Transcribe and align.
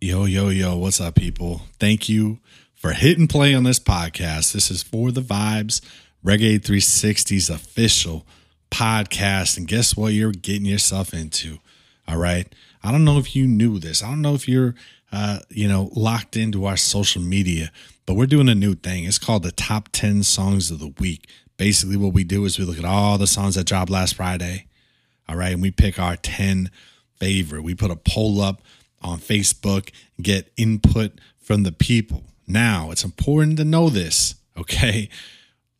Yo, 0.00 0.26
yo, 0.26 0.48
yo, 0.48 0.76
what's 0.76 1.00
up, 1.00 1.16
people? 1.16 1.62
Thank 1.80 2.08
you 2.08 2.38
for 2.76 2.92
hitting 2.92 3.26
play 3.26 3.52
on 3.52 3.64
this 3.64 3.80
podcast. 3.80 4.52
This 4.52 4.70
is 4.70 4.80
For 4.80 5.10
the 5.10 5.20
Vibes, 5.20 5.80
Reggae 6.24 6.60
360's 6.60 7.50
official 7.50 8.24
podcast. 8.70 9.56
And 9.56 9.66
guess 9.66 9.96
what 9.96 10.12
you're 10.12 10.30
getting 10.30 10.66
yourself 10.66 11.12
into? 11.12 11.58
All 12.06 12.16
right. 12.16 12.46
I 12.84 12.92
don't 12.92 13.04
know 13.04 13.18
if 13.18 13.34
you 13.34 13.48
knew 13.48 13.80
this. 13.80 14.00
I 14.00 14.10
don't 14.10 14.22
know 14.22 14.36
if 14.36 14.46
you're, 14.46 14.76
uh, 15.10 15.40
you 15.48 15.66
know, 15.66 15.90
locked 15.96 16.36
into 16.36 16.64
our 16.64 16.76
social 16.76 17.20
media, 17.20 17.72
but 18.06 18.14
we're 18.14 18.26
doing 18.26 18.48
a 18.48 18.54
new 18.54 18.76
thing. 18.76 19.02
It's 19.02 19.18
called 19.18 19.42
the 19.42 19.50
Top 19.50 19.88
10 19.90 20.22
Songs 20.22 20.70
of 20.70 20.78
the 20.78 20.94
Week. 21.00 21.28
Basically, 21.56 21.96
what 21.96 22.14
we 22.14 22.22
do 22.22 22.44
is 22.44 22.56
we 22.56 22.64
look 22.64 22.78
at 22.78 22.84
all 22.84 23.18
the 23.18 23.26
songs 23.26 23.56
that 23.56 23.66
dropped 23.66 23.90
last 23.90 24.14
Friday. 24.14 24.66
All 25.28 25.34
right. 25.34 25.54
And 25.54 25.60
we 25.62 25.72
pick 25.72 25.98
our 25.98 26.14
10 26.14 26.70
favorite. 27.16 27.62
We 27.62 27.74
put 27.74 27.90
a 27.90 27.96
poll 27.96 28.40
up 28.40 28.62
on 29.02 29.18
Facebook, 29.18 29.90
get 30.20 30.52
input 30.56 31.12
from 31.38 31.62
the 31.62 31.72
people. 31.72 32.24
Now, 32.46 32.90
it's 32.90 33.04
important 33.04 33.56
to 33.58 33.64
know 33.64 33.88
this, 33.90 34.34
okay? 34.56 35.08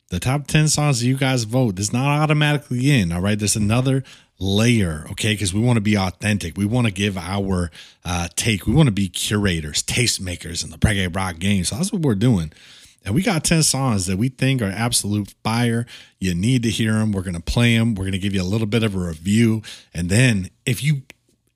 The 0.09 0.19
top 0.19 0.47
10 0.47 0.67
songs 0.67 1.03
you 1.03 1.17
guys 1.17 1.43
vote 1.43 1.79
is 1.79 1.93
not 1.93 2.21
automatically 2.21 2.91
in, 2.91 3.11
all 3.11 3.21
right? 3.21 3.37
There's 3.37 3.55
another 3.55 4.03
layer, 4.39 5.05
okay? 5.11 5.33
Because 5.33 5.53
we 5.53 5.59
want 5.59 5.77
to 5.77 5.81
be 5.81 5.97
authentic. 5.97 6.57
We 6.57 6.65
want 6.65 6.87
to 6.87 6.93
give 6.93 7.17
our 7.17 7.69
uh, 8.05 8.29
take. 8.35 8.65
We 8.65 8.73
want 8.73 8.87
to 8.87 8.93
be 8.93 9.09
curators, 9.09 9.83
tastemakers 9.83 10.63
in 10.63 10.71
the 10.71 10.77
reggae 10.77 11.13
rock 11.13 11.39
game. 11.39 11.63
So 11.63 11.75
that's 11.75 11.91
what 11.91 12.01
we're 12.01 12.15
doing. 12.15 12.51
And 13.05 13.15
we 13.15 13.21
got 13.21 13.43
10 13.43 13.63
songs 13.63 14.07
that 14.07 14.17
we 14.17 14.29
think 14.29 14.61
are 14.61 14.65
absolute 14.65 15.33
fire. 15.43 15.85
You 16.19 16.35
need 16.35 16.63
to 16.63 16.69
hear 16.69 16.93
them. 16.93 17.11
We're 17.11 17.21
going 17.21 17.33
to 17.35 17.41
play 17.41 17.77
them. 17.77 17.95
We're 17.95 18.05
going 18.05 18.11
to 18.13 18.19
give 18.19 18.33
you 18.33 18.41
a 18.41 18.43
little 18.43 18.67
bit 18.67 18.83
of 18.83 18.95
a 18.95 18.99
review. 18.99 19.61
And 19.93 20.09
then 20.09 20.49
if 20.65 20.83
you 20.83 21.03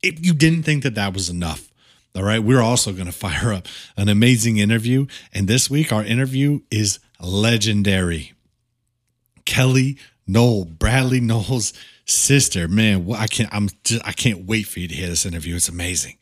if 0.03 0.23
you 0.23 0.33
didn't 0.33 0.63
think 0.63 0.83
that 0.83 0.95
that 0.95 1.13
was 1.13 1.29
enough, 1.29 1.71
all 2.15 2.23
right, 2.23 2.43
we're 2.43 2.61
also 2.61 2.93
going 2.93 3.05
to 3.07 3.11
fire 3.11 3.53
up 3.53 3.67
an 3.97 4.09
amazing 4.09 4.57
interview. 4.57 5.07
And 5.33 5.47
this 5.47 5.69
week, 5.69 5.91
our 5.91 6.03
interview 6.03 6.59
is 6.69 6.99
legendary. 7.19 8.33
Kelly 9.45 9.97
Nowell, 10.27 10.65
Bradley 10.65 11.19
Nowell's 11.19 11.73
sister. 12.05 12.67
Man, 12.67 13.11
I 13.13 13.27
can't. 13.27 13.53
I'm. 13.53 13.69
Just, 13.83 14.05
I 14.07 14.11
can't 14.11 14.45
wait 14.45 14.67
for 14.67 14.79
you 14.79 14.87
to 14.87 14.93
hear 14.93 15.07
this 15.07 15.25
interview. 15.25 15.55
It's 15.55 15.69
amazing. 15.69 16.17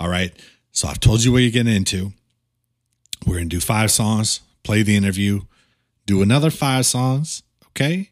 All 0.00 0.08
right. 0.08 0.32
So 0.72 0.86
I've 0.88 1.00
told 1.00 1.24
you 1.24 1.32
what 1.32 1.38
you're 1.38 1.50
getting 1.50 1.74
into. 1.74 2.12
We're 3.26 3.36
gonna 3.36 3.46
do 3.46 3.60
five 3.60 3.90
songs, 3.90 4.40
play 4.62 4.82
the 4.82 4.96
interview, 4.96 5.42
do 6.06 6.22
another 6.22 6.50
five 6.50 6.86
songs. 6.86 7.42
Okay. 7.68 8.10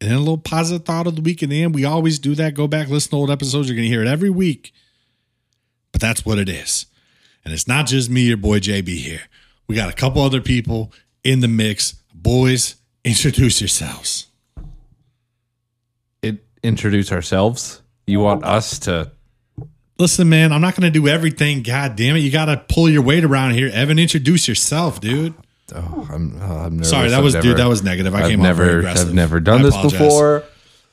And 0.00 0.10
then 0.10 0.16
a 0.16 0.20
little 0.20 0.38
positive 0.38 0.84
thought 0.84 1.06
of 1.06 1.16
the 1.16 1.22
week 1.22 1.42
in 1.42 1.50
the 1.50 1.62
end. 1.62 1.74
We 1.74 1.84
always 1.84 2.18
do 2.18 2.34
that. 2.36 2.54
Go 2.54 2.68
back, 2.68 2.88
listen 2.88 3.10
to 3.10 3.16
old 3.16 3.30
episodes. 3.30 3.68
You're 3.68 3.76
going 3.76 3.88
to 3.88 3.92
hear 3.92 4.02
it 4.02 4.08
every 4.08 4.30
week. 4.30 4.72
But 5.92 6.00
that's 6.00 6.24
what 6.24 6.38
it 6.38 6.48
is. 6.48 6.86
And 7.44 7.52
it's 7.52 7.66
not 7.66 7.86
just 7.86 8.10
me, 8.10 8.22
your 8.22 8.36
boy 8.36 8.60
JB 8.60 8.88
here. 8.88 9.22
We 9.66 9.74
got 9.74 9.90
a 9.90 9.94
couple 9.94 10.22
other 10.22 10.40
people 10.40 10.92
in 11.24 11.40
the 11.40 11.48
mix. 11.48 11.94
Boys, 12.14 12.76
introduce 13.04 13.60
yourselves. 13.60 14.26
It, 16.22 16.44
introduce 16.62 17.10
ourselves. 17.10 17.82
You 18.06 18.20
want 18.20 18.44
us 18.44 18.78
to? 18.80 19.12
Listen, 19.98 20.28
man, 20.28 20.52
I'm 20.52 20.60
not 20.60 20.76
going 20.76 20.90
to 20.92 20.96
do 20.96 21.08
everything. 21.08 21.62
God 21.62 21.96
damn 21.96 22.16
it. 22.16 22.20
You 22.20 22.30
got 22.30 22.44
to 22.44 22.56
pull 22.72 22.88
your 22.88 23.02
weight 23.02 23.24
around 23.24 23.52
here. 23.52 23.68
Evan, 23.72 23.98
introduce 23.98 24.46
yourself, 24.46 25.00
dude. 25.00 25.34
Oh, 25.74 26.08
I'm, 26.10 26.38
oh, 26.40 26.44
I'm 26.58 26.76
nervous. 26.76 26.90
Sorry, 26.90 27.08
that 27.10 27.18
I've 27.18 27.24
was 27.24 27.34
never, 27.34 27.42
dude. 27.46 27.56
That 27.58 27.68
was 27.68 27.82
negative. 27.82 28.14
I 28.14 28.22
I've 28.22 28.30
came 28.30 28.40
off 28.40 28.56
very 28.56 28.68
never, 28.68 28.78
aggressive. 28.78 29.08
I've 29.08 29.14
never 29.14 29.40
done 29.40 29.60
I 29.60 29.64
this 29.64 29.74
apologize. 29.74 29.98
before. 30.00 30.42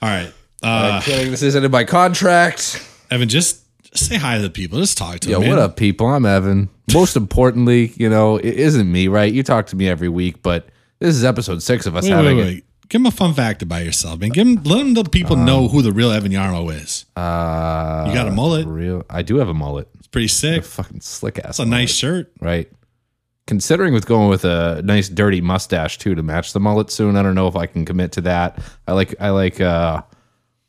All 0.01 0.09
right, 0.09 0.33
I'm 0.63 0.93
uh, 0.95 1.01
kidding. 1.01 1.31
This 1.31 1.41
isn't 1.43 1.63
in 1.63 1.71
my 1.71 1.83
contract. 1.83 2.85
Evan, 3.09 3.29
just 3.29 3.61
say 3.97 4.17
hi 4.17 4.35
to 4.37 4.41
the 4.43 4.49
people. 4.49 4.79
Just 4.79 4.97
talk 4.97 5.19
to 5.21 5.29
Yo, 5.29 5.39
them. 5.39 5.49
what 5.49 5.59
up, 5.59 5.77
people? 5.77 6.07
I'm 6.07 6.25
Evan. 6.25 6.69
Most 6.93 7.15
importantly, 7.15 7.93
you 7.95 8.09
know, 8.09 8.37
it 8.37 8.45
isn't 8.53 8.91
me, 8.91 9.07
right? 9.07 9.31
You 9.31 9.43
talk 9.43 9.67
to 9.67 9.75
me 9.75 9.87
every 9.87 10.09
week, 10.09 10.41
but 10.43 10.67
this 10.99 11.15
is 11.15 11.23
episode 11.23 11.63
six 11.63 11.85
of 11.85 11.95
us 11.95 12.03
Wait, 12.03 12.11
having 12.11 12.37
wait, 12.37 12.43
it. 12.43 12.45
wait. 12.45 12.65
Give 12.89 13.01
him 13.01 13.07
a 13.07 13.11
fun 13.11 13.33
fact 13.33 13.63
about 13.63 13.83
yourself, 13.83 14.19
man. 14.19 14.29
Give 14.29 14.45
him, 14.47 14.61
let 14.63 14.77
them 14.77 14.93
the 14.93 15.03
people 15.05 15.35
know 15.35 15.67
who 15.67 15.81
the 15.81 15.91
real 15.91 16.11
Evan 16.11 16.31
Yarmo 16.31 16.71
is. 16.71 17.05
Uh, 17.15 18.05
You 18.07 18.13
got 18.13 18.27
a 18.27 18.31
mullet. 18.31 18.67
Real? 18.67 19.03
I 19.09 19.23
do 19.23 19.37
have 19.37 19.49
a 19.49 19.55
mullet. 19.55 19.87
It's 19.97 20.05
pretty 20.07 20.27
sick. 20.27 20.63
Fucking 20.63 21.01
slick 21.01 21.39
ass. 21.39 21.51
It's 21.51 21.59
a 21.59 21.65
nice 21.65 21.91
shirt. 21.91 22.31
right? 22.41 22.69
Considering 23.47 23.93
with 23.93 24.07
going 24.07 24.27
with 24.29 24.43
a 24.43 24.81
nice 24.83 25.07
dirty 25.07 25.39
mustache 25.39 25.99
too 25.99 26.15
to 26.15 26.23
match 26.23 26.53
the 26.53 26.59
mullet 26.59 26.89
soon, 26.89 27.15
I 27.15 27.21
don't 27.21 27.35
know 27.35 27.47
if 27.47 27.55
I 27.55 27.67
can 27.67 27.85
commit 27.85 28.11
to 28.13 28.21
that. 28.21 28.57
I 28.87 28.93
like 28.93 29.13
I 29.19 29.29
like 29.29 29.61
uh, 29.61 30.01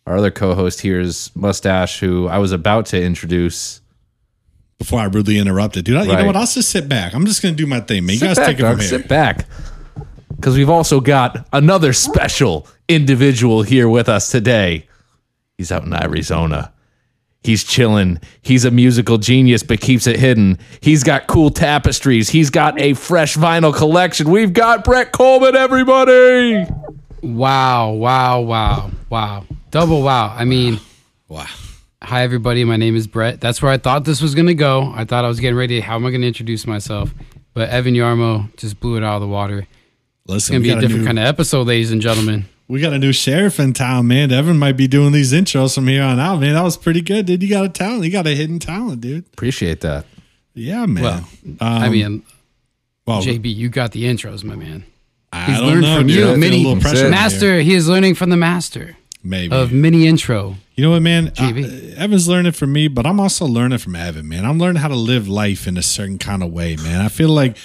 our 0.07 0.17
other 0.17 0.31
co-host 0.31 0.83
here's 0.83 1.35
mustache, 1.35 1.99
who 2.01 2.29
I 2.29 2.37
was 2.39 2.53
about 2.53 2.87
to 2.87 3.03
introduce. 3.03 3.81
Before 4.79 5.01
I 5.01 5.05
rudely 5.07 5.39
interrupted, 5.39 5.87
dude. 5.87 5.97
I- 5.97 6.03
You 6.05 6.13
know 6.17 6.27
what? 6.27 6.37
I'll 6.37 6.45
just 6.47 6.69
sit 6.69 6.87
back. 6.87 7.15
I'm 7.15 7.25
just 7.25 7.41
gonna 7.41 7.55
do 7.55 7.67
my 7.67 7.81
thing, 7.81 8.05
man. 8.05 8.15
You 8.17 8.21
guys 8.21 8.37
back, 8.37 8.47
take 8.47 8.59
it 8.59 8.63
from 8.69 8.79
here. 8.79 8.89
Sit 8.89 9.09
back, 9.09 9.47
because 10.37 10.55
we've 10.55 10.69
also 10.69 11.01
got 11.01 11.49
another 11.55 11.95
special 11.95 12.69
individual 12.89 13.63
here 13.63 13.89
with 13.89 14.07
us 14.11 14.31
today. 14.31 14.87
He's 15.57 15.73
out 15.73 15.85
in 15.85 15.95
Arizona. 15.95 16.75
He's 17.47 17.63
chilling. 17.63 18.19
He's 18.43 18.65
a 18.65 18.73
musical 18.73 19.19
genius, 19.19 19.63
but 19.63 19.81
keeps 19.81 20.09
it 20.09 20.19
hidden. 20.19 20.59
He's 20.81 21.05
got 21.05 21.29
cool 21.29 21.51
tapestries. 21.51 22.29
He's 22.29 22.51
got 22.51 22.81
a 22.81 22.95
fresh 22.95 23.37
vinyl 23.37 23.73
collection. 23.73 24.29
We've 24.29 24.53
got 24.53 24.83
Brett 24.83 25.13
Coleman, 25.13 25.55
everybody. 25.55 26.67
Wow, 27.23 27.93
wow, 27.93 28.41
wow, 28.41 28.91
wow. 29.11 29.45
Double 29.71 30.03
wow. 30.03 30.35
I 30.37 30.45
mean, 30.45 30.81
Wow. 31.29 31.47
hi 32.03 32.23
everybody. 32.25 32.65
My 32.65 32.77
name 32.77 32.97
is 32.97 33.07
Brett. 33.07 33.41
That's 33.41 33.63
where 33.63 33.71
I 33.71 33.79
thought 33.79 34.05
this 34.05 34.21
was 34.21 34.35
going 34.35 34.49
to 34.49 34.55
go. 34.55 34.93
I 34.97 35.05
thought 35.05 35.25
I 35.25 35.29
was 35.29 35.39
getting 35.39 35.57
ready. 35.57 35.79
How 35.79 35.95
am 35.95 36.05
I 36.05 36.11
going 36.11 36.23
to 36.23 36.27
introduce 36.27 36.67
myself? 36.67 37.15
But 37.55 37.69
Evan 37.71 37.95
Yarmo 37.95 38.55
just 38.57 38.81
blew 38.81 38.97
it 38.97 39.05
out 39.05 39.15
of 39.15 39.21
the 39.21 39.29
water. 39.29 39.61
It's 39.61 39.69
Listen, 40.27 40.55
going 40.55 40.63
to 40.63 40.67
be 40.67 40.71
a 40.71 40.75
got, 40.75 40.79
a 40.79 40.81
different 40.83 41.03
new, 41.03 41.07
kind 41.07 41.19
of 41.21 41.27
episode, 41.27 41.69
ladies 41.69 41.93
and 41.93 42.03
gentlemen. 42.03 42.47
We 42.69 42.81
got 42.81 42.93
a 42.93 42.99
new 42.99 43.13
sheriff 43.13 43.61
in 43.61 43.73
town, 43.73 44.07
man. 44.09 44.33
Evan 44.33 44.59
might 44.59 44.77
be 44.77 44.87
doing 44.89 45.13
these 45.13 45.33
intros 45.33 45.75
from 45.75 45.87
here 45.87 46.03
on 46.03 46.19
out, 46.19 46.41
man. 46.41 46.55
That 46.55 46.63
was 46.63 46.77
pretty 46.77 47.01
good, 47.01 47.27
dude. 47.27 47.43
You 47.43 47.49
got 47.49 47.65
a 47.65 47.69
talent. 47.69 48.05
You 48.05 48.11
got 48.11 48.27
a 48.27 48.35
hidden 48.35 48.59
talent, 48.59 49.01
dude. 49.01 49.25
Appreciate 49.33 49.81
that. 49.83 50.05
Yeah, 50.55 50.87
man. 50.87 51.03
Well, 51.05 51.17
um, 51.45 51.57
I 51.61 51.89
mean, 51.89 52.23
well, 53.07 53.23
JB, 53.23 53.55
you 53.55 53.69
got 53.69 53.93
the 53.93 54.05
intros, 54.05 54.43
my 54.43 54.57
man. 54.57 54.85
I 55.33 55.45
he's 55.45 55.59
don't 55.59 55.67
learned 55.67 55.83
know, 55.83 55.99
from 55.99 56.07
dude. 56.07 56.17
you. 56.17 56.23
I 56.23 56.27
feel 56.31 56.37
Mini- 56.39 56.65
a 56.65 56.69
little 56.69 56.81
pressure. 56.81 56.97
in 56.99 57.03
here. 57.05 57.11
Master, 57.11 57.61
he 57.61 57.75
is 57.75 57.89
learning 57.89 58.15
from 58.15 58.31
the 58.31 58.37
master 58.37 58.97
maybe. 59.23 59.55
of 59.55 59.73
mini 59.73 60.07
intro. 60.07 60.57
You 60.77 60.85
know 60.85 60.91
what, 60.91 61.03
man? 61.03 61.29
GB. 61.31 61.95
Uh, 61.97 62.03
Evan's 62.03 62.29
learning 62.29 62.53
from 62.53 62.73
me, 62.73 62.89
but 62.89 63.07
I'm 63.07 63.21
also 63.21 63.47
learning 63.47 63.79
from 63.79 63.97
Evan, 63.97 64.29
man. 64.29 64.45
I'm 64.45 64.59
learning 64.59 64.81
how 64.83 64.89
to 64.89 64.95
live 64.97 65.29
life 65.29 65.67
in 65.67 65.77
a 65.77 65.83
certain 65.83 66.19
kind 66.19 66.43
of 66.43 66.53
way, 66.53 66.77
man. 66.77 67.01
I 67.01 67.09
feel 67.09 67.29
like 67.31 67.57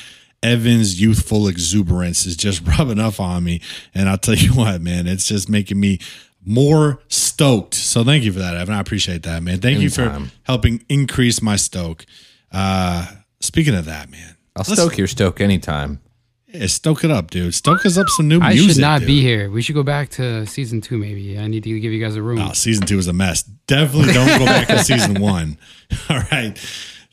Evan's 0.43 0.99
youthful 0.99 1.47
exuberance 1.47 2.25
is 2.25 2.35
just 2.35 2.65
rubbing 2.77 2.99
off 2.99 3.19
on 3.19 3.43
me. 3.43 3.61
And 3.93 4.09
I'll 4.09 4.17
tell 4.17 4.35
you 4.35 4.53
what, 4.53 4.81
man, 4.81 5.07
it's 5.07 5.27
just 5.27 5.49
making 5.49 5.79
me 5.79 5.99
more 6.43 6.99
stoked. 7.07 7.75
So 7.75 8.03
thank 8.03 8.23
you 8.23 8.33
for 8.33 8.39
that, 8.39 8.55
Evan. 8.55 8.73
I 8.73 8.79
appreciate 8.79 9.23
that, 9.23 9.43
man. 9.43 9.59
Thank 9.59 9.79
you 9.79 9.89
for 9.89 10.21
helping 10.43 10.83
increase 10.89 11.41
my 11.41 11.55
stoke. 11.55 12.05
Uh, 12.51 13.05
speaking 13.39 13.75
of 13.75 13.85
that, 13.85 14.09
man, 14.09 14.35
I'll 14.55 14.63
stoke 14.63 14.97
your 14.97 15.07
stoke 15.07 15.39
anytime. 15.39 16.01
yeah, 16.47 16.65
stoke 16.67 17.03
it 17.03 17.11
up, 17.11 17.29
dude. 17.29 17.53
Stoke 17.53 17.85
us 17.85 17.97
up 17.97 18.09
some 18.09 18.27
new 18.27 18.41
I 18.41 18.53
music. 18.53 18.71
should 18.73 18.81
not 18.81 18.99
dude. 18.99 19.07
be 19.07 19.21
here. 19.21 19.49
We 19.51 19.61
should 19.61 19.75
go 19.75 19.83
back 19.83 20.09
to 20.11 20.45
season 20.47 20.81
two, 20.81 20.97
maybe. 20.97 21.37
I 21.39 21.47
need 21.47 21.63
to 21.63 21.79
give 21.79 21.93
you 21.93 22.03
guys 22.03 22.15
a 22.15 22.21
room. 22.23 22.39
Oh, 22.39 22.51
season 22.53 22.85
two 22.87 22.97
was 22.97 23.07
a 23.07 23.13
mess. 23.13 23.43
Definitely 23.43 24.13
don't 24.13 24.39
go 24.39 24.45
back 24.45 24.67
to 24.67 24.79
season 24.83 25.21
one. 25.21 25.57
All 26.09 26.19
right. 26.31 26.57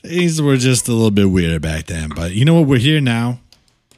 These 0.08 0.40
were 0.40 0.56
just 0.56 0.88
a 0.88 0.92
little 0.92 1.10
bit 1.10 1.30
weird 1.30 1.60
back 1.60 1.86
then. 1.86 2.10
But 2.14 2.32
you 2.32 2.44
know 2.44 2.54
what? 2.54 2.66
We're 2.66 2.78
here 2.78 3.00
now. 3.00 3.40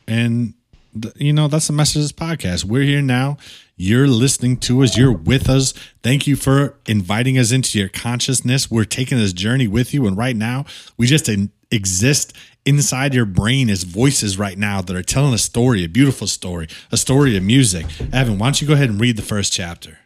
And, 0.09 0.55
th- 1.01 1.15
you 1.17 1.33
know, 1.33 1.47
that's 1.47 1.69
the 1.69 1.73
message 1.73 1.97
of 1.97 2.03
this 2.03 2.13
podcast. 2.13 2.65
We're 2.65 2.83
here 2.83 3.03
now. 3.03 3.37
You're 3.77 4.09
listening 4.09 4.57
to 4.59 4.83
us. 4.83 4.97
You're 4.97 5.13
with 5.13 5.49
us. 5.49 5.73
Thank 6.03 6.27
you 6.27 6.37
for 6.37 6.77
inviting 6.87 7.39
us 7.39 7.53
into 7.53 7.79
your 7.79 7.89
consciousness. 7.89 8.71
We're 8.71 8.85
taking 8.85 9.19
this 9.19 9.33
journey 9.33 9.69
with 9.69 9.95
you. 9.95 10.07
And 10.07 10.17
right 10.17 10.37
now, 10.37 10.65
we 10.97 11.07
just 11.07 11.29
in- 11.29 11.53
exist 11.71 12.33
inside 12.67 13.15
your 13.15 13.25
brain 13.25 13.71
as 13.71 13.85
voices 13.85 14.37
right 14.37 14.59
now 14.59 14.83
that 14.83 14.95
are 14.95 15.03
telling 15.03 15.33
a 15.33 15.39
story, 15.39 15.85
a 15.85 15.89
beautiful 15.89 16.27
story, 16.27 16.69
a 16.91 16.97
story 16.97 17.37
of 17.37 17.43
music. 17.43 17.87
Evan, 18.13 18.39
why 18.39 18.47
don't 18.47 18.61
you 18.61 18.67
go 18.69 18.75
ahead 18.75 18.91
and 18.91 19.01
read 19.01 19.17
the 19.17 19.23
first 19.23 19.53
chapter? 19.53 19.99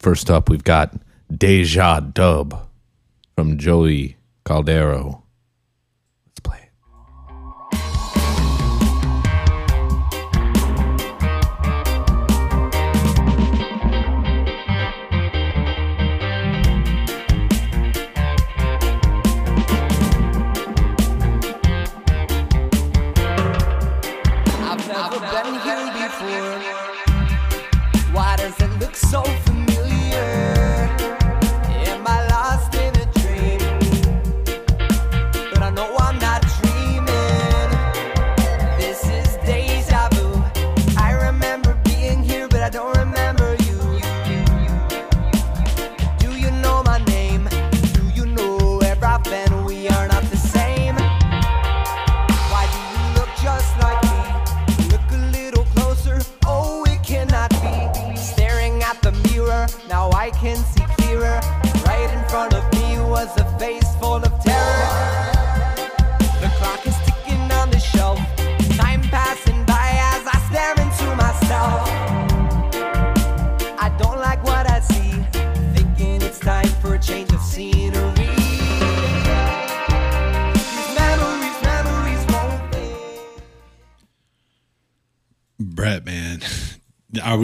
First 0.00 0.30
up, 0.30 0.50
we've 0.50 0.64
got 0.64 0.94
Deja 1.34 2.00
Dub 2.00 2.68
from 3.36 3.56
Joey 3.56 4.16
Caldero. 4.44 5.22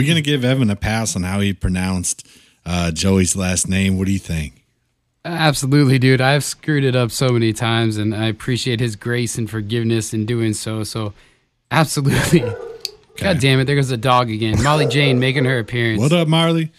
We 0.09 0.15
gonna 0.15 0.23
give 0.23 0.45
Evan 0.45 0.71
a 0.71 0.77
pass 0.77 1.15
on 1.15 1.23
how 1.23 1.41
he 1.41 1.53
pronounced 1.53 2.27
uh, 2.65 2.91
Joey's 2.91 3.37
last 3.37 3.69
name? 3.69 3.99
What 3.99 4.07
do 4.07 4.13
you 4.13 4.19
think? 4.19 4.65
Absolutely, 5.25 5.99
dude. 5.99 6.23
I've 6.23 6.45
screwed 6.45 6.85
it 6.85 6.97
up 6.97 7.11
so 7.11 7.29
many 7.29 7.53
times, 7.53 7.99
and 7.99 8.15
I 8.15 8.27
appreciate 8.27 8.81
his 8.81 8.97
grace 8.97 9.37
and 9.37 9.51
forgiveness 9.51 10.15
in 10.15 10.25
doing 10.25 10.55
so. 10.55 10.83
So, 10.85 11.13
absolutely. 11.71 12.41
God 13.19 13.41
damn 13.41 13.61
it! 13.61 13.65
There 13.65 13.77
goes 13.77 13.89
the 13.89 13.97
dog 13.97 14.31
again. 14.31 14.63
Molly 14.63 14.87
Jane 14.87 15.19
making 15.19 15.45
her 15.45 15.59
appearance. 15.59 16.01
What 16.01 16.13
up, 16.13 16.29
Marley? 16.29 16.73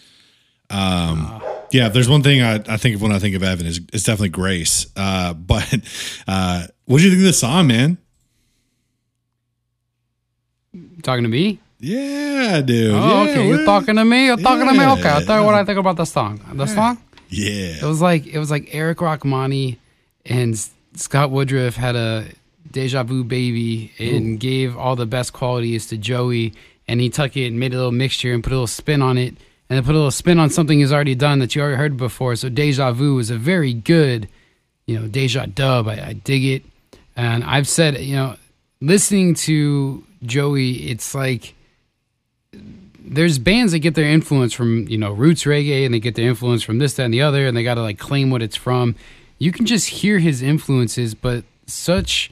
Um, 0.70 1.42
yeah, 1.70 1.86
if 1.86 1.92
there's 1.92 2.08
one 2.08 2.22
thing 2.22 2.42
I, 2.42 2.54
I 2.66 2.78
think 2.78 2.96
of 2.96 3.02
when 3.02 3.12
I 3.12 3.18
think 3.18 3.36
of 3.36 3.42
Evan 3.42 3.66
is 3.66 3.80
it's 3.92 4.04
definitely 4.04 4.30
Grace. 4.30 4.86
Uh, 4.96 5.34
but 5.34 5.72
uh, 6.26 6.66
what 6.86 6.98
do 6.98 7.04
you 7.04 7.10
think 7.10 7.20
of 7.20 7.26
the 7.26 7.32
song, 7.32 7.68
man? 7.68 7.98
Talking 11.02 11.22
to 11.22 11.28
me? 11.28 11.60
Yeah, 11.80 12.60
dude. 12.60 12.94
Oh, 12.94 13.24
yeah, 13.24 13.30
okay. 13.30 13.48
You're 13.48 13.64
talking 13.64 13.96
to 13.96 14.04
me. 14.04 14.26
You're 14.26 14.36
talking 14.36 14.68
to 14.68 14.72
me. 14.72 14.86
Okay. 14.86 15.08
I'll 15.08 15.24
tell 15.24 15.40
you 15.40 15.46
what 15.46 15.54
I 15.54 15.64
think 15.64 15.78
about 15.78 15.96
the 15.96 16.04
song. 16.04 16.40
The 16.52 16.66
song. 16.66 16.98
Yeah. 17.30 17.76
It 17.80 17.84
was 17.84 18.02
like 18.02 18.26
it 18.26 18.38
was 18.38 18.50
like 18.50 18.68
Eric 18.74 18.98
Rachmany 18.98 19.78
and 20.26 20.58
Scott 20.94 21.30
Woodruff 21.30 21.76
had 21.76 21.96
a 21.96 22.26
deja 22.70 23.02
vu 23.02 23.24
baby 23.24 23.92
and 23.98 24.38
gave 24.38 24.76
all 24.76 24.94
the 24.94 25.06
best 25.06 25.32
qualities 25.32 25.86
to 25.86 25.96
Joey, 25.96 26.52
and 26.86 27.00
he 27.00 27.08
took 27.08 27.36
it 27.36 27.46
and 27.46 27.58
made 27.58 27.72
a 27.72 27.76
little 27.76 27.92
mixture 27.92 28.32
and 28.34 28.44
put 28.44 28.52
a 28.52 28.56
little 28.56 28.66
spin 28.66 29.00
on 29.00 29.16
it, 29.16 29.34
and 29.68 29.76
then 29.76 29.84
put 29.84 29.94
a 29.94 29.98
little 29.98 30.10
spin 30.10 30.38
on 30.38 30.50
something 30.50 30.80
he's 30.80 30.92
already 30.92 31.14
done 31.14 31.38
that 31.38 31.54
you 31.54 31.62
already 31.62 31.78
heard 31.78 31.96
before. 31.96 32.36
So 32.36 32.48
deja 32.50 32.92
vu 32.92 33.18
is 33.18 33.30
a 33.30 33.36
very 33.36 33.72
good, 33.72 34.28
you 34.86 34.98
know, 34.98 35.06
deja 35.06 35.46
dub. 35.46 35.88
I, 35.88 36.08
I 36.08 36.12
dig 36.12 36.44
it, 36.44 36.64
and 37.16 37.42
I've 37.42 37.68
said, 37.68 37.98
you 38.00 38.16
know, 38.16 38.36
listening 38.80 39.34
to 39.34 40.04
Joey, 40.22 40.90
it's 40.90 41.14
like 41.14 41.54
there's 43.04 43.38
bands 43.38 43.72
that 43.72 43.80
get 43.80 43.94
their 43.94 44.08
influence 44.08 44.52
from 44.52 44.86
you 44.88 44.98
know 44.98 45.12
roots 45.12 45.44
reggae 45.44 45.84
and 45.84 45.94
they 45.94 46.00
get 46.00 46.14
their 46.14 46.28
influence 46.28 46.62
from 46.62 46.78
this 46.78 46.94
that 46.94 47.04
and 47.04 47.14
the 47.14 47.22
other 47.22 47.46
and 47.46 47.56
they 47.56 47.62
got 47.62 47.74
to 47.74 47.82
like 47.82 47.98
claim 47.98 48.30
what 48.30 48.42
it's 48.42 48.56
from. 48.56 48.94
You 49.38 49.52
can 49.52 49.66
just 49.66 49.88
hear 49.88 50.18
his 50.18 50.42
influences 50.42 51.14
but 51.14 51.44
such 51.66 52.30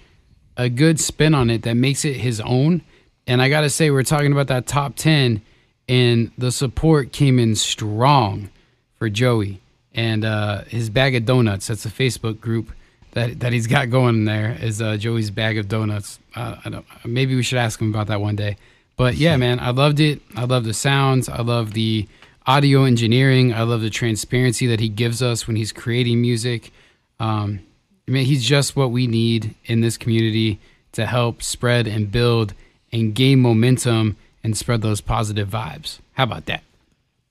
a 0.57 0.69
good 0.69 1.01
spin 1.01 1.35
on 1.35 1.51
it 1.51 1.63
that 1.63 1.75
makes 1.75 2.05
it 2.05 2.15
his 2.15 2.41
own. 2.41 2.83
And 3.27 3.43
i 3.43 3.49
gotta 3.49 3.71
say 3.71 3.91
we're 3.91 4.03
talking 4.03 4.33
about 4.33 4.49
that 4.49 4.67
top 4.67 4.97
10 4.97 5.43
and 5.89 6.31
the 6.37 6.53
support 6.53 7.13
came 7.13 7.39
in 7.39 7.57
strong 7.57 8.51
for 8.97 9.09
joey 9.09 9.61
and 9.95 10.25
uh, 10.25 10.65
his 10.65 10.91
bag 10.91 11.15
of 11.15 11.25
donuts. 11.25 11.67
That's 11.69 11.87
a 11.87 11.91
facebook 11.91 12.41
group 12.41 12.73
that, 13.13 13.41
that 13.41 13.53
he's 13.53 13.67
got 13.67 13.91
going 13.91 14.27
there 14.27 14.57
is 14.61 14.83
uh, 14.83 14.97
joey's 14.97 15.31
bag 15.31 15.59
of 15.59 15.69
donuts. 15.69 16.19
Uh, 16.35 16.57
I 16.65 16.69
don't, 16.69 16.87
maybe 17.05 17.35
we 17.35 17.43
should 17.43 17.59
ask 17.59 17.81
him 17.81 17.91
about 17.91 18.09
that 18.09 18.21
one 18.21 18.37
day 18.37 18.57
but 18.99 19.15
yeah, 19.15 19.37
man, 19.37 19.61
I 19.61 19.71
loved 19.71 20.01
it. 20.01 20.21
I 20.37 20.45
love 20.45 20.65
the 20.65 20.75
sounds. 20.75 21.29
I 21.29 21.41
love 21.41 21.73
the 21.73 22.07
audio 22.47 22.83
engineering. 22.85 23.55
I 23.55 23.63
love 23.63 23.81
the 23.81 23.91
transparency 23.91 24.67
that 24.67 24.81
he 24.81 24.89
gives 24.89 25.23
us 25.23 25.47
when 25.47 25.55
he's 25.55 25.71
creating 25.73 26.21
music. 26.21 26.73
Um, 27.21 27.61
I 28.09 28.11
mean, 28.11 28.27
he's 28.27 28.45
just 28.45 28.75
what 28.75 28.91
we 28.91 29.07
need 29.07 29.55
in 29.67 29.83
this 29.83 29.97
community 29.97 30.59
to 30.93 31.07
help 31.07 31.43
spread 31.45 31.87
and 31.87 32.11
build 32.11 32.55
and 32.91 33.15
gain 33.15 33.39
momentum 33.39 34.17
and 34.43 34.57
spread 34.57 34.83
those 34.83 35.01
positive 35.01 35.49
vibes. 35.49 36.01
How 36.15 36.25
about 36.25 36.47
that? 36.47 36.65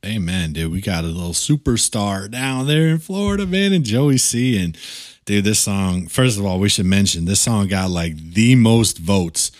Amen, 0.05 0.53
dude. 0.53 0.71
We 0.71 0.79
got 0.79 1.03
a 1.03 1.07
little 1.07 1.33
superstar 1.33 2.31
down 2.31 2.67
there 2.67 2.87
in 2.87 2.99
Florida, 2.99 3.45
man, 3.45 3.73
and 3.73 3.83
Joey 3.83 4.19
C. 4.19 4.63
And 4.63 4.77
dude, 5.25 5.43
this 5.43 5.59
song, 5.59 6.07
first 6.07 6.39
of 6.39 6.45
all, 6.45 6.59
we 6.59 6.69
should 6.69 6.85
mention 6.85 7.25
this 7.25 7.41
song 7.41 7.67
got 7.67 7.89
like 7.89 8.15
the 8.15 8.55
most 8.55 8.99
votes 8.99 9.51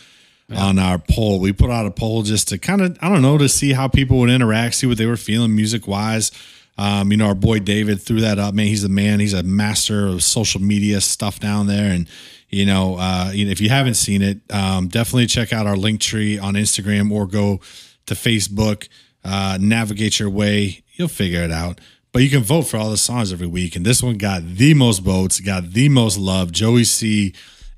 on 0.55 0.79
our 0.79 0.97
poll. 0.97 1.39
We 1.39 1.51
put 1.51 1.69
out 1.69 1.85
a 1.85 1.91
poll 1.91 2.23
just 2.23 2.47
to 2.49 2.57
kind 2.57 2.81
of, 2.81 2.97
I 3.01 3.09
don't 3.09 3.21
know, 3.21 3.37
to 3.37 3.49
see 3.49 3.73
how 3.73 3.87
people 3.87 4.17
would 4.19 4.29
interact, 4.29 4.75
see 4.75 4.87
what 4.87 4.97
they 4.97 5.05
were 5.05 5.17
feeling 5.17 5.55
music 5.55 5.87
wise. 5.87 6.31
Um, 6.77 7.11
you 7.11 7.17
know, 7.17 7.27
our 7.27 7.35
boy 7.35 7.59
David 7.59 8.01
threw 8.01 8.21
that 8.21 8.39
up. 8.39 8.53
Man, 8.53 8.67
he's 8.67 8.83
a 8.83 8.89
man. 8.89 9.19
He's 9.19 9.33
a 9.33 9.43
master 9.43 10.07
of 10.07 10.23
social 10.23 10.61
media 10.61 11.01
stuff 11.01 11.39
down 11.39 11.67
there. 11.67 11.91
And, 11.91 12.07
you 12.49 12.65
know, 12.65 12.97
uh, 12.97 13.31
if 13.33 13.59
you 13.59 13.69
haven't 13.69 13.95
seen 13.95 14.21
it, 14.21 14.39
um, 14.51 14.87
definitely 14.87 15.25
check 15.25 15.51
out 15.51 15.67
our 15.67 15.75
link 15.75 15.99
tree 15.99 16.37
on 16.37 16.53
Instagram 16.53 17.11
or 17.11 17.25
go 17.25 17.59
to 18.05 18.13
Facebook, 18.13 18.87
uh, 19.25 19.57
navigate 19.59 20.19
your 20.19 20.29
way. 20.29 20.83
You'll 20.93 21.07
figure 21.07 21.41
it 21.41 21.51
out. 21.51 21.81
But 22.13 22.21
you 22.21 22.29
can 22.29 22.41
vote 22.41 22.63
for 22.63 22.77
all 22.77 22.89
the 22.89 22.97
songs 22.97 23.33
every 23.33 23.47
week. 23.47 23.75
And 23.75 23.85
this 23.85 24.01
one 24.01 24.17
got 24.17 24.43
the 24.43 24.73
most 24.73 24.99
votes, 24.99 25.39
got 25.39 25.71
the 25.71 25.89
most 25.89 26.17
love. 26.17 26.51
Joey 26.51 26.85
C 26.85 27.33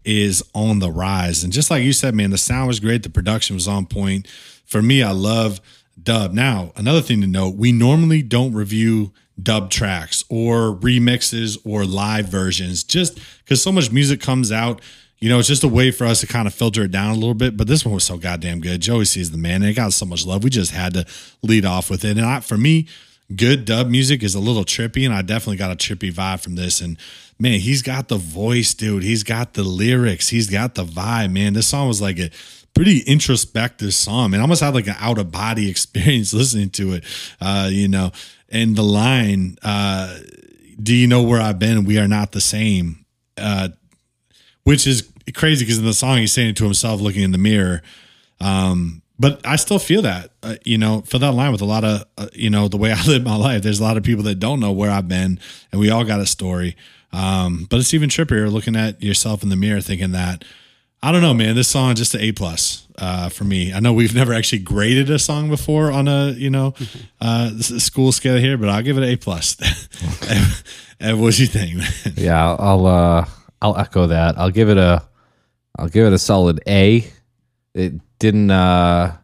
is 0.05 0.43
on 0.53 0.79
the 0.79 0.91
rise. 0.91 1.43
And 1.43 1.53
just 1.53 1.69
like 1.69 1.83
you 1.83 1.93
said, 1.93 2.15
man, 2.15 2.31
the 2.31 2.37
sound 2.37 2.67
was 2.67 2.79
great. 2.79 3.03
The 3.03 3.09
production 3.09 3.55
was 3.55 3.67
on 3.67 3.85
point. 3.85 4.27
For 4.65 4.81
me, 4.81 5.03
I 5.03 5.11
love 5.11 5.59
dub. 6.01 6.33
Now, 6.33 6.71
another 6.75 7.01
thing 7.01 7.21
to 7.21 7.27
note, 7.27 7.55
we 7.55 7.71
normally 7.71 8.21
don't 8.21 8.53
review 8.53 9.11
dub 9.41 9.69
tracks 9.69 10.23
or 10.29 10.75
remixes 10.75 11.57
or 11.65 11.85
live 11.85 12.27
versions 12.27 12.83
just 12.83 13.19
because 13.39 13.61
so 13.61 13.71
much 13.71 13.91
music 13.91 14.21
comes 14.21 14.51
out. 14.51 14.81
You 15.19 15.27
know, 15.27 15.39
it's 15.39 15.47
just 15.49 15.63
a 15.63 15.67
way 15.67 15.91
for 15.91 16.05
us 16.05 16.21
to 16.21 16.27
kind 16.27 16.47
of 16.47 16.53
filter 16.53 16.83
it 16.83 16.91
down 16.91 17.11
a 17.11 17.15
little 17.15 17.33
bit. 17.33 17.57
But 17.57 17.67
this 17.67 17.83
one 17.83 17.93
was 17.93 18.05
so 18.05 18.17
goddamn 18.17 18.61
good. 18.61 18.81
Joey 18.81 19.03
sees 19.03 19.31
the 19.31 19.37
man, 19.37 19.61
and 19.61 19.65
it 19.65 19.73
got 19.73 19.91
so 19.91 20.05
much 20.05 20.25
love. 20.25 20.45
We 20.45 20.49
just 20.49 20.71
had 20.71 20.93
to 20.93 21.05
lead 21.41 21.65
off 21.65 21.89
with 21.89 22.05
it. 22.05 22.17
And 22.17 22.25
I, 22.25 22.39
for 22.39 22.57
me, 22.57 22.87
good 23.35 23.65
dub 23.65 23.87
music 23.87 24.23
is 24.23 24.35
a 24.35 24.39
little 24.39 24.65
trippy, 24.65 25.05
and 25.05 25.13
I 25.13 25.21
definitely 25.21 25.57
got 25.57 25.71
a 25.71 25.75
trippy 25.75 26.11
vibe 26.11 26.41
from 26.41 26.55
this. 26.55 26.81
And 26.81 26.97
man, 27.39 27.59
he's 27.59 27.81
got 27.81 28.07
the 28.07 28.17
voice, 28.17 28.73
dude. 28.73 29.03
He's 29.03 29.23
got 29.23 29.53
the 29.53 29.63
lyrics. 29.63 30.29
He's 30.29 30.49
got 30.49 30.75
the 30.75 30.83
vibe, 30.83 31.31
man. 31.31 31.53
This 31.53 31.67
song 31.67 31.87
was 31.87 32.01
like 32.01 32.19
a 32.19 32.31
pretty 32.73 32.99
introspective 33.01 33.93
song, 33.93 34.31
man. 34.31 34.39
I 34.39 34.43
almost 34.43 34.61
had 34.61 34.73
like 34.73 34.87
an 34.87 34.95
out 34.99 35.17
of 35.17 35.31
body 35.31 35.69
experience 35.71 36.33
listening 36.33 36.69
to 36.71 36.93
it, 36.93 37.03
uh, 37.41 37.69
you 37.71 37.87
know. 37.87 38.11
And 38.51 38.75
the 38.75 38.83
line, 38.83 39.57
uh, 39.61 40.17
"Do 40.81 40.95
you 40.95 41.07
know 41.07 41.21
where 41.23 41.41
I've 41.41 41.59
been? 41.59 41.85
We 41.85 41.99
are 41.99 42.07
not 42.07 42.31
the 42.31 42.41
same," 42.41 43.05
uh, 43.37 43.69
which 44.63 44.87
is 44.87 45.07
crazy 45.35 45.65
because 45.65 45.77
in 45.77 45.85
the 45.85 45.93
song 45.93 46.17
he's 46.17 46.33
saying 46.33 46.49
it 46.49 46.57
to 46.57 46.63
himself, 46.63 46.99
looking 46.99 47.21
in 47.21 47.31
the 47.31 47.37
mirror. 47.37 47.83
Um, 48.41 49.03
but 49.19 49.45
I 49.45 49.57
still 49.57 49.79
feel 49.79 50.01
that, 50.03 50.31
uh, 50.41 50.55
you 50.63 50.77
know, 50.77 51.01
for 51.01 51.19
that 51.19 51.33
line 51.33 51.51
with 51.51 51.61
a 51.61 51.65
lot 51.65 51.83
of, 51.83 52.05
uh, 52.17 52.27
you 52.33 52.49
know, 52.49 52.69
the 52.69 52.77
way 52.77 52.91
I 52.95 53.05
live 53.05 53.23
my 53.23 53.35
life, 53.35 53.61
there's 53.61 53.79
a 53.79 53.83
lot 53.83 53.97
of 53.97 54.03
people 54.03 54.23
that 54.23 54.35
don't 54.35 54.59
know 54.59 54.71
where 54.71 54.89
I've 54.89 55.07
been 55.07 55.39
and 55.71 55.81
we 55.81 55.89
all 55.89 56.05
got 56.05 56.19
a 56.21 56.25
story. 56.25 56.75
Um, 57.11 57.67
but 57.69 57.79
it's 57.79 57.93
even 57.93 58.09
trippier 58.09 58.51
looking 58.51 58.75
at 58.75 59.03
yourself 59.03 59.43
in 59.43 59.49
the 59.49 59.55
mirror 59.55 59.81
thinking 59.81 60.11
that, 60.13 60.45
I 61.01 61.11
don't 61.11 61.21
know, 61.21 61.33
man, 61.33 61.55
this 61.55 61.67
song 61.67 61.93
is 61.93 61.99
just 61.99 62.15
an 62.15 62.21
A 62.21 62.31
plus, 62.31 62.87
uh, 62.97 63.29
for 63.29 63.43
me. 63.43 63.73
I 63.73 63.79
know 63.79 63.93
we've 63.93 64.15
never 64.21 64.33
actually 64.33 64.59
graded 64.59 65.09
a 65.09 65.19
song 65.19 65.49
before 65.49 65.91
on 65.91 66.07
a, 66.07 66.31
you 66.31 66.49
know, 66.49 66.73
uh, 67.21 67.57
school 67.59 68.11
scale 68.11 68.37
here, 68.37 68.57
but 68.57 68.69
I'll 68.69 68.83
give 68.83 68.97
it 68.97 69.03
an 69.03 69.09
A 69.09 69.15
plus. 69.17 69.57
and, 70.29 70.63
and 70.99 71.21
what 71.21 71.33
do 71.33 71.41
you 71.41 71.47
think, 71.47 71.75
man? 71.77 72.13
Yeah, 72.15 72.55
I'll 72.55 72.85
uh, 72.85 73.25
I'll 73.61 73.77
echo 73.77 74.07
that. 74.07 74.37
I'll 74.37 74.51
give 74.51 74.69
it 74.69 74.77
a 74.77 75.03
I'll 75.77 75.89
give 75.89 76.05
it 76.05 76.13
a 76.13 76.19
solid 76.19 76.61
A. 76.67 77.09
It 77.73 77.93
didn't 78.19 78.51
uh 78.51 79.15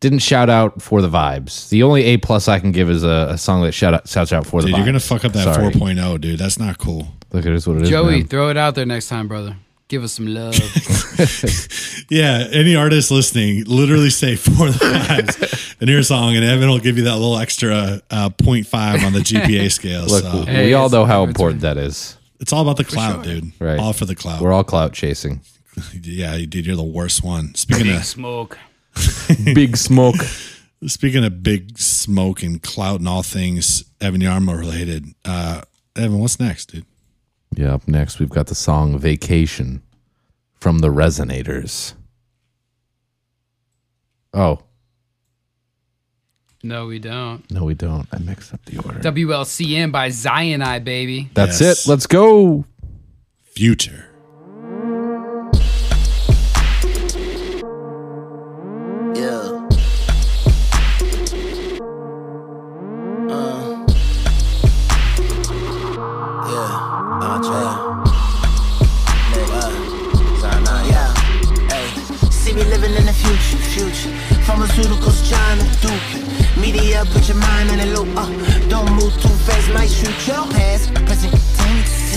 didn't 0.00 0.20
shout 0.20 0.48
out 0.48 0.80
for 0.80 1.02
the 1.02 1.08
vibes. 1.08 1.68
The 1.68 1.82
only 1.82 2.04
A 2.04 2.16
plus 2.16 2.48
I 2.48 2.58
can 2.58 2.72
give 2.72 2.88
is 2.88 3.04
a, 3.04 3.28
a 3.30 3.38
song 3.38 3.62
that 3.62 3.72
shout 3.72 3.92
out, 3.92 4.08
shouts 4.08 4.32
out 4.32 4.46
for 4.46 4.62
the 4.62 4.68
Dude, 4.68 4.74
vibes. 4.74 4.78
you're 4.78 4.86
going 4.86 4.94
to 4.94 5.00
fuck 5.00 5.24
up 5.26 5.32
that 5.34 5.54
Sorry. 5.54 5.72
4.0, 5.74 6.20
dude. 6.22 6.38
That's 6.38 6.58
not 6.58 6.78
cool. 6.78 7.06
Look, 7.32 7.44
it 7.44 7.52
is 7.52 7.66
what 7.68 7.76
it 7.76 7.82
is. 7.82 7.90
Joey, 7.90 8.20
man. 8.20 8.26
throw 8.26 8.48
it 8.48 8.56
out 8.56 8.74
there 8.74 8.86
next 8.86 9.08
time, 9.08 9.28
brother. 9.28 9.56
Give 9.88 10.02
us 10.02 10.12
some 10.12 10.26
love. 10.26 10.54
Yeah, 12.08 12.48
any 12.50 12.74
artist 12.74 13.10
listening, 13.12 13.64
literally 13.66 14.10
say 14.10 14.34
for 14.34 14.50
the 14.70 14.78
vibes 14.80 15.76
in 15.80 15.86
your 15.88 16.02
song, 16.02 16.34
and 16.34 16.44
Evan 16.44 16.68
will 16.68 16.80
give 16.80 16.96
you 16.98 17.04
that 17.04 17.14
little 17.16 17.38
extra 17.38 18.00
uh, 18.10 18.30
0.5 18.30 19.04
on 19.06 19.12
the 19.12 19.20
GPA 19.20 19.70
scale. 19.72 20.06
Look, 20.06 20.22
so 20.24 20.42
Hey, 20.42 20.66
we 20.66 20.74
all 20.74 20.88
know 20.88 21.04
how 21.04 21.22
important 21.24 21.60
that 21.60 21.76
is. 21.76 22.16
it's 22.40 22.52
all 22.52 22.62
about 22.62 22.78
the 22.78 22.84
clout, 22.84 23.22
dude. 23.22 23.52
Right. 23.60 23.78
All 23.78 23.92
for 23.92 24.06
the 24.06 24.16
clout. 24.16 24.40
We're 24.40 24.52
all 24.52 24.64
clout 24.64 24.92
chasing. 24.92 25.40
yeah, 26.02 26.36
dude, 26.38 26.66
you're 26.66 26.76
the 26.76 26.82
worst 26.82 27.22
one. 27.24 27.54
Speaking 27.54 27.86
Big 27.86 27.96
of 27.96 28.04
smoke. 28.04 28.58
Big 29.54 29.76
smoke. 29.76 30.16
speaking 30.86 31.24
of 31.24 31.42
big 31.42 31.78
smoke 31.78 32.42
and 32.42 32.62
clout 32.62 32.98
and 33.00 33.08
all 33.08 33.22
things 33.22 33.84
Evan 34.00 34.20
Yarmo 34.20 34.58
related, 34.58 35.06
uh, 35.24 35.62
Evan, 35.96 36.18
what's 36.18 36.40
next, 36.40 36.72
dude? 36.72 36.86
Yeah, 37.56 37.74
up 37.74 37.86
next 37.88 38.18
we've 38.18 38.28
got 38.30 38.46
the 38.48 38.54
song 38.54 38.98
Vacation 38.98 39.82
from 40.58 40.78
the 40.80 40.88
Resonators. 40.88 41.94
Oh. 44.34 44.60
No, 46.62 46.86
we 46.86 46.98
don't. 46.98 47.48
No, 47.50 47.64
we 47.64 47.74
don't. 47.74 48.06
I 48.12 48.18
mixed 48.18 48.52
up 48.52 48.64
the 48.66 48.78
order. 48.78 49.00
WLCN 49.00 49.90
by 49.92 50.10
Zion 50.10 50.60
I, 50.62 50.78
baby. 50.78 51.30
That's 51.34 51.60
Yes. 51.60 51.86
it. 51.86 51.90
Let's 51.90 52.06
go. 52.06 52.64
Future. 53.54 54.09
To 75.82 75.92
you. 76.12 76.60
Media, 76.60 77.04
put 77.12 77.28
your 77.28 77.36
mind 77.38 77.70
in 77.70 77.80
a 77.80 77.86
loop. 77.94 78.08
Uh, 78.16 78.28
don't 78.68 78.90
move 78.92 79.12
too 79.20 79.34
fast, 79.46 79.72
might 79.72 79.88
shoot 79.88 80.16
your 80.26 80.44
past. 80.52 80.92
Present 80.94 81.32
tense. 81.56 82.10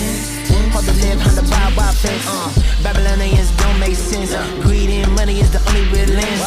Hard 0.72 0.84
to 0.86 0.92
live 0.92 1.20
under 1.26 1.48
wild, 1.50 1.76
wild 1.76 1.96
fence. 1.96 2.26
Uh, 2.26 2.50
Babylonians 2.82 3.50
don't 3.56 3.78
make 3.78 3.94
sense. 3.96 4.34
Greed 4.62 4.90
and 4.90 5.12
money 5.14 5.40
is 5.40 5.50
the 5.50 5.60
only 5.68 5.84
real 5.92 6.08
lens 6.18 6.42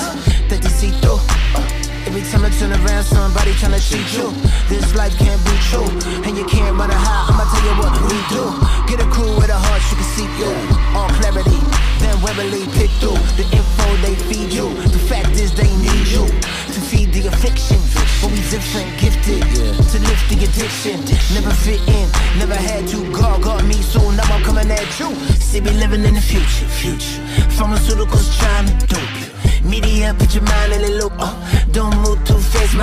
that 0.49 0.61
they 0.61 0.69
see 0.69 0.91
through. 1.01 1.19
Uh, 1.55 1.86
every 2.07 2.23
time 2.23 2.45
I 2.45 2.49
turn 2.49 2.71
around, 2.71 3.03
somebody 3.03 3.51
tryna 3.59 3.83
cheat 3.83 4.07
you. 4.15 4.31
This 4.71 4.95
life 4.95 5.11
can't 5.19 5.43
be 5.43 5.55
true, 5.67 5.91
and 6.23 6.37
you 6.37 6.45
can't 6.47 6.75
run 6.79 6.89
a 6.89 6.95
high. 6.95 7.27
I'ma 7.27 7.43
tell 7.51 7.63
you 7.67 7.75
what 7.83 7.93
we 8.07 8.15
do. 8.31 8.43
Get 8.87 9.03
a 9.03 9.07
crew 9.11 9.35
with 9.35 9.51
a 9.51 9.59
heart 9.59 9.83
you 9.91 9.99
can 9.99 10.07
see 10.15 10.27
through. 10.39 10.55
All 10.95 11.11
clarity, 11.19 11.59
then 11.99 12.15
warily 12.23 12.63
pick 12.79 12.91
through 13.03 13.19
the 13.35 13.43
info 13.51 13.87
they 13.99 14.15
feed 14.31 14.55
you. 14.55 14.71
The 14.87 15.03
fact 15.11 15.35
is 15.35 15.51
they 15.51 15.67
need 15.83 16.07
you 16.07 16.23
to 16.71 16.79
feed 16.87 17.11
the 17.11 17.27
affliction. 17.27 17.79
But 18.23 18.31
we 18.31 18.39
different, 18.47 18.87
gifted 18.97 19.43
to 19.43 19.97
lift 19.99 20.25
the 20.31 20.47
addiction. 20.47 21.03
Never 21.35 21.51
fit 21.51 21.83
in, 21.91 22.07
never 22.39 22.55
had 22.55 22.87
to. 22.87 23.03
God 23.11 23.43
got 23.43 23.65
me, 23.65 23.75
so 23.83 23.99
now 24.15 24.23
I'm 24.31 24.41
coming 24.43 24.71
at 24.71 24.89
you. 24.99 25.11
See 25.43 25.59
me 25.59 25.71
living 25.75 26.07
in 26.07 26.15
the 26.15 26.23
future, 26.23 26.67
future. 26.71 27.19
Pharmaceuticals 27.59 28.31
trying 28.39 28.67
to 28.71 28.87
dope 28.87 29.15
you. 29.19 29.27
Media, 29.67 30.15
put 30.17 30.33
your 30.33 30.43
mind 30.43 30.73
in. 30.73 31.01
Uh, 31.19 31.65
don't 31.71 31.95
move 31.97 32.23
too 32.25 32.39
fast. 32.39 32.73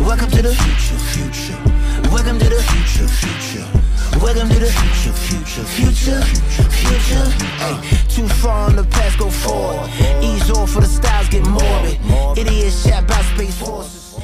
Welcome 0.00 0.30
to 0.30 0.42
the 0.42 0.54
future, 0.54 0.98
future. 1.14 2.10
Welcome 2.10 2.38
to 2.40 2.48
the 2.48 2.60
future, 2.62 3.06
future. 3.06 3.82
Welcome 4.18 4.48
to 4.48 4.58
the 4.58 4.70
future, 4.70 5.12
future, 5.12 5.64
future, 5.64 6.22
future. 6.68 7.30
Too 8.08 8.28
far 8.42 8.70
in 8.70 8.76
the 8.76 8.84
past, 8.84 9.18
go 9.18 9.30
forward. 9.30 9.88
Ease 10.20 10.50
off 10.50 10.70
for 10.70 10.80
the 10.80 10.86
styles 10.86 11.28
get 11.28 11.46
morbid. 11.46 11.98
Idiots 12.36 12.84
chat 12.84 13.04
about 13.04 13.24
space 13.24 13.56
forces. 13.58 14.20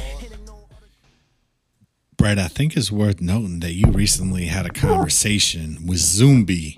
I 2.21 2.47
think 2.47 2.75
it's 2.75 2.91
worth 2.91 3.21
noting 3.21 3.61
that 3.61 3.73
you 3.73 3.87
recently 3.87 4.45
had 4.45 4.65
a 4.65 4.69
conversation 4.69 5.87
with 5.87 5.99
Zumbi 5.99 6.75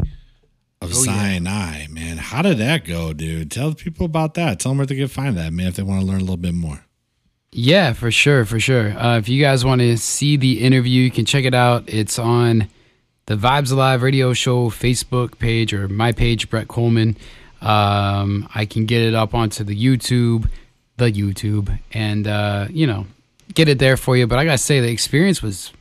of 0.82 0.94
Zion 0.94 1.48
I, 1.48 1.88
man. 1.90 2.18
How 2.18 2.42
did 2.42 2.58
that 2.58 2.86
go, 2.86 3.14
dude? 3.14 3.52
Tell 3.52 3.74
people 3.74 4.06
about 4.06 4.34
that. 4.34 4.60
Tell 4.60 4.72
them 4.72 4.78
where 4.78 4.88
they 4.88 4.96
can 4.96 5.08
find 5.08 5.38
that, 5.38 5.54
man, 5.54 5.68
if 5.68 5.76
they 5.76 5.84
want 5.84 6.02
to 6.02 6.08
learn 6.08 6.18
a 6.18 6.24
little 6.24 6.38
bit 6.38 6.54
more. 6.54 6.86
Yeah, 7.52 7.94
for 7.94 8.12
sure, 8.12 8.46
for 8.46 8.60
sure. 8.60 8.98
Uh, 8.98 9.18
if 9.18 9.28
you 9.28 9.42
guys 9.42 9.66
want 9.66 9.82
to 9.82 9.98
see 9.98 10.38
the 10.38 10.62
interview, 10.62 11.04
you 11.04 11.12
can 11.12 11.26
check 11.26 11.44
it 11.44 11.54
out. 11.54 11.84
It's 11.88 12.18
on 12.18 12.70
the 13.26 13.36
Vibes 13.36 13.72
Alive 13.72 14.02
Radio 14.02 14.34
Show 14.34 14.70
Facebook 14.70 15.38
page 15.38 15.74
or 15.74 15.88
my 15.88 16.14
page, 16.14 16.50
Brett 16.50 16.68
Coleman. 16.68 17.18
Um, 17.62 18.48
I 18.56 18.66
can 18.66 18.86
get 18.86 19.02
it 19.02 19.14
up 19.14 19.36
onto 19.36 19.64
the 19.64 19.76
YouTube, 19.76 20.50
the 20.98 21.12
YouTube, 21.12 21.78
and 21.94 22.26
uh, 22.26 22.68
you 22.70 22.88
know, 22.88 23.06
get 23.54 23.68
it 23.68 23.80
there 23.80 23.98
for 23.98 24.16
you. 24.18 24.28
But 24.28 24.40
I 24.40 24.46
gotta 24.46 24.58
say, 24.58 24.80
the 24.80 24.90
experience 24.90 25.44
was 25.44 25.72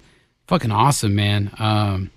fucking 0.48 0.72
awesome, 0.72 1.14
man. 1.14 1.52
Um, 1.58 2.10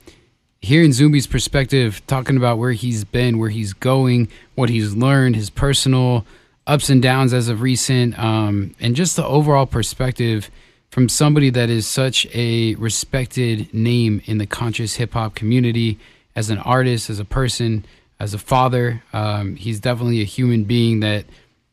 hearing 0.64 0.92
Zumbi's 0.92 1.28
perspective, 1.28 2.02
talking 2.08 2.38
about 2.38 2.58
where 2.58 2.72
he's 2.72 3.04
been, 3.04 3.38
where 3.38 3.50
he's 3.50 3.74
going, 3.74 4.30
what 4.56 4.70
he's 4.70 4.96
learned, 4.96 5.36
his 5.36 5.50
personal 5.50 6.26
ups 6.66 6.90
and 6.90 7.02
downs 7.02 7.34
as 7.34 7.50
of 7.50 7.62
recent, 7.62 8.18
um, 8.18 8.74
and 8.80 8.96
just 8.96 9.18
the 9.18 9.26
overall 9.26 9.66
perspective 9.66 10.50
from 10.90 11.10
somebody 11.10 11.50
that 11.50 11.70
is 11.70 11.86
such 11.86 12.26
a 12.34 12.76
respected 12.76 13.74
name 13.74 14.22
in 14.24 14.38
the 14.38 14.46
conscious 14.46 14.96
hip 14.96 15.14
hop 15.14 15.36
community 15.36 16.00
as 16.34 16.50
an 16.50 16.60
artist, 16.60 17.10
as 17.10 17.20
a 17.20 17.26
person, 17.26 17.84
as 18.18 18.34
a 18.34 18.40
father. 18.40 19.04
Um, 19.12 19.58
he's 19.58 19.82
definitely 19.82 20.22
a 20.22 20.26
human 20.26 20.64
being 20.64 21.02
that 21.02 21.26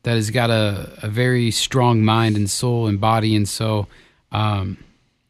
that 0.03 0.15
has 0.15 0.31
got 0.31 0.49
a, 0.49 0.91
a 1.01 1.07
very 1.07 1.49
strong 1.51 2.03
mind 2.03 2.35
and 2.35 2.49
soul 2.49 2.87
and 2.87 2.99
body, 2.99 3.37
and 3.37 3.47
so 3.47 3.87
um, 4.33 4.77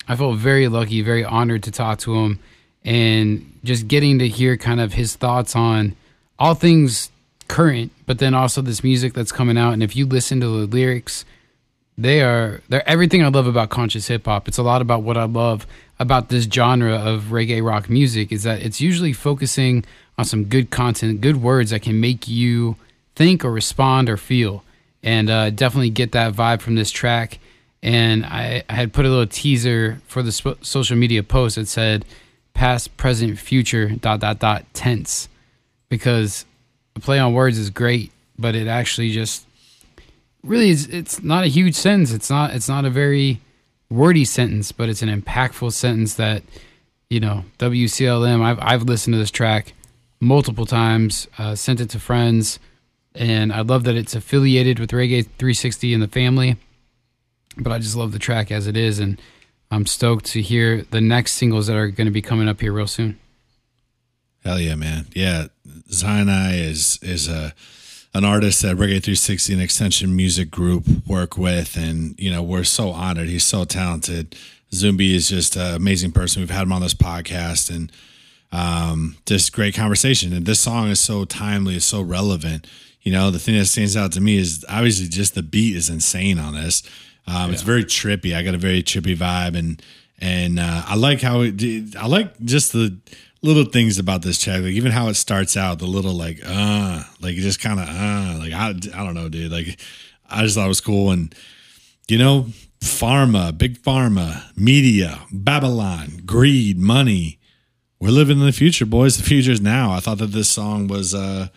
I 0.07 0.15
felt 0.15 0.37
very 0.37 0.67
lucky, 0.67 1.03
very 1.03 1.23
honored 1.23 1.61
to 1.63 1.71
talk 1.71 1.99
to 1.99 2.15
him, 2.15 2.39
and 2.83 3.50
just 3.63 3.87
getting 3.87 4.19
to 4.19 4.27
hear 4.27 4.57
kind 4.57 4.79
of 4.79 4.93
his 4.93 5.15
thoughts 5.15 5.55
on 5.55 5.95
all 6.39 6.55
things 6.55 7.11
current, 7.47 7.91
but 8.05 8.19
then 8.19 8.33
also 8.33 8.61
this 8.61 8.83
music 8.83 9.13
that's 9.13 9.31
coming 9.31 9.57
out. 9.57 9.73
And 9.73 9.83
if 9.83 9.95
you 9.95 10.05
listen 10.05 10.39
to 10.39 10.47
the 10.47 10.65
lyrics, 10.65 11.25
they 11.97 12.21
are 12.21 12.61
they're 12.69 12.87
everything 12.89 13.23
I 13.23 13.27
love 13.27 13.47
about 13.47 13.69
conscious 13.69 14.07
hip 14.07 14.25
hop. 14.25 14.47
It's 14.47 14.57
a 14.57 14.63
lot 14.63 14.81
about 14.81 15.03
what 15.03 15.17
I 15.17 15.25
love 15.25 15.67
about 15.99 16.29
this 16.29 16.45
genre 16.45 16.95
of 16.95 17.25
reggae 17.25 17.63
rock 17.63 17.89
music 17.89 18.31
is 18.31 18.43
that 18.43 18.61
it's 18.61 18.81
usually 18.81 19.13
focusing 19.13 19.85
on 20.17 20.25
some 20.25 20.45
good 20.45 20.71
content, 20.71 21.21
good 21.21 21.37
words 21.37 21.69
that 21.69 21.81
can 21.81 21.99
make 21.99 22.27
you 22.27 22.75
think 23.15 23.45
or 23.45 23.51
respond 23.51 24.09
or 24.09 24.17
feel. 24.17 24.63
And 25.03 25.29
uh, 25.29 25.49
definitely 25.51 25.89
get 25.89 26.11
that 26.13 26.33
vibe 26.33 26.61
from 26.61 26.75
this 26.75 26.89
track. 26.89 27.39
And 27.83 28.25
I, 28.25 28.63
I 28.69 28.73
had 28.73 28.93
put 28.93 29.05
a 29.05 29.09
little 29.09 29.27
teaser 29.27 30.01
for 30.07 30.23
the 30.23 30.31
sp- 30.33 30.61
social 30.61 30.95
media 30.95 31.23
post 31.23 31.55
that 31.55 31.67
said 31.67 32.05
past, 32.61 32.95
present, 32.95 33.39
future, 33.39 33.89
dot, 33.89 34.19
dot, 34.19 34.37
dot, 34.37 34.63
tense. 34.75 35.27
Because 35.89 36.45
the 36.93 36.99
play 36.99 37.17
on 37.17 37.33
words 37.33 37.57
is 37.57 37.71
great, 37.71 38.11
but 38.37 38.53
it 38.53 38.67
actually 38.67 39.09
just 39.09 39.47
really 40.43 40.69
is 40.69 40.85
it's 40.85 41.23
not 41.23 41.43
a 41.43 41.47
huge 41.47 41.73
sentence. 41.73 42.13
It's 42.13 42.29
not 42.29 42.53
it's 42.53 42.69
not 42.69 42.85
a 42.85 42.91
very 42.91 43.41
wordy 43.89 44.23
sentence, 44.25 44.71
but 44.71 44.89
it's 44.89 45.01
an 45.01 45.09
impactful 45.09 45.73
sentence 45.73 46.13
that, 46.13 46.43
you 47.09 47.19
know, 47.19 47.45
WCLM, 47.57 48.43
I've 48.43 48.59
I've 48.61 48.83
listened 48.83 49.15
to 49.15 49.17
this 49.17 49.31
track 49.31 49.73
multiple 50.19 50.67
times, 50.67 51.27
uh, 51.39 51.55
sent 51.55 51.81
it 51.81 51.89
to 51.89 51.99
friends, 51.99 52.59
and 53.15 53.51
I 53.51 53.61
love 53.61 53.85
that 53.85 53.95
it's 53.95 54.13
affiliated 54.13 54.77
with 54.77 54.91
Reggae 54.91 55.25
360 55.25 55.95
and 55.95 56.03
the 56.03 56.07
family. 56.07 56.57
But 57.57 57.73
I 57.73 57.79
just 57.79 57.95
love 57.95 58.11
the 58.11 58.19
track 58.19 58.51
as 58.51 58.67
it 58.67 58.77
is, 58.77 58.99
and 58.99 59.19
I'm 59.71 59.85
stoked 59.85 60.25
to 60.25 60.41
hear 60.41 60.83
the 60.83 61.01
next 61.01 61.33
singles 61.33 61.67
that 61.67 61.77
are 61.77 61.87
going 61.87 62.05
to 62.05 62.11
be 62.11 62.21
coming 62.21 62.49
up 62.49 62.59
here 62.59 62.73
real 62.73 62.87
soon. 62.87 63.17
Hell 64.43 64.59
yeah, 64.59 64.75
man. 64.75 65.07
Yeah. 65.13 65.47
Zion 65.89 66.29
I 66.29 66.55
is 66.55 66.99
is 67.01 67.29
a 67.29 67.53
an 68.13 68.25
artist 68.25 68.61
that 68.61 68.75
Reggae 68.75 69.01
360 69.01 69.53
and 69.53 69.61
Extension 69.61 70.15
Music 70.15 70.51
Group 70.51 70.85
work 71.07 71.37
with. 71.37 71.77
And, 71.77 72.19
you 72.19 72.29
know, 72.29 72.43
we're 72.43 72.65
so 72.65 72.89
honored. 72.89 73.29
He's 73.29 73.45
so 73.45 73.63
talented. 73.63 74.35
Zumbi 74.73 75.13
is 75.13 75.29
just 75.29 75.55
an 75.55 75.75
amazing 75.75 76.11
person. 76.11 76.41
We've 76.41 76.49
had 76.49 76.63
him 76.63 76.73
on 76.73 76.81
this 76.81 76.93
podcast 76.93 77.73
and 77.73 77.91
um, 78.51 79.15
just 79.25 79.53
great 79.53 79.75
conversation. 79.75 80.33
And 80.33 80.45
this 80.45 80.59
song 80.59 80.89
is 80.89 80.99
so 80.99 81.23
timely, 81.23 81.75
it's 81.75 81.85
so 81.85 82.01
relevant. 82.01 82.67
You 83.01 83.13
know, 83.13 83.31
the 83.31 83.39
thing 83.39 83.57
that 83.57 83.65
stands 83.65 83.95
out 83.95 84.11
to 84.13 84.21
me 84.21 84.37
is 84.37 84.65
obviously 84.67 85.07
just 85.07 85.33
the 85.33 85.41
beat 85.41 85.75
is 85.75 85.89
insane 85.89 86.37
on 86.37 86.53
this. 86.53 86.83
Um, 87.27 87.51
It's 87.51 87.61
very 87.61 87.83
trippy. 87.83 88.35
I 88.35 88.43
got 88.43 88.55
a 88.55 88.57
very 88.57 88.83
trippy 88.83 89.15
vibe, 89.15 89.57
and 89.57 89.81
and 90.19 90.59
uh, 90.59 90.83
I 90.85 90.95
like 90.95 91.21
how 91.21 91.41
it. 91.41 91.95
I 91.95 92.07
like 92.07 92.39
just 92.41 92.73
the 92.73 92.97
little 93.41 93.65
things 93.65 93.97
about 93.97 94.21
this 94.21 94.39
track, 94.39 94.61
like 94.61 94.73
even 94.73 94.91
how 94.91 95.07
it 95.07 95.15
starts 95.15 95.57
out, 95.57 95.79
the 95.79 95.85
little 95.87 96.13
like 96.13 96.39
uh, 96.45 97.03
like 97.21 97.35
it 97.35 97.41
just 97.41 97.59
kind 97.59 97.79
of 97.79 97.87
uh, 97.87 98.37
like 98.39 98.53
I, 98.53 98.69
I 98.69 99.03
don't 99.03 99.13
know, 99.15 99.29
dude. 99.29 99.51
Like 99.51 99.79
I 100.29 100.43
just 100.43 100.55
thought 100.55 100.65
it 100.65 100.69
was 100.69 100.81
cool, 100.81 101.11
and 101.11 101.33
you 102.07 102.17
know, 102.17 102.47
pharma, 102.79 103.57
big 103.57 103.81
pharma, 103.81 104.43
media, 104.57 105.19
Babylon, 105.31 106.21
greed, 106.25 106.77
money. 106.77 107.39
We're 107.99 108.09
living 108.09 108.39
in 108.39 108.45
the 108.45 108.51
future, 108.51 108.87
boys. 108.87 109.17
The 109.17 109.23
future 109.23 109.51
is 109.51 109.61
now. 109.61 109.91
I 109.91 109.99
thought 109.99 110.17
that 110.17 110.31
this 110.31 110.49
song 110.49 110.87
was 110.87 111.13
uh 111.13 111.47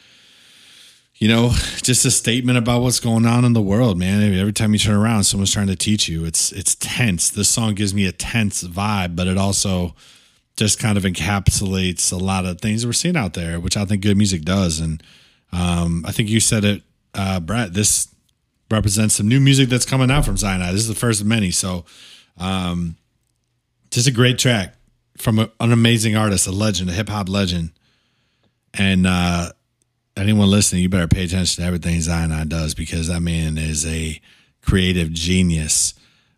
you 1.16 1.28
know, 1.28 1.50
just 1.82 2.04
a 2.04 2.10
statement 2.10 2.58
about 2.58 2.82
what's 2.82 3.00
going 3.00 3.26
on 3.26 3.44
in 3.44 3.52
the 3.52 3.62
world, 3.62 3.98
man. 3.98 4.34
Every 4.34 4.52
time 4.52 4.72
you 4.72 4.78
turn 4.78 4.96
around, 4.96 5.24
someone's 5.24 5.52
trying 5.52 5.68
to 5.68 5.76
teach 5.76 6.08
you. 6.08 6.24
It's 6.24 6.52
it's 6.52 6.74
tense. 6.76 7.30
This 7.30 7.48
song 7.48 7.74
gives 7.74 7.94
me 7.94 8.06
a 8.06 8.12
tense 8.12 8.64
vibe, 8.64 9.16
but 9.16 9.26
it 9.26 9.38
also 9.38 9.94
just 10.56 10.78
kind 10.78 10.96
of 10.96 11.04
encapsulates 11.04 12.12
a 12.12 12.16
lot 12.16 12.44
of 12.44 12.60
things 12.60 12.86
we're 12.86 12.92
seeing 12.92 13.16
out 13.16 13.34
there, 13.34 13.58
which 13.58 13.76
I 13.76 13.84
think 13.84 14.02
good 14.02 14.16
music 14.16 14.42
does. 14.42 14.78
And 14.78 15.02
um, 15.52 16.04
I 16.06 16.12
think 16.12 16.28
you 16.28 16.40
said 16.40 16.64
it, 16.64 16.82
uh, 17.14 17.40
Brett. 17.40 17.74
This 17.74 18.08
represents 18.70 19.14
some 19.14 19.28
new 19.28 19.40
music 19.40 19.68
that's 19.68 19.84
coming 19.84 20.10
out 20.10 20.24
from 20.24 20.36
Zion 20.36 20.62
I. 20.62 20.72
This 20.72 20.82
is 20.82 20.88
the 20.88 20.94
first 20.94 21.20
of 21.20 21.26
many. 21.26 21.50
So, 21.50 21.84
um, 22.38 22.96
just 23.90 24.08
a 24.08 24.12
great 24.12 24.38
track 24.38 24.74
from 25.16 25.38
a, 25.38 25.50
an 25.60 25.72
amazing 25.72 26.16
artist, 26.16 26.46
a 26.46 26.52
legend, 26.52 26.90
a 26.90 26.92
hip 26.92 27.08
hop 27.08 27.28
legend. 27.28 27.70
And 28.72 29.06
uh, 29.06 29.50
anyone 30.16 30.50
listening, 30.50 30.82
you 30.82 30.88
better 30.88 31.08
pay 31.08 31.24
attention 31.24 31.62
to 31.62 31.66
everything 31.66 32.00
Zion 32.00 32.32
I 32.32 32.44
does 32.44 32.74
because 32.74 33.08
that 33.08 33.20
man 33.20 33.58
is 33.58 33.86
a 33.86 34.20
creative 34.62 35.12
genius. 35.12 35.94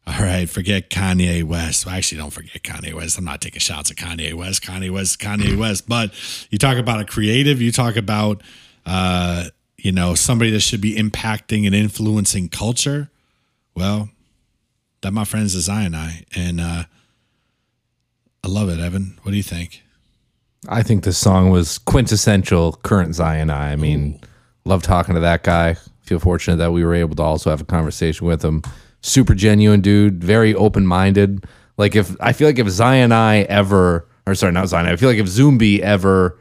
All 0.07 0.21
right, 0.21 0.49
forget 0.49 0.89
Kanye 0.89 1.43
West. 1.43 1.85
Well, 1.85 1.97
actually, 1.97 2.19
don't 2.19 2.31
forget 2.31 2.63
Kanye 2.63 2.95
West. 2.95 3.19
I'm 3.19 3.25
not 3.25 3.41
taking 3.41 3.59
shots 3.61 3.91
at 3.91 3.97
Kanye 3.97 4.35
West. 4.35 4.63
Kanye 4.63 4.91
West, 4.91 5.19
Kanye 5.19 5.59
West. 5.59 5.89
But 5.89 6.13
you 6.51 6.59
talk 6.59 6.79
about 6.79 7.01
a 7.01 7.05
creative. 7.05 7.61
You 7.61 7.73
talk 7.73 7.97
about, 7.97 8.41
uh, 8.85 9.47
you 9.77 9.91
know, 9.91 10.15
somebody 10.15 10.53
that 10.53 10.61
should 10.61 10.81
be 10.81 10.95
impacting 10.95 11.67
and 11.67 11.75
influencing 11.75 12.49
culture. 12.49 13.11
Well, 13.75 14.11
that 15.01 15.13
my 15.13 15.25
friends 15.25 15.55
is 15.55 15.65
Zion 15.65 15.95
I, 15.95 16.25
and 16.35 16.61
uh, 16.61 16.85
I 18.45 18.49
love 18.49 18.69
it. 18.69 18.79
Evan, 18.79 19.19
what 19.23 19.33
do 19.33 19.37
you 19.37 19.43
think? 19.43 19.83
I 20.69 20.83
think 20.83 21.05
this 21.05 21.19
song 21.19 21.51
was 21.51 21.79
quintessential 21.79 22.73
current 22.83 23.15
Zion. 23.15 23.51
I 23.51 23.73
I 23.73 23.77
mean, 23.77 24.21
love 24.65 24.83
talking 24.83 25.15
to 25.15 25.21
that 25.21 25.43
guy. 25.43 25.77
Feel 26.03 26.19
fortunate 26.21 26.57
that 26.57 26.73
we 26.73 26.85
were 26.85 26.95
able 26.95 27.17
to 27.17 27.23
also 27.23 27.51
have 27.51 27.61
a 27.61 27.65
conversation 27.65 28.27
with 28.27 28.45
him. 28.45 28.63
Super 29.03 29.35
genuine 29.35 29.81
dude, 29.81 30.23
very 30.23 30.55
open 30.55 30.87
minded. 30.87 31.45
Like 31.77 31.95
if 31.95 32.17
I 32.21 32.33
feel 32.33 32.49
like 32.49 32.59
if 32.59 32.69
Zion 32.69 33.13
I 33.13 33.43
ever, 33.43 34.09
or 34.27 34.35
sorry, 34.35 34.53
not 34.53 34.69
Zion, 34.69 34.87
I 34.87 34.97
feel 34.97 35.09
like 35.09 35.19
if 35.19 35.27
Zumbi 35.27 35.81
ever, 35.81 36.39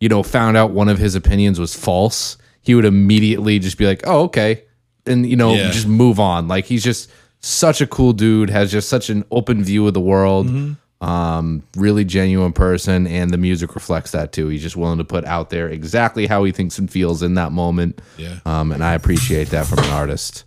you 0.00 0.08
know, 0.08 0.22
found 0.22 0.56
out 0.56 0.70
one 0.70 0.88
of 0.88 0.98
his 0.98 1.14
opinions 1.14 1.58
was 1.60 1.74
false, 1.76 2.36
he 2.62 2.74
would 2.74 2.84
immediately 2.84 3.58
just 3.58 3.76
be 3.78 3.86
like, 3.86 4.00
"Oh, 4.06 4.22
okay," 4.24 4.62
and 5.06 5.26
you 5.28 5.36
know, 5.36 5.54
Yeah. 5.54 5.70
just 5.70 5.86
move 5.86 6.18
on. 6.18 6.48
Like 6.48 6.64
he's 6.64 6.82
just 6.84 7.10
such 7.40 7.80
a 7.80 7.86
cool 7.86 8.12
dude, 8.12 8.50
has 8.50 8.70
just 8.72 8.88
such 8.88 9.10
an 9.10 9.24
open 9.30 9.62
view 9.62 9.86
of 9.86 9.94
the 9.94 10.00
world. 10.00 10.46
Mm-hmm. 10.48 10.72
Um, 11.00 11.62
really 11.76 12.04
genuine 12.04 12.52
person, 12.52 13.06
and 13.06 13.30
the 13.30 13.38
music 13.38 13.74
reflects 13.76 14.10
that 14.10 14.32
too. 14.32 14.48
He's 14.48 14.62
just 14.62 14.76
willing 14.76 14.98
to 14.98 15.04
put 15.04 15.24
out 15.26 15.48
there 15.50 15.68
exactly 15.68 16.26
how 16.26 16.42
he 16.42 16.50
thinks 16.50 16.76
and 16.78 16.90
feels 16.90 17.22
in 17.22 17.34
that 17.34 17.52
moment. 17.52 18.00
Yeah. 18.16 18.40
Um, 18.44 18.72
and 18.72 18.82
I 18.82 18.94
appreciate 18.94 19.50
that 19.50 19.66
from 19.66 19.78
an 19.78 19.90
artist. 19.90 20.42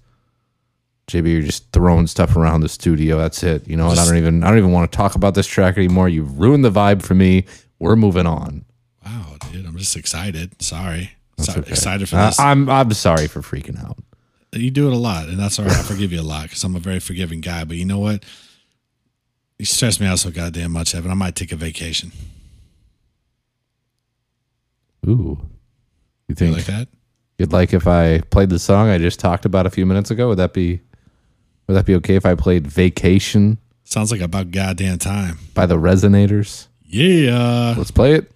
JB, 1.07 1.31
you're 1.31 1.41
just 1.41 1.71
throwing 1.71 2.05
stuff 2.07 2.35
around 2.35 2.61
the 2.61 2.69
studio. 2.69 3.17
That's 3.17 3.43
it. 3.43 3.65
You 3.67 3.77
know 3.77 3.87
what? 3.87 3.97
I 3.97 4.05
don't 4.05 4.17
even 4.17 4.43
I 4.43 4.49
don't 4.49 4.57
even 4.57 4.71
want 4.73 4.91
to 4.91 4.95
talk 4.95 5.15
about 5.15 5.35
this 5.35 5.47
track 5.47 5.77
anymore. 5.77 6.09
You've 6.09 6.37
ruined 6.39 6.65
the 6.65 6.71
vibe 6.71 7.01
for 7.01 7.15
me. 7.15 7.45
We're 7.79 7.95
moving 7.95 8.27
on. 8.27 8.65
Wow, 9.05 9.37
dude, 9.51 9.65
I'm 9.65 9.77
just 9.77 9.95
excited. 9.95 10.61
Sorry, 10.61 11.11
So- 11.37 11.53
Okay. 11.59 11.71
excited 11.71 12.07
for 12.09 12.17
Uh, 12.17 12.27
this. 12.27 12.39
I'm 12.39 12.69
I'm 12.69 12.91
sorry 12.93 13.27
for 13.27 13.41
freaking 13.41 13.81
out. 13.83 13.97
you 14.53 14.69
do 14.69 14.87
it 14.87 14.93
a 14.93 14.97
lot, 14.97 15.29
and 15.29 15.39
that's 15.39 15.57
all 15.59 15.65
right. 15.65 15.77
I 15.77 15.81
forgive 15.81 16.11
you 16.11 16.19
a 16.19 16.23
lot 16.23 16.43
because 16.43 16.63
I'm 16.65 16.75
a 16.75 16.79
very 16.79 16.99
forgiving 16.99 17.39
guy. 17.39 17.63
But 17.63 17.77
you 17.77 17.85
know 17.85 17.99
what? 17.99 18.23
You 19.61 19.65
stress 19.65 19.99
me 19.99 20.07
out 20.07 20.17
so 20.17 20.31
goddamn 20.31 20.71
much, 20.71 20.95
Evan. 20.95 21.11
I 21.11 21.13
might 21.13 21.35
take 21.35 21.51
a 21.51 21.55
vacation. 21.55 22.11
Ooh, 25.07 25.37
you 25.37 25.49
You 26.29 26.35
think 26.35 26.55
like 26.55 26.65
that? 26.65 26.87
you'd 27.37 27.53
like 27.53 27.71
if 27.71 27.85
I 27.85 28.21
played 28.31 28.49
the 28.49 28.57
song 28.57 28.89
I 28.89 28.97
just 28.97 29.19
talked 29.19 29.45
about 29.45 29.67
a 29.67 29.69
few 29.69 29.85
minutes 29.85 30.09
ago? 30.09 30.29
Would 30.29 30.39
that 30.39 30.53
be 30.55 30.81
would 31.67 31.75
that 31.75 31.85
be 31.85 31.93
okay 31.97 32.15
if 32.15 32.25
I 32.25 32.33
played 32.33 32.65
"Vacation" 32.65 33.59
Sounds 33.83 34.11
like 34.11 34.21
about 34.21 34.49
goddamn 34.49 34.97
time. 34.97 35.37
by 35.53 35.67
the 35.67 35.77
Resonators? 35.77 36.65
Yeah. 36.83 37.75
Let's 37.77 37.91
play 37.91 38.15
it. 38.15 38.31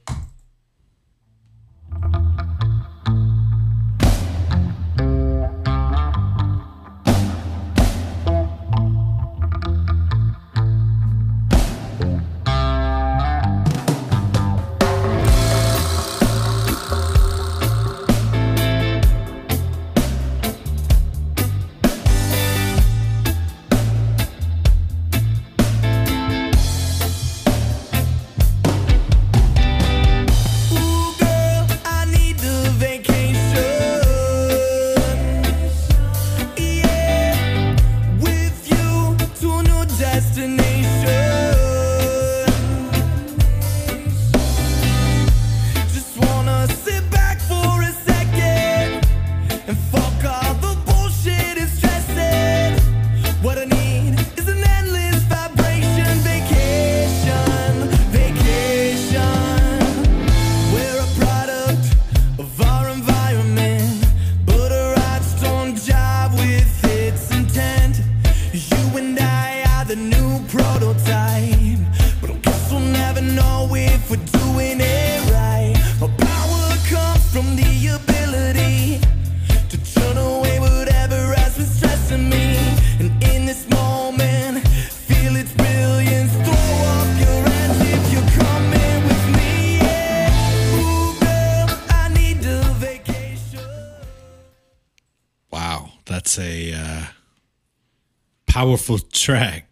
Powerful 98.66 98.98
track. 98.98 99.68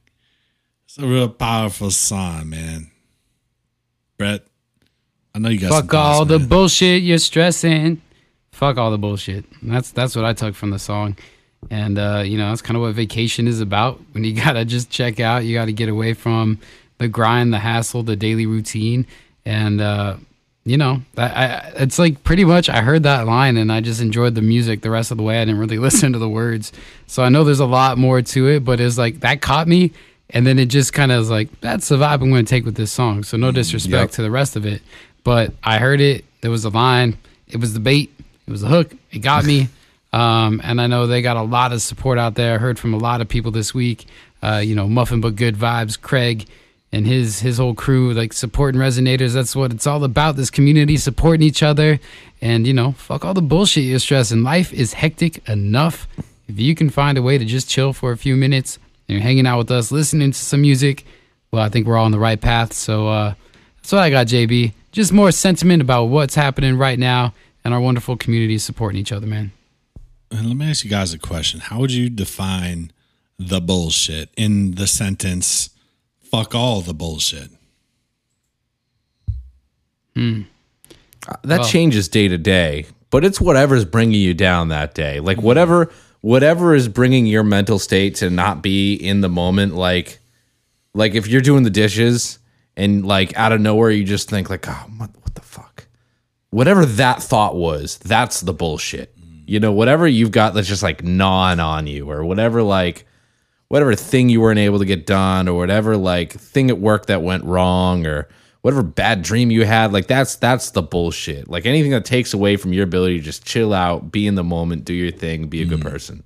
It's 0.86 1.00
a 1.00 1.08
real 1.08 1.30
powerful 1.30 1.90
song, 1.90 2.50
man. 2.50 2.92
Brett, 4.18 4.46
I 5.34 5.40
know 5.40 5.50
you 5.50 5.60
got 5.60 5.72
Fuck 5.72 5.94
all 5.96 6.26
the 6.26 6.38
man. 6.38 6.48
bullshit 6.48 7.02
you're 7.02 7.18
stressing. 7.18 8.02
Fuck 8.52 8.78
all 8.78 8.92
the 8.92 9.00
bullshit. 9.00 9.46
That's 9.64 9.90
that's 9.90 10.16
what 10.16 10.26
I 10.26 10.34
took 10.34 10.54
from 10.54 10.70
the 10.70 10.78
song. 10.78 11.18
And 11.72 11.98
uh, 11.98 12.24
you 12.24 12.38
know, 12.38 12.50
that's 12.50 12.62
kind 12.62 12.78
of 12.78 12.84
what 12.84 12.94
vacation 12.94 13.48
is 13.48 13.62
about. 13.62 14.00
When 14.12 14.24
you 14.24 14.34
gotta 14.44 14.64
just 14.64 14.92
check 14.92 15.20
out, 15.20 15.44
you 15.44 15.56
gotta 15.56 15.72
get 15.72 15.90
away 15.90 16.14
from 16.14 16.60
the 17.00 17.08
grind, 17.08 17.52
the 17.52 17.60
hassle, 17.60 18.04
the 18.04 18.16
daily 18.16 18.46
routine. 18.46 19.08
And 19.44 19.82
uh, 19.82 20.18
you 20.66 20.78
know, 20.78 21.02
I, 21.18 21.24
I 21.24 21.72
it's 21.78 22.00
like 22.00 22.24
pretty 22.24 22.46
much 22.46 22.70
I 22.70 22.82
heard 22.82 23.04
that 23.04 23.26
line 23.28 23.58
and 23.58 23.72
I 23.72 23.82
just 23.82 24.02
enjoyed 24.02 24.36
the 24.36 24.42
music 24.42 24.82
the 24.82 24.90
rest 24.90 25.12
of 25.12 25.18
the 25.18 25.24
way. 25.24 25.42
I 25.42 25.46
didn't 25.46 25.60
really 25.60 25.78
listen 25.88 26.14
to 26.14 26.20
the 26.20 26.30
words. 26.30 26.72
So 27.08 27.24
I 27.24 27.30
know 27.30 27.44
there's 27.44 27.60
a 27.60 27.66
lot 27.66 27.98
more 27.98 28.22
to 28.22 28.48
it, 28.50 28.64
but 28.64 28.80
it's 28.80 28.98
like 28.98 29.20
that 29.22 29.42
caught 29.42 29.68
me. 29.68 29.92
And 30.30 30.48
then 30.48 30.58
it 30.58 30.68
just 30.68 30.94
kind 30.94 31.12
of 31.12 31.20
was 31.20 31.30
like, 31.30 31.50
that's 31.62 31.90
the 31.90 31.98
vibe 31.98 32.22
I'm 32.22 32.32
going 32.32 32.46
to 32.46 32.50
take 32.50 32.66
with 32.66 32.76
this 32.76 32.92
song. 32.92 33.24
So 33.24 33.38
no 33.38 33.52
disrespect 33.52 33.92
Yep. 33.94 34.12
to 34.12 34.22
the 34.24 34.32
rest 34.32 34.56
of 34.56 34.66
it. 34.66 34.82
But 35.24 35.54
I 35.64 35.78
heard 35.78 36.02
it. 36.02 36.26
There 36.42 36.50
was 36.50 36.66
a 36.66 36.70
line. 36.70 37.18
It 37.48 37.58
was 37.58 37.74
the 37.74 37.80
bait. 37.80 38.12
It 38.48 38.52
was 38.52 38.62
the 38.62 38.68
hook. 38.68 38.94
It 39.12 39.20
got 39.20 39.46
me. 39.46 39.68
Um, 40.14 40.62
and 40.64 40.80
I 40.80 40.86
know 40.86 41.08
they 41.08 41.24
got 41.24 41.38
a 41.38 41.42
lot 41.42 41.74
of 41.74 41.82
support 41.82 42.20
out 42.20 42.36
there. 42.36 42.54
I 42.54 42.58
heard 42.60 42.78
from 42.78 42.94
a 42.94 42.98
lot 43.00 43.20
of 43.22 43.28
people 43.28 43.50
this 43.50 43.74
week. 43.74 44.06
Uh, 44.44 44.62
you 44.64 44.76
know, 44.76 44.88
Muffin 44.88 45.22
but 45.22 45.36
Good 45.36 45.56
Vibes, 45.56 46.00
Craig 46.00 46.46
and 46.94 47.08
his 47.08 47.40
his 47.40 47.58
whole 47.58 47.74
crew, 47.74 48.14
like 48.14 48.32
supporting 48.32 48.80
resonators. 48.80 49.34
That's 49.34 49.56
what 49.56 49.74
it's 49.74 49.88
all 49.88 50.04
about. 50.04 50.36
This 50.36 50.52
community 50.52 50.96
supporting 50.96 51.46
each 51.46 51.64
other. 51.64 52.00
And, 52.40 52.68
you 52.68 52.74
know, 52.74 52.92
fuck 52.92 53.26
all 53.26 53.34
the 53.34 53.42
bullshit 53.42 53.86
you're 53.86 54.00
stressing. 54.00 54.44
Life 54.44 54.72
is 54.72 54.94
hectic 54.94 55.48
enough. 55.50 56.08
If 56.48 56.60
you 56.60 56.76
can 56.76 56.92
find 56.92 57.18
a 57.18 57.24
way 57.24 57.38
to 57.40 57.46
just 57.46 57.68
chill 57.68 57.94
for 57.94 58.12
a 58.12 58.18
few 58.18 58.36
minutes 58.36 58.78
and 59.08 59.16
you're 59.16 59.24
hanging 59.24 59.48
out 59.48 59.58
with 59.58 59.72
us, 59.72 59.92
listening 59.92 60.32
to 60.32 60.38
some 60.38 60.62
music, 60.62 61.04
well, 61.52 61.64
I 61.64 61.70
think 61.70 61.88
we're 61.88 61.98
all 61.98 62.06
on 62.06 62.12
the 62.12 62.20
right 62.20 62.40
path. 62.40 62.74
So 62.74 63.08
uh, 63.08 63.34
that's 63.78 63.92
what 63.92 64.02
I 64.02 64.12
got, 64.12 64.28
JB. 64.28 64.74
Just 64.92 65.12
more 65.12 65.32
sentiment 65.32 65.82
about 65.82 66.06
what's 66.06 66.36
happening 66.36 66.78
right 66.78 67.00
now 67.00 67.34
and 67.66 67.74
our 67.74 67.82
wonderful 67.82 68.18
community 68.18 68.60
supporting 68.60 69.00
each 69.02 69.12
other, 69.12 69.26
man. 69.26 69.52
And 70.30 70.48
let 70.48 70.58
me 70.58 70.70
ask 70.70 70.84
you 70.84 70.92
guys 70.92 71.12
a 71.12 71.20
question. 71.20 71.60
How 71.60 71.80
would 71.80 71.92
you 71.92 72.10
define 72.10 72.92
the 73.40 73.62
bullshit 73.62 74.30
in 74.38 74.76
the 74.76 74.86
sentence, 74.86 75.70
fuck 76.34 76.56
all 76.56 76.82
the 76.82 76.94
bullshit? 76.94 77.52
Hmm. 80.16 80.42
that 81.44 81.60
Well- 81.60 81.68
changes 81.68 82.08
day 82.08 82.28
to 82.28 82.38
day 82.38 82.86
but 83.10 83.24
it's 83.24 83.40
whatever's 83.40 83.86
bringing 83.86 84.20
you 84.20 84.34
down 84.34 84.70
that 84.70 84.96
day. 84.96 85.20
Like 85.20 85.40
whatever 85.40 85.92
whatever 86.22 86.74
is 86.74 86.88
bringing 86.88 87.28
your 87.28 87.44
mental 87.44 87.78
state 87.78 88.16
to 88.16 88.30
not 88.32 88.64
be 88.64 88.96
in 88.96 89.22
the 89.22 89.30
moment 89.30 89.76
like 89.76 90.20
like 90.96 91.14
if 91.14 91.28
you're 91.28 91.42
doing 91.42 91.62
the 91.64 91.70
dishes 91.70 92.40
and 92.76 93.06
like 93.06 93.36
out 93.38 93.52
of 93.52 93.62
nowhere 93.62 93.92
you 93.92 94.04
just 94.04 94.30
think 94.32 94.50
like 94.50 94.68
oh 94.68 94.86
what, 94.98 95.12
what 95.22 95.36
the 95.36 95.42
fuck? 95.42 95.86
Whatever 96.50 96.86
that 96.86 97.22
thought 97.22 97.56
was 97.56 97.98
that's 98.00 98.42
the 98.42 98.54
bullshit. 98.54 99.16
You 99.46 99.60
know 99.60 99.72
whatever 99.72 100.08
you've 100.08 100.32
got 100.32 100.56
that's 100.56 100.68
just 100.68 100.82
like 100.84 101.04
gnawing 101.04 101.60
on 101.60 101.86
you 101.86 102.10
or 102.10 102.26
whatever 102.26 102.64
like 102.64 103.06
whatever 103.74 103.96
thing 103.96 104.30
you 104.30 104.40
weren't 104.40 104.60
able 104.60 104.80
to 104.80 104.86
get 104.86 105.06
done 105.06 105.48
or 105.48 105.58
whatever 105.58 105.98
like 105.98 106.32
thing 106.32 106.70
at 106.70 106.78
work 106.78 107.08
that 107.08 107.22
went 107.22 107.44
wrong 107.44 108.06
or 108.06 108.28
whatever 108.62 108.84
bad 108.84 109.22
dream 109.22 109.52
you 109.52 109.66
had 109.66 109.92
like 109.92 110.08
that's 110.08 110.36
that's 110.36 110.72
the 110.72 110.82
bullshit 110.82 111.50
like 111.50 111.66
anything 111.66 111.92
that 111.92 112.06
takes 112.06 112.34
away 112.34 112.56
from 112.56 112.72
your 112.72 112.84
ability 112.84 113.18
to 113.18 113.24
just 113.24 113.46
chill 113.46 113.74
out 113.74 114.12
be 114.12 114.28
in 114.28 114.36
the 114.36 114.44
moment 114.44 114.86
do 114.86 114.94
your 114.94 115.12
thing 115.12 115.48
be 115.48 115.62
a 115.62 115.66
good 115.66 115.80
mm. 115.80 115.90
person 115.90 116.24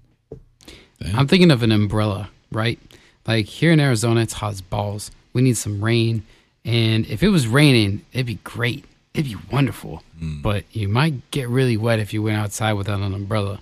I'm 1.13 1.27
thinking 1.27 1.51
of 1.51 1.63
an 1.63 1.71
umbrella, 1.71 2.29
right? 2.51 2.79
Like 3.25 3.45
here 3.45 3.71
in 3.71 3.79
Arizona, 3.79 4.21
it's 4.21 4.33
hot 4.33 4.53
as 4.53 4.61
balls. 4.61 5.11
We 5.33 5.41
need 5.41 5.57
some 5.57 5.83
rain. 5.83 6.23
And 6.65 7.05
if 7.07 7.23
it 7.23 7.29
was 7.29 7.47
raining, 7.47 8.05
it'd 8.13 8.25
be 8.25 8.39
great. 8.43 8.85
It'd 9.13 9.31
be 9.31 9.37
wonderful. 9.51 10.03
Mm. 10.21 10.41
But 10.41 10.63
you 10.71 10.87
might 10.87 11.29
get 11.31 11.49
really 11.49 11.77
wet 11.77 11.99
if 11.99 12.13
you 12.13 12.23
went 12.23 12.37
outside 12.37 12.73
without 12.73 12.99
an 13.01 13.13
umbrella. 13.13 13.59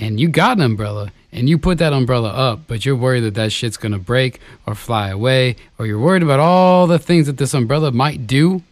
And 0.00 0.18
you 0.18 0.28
got 0.28 0.56
an 0.56 0.62
umbrella 0.62 1.12
and 1.30 1.48
you 1.48 1.58
put 1.58 1.78
that 1.78 1.92
umbrella 1.92 2.30
up, 2.30 2.60
but 2.66 2.84
you're 2.84 2.96
worried 2.96 3.20
that 3.20 3.34
that 3.34 3.52
shit's 3.52 3.76
to 3.76 3.98
break 3.98 4.40
or 4.66 4.74
fly 4.74 5.10
away, 5.10 5.56
or 5.78 5.86
you're 5.86 6.00
worried 6.00 6.22
about 6.22 6.40
all 6.40 6.86
the 6.86 6.98
things 6.98 7.26
that 7.26 7.36
this 7.36 7.54
umbrella 7.54 7.92
might 7.92 8.26
do. 8.26 8.62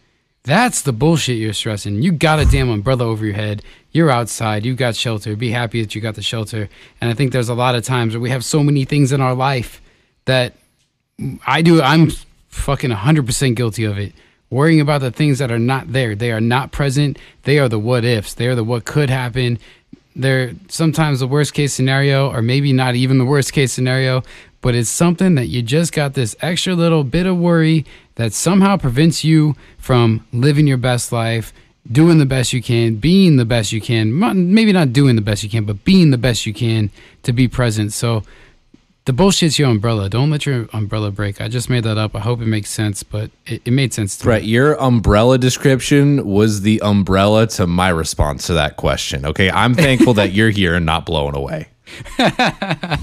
That's 0.43 0.83
the 0.83 0.93
bullshit 0.93 1.37
you're 1.37 1.53
stressing. 1.53 2.03
You 2.03 2.13
got 2.13 2.39
a 2.39 2.47
damn 2.47 2.71
umbrella 2.71 3.05
over 3.05 3.25
your 3.25 3.35
head. 3.35 3.63
You're 3.93 4.11
outside. 4.11 4.65
You 4.65 4.75
got 4.75 4.97
shelter. 4.97 5.37
Be 5.37 5.51
happy 5.51 5.83
that 5.83 5.95
you 5.95 6.01
got 6.01 6.15
the 6.15 6.23
shelter. 6.23 6.69
And 7.01 7.11
I 7.11 7.15
think 7.15 7.33
there's 7.33 7.51
a 7.51 7.55
lot 7.55 7.75
of 7.75 7.85
times 7.85 8.15
where 8.15 8.21
we 8.21 8.31
have 8.31 8.45
so 8.45 8.63
many 8.63 8.85
things 8.85 9.13
in 9.13 9.21
our 9.21 9.35
life 9.35 9.83
that 10.25 10.55
I 11.47 11.63
do. 11.63 11.83
I'm 11.83 12.11
fucking 12.49 12.91
100% 12.91 13.55
guilty 13.55 13.85
of 13.85 13.99
it. 13.99 14.15
Worrying 14.51 14.81
about 14.81 15.03
the 15.03 15.11
things 15.11 15.39
that 15.41 15.53
are 15.53 15.59
not 15.59 15.93
there. 15.93 16.15
They 16.15 16.33
are 16.33 16.41
not 16.41 16.73
present. 16.73 17.19
They 17.43 17.59
are 17.59 17.69
the 17.69 17.79
what 17.79 18.05
ifs. 18.05 18.33
They 18.33 18.47
are 18.47 18.55
the 18.55 18.65
what 18.65 18.87
could 18.87 19.11
happen. 19.11 19.59
They're 20.19 20.53
sometimes 20.69 21.21
the 21.21 21.29
worst 21.29 21.55
case 21.55 21.73
scenario, 21.73 22.31
or 22.31 22.43
maybe 22.43 22.73
not 22.73 22.97
even 22.97 23.19
the 23.19 23.25
worst 23.25 23.53
case 23.53 23.73
scenario, 23.73 24.25
but 24.61 24.75
it's 24.75 24.91
something 24.91 25.37
that 25.37 25.47
you 25.47 25.63
just 25.63 25.93
got 25.93 26.15
this 26.15 26.35
extra 26.41 26.75
little 26.75 27.05
bit 27.05 27.25
of 27.25 27.39
worry 27.39 27.87
that 28.17 28.33
somehow 28.33 28.77
prevents 28.77 29.23
you 29.23 29.55
from 29.79 30.27
living 30.33 30.67
your 30.67 30.77
best 30.77 31.13
life, 31.13 31.53
doing 31.91 32.19
the 32.19 32.27
best 32.27 32.53
you 32.53 32.61
can, 32.61 32.97
being 32.97 33.37
the 33.37 33.45
best 33.45 33.71
you 33.71 33.81
can. 33.81 34.13
Maybe 34.53 34.73
not 34.73 34.93
doing 34.93 35.15
the 35.15 35.23
best 35.23 35.45
you 35.45 35.49
can, 35.49 35.65
but 35.65 35.85
being 35.85 36.11
the 36.11 36.19
best 36.19 36.45
you 36.45 36.53
can 36.53 36.91
to 37.23 37.33
be 37.33 37.47
present. 37.47 37.93
So 37.93 38.25
the 39.09 39.15
bullshit's 39.15 39.59
your 39.59 39.71
umbrella. 39.71 40.11
Don't 40.11 40.29
let 40.29 40.45
your 40.45 40.69
umbrella 40.75 41.11
break. 41.11 41.41
I 41.41 41.49
just 41.49 41.71
made 41.71 41.83
that 41.85 41.97
up. 41.97 42.15
I 42.15 42.19
hope 42.19 42.43
it 42.43 42.47
makes 42.47 42.69
sense, 42.69 43.03
but 43.03 43.31
it, 43.47 43.63
it 43.65 43.71
made 43.71 43.95
sense 43.95 44.19
to 44.19 44.25
Brett, 44.25 44.43
me. 44.43 44.49
your 44.49 44.79
umbrella 44.79 45.39
description 45.39 46.27
was 46.27 46.61
the 46.61 46.79
umbrella 46.83 47.47
to 47.47 47.67
my 47.67 47.89
response 47.89 48.47
to 48.49 48.53
that 48.53 48.77
question. 48.77 49.25
Okay. 49.25 49.51
I'm 49.51 49.75
thankful 49.75 50.13
that 50.15 50.35
you're 50.35 50.51
here 50.51 50.75
and 50.75 50.85
not 50.85 51.07
blown 51.07 51.35
away. 51.35 51.69
Damn. 52.19 52.99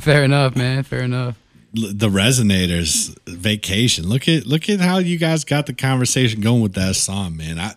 Fair 0.00 0.24
enough, 0.24 0.56
man. 0.56 0.84
Fair 0.84 1.02
enough. 1.02 1.38
The 1.74 2.08
resonators 2.08 3.14
vacation. 3.26 4.08
Look 4.08 4.28
at 4.28 4.46
look 4.46 4.70
at 4.70 4.80
how 4.80 4.98
you 4.98 5.18
guys 5.18 5.44
got 5.44 5.66
the 5.66 5.74
conversation 5.74 6.40
going 6.40 6.62
with 6.62 6.72
that 6.74 6.96
song, 6.96 7.36
man. 7.36 7.58
I 7.58 7.74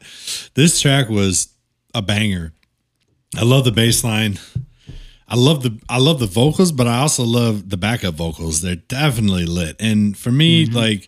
this 0.53 0.79
track 0.79 1.09
was 1.09 1.49
a 1.93 2.01
banger. 2.01 2.53
I 3.37 3.43
love 3.43 3.65
the 3.65 3.73
bass 3.73 4.01
line. 4.01 4.39
I 5.27 5.35
love 5.35 5.63
the 5.63 5.79
I 5.89 5.97
love 5.97 6.19
the 6.19 6.27
vocals, 6.27 6.71
but 6.71 6.87
I 6.87 6.99
also 6.99 7.23
love 7.23 7.69
the 7.69 7.77
backup 7.77 8.13
vocals. 8.15 8.61
They're 8.61 8.75
definitely 8.75 9.45
lit. 9.45 9.75
And 9.79 10.15
for 10.17 10.31
me, 10.31 10.65
like 10.67 11.07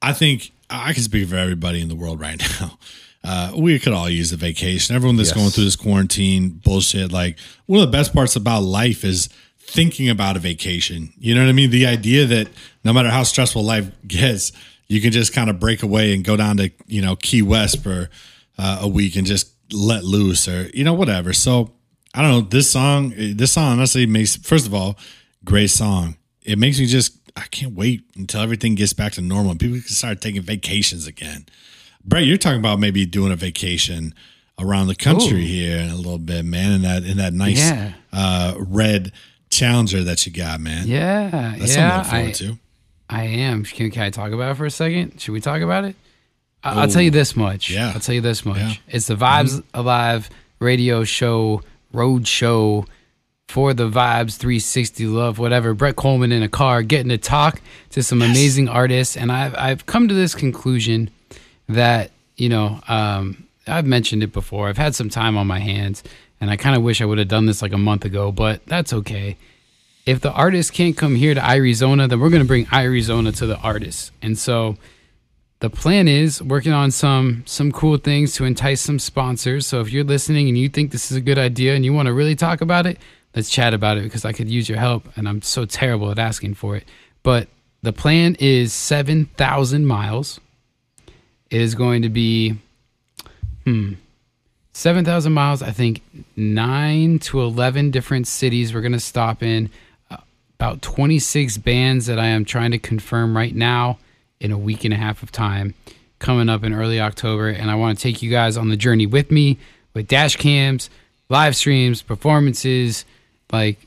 I 0.00 0.12
think 0.12 0.52
I 0.70 0.92
can 0.94 1.02
speak 1.02 1.28
for 1.28 1.36
everybody 1.36 1.82
in 1.82 1.88
the 1.88 1.94
world 1.96 2.18
right 2.20 2.40
now. 2.60 2.78
Uh, 3.24 3.52
we 3.56 3.78
could 3.78 3.92
all 3.92 4.08
use 4.10 4.32
a 4.32 4.36
vacation. 4.36 4.96
Everyone 4.96 5.16
that's 5.16 5.28
Yes. 5.28 5.36
going 5.36 5.50
through 5.50 5.64
this 5.64 5.76
quarantine 5.76 6.48
bullshit. 6.64 7.12
Like 7.12 7.38
one 7.66 7.80
of 7.80 7.86
the 7.86 7.92
best 7.96 8.12
parts 8.12 8.34
about 8.36 8.62
life 8.62 9.04
is 9.04 9.28
thinking 9.60 10.08
about 10.08 10.36
a 10.36 10.40
vacation. 10.40 11.12
You 11.18 11.34
know 11.34 11.42
what 11.42 11.48
I 11.50 11.52
mean? 11.52 11.70
The 11.70 11.86
idea 11.86 12.26
that 12.26 12.48
no 12.84 12.92
matter 12.92 13.10
how 13.10 13.22
stressful 13.22 13.62
life 13.62 13.88
gets, 14.06 14.50
you 14.88 15.00
can 15.00 15.12
just 15.12 15.32
kind 15.32 15.48
of 15.50 15.60
break 15.60 15.82
away 15.84 16.14
and 16.14 16.24
go 16.24 16.36
down 16.36 16.56
to 16.56 16.70
you 16.86 17.00
know 17.02 17.16
Key 17.16 17.42
West 17.42 17.82
for 17.82 18.08
uh, 18.58 18.78
a 18.80 18.88
week 18.88 19.14
and 19.14 19.26
just 19.26 19.52
let 19.72 20.04
loose 20.04 20.48
or 20.48 20.68
you 20.74 20.82
know 20.84 20.94
whatever. 20.94 21.32
So 21.32 21.70
I 22.14 22.22
don't 22.22 22.30
know. 22.30 22.40
This 22.42 22.70
song, 22.70 23.12
this 23.16 23.52
song 23.52 23.72
honestly 23.72 24.06
makes 24.06 24.36
first 24.36 24.66
of 24.66 24.74
all, 24.74 24.98
great 25.44 25.70
song. 25.70 26.16
It 26.42 26.58
makes 26.58 26.78
me 26.78 26.86
just 26.86 27.16
I 27.36 27.42
can't 27.50 27.74
wait 27.74 28.04
until 28.16 28.40
everything 28.42 28.74
gets 28.74 28.92
back 28.92 29.12
to 29.12 29.22
normal 29.22 29.52
and 29.52 29.60
people 29.60 29.76
can 29.78 29.88
start 29.88 30.20
taking 30.20 30.42
vacations 30.42 31.06
again. 31.06 31.46
Brett, 32.04 32.24
you're 32.24 32.36
talking 32.36 32.58
about 32.58 32.80
maybe 32.80 33.06
doing 33.06 33.32
a 33.32 33.36
vacation 33.36 34.14
around 34.58 34.88
the 34.88 34.94
country 34.94 35.38
Ooh. 35.42 35.46
here 35.46 35.78
in 35.78 35.88
a 35.88 35.96
little 35.96 36.18
bit, 36.18 36.44
man. 36.44 36.72
In 36.72 36.82
that 36.82 37.04
in 37.04 37.16
that 37.18 37.32
nice 37.32 37.58
Yeah. 37.58 37.92
uh, 38.12 38.54
red 38.58 39.12
Challenger 39.50 40.02
that 40.04 40.24
you 40.26 40.32
got, 40.32 40.60
man. 40.60 40.86
Yeah, 40.86 41.54
That's 41.58 41.76
yeah. 41.76 42.02
something 42.02 42.14
I, 42.18 42.22
look 42.26 42.36
forward 42.36 42.54
to. 42.56 42.58
I 43.10 43.24
am. 43.24 43.64
Can, 43.64 43.90
can 43.90 44.02
I 44.02 44.10
talk 44.10 44.32
about 44.32 44.52
it 44.52 44.54
for 44.56 44.64
a 44.64 44.70
second? 44.70 45.20
Should 45.20 45.32
we 45.32 45.40
talk 45.40 45.60
about 45.60 45.84
it? 45.84 45.94
I, 46.64 46.80
I'll 46.80 46.88
tell 46.88 47.02
you 47.02 47.10
this 47.10 47.36
much. 47.36 47.68
Yeah. 47.68 47.92
I'll 47.94 48.00
tell 48.00 48.14
you 48.14 48.22
this 48.22 48.46
much. 48.46 48.56
Yeah. 48.56 48.70
Mm-hmm. 48.70 48.90
It's 48.96 49.06
the 49.08 49.16
Vibes 49.16 49.62
Alive 49.74 50.30
radio 50.58 51.04
show, 51.04 51.62
road 51.92 52.26
show 52.26 52.86
for 53.48 53.74
the 53.74 53.88
Vibes 53.88 54.36
360 54.36 55.06
Love, 55.06 55.38
whatever. 55.38 55.74
Brett 55.74 55.96
Coleman 55.96 56.32
in 56.32 56.42
a 56.42 56.48
car 56.48 56.82
getting 56.82 57.10
to 57.10 57.18
talk 57.18 57.60
to 57.90 58.02
some 58.02 58.22
amazing 58.22 58.68
artists. 58.68 59.16
And 59.16 59.30
I've, 59.30 59.54
I've 59.56 59.86
come 59.86 60.08
to 60.08 60.14
this 60.14 60.34
conclusion 60.34 61.10
that, 61.68 62.10
you 62.36 62.48
know, 62.48 62.80
um, 62.88 63.46
I've 63.66 63.86
mentioned 63.86 64.22
it 64.22 64.32
before. 64.32 64.68
I've 64.68 64.78
had 64.78 64.94
some 64.94 65.08
time 65.08 65.36
on 65.36 65.46
my 65.46 65.58
hands, 65.58 66.02
and 66.40 66.50
I 66.50 66.56
kind 66.56 66.76
of 66.76 66.82
wish 66.82 67.00
I 67.00 67.04
would 67.04 67.18
have 67.18 67.28
done 67.28 67.46
this 67.46 67.62
like 67.62 67.72
a 67.72 67.78
month 67.78 68.04
ago, 68.04 68.32
but 68.32 68.64
that's 68.66 68.92
okay 68.92 69.36
if 70.06 70.20
the 70.20 70.32
artist 70.32 70.72
can't 70.72 70.96
come 70.96 71.14
here 71.14 71.34
to 71.34 71.50
Arizona, 71.50 72.08
then 72.08 72.20
we're 72.20 72.30
going 72.30 72.42
to 72.42 72.48
bring 72.48 72.66
Arizona 72.72 73.32
to 73.32 73.46
the 73.46 73.56
artist. 73.58 74.10
And 74.20 74.36
so 74.36 74.76
the 75.62 75.70
plan 75.70 76.08
is 76.08 76.42
working 76.42 76.72
on 76.72 76.90
some 76.90 77.44
some 77.46 77.70
cool 77.70 77.96
things 77.96 78.34
to 78.34 78.44
entice 78.44 78.80
some 78.80 78.98
sponsors. 78.98 79.64
So 79.64 79.80
if 79.80 79.92
you're 79.92 80.02
listening 80.02 80.48
and 80.48 80.58
you 80.58 80.68
think 80.68 80.90
this 80.90 81.12
is 81.12 81.16
a 81.16 81.20
good 81.20 81.38
idea 81.38 81.76
and 81.76 81.84
you 81.84 81.92
want 81.92 82.06
to 82.06 82.12
really 82.12 82.34
talk 82.34 82.60
about 82.60 82.84
it, 82.84 82.98
let's 83.36 83.48
chat 83.48 83.72
about 83.72 83.96
it 83.96 84.02
because 84.02 84.24
I 84.24 84.32
could 84.32 84.50
use 84.50 84.68
your 84.68 84.78
help 84.78 85.04
and 85.16 85.28
I'm 85.28 85.40
so 85.40 85.64
terrible 85.64 86.10
at 86.10 86.18
asking 86.18 86.54
for 86.54 86.74
it. 86.74 86.84
But 87.22 87.46
the 87.80 87.92
plan 87.92 88.36
is 88.40 88.72
7,000 88.72 89.86
miles. 89.86 90.40
It 91.48 91.60
is 91.60 91.76
going 91.76 92.02
to 92.02 92.08
be 92.08 92.56
hmm 93.64 93.92
7,000 94.72 95.32
miles, 95.32 95.62
I 95.62 95.70
think 95.70 96.02
9 96.34 97.20
to 97.20 97.40
11 97.40 97.92
different 97.92 98.26
cities 98.26 98.74
we're 98.74 98.80
going 98.80 98.92
to 98.92 98.98
stop 98.98 99.44
in. 99.44 99.70
Uh, 100.10 100.16
about 100.58 100.82
26 100.82 101.58
bands 101.58 102.06
that 102.06 102.18
I 102.18 102.26
am 102.26 102.44
trying 102.44 102.72
to 102.72 102.80
confirm 102.80 103.36
right 103.36 103.54
now 103.54 103.98
in 104.42 104.50
a 104.50 104.58
week 104.58 104.84
and 104.84 104.92
a 104.92 104.96
half 104.96 105.22
of 105.22 105.30
time 105.32 105.74
coming 106.18 106.48
up 106.48 106.64
in 106.64 106.74
early 106.74 107.00
October. 107.00 107.48
And 107.48 107.70
I 107.70 107.74
want 107.76 107.98
to 107.98 108.02
take 108.02 108.22
you 108.22 108.30
guys 108.30 108.56
on 108.56 108.68
the 108.68 108.76
journey 108.76 109.06
with 109.06 109.30
me 109.30 109.58
with 109.94 110.08
dash 110.08 110.36
cams, 110.36 110.90
live 111.28 111.56
streams, 111.56 112.02
performances. 112.02 113.04
Like, 113.52 113.78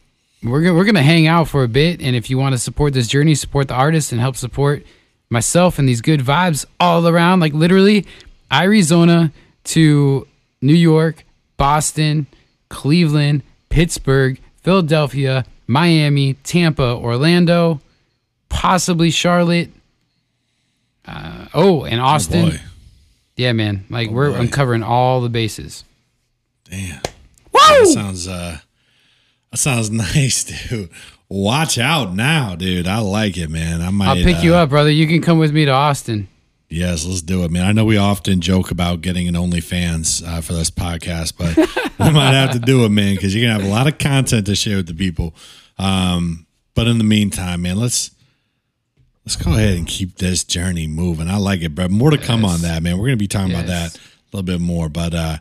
we're 0.44 0.74
we're 0.74 0.86
gonna 0.86 1.02
hang 1.02 1.28
out 1.28 1.48
for 1.48 1.63
a 1.63 1.68
bit. 1.68 2.02
And 2.02 2.15
if 2.15 2.30
you 2.30 2.38
want 2.38 2.54
to 2.54 2.60
support 2.60 2.94
this 2.94 3.08
journey, 3.08 3.36
support 3.36 3.68
the 3.68 3.74
artist 3.74 4.12
and 4.12 4.22
help 4.22 4.36
support 4.36 4.84
myself 5.30 5.80
and 5.80 5.89
these 5.89 6.02
good 6.02 6.20
vibes 6.22 6.65
all 6.80 7.08
around, 7.08 7.39
like 7.39 7.54
literally 7.54 8.06
Arizona 8.52 9.32
to 9.65 10.28
New 10.62 10.76
York, 10.76 11.26
Boston, 11.58 12.28
Cleveland, 12.70 13.41
Pittsburgh, 13.70 14.39
Philadelphia, 14.62 15.46
Miami, 15.68 16.36
Tampa, 16.44 16.96
Orlando, 16.96 17.82
possibly 18.50 19.10
Charlotte. 19.10 19.70
Uh, 21.08 21.48
oh, 21.54 21.84
and 21.86 22.02
Austin. 22.02 22.50
boy. 22.50 22.60
yeah, 23.36 23.54
man. 23.54 23.86
Like 23.89 24.10
we're 24.10 24.32
boy. 24.32 24.50
I'm 24.58 24.84
all 24.84 25.22
the 25.22 25.30
bases. 25.30 25.84
Damn. 26.70 27.02
Woo! 27.52 27.60
That 27.60 27.88
sounds 27.88 28.28
uh 28.28 28.58
that 29.52 29.58
sounds 29.58 29.89
nice, 30.15 30.44
dude. 30.44 30.89
Watch 31.30 31.78
out 31.78 32.13
now, 32.13 32.56
dude. 32.56 32.88
I 32.88 33.00
like 33.00 33.38
it, 33.38 33.50
man. 33.50 33.82
I 33.82 33.89
might 33.89 34.08
I'll 34.10 34.24
pick 34.24 34.38
uh, 34.38 34.41
you 34.41 34.56
up, 34.56 34.70
brother. 34.70 34.91
You 34.91 35.08
can 35.08 35.22
come 35.22 35.39
with 35.39 35.52
me 35.52 35.65
to 35.65 35.72
Austin. 35.72 36.28
Yes, 36.70 37.06
let's 37.06 37.22
do 37.22 37.44
it, 37.44 37.52
man. 37.52 37.65
I 37.65 37.72
know 37.72 37.86
we 37.86 37.98
often 37.98 38.41
joke 38.41 38.72
about 38.72 39.02
getting 39.02 39.28
an 39.28 39.36
OnlyFans 39.36 40.28
uh, 40.28 40.41
for 40.41 40.54
this 40.54 40.72
podcast, 40.72 41.34
but 41.38 41.56
we 42.00 42.12
might 42.12 42.34
have 42.34 42.52
to 42.52 42.60
do 42.60 42.86
it, 42.86 42.89
man, 42.89 43.15
because 43.15 43.36
you're 43.36 43.48
gonna 43.48 43.60
have 43.62 43.70
a 43.70 43.74
lot 43.74 43.88
of 43.88 43.98
content 43.98 44.46
to 44.48 44.56
share 44.56 44.78
with 44.78 44.88
the 44.88 44.94
people. 44.94 45.36
Um, 45.78 46.48
but 46.74 46.88
in 46.88 46.98
the 46.98 47.04
meantime, 47.04 47.62
man, 47.62 47.78
let's 47.78 48.12
let's 49.26 49.36
go 49.36 49.52
ahead 49.52 49.78
and 49.78 49.88
keep 49.88 50.16
this 50.18 50.44
journey 50.44 50.88
moving. 50.88 51.30
I 51.30 51.38
like 51.38 51.62
it, 51.62 51.74
bro. 51.76 51.88
More 51.90 52.12
to 52.12 52.18
come 52.18 52.46
on 52.46 52.62
that, 52.62 52.82
man. 52.84 52.98
We're 52.98 53.08
gonna 53.08 53.18
be 53.18 53.28
talking 53.28 53.54
about 53.54 53.68
that 53.68 53.96
a 53.96 54.00
little 54.32 54.44
bit 54.46 54.62
more. 54.62 54.90
But 54.90 55.14
uh 55.14 55.38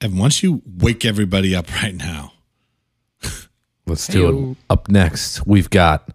Evan, 0.00 0.18
once 0.18 0.42
you 0.42 0.62
wake 0.78 1.04
everybody 1.04 1.54
up 1.54 1.70
right 1.82 1.94
now, 1.94 2.32
Let's 3.86 4.06
do 4.06 4.22
Heyo. 4.30 4.52
it. 4.52 4.56
Up 4.68 4.88
next, 4.88 5.46
we've 5.46 5.70
got 5.70 6.10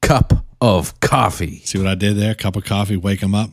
Cup 0.00 0.44
of 0.62 0.98
Coffee. 1.00 1.58
see 1.58 1.76
what 1.78 1.86
I 1.86 1.94
did 1.94 2.16
there? 2.16 2.34
Cup 2.34 2.56
of 2.56 2.64
coffee, 2.64 2.96
wake 2.96 3.20
them 3.20 3.34
up. 3.34 3.50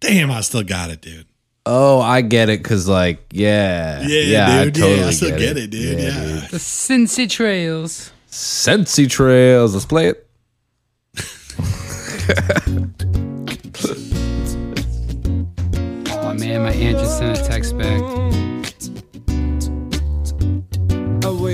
Damn, 0.00 0.30
I 0.30 0.42
still 0.42 0.62
got 0.62 0.90
it, 0.90 1.00
dude. 1.00 1.26
Oh, 1.68 2.00
I 2.00 2.20
get 2.20 2.48
it. 2.48 2.62
Cause 2.62 2.86
like, 2.86 3.24
yeah, 3.32 4.00
Yeah, 4.06 4.46
I 4.60 4.64
dude. 4.66 4.74
totally 4.76 5.00
yeah, 5.00 5.06
I 5.06 5.10
still 5.10 5.36
get, 5.38 5.56
it, 5.56 5.70
dude. 5.70 5.98
Yeah. 5.98 6.46
The 6.50 6.58
Cincy 6.58 7.28
Trails. 7.28 8.12
Sensi 8.28 9.08
Trails. 9.08 9.74
Let's 9.74 9.86
play 9.86 10.06
it. 10.08 10.25
My 12.26 12.34
man, 16.32 16.62
my 16.62 16.72
aunt 16.72 16.98
just 16.98 17.18
sent 17.18 17.38
a 17.38 17.42
text 17.44 17.78
back. 17.78 18.02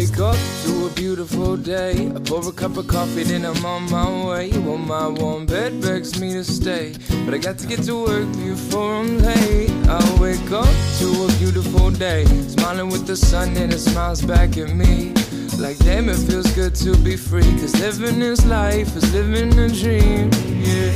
Wake 0.02 0.18
up 0.18 0.36
to 0.64 0.86
a 0.86 0.90
beautiful 0.90 1.56
day. 1.56 2.10
I 2.14 2.18
pour 2.20 2.48
a 2.48 2.52
cup 2.52 2.76
of 2.76 2.88
coffee, 2.88 3.22
then 3.22 3.44
I'm 3.44 3.64
on 3.64 3.88
my 3.90 4.26
way. 4.26 4.50
Well, 4.50 4.78
my 4.78 5.06
warm 5.06 5.46
bed 5.46 5.80
begs 5.80 6.20
me 6.20 6.32
to 6.32 6.44
stay. 6.44 6.94
But 7.24 7.34
I 7.34 7.38
got 7.38 7.58
to 7.58 7.66
get 7.68 7.82
to 7.84 8.04
work 8.04 8.28
before 8.32 8.94
I'm 8.96 9.18
late. 9.18 9.70
I 9.88 10.00
wake 10.20 10.50
up 10.50 10.74
to 10.98 11.06
a 11.26 11.28
beautiful 11.38 11.90
day. 11.90 12.24
Smiling 12.48 12.90
with 12.90 13.06
the 13.06 13.16
sun, 13.16 13.56
and 13.56 13.72
it 13.72 13.78
smiles 13.78 14.22
back 14.22 14.56
at 14.56 14.74
me. 14.74 15.12
Like, 15.58 15.78
damn, 15.78 16.08
it 16.08 16.16
feels 16.16 16.50
good 16.52 16.74
to 16.76 16.96
be 16.96 17.16
free. 17.16 17.50
Cause 17.60 17.78
living 17.78 18.18
this 18.18 18.44
life 18.46 18.96
is 18.96 19.14
living 19.14 19.56
a 19.56 19.68
dream. 19.68 20.30
Yeah. 20.66 20.90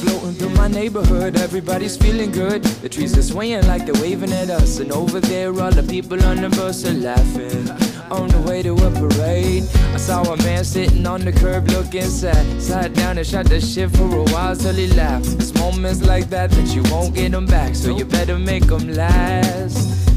Floating 0.00 0.34
through 0.38 0.54
my 0.62 0.68
neighborhood, 0.68 1.36
everybody's 1.36 1.96
feeling 1.98 2.30
good. 2.30 2.62
The 2.82 2.88
trees 2.88 3.18
are 3.18 3.22
swaying 3.22 3.66
like 3.66 3.84
they're 3.84 4.00
waving 4.00 4.32
at 4.32 4.48
us. 4.48 4.78
And 4.78 4.90
over 4.92 5.20
there, 5.20 5.48
all 5.60 5.70
the 5.70 5.82
people 5.82 6.22
on 6.24 6.40
the 6.40 6.48
bus 6.48 6.86
are 6.86 6.94
laughing. 6.94 7.97
On 8.10 8.26
the 8.26 8.40
way 8.40 8.62
to 8.62 8.72
a 8.74 8.90
parade, 8.90 9.64
I 9.92 9.98
saw 9.98 10.22
a 10.22 10.36
man 10.38 10.64
sitting 10.64 11.06
on 11.06 11.20
the 11.20 11.32
curb 11.32 11.68
looking 11.68 12.08
sad. 12.08 12.60
Sat 12.60 12.94
down 12.94 13.18
and 13.18 13.26
shot 13.26 13.46
the 13.46 13.60
shit 13.60 13.90
for 13.90 14.04
a 14.04 14.24
while 14.32 14.56
till 14.56 14.72
he 14.72 14.86
laughed. 14.88 15.26
It's 15.34 15.52
moments 15.54 16.02
like 16.02 16.30
that 16.30 16.50
that 16.52 16.74
you 16.74 16.82
won't 16.90 17.14
get 17.14 17.32
them 17.32 17.44
back, 17.44 17.74
so 17.74 17.94
you 17.94 18.06
better 18.06 18.38
make 18.38 18.64
them 18.66 18.94
last. 18.94 20.08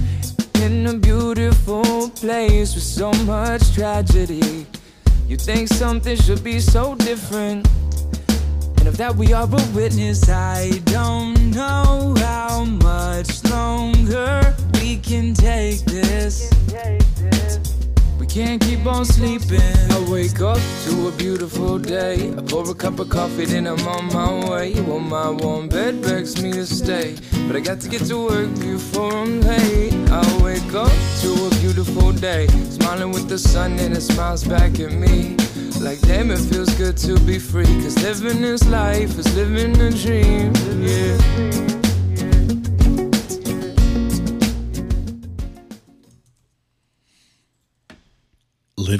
In 0.62 0.88
a 0.88 0.94
beautiful 0.94 2.10
place 2.12 2.76
with 2.76 2.84
so 2.84 3.12
much 3.26 3.74
tragedy, 3.74 4.66
you 5.28 5.36
think 5.36 5.68
something 5.68 6.16
should 6.16 6.44
be 6.44 6.62
so 6.62 6.96
different. 6.96 7.68
And 8.80 8.88
of 8.88 8.96
that 8.98 9.14
we 9.16 9.34
are 9.34 9.44
a 9.44 9.76
witness. 9.76 10.30
I 10.30 10.70
don't 10.86 11.52
know 11.52 12.16
how 12.18 12.64
much 12.64 13.44
longer 13.44 14.56
we 14.76 14.98
can 14.98 15.34
take 15.34 15.84
this. 15.86 16.50
We 18.22 18.28
can't 18.28 18.62
keep 18.62 18.86
on 18.86 19.04
sleeping. 19.04 19.60
I 19.90 20.08
wake 20.08 20.42
up 20.42 20.60
to 20.86 21.08
a 21.08 21.12
beautiful 21.14 21.80
day. 21.80 22.32
I 22.38 22.42
pour 22.44 22.70
a 22.70 22.76
cup 22.76 23.00
of 23.00 23.10
coffee, 23.10 23.46
then 23.46 23.66
I'm 23.66 23.80
on 23.88 24.14
my 24.14 24.48
way. 24.48 24.80
Well, 24.80 25.00
my 25.00 25.32
warm 25.32 25.68
bed 25.68 26.04
begs 26.04 26.40
me 26.40 26.52
to 26.52 26.68
stay. 26.68 27.16
But 27.48 27.56
I 27.56 27.62
got 27.62 27.82
to 27.82 27.90
get 27.90 28.06
to 28.10 28.24
work 28.24 28.54
before 28.60 29.12
I'm 29.12 29.42
late. 29.42 29.96
I 30.12 30.44
wake 30.44 30.72
up 30.76 30.94
to 31.22 31.30
a 31.48 31.50
beautiful 31.62 32.12
day. 32.12 32.46
Smiling 32.70 33.12
with 33.12 33.28
the 33.28 33.40
sun, 33.40 33.80
and 33.80 33.98
it 33.98 34.02
smiles 34.02 34.44
back 34.44 34.80
at 34.80 34.92
me. 34.92 35.36
Like, 35.80 36.00
damn, 36.02 36.30
it 36.30 36.42
feels 36.42 36.72
good 36.76 36.98
to 36.98 37.20
be 37.22 37.40
free. 37.40 37.66
Cause 37.82 37.98
living 38.04 38.40
this 38.44 38.64
life 38.70 39.18
is 39.18 39.36
living 39.36 39.76
a 39.82 39.90
dream. 39.90 40.54
Yeah. 40.80 41.71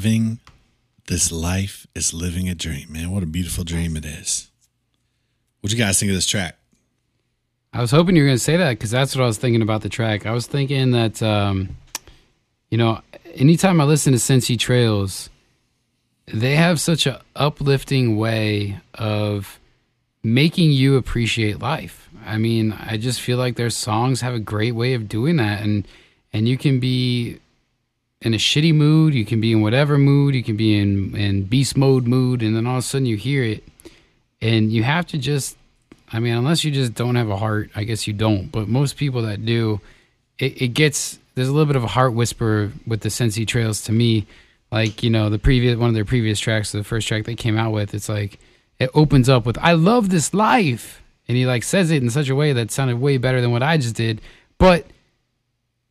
Living 0.02 0.40
this 1.06 1.30
life 1.30 1.86
is 1.94 2.12
living 2.12 2.48
a 2.48 2.56
dream, 2.56 2.90
man. 2.90 3.12
What 3.12 3.22
a 3.22 3.26
beautiful 3.26 3.62
dream 3.62 3.96
it 3.96 4.04
is. 4.04 4.50
What 5.60 5.72
you 5.72 5.78
guys 5.78 6.00
think 6.00 6.10
of 6.10 6.16
this 6.16 6.26
track? 6.26 6.56
I 7.72 7.80
was 7.80 7.92
hoping 7.92 8.16
you 8.16 8.22
were 8.22 8.26
going 8.26 8.36
to 8.36 8.42
say 8.42 8.56
that 8.56 8.70
because 8.70 8.90
that's 8.90 9.14
what 9.14 9.22
I 9.22 9.26
was 9.26 9.38
thinking 9.38 9.62
about 9.62 9.82
the 9.82 9.88
track. 9.88 10.26
I 10.26 10.32
was 10.32 10.48
thinking 10.48 10.90
that, 10.90 11.22
um, 11.22 11.76
you 12.68 12.78
know, 12.78 13.00
anytime 13.36 13.80
I 13.80 13.84
listen 13.84 14.12
to 14.12 14.18
Sensi 14.18 14.56
Trails, 14.56 15.30
they 16.26 16.56
have 16.56 16.80
such 16.80 17.06
a 17.06 17.20
uplifting 17.36 18.16
way 18.16 18.80
of 18.94 19.60
making 20.24 20.72
you 20.72 20.96
appreciate 20.96 21.60
life. 21.60 22.10
I 22.26 22.38
mean, 22.38 22.72
I 22.72 22.96
just 22.96 23.20
feel 23.20 23.38
like 23.38 23.54
their 23.54 23.70
songs 23.70 24.20
have 24.20 24.34
a 24.34 24.40
great 24.40 24.72
way 24.72 24.94
of 24.94 25.08
doing 25.08 25.36
that, 25.36 25.62
and 25.62 25.86
and 26.32 26.48
you 26.48 26.58
can 26.58 26.80
be 26.80 27.38
in 28.22 28.34
a 28.34 28.38
shitty 28.38 28.74
mood, 28.74 29.14
you 29.14 29.24
can 29.24 29.40
be 29.40 29.52
in 29.52 29.60
whatever 29.60 29.98
mood, 29.98 30.34
you 30.34 30.42
can 30.42 30.56
be 30.56 30.78
in 30.78 31.14
in 31.16 31.44
beast 31.44 31.76
mode 31.76 32.06
mood, 32.06 32.42
and 32.42 32.56
then 32.56 32.66
all 32.66 32.78
of 32.78 32.84
a 32.84 32.86
sudden 32.86 33.06
you 33.06 33.16
hear 33.16 33.44
it, 33.44 33.64
and 34.40 34.72
you 34.72 34.82
have 34.82 35.06
to 35.08 35.18
just 35.18 35.56
I 36.12 36.20
mean, 36.20 36.34
unless 36.34 36.62
you 36.62 36.70
just 36.70 36.94
don't 36.94 37.14
have 37.16 37.30
a 37.30 37.36
heart, 37.36 37.70
I 37.74 37.84
guess 37.84 38.06
you 38.06 38.12
don't. 38.12 38.48
But 38.52 38.68
most 38.68 38.96
people 38.96 39.22
that 39.22 39.46
do, 39.46 39.80
it, 40.38 40.60
it 40.60 40.68
gets 40.68 41.18
there's 41.34 41.48
a 41.48 41.52
little 41.52 41.66
bit 41.66 41.76
of 41.76 41.84
a 41.84 41.88
heart 41.88 42.12
whisper 42.12 42.72
with 42.86 43.00
the 43.00 43.10
Sensi 43.10 43.46
Trails 43.46 43.82
to 43.84 43.92
me. 43.92 44.26
Like 44.70 45.02
you 45.02 45.10
know, 45.10 45.28
the 45.30 45.38
previous 45.38 45.76
one 45.76 45.88
of 45.88 45.94
their 45.94 46.04
previous 46.04 46.38
tracks, 46.38 46.72
the 46.72 46.84
first 46.84 47.08
track 47.08 47.24
they 47.24 47.34
came 47.34 47.58
out 47.58 47.72
with, 47.72 47.94
it's 47.94 48.08
like 48.08 48.38
it 48.78 48.90
opens 48.94 49.28
up 49.28 49.46
with 49.46 49.58
"I 49.58 49.72
love 49.72 50.10
this 50.10 50.32
life," 50.32 51.02
and 51.28 51.36
he 51.36 51.46
like 51.46 51.62
says 51.62 51.90
it 51.90 52.02
in 52.02 52.10
such 52.10 52.28
a 52.28 52.34
way 52.34 52.52
that 52.52 52.70
sounded 52.70 53.00
way 53.00 53.16
better 53.16 53.40
than 53.40 53.52
what 53.52 53.62
I 53.62 53.76
just 53.76 53.96
did, 53.96 54.20
but 54.58 54.86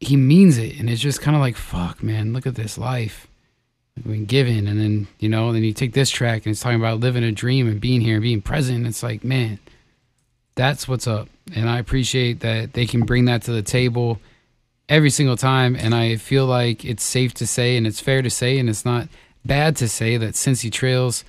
he 0.01 0.17
means 0.17 0.57
it, 0.57 0.79
and 0.79 0.89
it's 0.89 1.01
just 1.01 1.21
kind 1.21 1.35
of 1.35 1.41
like, 1.41 1.55
"Fuck, 1.55 2.03
man, 2.03 2.33
look 2.33 2.45
at 2.45 2.55
this 2.55 2.77
life." 2.77 3.27
I've 3.97 4.05
been 4.05 4.25
given, 4.25 4.67
and 4.67 4.79
then 4.79 5.07
you 5.19 5.29
know, 5.29 5.51
then 5.53 5.63
you 5.63 5.73
take 5.73 5.93
this 5.93 6.09
track 6.09 6.45
and 6.45 6.51
it's 6.51 6.61
talking 6.61 6.79
about 6.79 6.99
living 6.99 7.23
a 7.23 7.31
dream 7.31 7.67
and 7.67 7.79
being 7.79 8.01
here 8.01 8.15
and 8.15 8.23
being 8.23 8.41
present. 8.41 8.87
It's 8.87 9.03
like, 9.03 9.23
man, 9.23 9.59
that's 10.55 10.87
what's 10.87 11.07
up. 11.07 11.29
And 11.55 11.69
I 11.69 11.79
appreciate 11.79 12.39
that 12.41 12.73
they 12.73 12.85
can 12.85 13.01
bring 13.01 13.25
that 13.25 13.43
to 13.43 13.51
the 13.51 13.61
table 13.61 14.19
every 14.89 15.09
single 15.09 15.37
time. 15.37 15.75
And 15.75 15.93
I 15.93 16.15
feel 16.17 16.45
like 16.45 16.85
it's 16.85 17.03
safe 17.03 17.33
to 17.35 17.47
say 17.47 17.77
and 17.77 17.85
it's 17.85 17.99
fair 17.99 18.21
to 18.21 18.29
say 18.29 18.57
and 18.59 18.69
it's 18.69 18.85
not 18.85 19.07
bad 19.45 19.75
to 19.77 19.87
say 19.87 20.17
that 20.17 20.35
Sensi 20.35 20.69
Trails, 20.69 21.23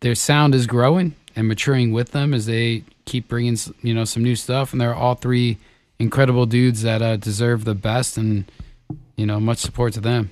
their 0.00 0.14
sound 0.14 0.54
is 0.54 0.66
growing 0.66 1.14
and 1.36 1.48
maturing 1.48 1.92
with 1.92 2.12
them 2.12 2.32
as 2.34 2.46
they 2.46 2.84
keep 3.04 3.28
bringing, 3.28 3.56
you 3.82 3.94
know, 3.94 4.04
some 4.04 4.22
new 4.22 4.36
stuff. 4.36 4.72
And 4.72 4.80
they're 4.80 4.94
all 4.94 5.14
three 5.14 5.58
incredible 5.98 6.46
dudes 6.46 6.82
that 6.82 7.02
uh, 7.02 7.16
deserve 7.16 7.64
the 7.64 7.74
best 7.74 8.16
and, 8.16 8.50
you 9.16 9.26
know, 9.26 9.40
much 9.40 9.58
support 9.58 9.92
to 9.94 10.00
them. 10.00 10.30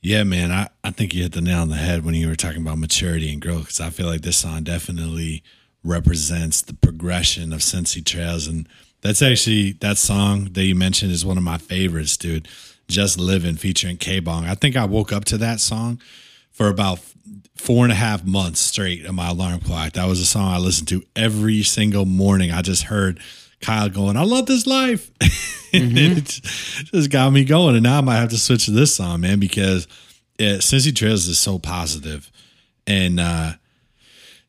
Yeah, 0.00 0.22
man, 0.22 0.52
I, 0.52 0.68
I 0.84 0.90
think 0.90 1.12
you 1.12 1.22
hit 1.22 1.32
the 1.32 1.40
nail 1.40 1.60
on 1.62 1.70
the 1.70 1.76
head 1.76 2.04
when 2.04 2.14
you 2.14 2.28
were 2.28 2.36
talking 2.36 2.62
about 2.62 2.78
maturity 2.78 3.32
and 3.32 3.42
growth 3.42 3.62
because 3.62 3.80
I 3.80 3.90
feel 3.90 4.06
like 4.06 4.20
this 4.20 4.36
song 4.36 4.62
definitely 4.62 5.42
represents 5.82 6.62
the 6.62 6.74
progression 6.74 7.52
of 7.52 7.62
Sensi 7.62 8.00
Trails. 8.00 8.46
And 8.46 8.68
that's 9.00 9.22
actually, 9.22 9.72
that 9.72 9.98
song 9.98 10.50
that 10.52 10.64
you 10.64 10.74
mentioned 10.74 11.10
is 11.10 11.26
one 11.26 11.36
of 11.36 11.42
my 11.42 11.58
favorites, 11.58 12.16
dude. 12.16 12.48
Just 12.86 13.18
Living 13.18 13.56
featuring 13.56 13.98
Kbong. 13.98 14.48
I 14.48 14.54
think 14.54 14.76
I 14.76 14.86
woke 14.86 15.12
up 15.12 15.24
to 15.26 15.38
that 15.38 15.60
song 15.60 16.00
for 16.50 16.68
about 16.68 17.00
four 17.58 17.84
and 17.84 17.92
a 17.92 17.96
half 17.96 18.24
months 18.24 18.60
straight 18.60 19.04
on 19.06 19.16
my 19.16 19.28
alarm 19.28 19.60
clock. 19.60 19.92
That 19.92 20.06
was 20.06 20.20
a 20.20 20.24
song 20.24 20.52
I 20.52 20.58
listened 20.58 20.88
to 20.88 21.02
every 21.14 21.62
single 21.62 22.04
morning. 22.04 22.50
I 22.50 22.62
just 22.62 22.84
heard 22.84 23.20
Kyle 23.60 23.88
going, 23.88 24.16
I 24.16 24.22
love 24.22 24.46
this 24.46 24.66
life. 24.66 25.10
and 25.72 25.98
it 25.98 26.24
just 26.24 27.10
got 27.10 27.32
me 27.32 27.44
going. 27.44 27.74
And 27.74 27.82
now 27.82 27.98
I 27.98 28.00
might 28.00 28.16
have 28.16 28.30
to 28.30 28.38
switch 28.38 28.66
to 28.66 28.70
this 28.70 28.94
song, 28.94 29.20
man, 29.20 29.40
because 29.40 29.88
it, 30.38 30.62
Sensi 30.62 30.92
Trails 30.92 31.26
is 31.26 31.38
so 31.38 31.58
positive. 31.58 32.30
And, 32.86 33.18
uh, 33.18 33.52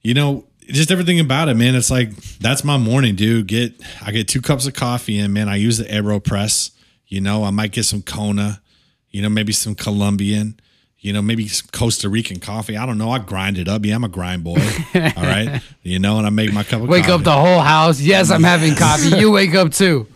you 0.02 0.14
know, 0.14 0.46
just 0.68 0.92
everything 0.92 1.20
about 1.20 1.50
it, 1.50 1.56
man. 1.56 1.76
It's 1.76 1.90
like, 1.90 2.16
that's 2.38 2.64
my 2.64 2.78
morning, 2.78 3.16
dude. 3.16 3.48
Get, 3.48 3.74
I 4.06 4.12
get 4.12 4.28
two 4.28 4.42
cups 4.42 4.68
of 4.68 4.76
coffee 4.76 5.18
in, 5.18 5.34
man. 5.34 5.50
I 5.50 5.56
use 5.56 5.80
the 5.80 5.86
AeroPress. 5.86 6.72
You 7.08 7.22
know, 7.22 7.44
I 7.44 7.50
might 7.50 7.72
get 7.72 7.86
some 7.86 8.04
Kona, 8.04 8.62
you 9.10 9.24
know, 9.24 9.30
maybe 9.30 9.52
some 9.52 9.74
Colombian 9.74 10.60
you 11.02 11.14
know, 11.14 11.22
maybe 11.22 11.48
some 11.48 11.70
Costa 11.72 12.10
Rican 12.10 12.40
coffee. 12.40 12.76
I 12.76 12.86
don't 12.86 12.98
know. 12.98 13.10
I 13.10 13.20
grind 13.20 13.58
it 13.58 13.70
up. 13.70 13.86
Yeah, 13.86 13.96
I'm 13.96 14.04
a 14.04 14.10
grind 14.10 14.44
boy. 14.44 14.60
All 14.96 15.24
right. 15.24 15.62
You 15.82 15.98
know, 15.98 16.18
and 16.18 16.28
I 16.28 16.30
make 16.30 16.52
my 16.52 16.64
cup 16.64 16.74
of 16.74 16.88
coffee. 16.88 16.92
Wake 16.92 17.04
coffee. 17.04 17.14
up 17.14 17.24
the 17.24 17.32
whole 17.32 17.62
house. 17.62 18.02
Yes, 18.02 18.30
I'm 18.30 18.44
having 18.44 18.76
coffee. 18.76 19.18
You 19.18 19.32
wake 19.40 19.56
up 19.56 19.72
too. 19.72 20.08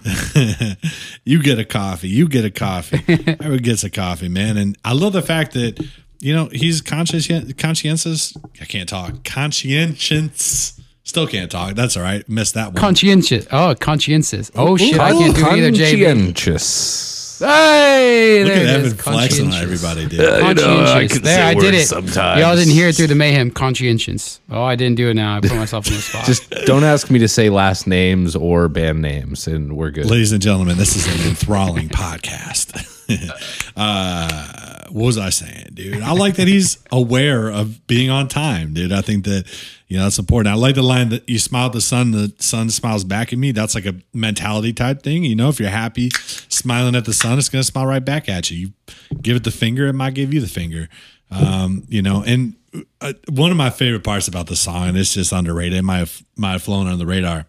you 1.23 1.41
get 1.41 1.57
a 1.57 1.63
coffee. 1.65 2.09
You 2.09 2.27
get 2.27 2.43
a 2.43 2.51
coffee. 2.51 3.01
Everyone 3.07 3.59
gets 3.59 3.85
a 3.85 3.89
coffee, 3.89 4.27
man. 4.27 4.57
And 4.57 4.77
I 4.83 4.91
love 4.91 5.13
the 5.13 5.21
fact 5.21 5.53
that, 5.53 5.79
you 6.19 6.35
know, 6.35 6.49
he's 6.51 6.81
conscientious. 6.81 7.53
conscientious. 7.53 8.35
I 8.59 8.65
can't 8.65 8.89
talk. 8.89 9.23
Conscientious. 9.23 10.81
Still 11.05 11.27
can't 11.27 11.49
talk. 11.51 11.75
That's 11.75 11.95
all 11.95 12.03
right. 12.03 12.27
Missed 12.27 12.55
that 12.55 12.67
one. 12.67 12.75
Conscientious. 12.75 13.47
Oh, 13.51 13.73
conscientious. 13.75 14.51
Oh, 14.53 14.75
shit. 14.75 14.99
I 14.99 15.11
can't 15.11 15.35
do 15.35 15.45
it 15.45 15.53
either, 15.53 15.71
JB. 15.71 16.05
Conscientious. 16.05 17.12
Hey, 17.43 18.43
Look 18.43 18.53
there 18.53 18.67
at 18.67 18.79
it 18.79 18.85
Evan 18.85 18.97
flexing 18.97 19.47
on 19.47 19.53
everybody, 19.61 20.07
dude. 20.07 20.19
Uh, 20.21 20.47
you 20.47 20.53
know, 20.53 20.83
I 20.85 21.07
can 21.07 21.21
there, 21.21 21.35
say 21.35 21.41
I 21.41 21.53
did 21.53 21.73
it. 21.73 21.87
sometimes. 21.87 22.39
Y'all 22.39 22.55
didn't 22.55 22.73
hear 22.73 22.87
it 22.87 22.95
through 22.95 23.07
the 23.07 23.15
mayhem. 23.15 23.51
Conscientious. 23.51 24.39
Oh, 24.49 24.63
I 24.63 24.75
didn't 24.75 24.95
do 24.95 25.09
it 25.09 25.13
now. 25.15 25.37
I 25.37 25.41
put 25.41 25.53
myself 25.55 25.87
on 25.87 25.93
the 25.93 25.99
spot. 26.01 26.25
Just 26.25 26.49
don't 26.65 26.83
ask 26.83 27.11
me 27.11 27.19
to 27.19 27.27
say 27.27 27.49
last 27.49 27.85
names 27.85 28.35
or 28.35 28.69
band 28.69 29.01
names, 29.01 29.47
and 29.47 29.75
we're 29.75 29.91
good. 29.91 30.05
Ladies 30.05 30.31
and 30.31 30.41
gentlemen, 30.41 30.77
this 30.77 30.95
is 30.95 31.05
an 31.07 31.27
enthralling 31.27 31.89
podcast. 31.89 32.89
uh, 33.75 34.87
what 34.89 35.05
was 35.05 35.17
I 35.17 35.29
saying, 35.29 35.69
dude? 35.73 36.01
I 36.01 36.11
like 36.11 36.35
that 36.35 36.47
he's 36.47 36.77
aware 36.91 37.49
of 37.49 37.85
being 37.87 38.09
on 38.09 38.27
time, 38.27 38.73
dude. 38.73 38.91
I 38.91 39.01
think 39.01 39.25
that 39.25 39.45
you 39.87 39.97
know 39.97 40.03
that's 40.03 40.19
important. 40.19 40.53
I 40.53 40.57
like 40.57 40.75
the 40.75 40.83
line 40.83 41.09
that 41.09 41.27
you 41.27 41.39
smile 41.39 41.67
at 41.67 41.73
the 41.73 41.81
sun, 41.81 42.11
the 42.11 42.33
sun 42.39 42.69
smiles 42.69 43.03
back 43.03 43.33
at 43.33 43.39
me. 43.39 43.51
That's 43.51 43.75
like 43.75 43.85
a 43.85 43.95
mentality 44.13 44.73
type 44.73 45.01
thing. 45.01 45.23
You 45.23 45.35
know, 45.35 45.49
if 45.49 45.59
you're 45.59 45.69
happy, 45.69 46.09
smiling 46.49 46.95
at 46.95 47.05
the 47.05 47.13
sun, 47.13 47.37
it's 47.37 47.49
gonna 47.49 47.63
smile 47.63 47.87
right 47.87 48.03
back 48.03 48.29
at 48.29 48.51
you. 48.51 48.57
You 48.57 48.73
give 49.21 49.35
it 49.35 49.43
the 49.43 49.51
finger, 49.51 49.87
it 49.87 49.93
might 49.93 50.13
give 50.13 50.33
you 50.33 50.41
the 50.41 50.47
finger. 50.47 50.89
Um, 51.31 51.83
you 51.87 52.01
know, 52.01 52.23
and 52.25 52.55
uh, 53.01 53.13
one 53.29 53.51
of 53.51 53.57
my 53.57 53.69
favorite 53.69 54.03
parts 54.03 54.27
about 54.27 54.47
the 54.47 54.55
song, 54.55 54.89
and 54.89 54.97
it's 54.97 55.13
just 55.13 55.31
underrated. 55.31 55.77
It 55.77 55.83
might 55.83 55.99
have 55.99 56.23
might 56.37 56.53
have 56.53 56.63
flown 56.63 56.85
under 56.85 56.97
the 56.97 57.05
radar, 57.05 57.45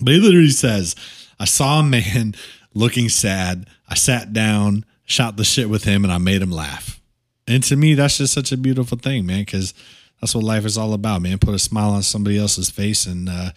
but 0.00 0.14
he 0.14 0.20
literally 0.20 0.50
says, 0.50 0.94
"I 1.38 1.44
saw 1.44 1.80
a 1.80 1.82
man 1.82 2.34
looking 2.74 3.08
sad. 3.08 3.68
I 3.90 3.94
sat 3.94 4.32
down, 4.32 4.84
shot 5.04 5.36
the 5.36 5.44
shit 5.44 5.68
with 5.68 5.84
him, 5.84 6.04
and 6.04 6.12
I 6.12 6.18
made 6.18 6.42
him 6.42 6.52
laugh." 6.52 7.00
And 7.46 7.62
to 7.64 7.76
me, 7.76 7.94
that's 7.94 8.18
just 8.18 8.32
such 8.32 8.52
a 8.52 8.56
beautiful 8.56 8.96
thing, 8.96 9.26
man, 9.26 9.40
because 9.40 9.74
that's 10.20 10.34
what 10.34 10.44
life 10.44 10.64
is 10.64 10.78
all 10.78 10.92
about, 10.92 11.22
man. 11.22 11.38
Put 11.38 11.54
a 11.54 11.58
smile 11.58 11.90
on 11.90 12.02
somebody 12.02 12.38
else's 12.38 12.70
face, 12.70 13.06
and 13.06 13.28
uh, 13.28 13.50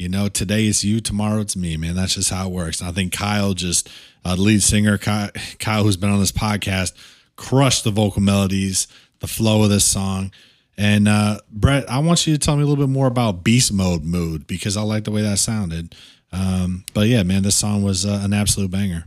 you 0.00 0.08
know, 0.08 0.28
today 0.28 0.64
it's 0.64 0.82
you, 0.82 1.00
tomorrow 1.00 1.40
it's 1.40 1.56
me, 1.56 1.76
man. 1.76 1.94
That's 1.94 2.14
just 2.14 2.30
how 2.30 2.46
it 2.46 2.52
works. 2.52 2.80
And 2.80 2.88
I 2.88 2.92
think 2.92 3.12
Kyle 3.12 3.52
just, 3.52 3.90
uh, 4.24 4.34
lead 4.38 4.62
singer, 4.62 4.96
Kyle, 4.96 5.28
Kyle, 5.58 5.82
who's 5.84 5.98
been 5.98 6.08
on 6.08 6.20
this 6.20 6.32
podcast, 6.32 6.94
crushed 7.36 7.84
the 7.84 7.90
vocal 7.90 8.22
melodies, 8.22 8.88
the 9.18 9.26
flow 9.26 9.62
of 9.62 9.68
this 9.68 9.84
song. 9.84 10.32
And 10.78 11.06
uh, 11.06 11.40
Brett, 11.50 11.90
I 11.90 11.98
want 11.98 12.26
you 12.26 12.32
to 12.32 12.38
tell 12.38 12.56
me 12.56 12.62
a 12.62 12.66
little 12.66 12.82
bit 12.82 12.90
more 12.90 13.08
about 13.08 13.44
Beast 13.44 13.74
Mode 13.74 14.02
Mood 14.02 14.46
because 14.46 14.78
I 14.78 14.80
like 14.80 15.04
the 15.04 15.10
way 15.10 15.20
that 15.20 15.38
sounded. 15.38 15.94
Um, 16.32 16.84
but 16.94 17.06
yeah, 17.08 17.22
man, 17.22 17.42
this 17.42 17.56
song 17.56 17.82
was 17.82 18.06
uh, 18.06 18.20
an 18.22 18.32
absolute 18.32 18.70
banger. 18.70 19.04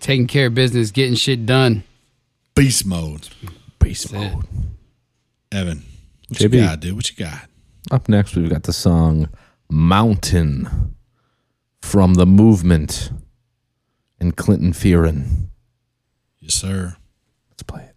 Taking 0.00 0.26
care 0.26 0.46
of 0.46 0.54
business, 0.54 0.90
getting 0.90 1.14
shit 1.14 1.46
done. 1.46 1.84
Beast 2.54 2.86
Mode. 2.86 3.28
Beast 3.78 4.10
That's 4.10 4.24
it. 4.32 4.34
mode. 4.34 4.46
Evan, 5.52 5.82
what 6.28 6.38
JB. 6.40 6.54
you 6.54 6.60
got, 6.60 6.80
dude? 6.80 6.96
What 6.96 7.10
you 7.10 7.16
got? 7.16 7.48
Up 7.90 8.08
next, 8.08 8.36
we've 8.36 8.48
got 8.50 8.62
the 8.64 8.72
song 8.72 9.28
Mountain 9.70 10.94
from 11.82 12.14
the 12.14 12.26
Movement 12.26 13.10
and 14.20 14.36
Clinton 14.36 14.72
Fearon. 14.72 15.48
Yes, 16.38 16.54
sir. 16.54 16.96
Let's 17.50 17.62
play 17.62 17.82
it. 17.84 17.89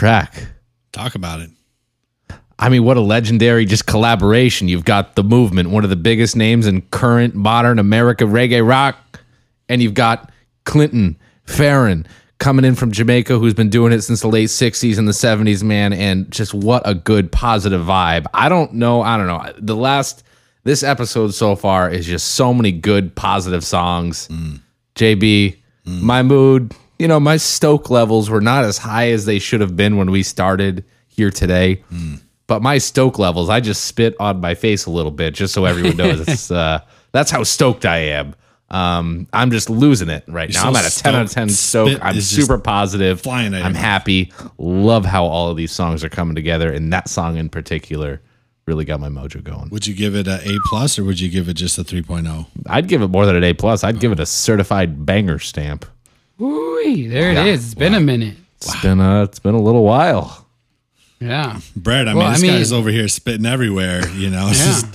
Track. 0.00 0.46
Talk 0.92 1.14
about 1.14 1.40
it. 1.40 1.50
I 2.58 2.70
mean, 2.70 2.84
what 2.84 2.96
a 2.96 3.02
legendary 3.02 3.66
just 3.66 3.84
collaboration. 3.84 4.66
You've 4.66 4.86
got 4.86 5.14
the 5.14 5.22
movement, 5.22 5.68
one 5.68 5.84
of 5.84 5.90
the 5.90 5.96
biggest 5.96 6.36
names 6.36 6.66
in 6.66 6.80
current 6.80 7.34
modern 7.34 7.78
America 7.78 8.24
reggae 8.24 8.66
rock, 8.66 8.96
and 9.68 9.82
you've 9.82 9.92
got 9.92 10.32
Clinton 10.64 11.18
Fearon 11.44 12.06
coming 12.38 12.64
in 12.64 12.76
from 12.76 12.92
Jamaica, 12.92 13.38
who's 13.38 13.52
been 13.52 13.68
doing 13.68 13.92
it 13.92 14.00
since 14.00 14.22
the 14.22 14.28
late 14.28 14.48
'60s 14.48 14.96
and 14.96 15.06
the 15.06 15.12
'70s, 15.12 15.62
man. 15.62 15.92
And 15.92 16.30
just 16.30 16.54
what 16.54 16.80
a 16.88 16.94
good 16.94 17.30
positive 17.30 17.82
vibe. 17.82 18.24
I 18.32 18.48
don't 18.48 18.72
know. 18.72 19.02
I 19.02 19.18
don't 19.18 19.26
know. 19.26 19.52
The 19.58 19.76
last 19.76 20.22
this 20.64 20.82
episode 20.82 21.34
so 21.34 21.56
far 21.56 21.90
is 21.90 22.06
just 22.06 22.28
so 22.28 22.54
many 22.54 22.72
good 22.72 23.14
positive 23.14 23.64
songs. 23.64 24.28
Mm. 24.28 24.60
JB, 24.94 25.58
mm. 25.86 26.00
my 26.00 26.22
mood, 26.22 26.74
you 27.00 27.08
know, 27.08 27.18
my 27.18 27.38
stoke 27.38 27.88
levels 27.88 28.28
were 28.28 28.42
not 28.42 28.62
as 28.64 28.76
high 28.76 29.10
as 29.10 29.24
they 29.24 29.38
should 29.38 29.62
have 29.62 29.74
been 29.74 29.96
when 29.96 30.10
we 30.10 30.22
started 30.22 30.84
here 31.08 31.30
today. 31.30 31.82
But 32.46 32.60
my 32.60 32.76
stoke 32.76 33.18
levels, 33.18 33.48
I 33.48 33.60
just 33.60 33.86
spit 33.86 34.14
on 34.20 34.40
my 34.42 34.54
face 34.54 34.84
a 34.84 34.90
little 34.90 35.10
bit 35.10 35.32
just 35.32 35.54
so 35.54 35.64
everyone 35.64 35.96
knows. 35.96 36.20
It's, 36.28 36.50
uh, 36.50 36.80
that's 37.12 37.30
how 37.30 37.42
stoked 37.42 37.86
I 37.86 37.96
am. 37.98 38.34
Um, 38.68 39.26
I'm 39.32 39.50
just 39.50 39.70
losing 39.70 40.10
it 40.10 40.24
right 40.28 40.52
now. 40.52 40.62
so 40.62 40.68
I'm 40.68 40.76
at 40.76 40.84
a 40.84 41.02
10 41.02 41.14
out 41.14 41.22
of 41.22 41.30
10 41.30 41.48
stoke. 41.48 41.98
I'm 42.02 42.20
super 42.20 42.58
positive. 42.58 43.20
flying 43.22 43.54
I'm 43.54 43.74
happy. 43.74 44.30
Love 44.58 45.06
how 45.06 45.24
all 45.24 45.50
of 45.50 45.56
these 45.56 45.72
songs 45.72 46.04
are 46.04 46.10
coming 46.10 46.34
together. 46.34 46.70
And 46.70 46.92
that 46.92 47.08
song 47.08 47.38
in 47.38 47.48
particular 47.48 48.20
really 48.66 48.84
got 48.84 49.00
my 49.00 49.08
mojo 49.08 49.42
going. 49.42 49.70
Would 49.70 49.86
you 49.86 49.94
give 49.94 50.14
it 50.14 50.28
a 50.28 50.40
A 50.46 50.58
plus 50.66 50.98
or 50.98 51.04
would 51.04 51.18
you 51.18 51.30
give 51.30 51.48
it 51.48 51.54
just 51.54 51.78
a 51.78 51.80
oh? 51.80 51.84
3.0? 51.84 52.46
I'd 52.66 52.88
give 52.88 53.00
it 53.00 53.08
more 53.08 53.24
than 53.24 53.36
an 53.36 53.44
A 53.44 53.54
plus. 53.54 53.84
I'd 53.84 54.00
give 54.00 54.12
it 54.12 54.20
a 54.20 54.26
certified 54.26 55.06
banger 55.06 55.38
stamp. 55.38 55.86
Ooh, 56.40 57.08
there 57.08 57.30
it 57.32 57.46
is. 57.46 57.64
It's 57.66 57.74
been 57.74 57.94
a 57.94 58.00
minute. 58.00 58.34
It's 58.56 58.80
been 58.82 59.00
a, 59.00 59.22
it's 59.24 59.38
been 59.38 59.54
a 59.54 59.60
little 59.60 59.84
while. 59.84 60.46
Yeah. 61.20 61.60
Brett, 61.76 62.08
I 62.08 62.14
Well, 62.14 62.22
mean, 62.24 62.28
I 62.28 62.32
this 62.32 62.42
mean- 62.42 62.50
guy's 62.52 62.72
over 62.72 62.90
here 62.90 63.08
spitting 63.08 63.46
everywhere. 63.46 64.08
You 64.10 64.30
know, 64.30 64.48
it's 64.48 64.58
Yeah. 64.60 64.66
just 64.66 64.86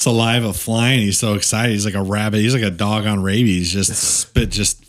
saliva 0.00 0.52
flying. 0.52 1.00
He's 1.00 1.18
so 1.18 1.34
excited. 1.34 1.72
He's 1.72 1.84
like 1.84 1.94
a 1.94 2.02
rabbit. 2.02 2.40
He's 2.40 2.54
like 2.54 2.62
a 2.62 2.70
dog 2.70 3.06
on 3.06 3.22
rabies. 3.22 3.72
Just 3.72 3.92
spit, 3.94 4.50
just 4.50 4.84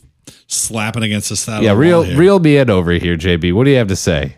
slapping 0.48 1.04
against 1.04 1.30
the 1.30 1.36
side. 1.36 1.64
Yeah, 1.64 1.72
of 1.72 1.78
the 1.78 1.82
real 1.82 1.98
wall 2.00 2.04
here. 2.06 2.18
real 2.18 2.40
me 2.40 2.58
in 2.58 2.70
over 2.70 2.92
here, 2.94 3.18
JB. 3.18 3.52
What 3.54 3.66
do 3.66 3.72
you 3.72 3.78
have 3.78 3.88
to 3.90 3.96
say? 3.96 4.38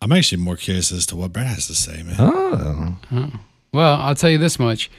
I'm 0.00 0.12
actually 0.12 0.42
more 0.42 0.56
curious 0.56 0.92
as 0.92 1.06
to 1.06 1.16
what 1.16 1.32
Brett 1.32 1.46
has 1.46 1.66
to 1.68 1.74
say, 1.74 2.02
man. 2.02 2.16
Oh, 2.18 3.30
Well, 3.72 3.94
I'll 4.00 4.14
tell 4.14 4.30
you 4.30 4.38
this 4.38 4.58
much. 4.58 4.90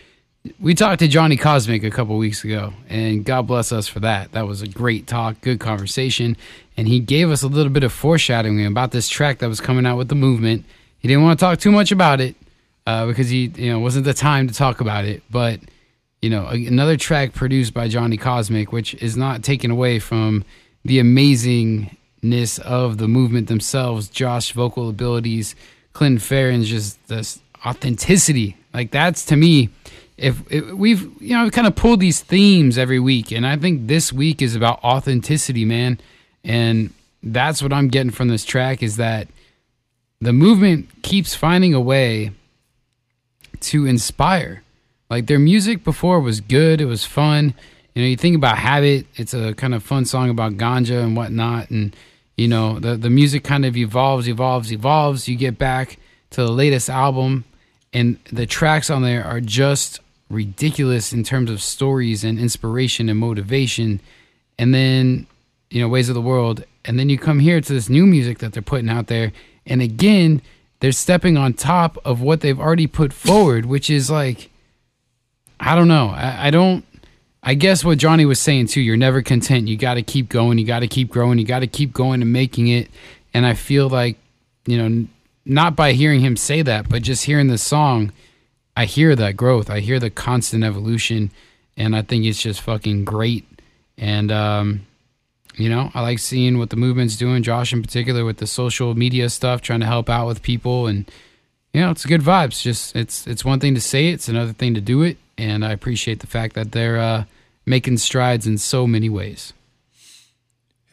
We 0.59 0.75
talked 0.75 0.99
to 0.99 1.07
Johnny 1.07 1.37
Cosmic 1.37 1.83
a 1.83 1.89
couple 1.89 2.17
weeks 2.17 2.43
ago, 2.43 2.73
and 2.87 3.25
God 3.25 3.47
bless 3.47 3.71
us 3.71 3.87
for 3.87 3.99
that. 4.01 4.31
That 4.33 4.47
was 4.47 4.61
a 4.61 4.67
great 4.67 5.07
talk, 5.07 5.41
good 5.41 5.59
conversation. 5.59 6.37
And 6.77 6.87
he 6.87 6.99
gave 6.99 7.31
us 7.31 7.41
a 7.41 7.47
little 7.47 7.71
bit 7.71 7.83
of 7.83 7.91
foreshadowing 7.91 8.65
about 8.65 8.91
this 8.91 9.09
track 9.09 9.39
that 9.39 9.47
was 9.47 9.59
coming 9.61 9.85
out 9.85 9.97
with 9.97 10.09
the 10.09 10.15
movement. 10.15 10.65
He 10.99 11.07
didn't 11.07 11.23
want 11.23 11.39
to 11.39 11.45
talk 11.45 11.59
too 11.59 11.71
much 11.71 11.91
about 11.91 12.21
it 12.21 12.35
uh, 12.85 13.05
because 13.07 13.29
he, 13.29 13.51
you 13.55 13.71
know, 13.71 13.79
wasn't 13.79 14.05
the 14.05 14.13
time 14.13 14.47
to 14.47 14.53
talk 14.53 14.81
about 14.81 15.05
it. 15.05 15.23
But 15.31 15.59
you 16.21 16.31
know, 16.31 16.47
another 16.47 16.97
track 16.97 17.33
produced 17.33 17.73
by 17.73 17.87
Johnny 17.87 18.17
Cosmic, 18.17 18.71
which 18.71 18.95
is 18.95 19.15
not 19.15 19.43
taken 19.43 19.69
away 19.69 19.99
from 19.99 20.43
the 20.83 20.99
amazingness 20.99 22.59
of 22.61 22.97
the 22.97 23.07
movement 23.07 23.47
themselves, 23.47 24.09
Josh 24.09 24.51
vocal 24.51 24.89
abilities, 24.89 25.55
Clinton 25.93 26.19
Fearon's 26.19 26.67
just 26.67 27.07
this 27.07 27.39
authenticity. 27.63 28.57
Like 28.73 28.91
that's 28.91 29.25
to 29.25 29.35
me, 29.35 29.69
if, 30.18 30.41
if 30.51 30.72
we've 30.72 31.01
you 31.22 31.36
know 31.36 31.45
we 31.45 31.49
kind 31.51 31.68
of 31.68 31.76
pulled 31.76 31.99
these 31.99 32.22
themes 32.22 32.78
every 32.78 32.99
week, 32.99 33.32
and 33.32 33.45
I 33.45 33.57
think 33.57 33.88
this 33.88 34.13
week 34.13 34.41
is 34.41 34.55
about 34.55 34.84
authenticity, 34.84 35.66
man, 35.66 35.99
and 36.43 36.93
that's 37.22 37.61
what 37.61 37.74
I'm 37.74 37.88
getting 37.88 38.11
from 38.11 38.28
this 38.28 38.45
track 38.45 38.84
is 38.84 38.97
that 38.97 39.28
the 40.22 40.32
movement 40.32 40.89
keeps 41.01 41.36
finding 41.36 41.74
a 41.74 41.82
way 41.82 42.32
to 43.61 43.86
inspire. 43.86 44.63
Like 45.09 45.28
their 45.28 45.39
music 45.39 45.84
before 45.84 46.20
was 46.20 46.39
good, 46.39 46.80
it 46.80 46.86
was 46.86 47.03
fun. 47.03 47.53
You 47.93 48.01
know, 48.01 48.07
you 48.07 48.18
think 48.18 48.36
about 48.36 48.57
Habit, 48.57 49.07
it's 49.16 49.34
a 49.34 49.53
kind 49.53 49.74
of 49.74 49.84
fun 49.84 50.05
song 50.05 50.30
about 50.30 50.53
ganja 50.53 51.03
and 51.03 51.16
whatnot. 51.16 51.70
And, 51.70 51.95
you 52.36 52.47
know, 52.47 52.80
the, 52.80 52.97
the 52.97 53.09
music 53.09 53.43
kind 53.43 53.66
of 53.66 53.78
evolves, 53.78 54.28
evolves, 54.28 54.72
evolves. 54.72 55.28
You 55.28 55.36
get 55.36 55.57
back 55.57 55.97
to 56.32 56.43
the 56.43 56.51
latest 56.51 56.89
album, 56.89 57.45
and 57.93 58.20
the 58.32 58.45
tracks 58.45 58.89
on 58.89 59.03
there 59.03 59.24
are 59.24 59.39
just 59.39 60.01
ridiculous 60.36 61.13
in 61.13 61.23
terms 61.23 61.49
of 61.49 61.61
stories 61.61 62.23
and 62.23 62.38
inspiration 62.38 63.09
and 63.09 63.19
motivation. 63.19 63.99
and 64.59 64.73
then 64.73 65.27
you 65.69 65.81
know 65.81 65.88
ways 65.88 66.09
of 66.09 66.15
the 66.15 66.21
world. 66.21 66.63
And 66.86 66.99
then 66.99 67.09
you 67.09 67.17
come 67.17 67.39
here 67.39 67.59
to 67.59 67.73
this 67.73 67.89
new 67.89 68.05
music 68.05 68.38
that 68.39 68.53
they're 68.53 68.61
putting 68.61 68.89
out 68.89 69.07
there. 69.07 69.31
And 69.65 69.81
again 69.81 70.41
they're 70.79 70.91
stepping 70.91 71.38
on 71.38 71.53
top 71.53 71.97
of 72.05 72.21
what 72.21 72.41
they've 72.41 72.59
already 72.59 72.86
put 72.86 73.11
forward 73.13 73.65
which 73.65 73.89
is 73.89 74.09
like 74.09 74.49
i 75.59 75.73
don't 75.73 75.88
know. 75.88 76.09
I, 76.09 76.47
I 76.47 76.51
don't 76.51 76.86
i 77.41 77.53
guess 77.53 77.83
what 77.83 77.97
johnny 77.97 78.25
was 78.25 78.39
saying 78.39 78.67
too 78.67 78.81
you're 78.81 78.97
never 78.97 79.21
content. 79.21 79.67
You 79.67 79.77
got 79.77 79.95
to 79.95 80.03
keep 80.03 80.29
going. 80.29 80.57
You 80.57 80.65
got 80.65 80.81
to 80.81 80.88
keep 80.88 81.09
growing. 81.09 81.39
You 81.39 81.45
got 81.45 81.59
to 81.59 81.67
keep 81.67 81.93
going 81.93 82.21
and 82.21 82.31
making 82.31 82.67
it. 82.67 82.89
And 83.33 83.45
i 83.45 83.53
feel 83.53 83.89
like 83.89 84.17
you 84.65 84.77
know 84.77 85.07
not 85.45 85.75
by 85.75 85.93
hearing 85.93 86.21
him 86.21 86.36
say 86.38 86.61
that 86.61 86.89
but 86.89 87.01
just 87.01 87.25
hearing 87.25 87.47
the 87.47 87.57
song 87.57 88.11
i 88.76 88.86
hear 88.86 89.15
that 89.15 89.38
growth 89.38 89.69
i 89.69 89.80
hear 89.80 89.99
the 89.99 90.09
constant 90.09 90.63
evolution 90.63 91.32
and 91.78 91.95
i 91.95 92.01
think 92.01 92.26
it's 92.26 92.41
just 92.41 92.61
fucking 92.61 93.05
great 93.05 93.45
and 93.97 94.32
um 94.32 94.86
you 95.57 95.69
know, 95.69 95.89
I 95.93 96.01
like 96.01 96.19
seeing 96.19 96.57
what 96.57 96.69
the 96.69 96.76
movement's 96.76 97.15
doing, 97.15 97.41
Josh 97.41 97.71
in 97.71 97.82
particular 97.82 98.26
with 98.26 98.38
the 98.38 98.47
social 98.47 98.93
media 98.93 99.30
stuff, 99.30 99.61
trying 99.61 99.80
to 99.80 99.86
help 99.86 100.09
out 100.09 100.28
with 100.28 100.41
people 100.41 100.88
and 100.88 101.09
you 101.73 101.82
know, 101.82 101.91
it's 101.91 102.05
good 102.05 102.21
vibes. 102.21 102.61
Just 102.61 102.95
it's 102.95 103.28
it's 103.28 103.43
one 103.43 103.59
thing 103.59 103.76
to 103.76 103.82
say 103.82 104.07
it, 104.09 104.13
it's 104.13 104.30
another 104.30 104.53
thing 104.53 104.73
to 104.76 104.82
do 104.82 105.01
it. 105.01 105.17
And 105.38 105.65
I 105.65 105.71
appreciate 105.71 106.19
the 106.19 106.28
fact 106.28 106.55
that 106.55 106.71
they're 106.71 106.99
uh 106.99 107.26
making 107.65 107.97
strides 107.97 108.47
in 108.47 108.57
so 108.57 108.88
many 108.88 109.09
ways. 109.09 109.53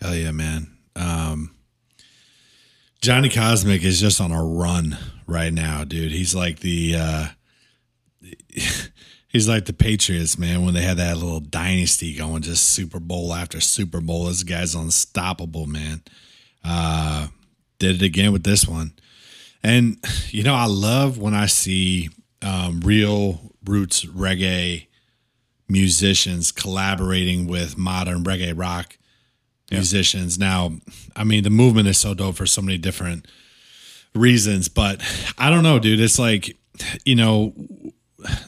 Hell 0.00 0.16
yeah, 0.16 0.32
man. 0.32 0.68
Um, 0.96 1.54
Johnny 3.00 3.28
Cosmic 3.28 3.84
is 3.84 4.00
just 4.00 4.20
on 4.20 4.32
a 4.32 4.44
run 4.44 4.96
right 5.26 5.52
now, 5.52 5.84
dude. 5.84 6.12
He's 6.12 6.34
like 6.34 6.60
the 6.60 6.96
uh, 6.98 7.26
he's 9.28 9.48
like 9.48 9.66
the 9.66 9.72
Patriots, 9.72 10.38
man. 10.38 10.64
When 10.64 10.74
they 10.74 10.82
had 10.82 10.98
that 10.98 11.16
little 11.16 11.40
dynasty 11.40 12.14
going, 12.14 12.42
just 12.42 12.70
Super 12.70 13.00
Bowl 13.00 13.32
after 13.32 13.60
Super 13.60 14.00
Bowl, 14.00 14.26
this 14.26 14.42
guy's 14.42 14.74
unstoppable, 14.74 15.66
man. 15.66 16.02
Uh, 16.64 17.28
did 17.78 18.02
it 18.02 18.04
again 18.04 18.32
with 18.32 18.44
this 18.44 18.66
one, 18.66 18.92
and 19.62 19.98
you 20.28 20.42
know 20.42 20.54
I 20.54 20.66
love 20.66 21.18
when 21.18 21.34
I 21.34 21.46
see 21.46 22.10
um, 22.42 22.80
real 22.80 23.52
roots 23.64 24.04
reggae 24.04 24.86
musicians 25.68 26.52
collaborating 26.52 27.46
with 27.46 27.78
modern 27.78 28.24
reggae 28.24 28.56
rock 28.56 28.98
musicians. 29.70 30.38
Now, 30.38 30.72
I 31.16 31.24
mean, 31.24 31.44
the 31.44 31.50
movement 31.50 31.88
is 31.88 31.98
so 31.98 32.14
dope 32.14 32.36
for 32.36 32.46
so 32.46 32.60
many 32.60 32.78
different 32.78 33.26
reasons, 34.14 34.68
but 34.68 35.02
I 35.38 35.50
don't 35.50 35.62
know, 35.62 35.78
dude. 35.78 36.00
It's 36.00 36.18
like, 36.18 36.56
you 37.04 37.14
know, 37.14 37.52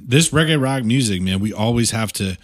this 0.01 0.31
reggae 0.31 0.61
rock 0.61 0.85
music, 0.85 1.21
man, 1.23 1.41
we 1.41 1.53
always 1.53 1.91
have 1.91 2.13
to 2.15 2.37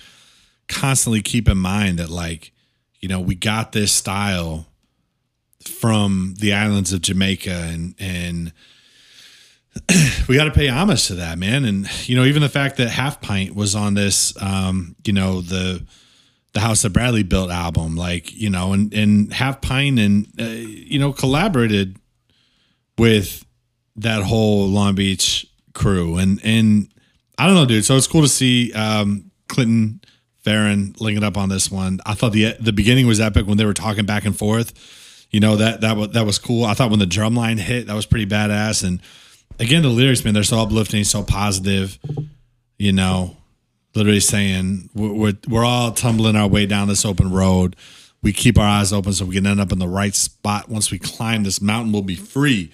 constantly 0.69 1.23
keep 1.23 1.49
in 1.49 1.59
mind 1.59 1.99
that, 1.99 2.11
like, 2.11 2.53
you 3.01 3.09
know, 3.09 3.21
we 3.21 3.35
got 3.35 3.73
this 3.73 3.93
style 3.93 4.67
from 5.65 6.35
the 6.39 6.53
islands 6.53 6.93
of 6.93 7.03
Jamaica 7.03 7.69
and, 7.71 7.95
and, 7.99 8.53
we 10.29 10.35
got 10.35 10.45
to 10.45 10.51
pay 10.51 10.69
homage 10.69 11.07
to 11.07 11.15
that, 11.17 11.39
man. 11.39 11.65
And 11.65 12.09
you 12.09 12.17
know, 12.17 12.25
even 12.25 12.43
the 12.43 12.49
fact 12.49 12.77
that 12.79 12.89
Half 12.89 13.21
Pint 13.21 13.55
was 13.55 13.75
on 13.75 13.95
this, 13.95 14.35
um, 14.43 14.97
you 15.05 15.13
know, 15.13 15.41
the 15.41 15.85
the 16.53 16.61
House 16.61 16.83
that 16.83 16.91
Bradley 16.91 17.23
built 17.23 17.51
album, 17.51 17.97
like 17.97 18.33
you 18.33 18.51
know, 18.51 18.73
and 18.73 18.93
and 18.93 19.33
Half 19.33 19.61
Pint 19.61 19.99
and 19.99 20.27
uh, 20.41 20.45
you 20.45 20.99
know 20.99 21.13
collaborated 21.13 21.97
with 22.99 23.45
that 23.97 24.23
whole 24.23 24.67
Long 24.67 24.95
Beach 24.95 25.47
crew, 25.75 26.17
and 26.17 26.41
and 26.43 26.89
I 27.41 27.47
don't 27.47 27.55
know, 27.55 27.65
dude. 27.65 27.87
So 27.87 27.97
it's 27.97 28.07
cool 28.07 28.21
to 28.21 28.29
see 28.29 28.71
um, 28.75 29.31
Clinton 29.49 30.03
Fearon 30.45 31.01
linking 31.01 31.25
up 31.25 31.39
on 31.39 31.49
this 31.49 31.71
one. 31.71 31.99
I 32.05 32.13
thought 32.13 32.33
the 32.33 32.55
the 32.61 32.73
beginning 32.73 33.07
was 33.07 33.19
epic 33.19 33.47
when 33.47 33.57
they 33.57 33.65
were 33.65 33.73
talking 33.73 34.05
back 34.05 34.27
and 34.27 34.37
forth. 34.37 35.27
You 35.31 35.41
know 35.41 35.57
that 35.57 35.81
that 35.81 35.97
was 35.97 36.11
that 36.11 36.27
was 36.27 36.39
cool. 36.39 36.67
I 36.67 36.75
thought 36.75 36.91
when 36.91 36.99
the 36.99 37.07
drum 37.07 37.35
line 37.35 37.57
hit, 37.57 37.87
that 37.87 37.95
was 37.95 38.05
pretty 38.05 38.27
badass. 38.27 38.85
And 38.85 39.01
again, 39.59 39.81
the 39.81 39.89
lyrics, 39.89 40.23
man, 40.23 40.35
they're 40.35 40.43
so 40.43 40.59
uplifting, 40.59 41.03
so 41.05 41.23
positive. 41.23 41.99
You 42.77 42.93
know, 42.93 43.39
literally 43.95 44.21
saying 44.21 44.91
we're, 44.95 45.15
we're 45.15 45.39
we're 45.49 45.65
all 45.65 45.93
tumbling 45.93 46.37
our 46.37 46.47
way 46.47 46.67
down 46.67 46.89
this 46.89 47.07
open 47.07 47.33
road. 47.33 47.75
We 48.23 48.35
keep 48.35 48.59
our 48.59 48.69
eyes 48.69 48.93
open 48.93 49.15
so 49.15 49.25
we 49.25 49.37
can 49.37 49.47
end 49.47 49.61
up 49.61 49.73
in 49.73 49.79
the 49.79 49.89
right 49.89 50.15
spot. 50.15 50.69
Once 50.69 50.91
we 50.91 50.99
climb 50.99 51.45
this 51.45 51.63
mountain, 51.63 51.91
we'll 51.91 52.03
be 52.03 52.17
free. 52.17 52.71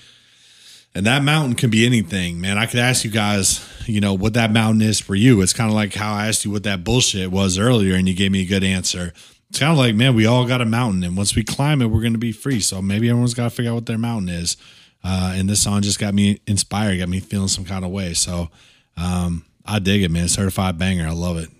And 0.97 1.05
that 1.05 1.23
mountain 1.23 1.57
can 1.57 1.69
be 1.69 1.85
anything, 1.85 2.41
man. 2.41 2.57
I 2.57 2.65
could 2.65 2.81
ask 2.81 3.05
you 3.05 3.11
guys, 3.11 3.63
you 3.85 4.01
know, 4.01 4.15
what 4.15 4.33
that 4.33 4.51
mountain 4.51 4.81
is 4.81 4.99
for 4.99 5.15
you. 5.15 5.43
It's 5.43 5.53
kind 5.53 5.69
of 5.69 5.75
like 5.75 5.93
how 5.93 6.15
I 6.15 6.29
asked 6.29 6.47
you 6.47 6.51
what 6.51 6.63
that 6.63 6.85
bullshit 6.85 7.31
was 7.31 7.59
earlier, 7.59 7.95
and 7.95 8.09
you 8.09 8.15
gave 8.15 8.33
me 8.33 8.41
a 8.41 8.47
good 8.47 8.65
answer. 8.65 9.13
It's 9.51 9.59
kind 9.59 9.71
of 9.71 9.77
like, 9.77 9.95
man, 9.95 10.15
we 10.15 10.25
all 10.25 10.47
got 10.47 10.63
a 10.63 10.65
mountain, 10.65 11.05
and 11.05 11.15
once 11.15 11.37
we 11.37 11.45
climb 11.45 11.83
it, 11.83 11.89
we're 11.91 12.01
going 12.01 12.15
to 12.15 12.19
be 12.19 12.33
free. 12.33 12.61
So 12.61 12.81
maybe 12.81 13.11
everyone's 13.11 13.35
got 13.35 13.45
to 13.45 13.51
figure 13.51 13.73
out 13.73 13.75
what 13.75 13.85
their 13.85 13.99
mountain 13.99 14.31
is. 14.31 14.57
Uh, 15.05 15.35
and 15.37 15.51
this 15.51 15.61
song 15.61 15.83
just 15.83 15.99
got 15.99 16.15
me 16.15 16.41
inspired, 16.47 16.99
got 16.99 17.11
me 17.11 17.21
feeling 17.21 17.49
some 17.49 17.67
kind 17.67 17.85
of 17.85 17.91
way. 17.91 18.15
So 18.15 18.49
um, 18.97 19.45
I 19.67 19.81
dig 19.81 20.03
it, 20.03 20.11
man. 20.11 20.29
Certified 20.29 20.79
banger. 20.79 21.09
I 21.09 21.13
love 21.13 21.37
it. 21.37 21.51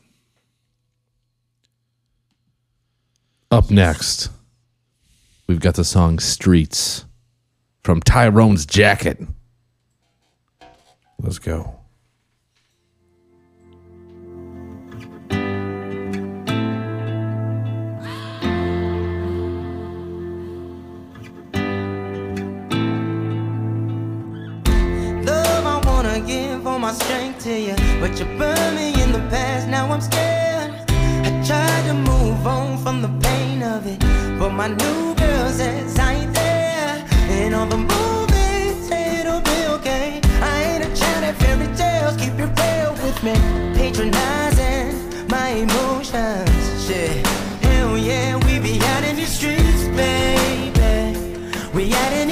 Up 3.51 3.71
next, 3.71 4.31
we've 5.47 5.61
got 5.61 5.75
the 5.75 5.85
song 5.85 6.21
Streets 6.21 7.06
from 7.87 8.01
Tyrone's 8.01 8.67
Jacket. 8.67 9.17
Let's 11.21 11.39
go. 11.39 11.73
My 26.79 26.93
strength 26.93 27.43
to 27.45 27.59
you, 27.59 27.75
but 27.99 28.17
you 28.21 28.27
me 28.77 29.03
in 29.03 29.11
the 29.11 29.19
past. 29.31 29.67
Now 29.67 29.91
I'm 29.91 30.01
scared. 30.01 30.73
I 30.89 31.31
tried 31.45 31.87
to 31.89 31.95
move 31.95 32.47
on 32.47 32.79
from 32.79 33.03
the 33.03 33.09
pain 33.27 33.63
of 33.63 33.87
it, 33.87 33.99
but 34.39 34.51
my 34.51 34.69
new 34.69 35.15
girl 35.17 35.49
says 35.49 35.99
I 35.99 36.26
And 37.43 37.55
all 37.55 37.67
the 37.67 37.77
movies 37.77 38.91
it'll 38.91 39.43
be 39.43 39.59
okay. 39.77 40.21
I 40.41 40.63
ain't 40.69 40.85
a 40.85 40.91
child 41.01 41.25
of 41.31 41.37
fairy 41.37 41.69
tales. 41.77 42.17
Keep 42.17 42.39
it 42.45 42.51
real 42.61 42.93
with 43.05 43.19
me, 43.23 43.35
patronizing 43.75 45.29
my 45.29 45.49
emotions. 45.65 46.89
Hell 47.63 47.99
yeah, 47.99 48.37
we 48.47 48.59
be 48.59 48.81
out 48.93 49.05
in 49.05 49.17
the 49.17 49.27
streets, 49.27 49.85
baby. 50.01 51.19
We 51.75 51.93
out 51.93 52.13
in 52.15 52.29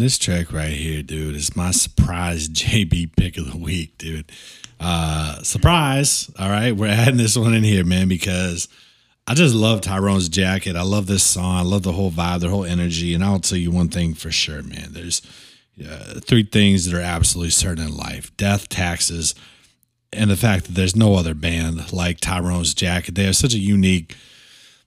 this 0.00 0.18
track 0.18 0.52
right 0.52 0.72
here, 0.72 1.02
dude, 1.02 1.36
is 1.36 1.54
my 1.54 1.70
surprise 1.70 2.48
JB 2.50 3.16
pick 3.16 3.38
of 3.38 3.50
the 3.50 3.58
week, 3.58 3.96
dude. 3.98 4.30
Uh 4.80 5.42
surprise. 5.42 6.30
All 6.38 6.48
right. 6.48 6.74
We're 6.74 6.88
adding 6.88 7.18
this 7.18 7.36
one 7.36 7.54
in 7.54 7.64
here, 7.64 7.84
man, 7.84 8.08
because 8.08 8.68
I 9.26 9.34
just 9.34 9.54
love 9.54 9.80
Tyrone's 9.80 10.28
jacket. 10.28 10.74
I 10.74 10.82
love 10.82 11.06
this 11.06 11.22
song. 11.22 11.56
I 11.56 11.62
love 11.62 11.82
the 11.82 11.92
whole 11.92 12.10
vibe, 12.10 12.40
the 12.40 12.48
whole 12.48 12.64
energy. 12.64 13.14
And 13.14 13.22
I'll 13.22 13.38
tell 13.38 13.58
you 13.58 13.70
one 13.70 13.88
thing 13.88 14.14
for 14.14 14.32
sure, 14.32 14.62
man. 14.62 14.88
There's 14.90 15.22
uh, 15.80 16.20
three 16.20 16.42
things 16.42 16.84
that 16.84 16.98
are 16.98 17.02
absolutely 17.02 17.50
certain 17.50 17.86
in 17.86 17.96
life 17.96 18.36
death, 18.36 18.68
taxes, 18.68 19.34
and 20.12 20.30
the 20.30 20.36
fact 20.36 20.64
that 20.64 20.72
there's 20.72 20.96
no 20.96 21.14
other 21.14 21.34
band 21.34 21.92
like 21.92 22.20
Tyrone's 22.20 22.74
jacket. 22.74 23.14
They 23.14 23.24
have 23.24 23.36
such 23.36 23.54
a 23.54 23.58
unique 23.58 24.16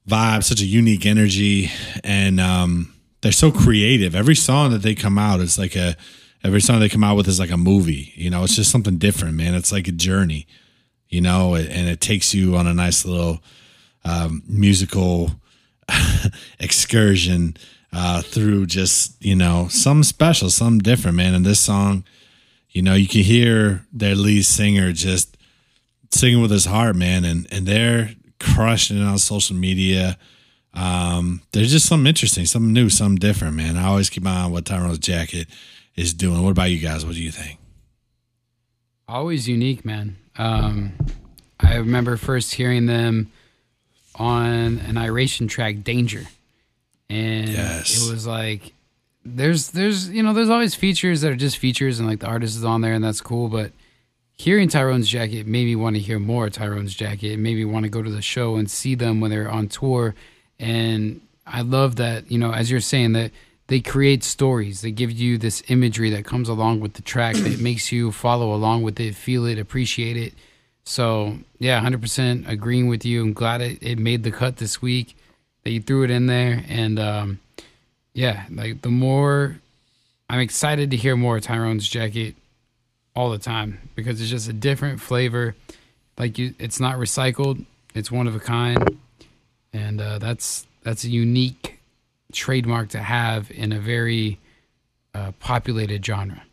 vibe, 0.07 0.43
such 0.43 0.61
a 0.61 0.66
unique 0.66 1.05
energy, 1.05 1.72
and 2.03 2.39
um, 2.39 2.92
they're 3.24 3.32
so 3.32 3.51
creative. 3.51 4.15
Every 4.15 4.36
song 4.36 4.71
that 4.71 4.82
they 4.82 4.93
come 4.93 5.17
out 5.17 5.39
is 5.39 5.57
like 5.57 5.78
a 5.78 5.95
every 6.43 6.59
song 6.59 6.82
they 6.82 6.89
come 6.89 7.05
out 7.05 7.15
with 7.15 7.28
is 7.30 7.39
like 7.39 7.51
a 7.51 7.57
movie. 7.57 8.11
You 8.15 8.30
know, 8.30 8.43
it's 8.43 8.57
just 8.57 8.69
something 8.69 8.97
different, 8.97 9.36
man. 9.36 9.55
It's 9.55 9.71
like 9.71 9.88
a 9.88 9.93
journey, 9.93 10.45
you 11.07 11.21
know, 11.21 11.55
and 11.55 11.88
it 11.88 12.01
takes 12.01 12.34
you 12.34 12.57
on 12.57 12.67
a 12.67 12.74
nice 12.74 13.05
little 13.05 13.41
um, 14.03 14.43
musical 14.45 15.32
excursion 16.59 17.55
uh, 17.93 18.21
through 18.21 18.65
just 18.65 19.24
you 19.24 19.36
know 19.36 19.69
some 19.69 20.03
special, 20.03 20.49
some 20.49 20.80
different, 20.80 21.15
man. 21.15 21.34
And 21.34 21.45
this 21.45 21.61
song, 21.61 22.03
you 22.71 22.82
know, 22.82 22.93
you 22.93 23.07
can 23.07 23.21
hear 23.21 23.86
their 23.93 24.15
lead 24.15 24.43
singer 24.43 24.91
just 24.91 25.38
singing 26.11 26.41
with 26.41 26.51
his 26.51 26.65
heart, 26.65 26.97
man, 26.97 27.24
and 27.24 27.47
and 27.53 27.65
they're 27.65 28.15
crushing 28.41 28.97
it 28.97 29.05
on 29.05 29.17
social 29.17 29.55
media. 29.55 30.17
Um, 30.74 31.41
there's 31.51 31.71
just 31.71 31.86
something 31.88 32.07
interesting, 32.07 32.45
something 32.45 32.74
new, 32.74 32.89
something 32.89 33.17
different, 33.19 33.55
man. 33.55 33.78
I 33.78 33.86
always 33.86 34.09
keep 34.09 34.24
my 34.24 34.32
eye 34.32 34.43
on 34.43 34.51
what 34.51 34.65
Tyrone's 34.65 34.97
jacket 34.99 35.47
is 35.95 36.13
doing. 36.13 36.41
What 36.43 36.49
about 36.51 36.71
you 36.71 36.80
guys? 36.80 37.05
What 37.05 37.15
do 37.15 37.21
you 37.24 37.32
think? 37.32 37.59
always 39.07 39.47
unique, 39.47 39.86
man. 39.86 40.15
Um, 40.38 40.93
I 41.59 41.76
remember 41.76 42.17
first 42.17 42.55
hearing 42.55 42.88
them 42.88 43.32
on 44.15 44.80
an 44.80 44.97
iration 44.97 45.47
track, 45.47 45.84
"Danger," 45.84 46.26
and 47.09 47.49
Yes. 47.49 48.07
it 48.07 48.11
was 48.11 48.26
like 48.26 48.74
there's 49.26 49.67
there's 49.71 50.09
you 50.09 50.24
know 50.24 50.34
there's 50.34 50.49
always 50.49 50.74
features 50.74 51.21
that 51.21 51.32
are 51.32 51.36
just 51.36 51.57
features 51.57 51.99
and 51.99 52.07
like 52.07 52.19
the 52.21 52.28
artist 52.28 52.55
is 52.57 52.63
on 52.63 52.82
there 52.82 52.93
and 52.93 53.03
that's 53.03 53.21
cool, 53.21 53.49
but 53.49 53.71
hearing 54.36 54.67
Tyrone's 54.67 55.07
jacket 55.09 55.45
made 55.45 55.65
me 55.65 55.76
want 55.76 55.95
to 55.95 56.01
hear 56.01 56.17
more 56.17 56.47
of 56.47 56.53
Tyrone's 56.53 56.95
jacket. 56.95 57.34
It 57.34 57.38
made 57.38 57.55
me 57.55 57.65
want 57.65 57.84
to 57.84 57.89
go 57.89 58.01
to 58.01 58.09
the 58.09 58.21
show 58.21 58.55
and 58.55 58.71
see 58.71 58.95
them 58.95 59.19
when 59.19 59.30
they're 59.30 59.51
on 59.51 59.67
tour. 59.67 60.15
And 60.60 61.22
I 61.45 61.62
love 61.62 61.97
that, 61.97 62.32
you 62.32 62.38
know, 62.38 62.54
as 62.54 62.72
you're 62.72 62.80
saying 62.80 63.14
that 63.14 63.32
they 63.68 63.80
create 63.80 64.24
stories. 64.24 64.82
They 64.82 64.91
give 64.91 65.12
you 65.12 65.38
this 65.38 65.64
imagery 65.68 66.10
that 66.12 66.26
comes 66.26 66.49
along 66.49 66.82
with 66.82 66.93
the 66.93 67.01
track 67.01 67.36
that 67.36 67.60
makes 67.62 67.91
you 67.91 68.12
follow 68.12 68.54
along 68.54 68.84
with 68.84 68.99
it, 68.99 69.16
feel 69.16 69.45
it, 69.45 69.58
appreciate 69.58 70.18
it. 70.18 70.34
So 70.84 71.38
yeah, 71.60 71.80
hundred 71.80 72.01
percent 72.01 72.45
agreeing 72.47 72.88
with 72.88 73.06
you. 73.06 73.24
I'm 73.24 73.34
glad 73.34 73.62
it, 73.62 73.82
it 73.82 73.97
made 73.97 74.24
the 74.24 74.32
cut 74.32 74.58
this 74.58 74.82
week 74.82 75.16
that 75.64 75.72
you 75.72 75.82
threw 75.82 76.04
it 76.04 76.12
in 76.12 76.26
there. 76.26 76.64
And 76.68 76.99
um, 76.99 77.39
yeah, 78.14 78.45
like 78.51 78.82
the 78.82 78.89
more 78.89 79.60
I'm 80.30 80.39
excited 80.39 80.91
to 80.91 80.97
hear 80.97 81.16
more 81.16 81.38
of 81.38 81.43
Tyrone's 81.43 81.88
jacket 81.88 82.36
all 83.16 83.30
the 83.30 83.38
time 83.38 83.80
because 83.95 84.20
it's 84.20 84.30
just 84.30 84.49
a 84.49 84.54
different 84.54 84.99
flavor. 84.99 85.56
Like 86.18 86.38
you, 86.38 86.54
it's 86.60 86.80
not 86.80 86.97
recycled. 86.97 87.66
It's 87.95 88.12
one 88.12 88.28
of 88.28 88.36
a 88.36 88.39
kind, 88.39 88.99
and 89.74 89.99
uh, 89.99 90.19
that's 90.19 90.65
that's 90.84 91.03
a 91.03 91.09
unique 91.09 91.80
trademark 92.32 92.89
to 92.89 92.99
have 92.99 93.49
in 93.51 93.71
a 93.71 93.80
very 93.80 94.39
uh, 95.13 95.32
populated 95.39 96.05
genre. 96.05 96.43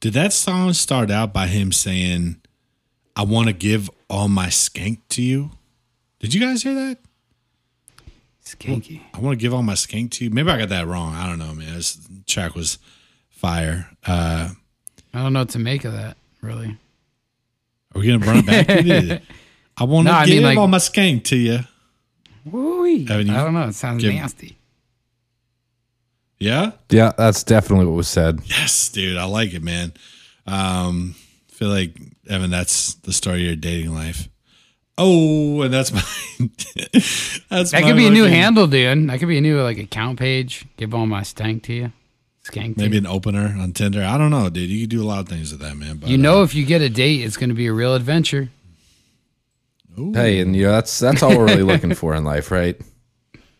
Did 0.00 0.12
that 0.14 0.32
song 0.32 0.72
start 0.74 1.10
out 1.10 1.32
by 1.32 1.46
him 1.48 1.72
saying, 1.72 2.36
"I 3.16 3.22
want 3.24 3.48
to 3.48 3.52
give 3.52 3.90
all 4.08 4.28
my 4.28 4.46
skank 4.46 4.98
to 5.10 5.22
you"? 5.22 5.50
Did 6.20 6.34
you 6.34 6.40
guys 6.40 6.62
hear 6.62 6.74
that? 6.74 6.98
Skanky. 8.44 9.02
I 9.12 9.18
want 9.18 9.38
to 9.38 9.42
give 9.42 9.52
all 9.52 9.62
my 9.62 9.74
skank 9.74 10.10
to 10.12 10.24
you. 10.24 10.30
Maybe 10.30 10.50
I 10.50 10.58
got 10.58 10.70
that 10.70 10.86
wrong. 10.86 11.14
I 11.14 11.26
don't 11.28 11.38
know, 11.38 11.52
man. 11.54 11.74
This 11.74 11.98
track 12.26 12.54
was 12.54 12.78
fire. 13.28 13.90
Uh, 14.06 14.50
I 15.12 15.22
don't 15.22 15.32
know 15.32 15.40
what 15.40 15.50
to 15.50 15.58
make 15.58 15.84
of 15.84 15.92
that. 15.92 16.16
Really, 16.40 16.76
are 17.94 18.00
we 18.00 18.06
gonna 18.06 18.24
run 18.24 18.38
it 18.38 18.46
back? 18.46 18.68
You 18.68 18.82
did 18.82 19.10
it. 19.10 19.22
I 19.76 19.84
want 19.84 20.06
to 20.08 20.12
No, 20.12 20.18
I 20.18 20.26
give 20.26 20.36
mean, 20.36 20.42
like- 20.44 20.58
all 20.58 20.66
my 20.68 20.78
skank 20.78 21.24
to 21.24 21.36
you. 21.36 21.58
Woo-wee. 22.50 23.06
Evan, 23.08 23.26
you 23.26 23.34
I 23.34 23.44
don't 23.44 23.54
know. 23.54 23.68
It 23.68 23.74
sounds 23.74 24.02
give- 24.02 24.14
nasty. 24.14 24.56
Yeah. 26.38 26.72
Yeah, 26.90 27.12
that's 27.18 27.42
definitely 27.42 27.86
what 27.86 27.94
was 27.96 28.08
said. 28.08 28.40
Yes, 28.44 28.88
dude. 28.90 29.16
I 29.16 29.24
like 29.24 29.54
it, 29.54 29.62
man. 29.62 29.92
Um, 30.46 31.14
feel 31.48 31.68
like 31.68 31.96
Evan, 32.28 32.50
that's 32.50 32.94
the 32.94 33.12
story 33.12 33.40
of 33.40 33.46
your 33.46 33.56
dating 33.56 33.92
life. 33.94 34.28
Oh, 34.96 35.62
and 35.62 35.72
that's 35.72 35.92
my 35.92 36.02
that's 37.50 37.70
That 37.72 37.82
my 37.82 37.88
could 37.88 37.96
be 37.96 38.06
a 38.06 38.10
new 38.10 38.24
handle, 38.24 38.66
dude. 38.66 39.08
That 39.10 39.18
could 39.18 39.28
be 39.28 39.38
a 39.38 39.40
new 39.40 39.60
like 39.62 39.78
account 39.78 40.18
page. 40.18 40.64
Give 40.76 40.94
all 40.94 41.06
my 41.06 41.22
stank 41.22 41.62
to 41.64 41.72
you. 41.72 41.92
Skank. 42.44 42.74
to 42.74 42.80
Maybe 42.80 42.94
you. 42.94 42.98
an 43.00 43.06
opener 43.06 43.54
on 43.60 43.72
Tinder. 43.72 44.02
I 44.02 44.16
don't 44.16 44.30
know, 44.30 44.48
dude. 44.48 44.70
You 44.70 44.86
can 44.86 44.96
do 44.96 45.02
a 45.02 45.06
lot 45.06 45.20
of 45.20 45.28
things 45.28 45.52
with 45.52 45.60
that, 45.60 45.76
man. 45.76 45.98
But, 45.98 46.08
You 46.08 46.18
know, 46.18 46.42
if 46.42 46.54
you 46.54 46.64
get 46.64 46.80
a 46.80 46.88
date, 46.88 47.20
it's 47.22 47.36
going 47.36 47.50
to 47.50 47.54
be 47.54 47.66
a 47.66 47.72
real 47.72 47.94
adventure. 47.94 48.48
Ooh, 49.98 50.12
Hey, 50.14 50.40
and 50.40 50.54
you 50.56 50.64
know 50.64 50.72
that's 50.72 50.98
that's 50.98 51.22
all 51.22 51.36
we're 51.36 51.46
really 51.46 51.62
looking 51.62 51.94
for 51.94 52.14
in 52.14 52.24
life, 52.24 52.50
right? 52.50 52.80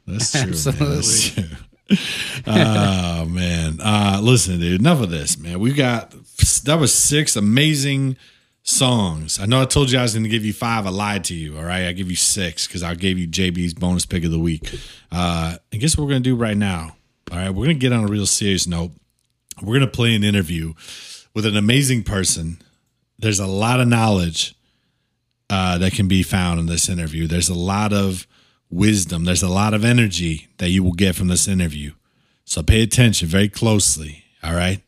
that's 0.07 0.33
true. 0.33 0.73
Man. 0.73 0.91
That's 0.97 1.31
true. 1.35 1.45
oh 2.47 3.25
man. 3.27 3.79
Uh, 3.83 4.21
listen, 4.23 4.61
dude. 4.61 4.81
Enough 4.81 5.03
of 5.03 5.11
this, 5.11 5.39
man. 5.39 5.59
We 5.61 5.73
got 5.73 6.13
that 6.65 6.79
was 6.79 6.93
six 6.95 7.37
amazing 7.37 8.17
songs. 8.63 9.39
I 9.39 9.47
know 9.47 9.63
I 9.63 9.65
told 9.65 9.91
you 9.91 9.99
I 9.99 10.03
was 10.03 10.13
going 10.15 10.25
to 10.25 10.29
give 10.29 10.45
you 10.45 10.53
five. 10.53 10.87
I 10.87 10.91
lied 10.91 11.25
to 11.25 11.35
you. 11.35 11.57
All 11.57 11.65
right, 11.65 11.87
I 11.87 11.93
give 11.93 12.11
you 12.11 12.17
six 12.17 12.67
because 12.67 12.83
I 12.83 12.95
gave 12.95 13.19
you 13.19 13.27
JB's 13.27 13.75
bonus 13.75 14.07
pick 14.07 14.25
of 14.25 14.31
the 14.31 14.39
week. 14.39 14.75
Uh, 15.11 15.57
and 15.73 15.81
guess 15.81 15.97
what 15.97 16.05
we're 16.05 16.11
going 16.11 16.23
to 16.23 16.31
do 16.31 16.37
right 16.37 16.57
now? 16.57 16.97
All 17.31 17.39
right, 17.39 17.51
we're 17.51 17.65
going 17.65 17.77
to 17.79 17.81
get 17.81 17.93
on 17.93 18.05
a 18.05 18.09
real 18.09 18.27
serious 18.27 18.67
note. 18.67 18.93
We're 19.61 19.79
going 19.79 19.91
to 19.91 19.97
play 19.97 20.15
an 20.15 20.23
interview 20.23 20.75
with 21.35 21.47
an 21.47 21.57
amazing 21.57 22.03
person. 22.05 22.61
There's 23.19 23.41
a 23.41 23.47
lot 23.47 23.81
of 23.81 23.89
knowledge 23.89 24.55
uh, 25.51 25.79
that 25.79 25.93
can 25.93 26.09
be 26.09 26.23
found 26.23 26.61
in 26.61 26.67
this 26.67 26.89
interview. 26.89 27.27
There's 27.27 27.49
a 27.49 27.55
lot 27.55 27.93
of 27.93 28.27
wisdom. 28.71 29.25
There's 29.25 29.43
a 29.43 29.49
lot 29.49 29.75
of 29.75 29.85
energy 29.85 30.49
that 30.59 30.71
you 30.71 30.83
will 30.83 30.93
get 30.93 31.15
from 31.15 31.29
this 31.29 31.49
interview. 31.49 31.93
So 32.45 32.63
pay 32.63 32.83
attention 32.83 33.29
very 33.29 33.49
closely. 33.49 34.25
All 34.43 34.55
right, 34.55 34.81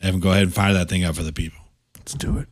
Evan, 0.00 0.20
go 0.20 0.30
ahead 0.30 0.44
and 0.44 0.54
fire 0.54 0.72
that 0.74 0.88
thing 0.88 1.04
up 1.04 1.14
for 1.14 1.22
the 1.22 1.32
people. 1.32 1.60
Let's 1.96 2.14
do 2.14 2.38
it. 2.38 2.48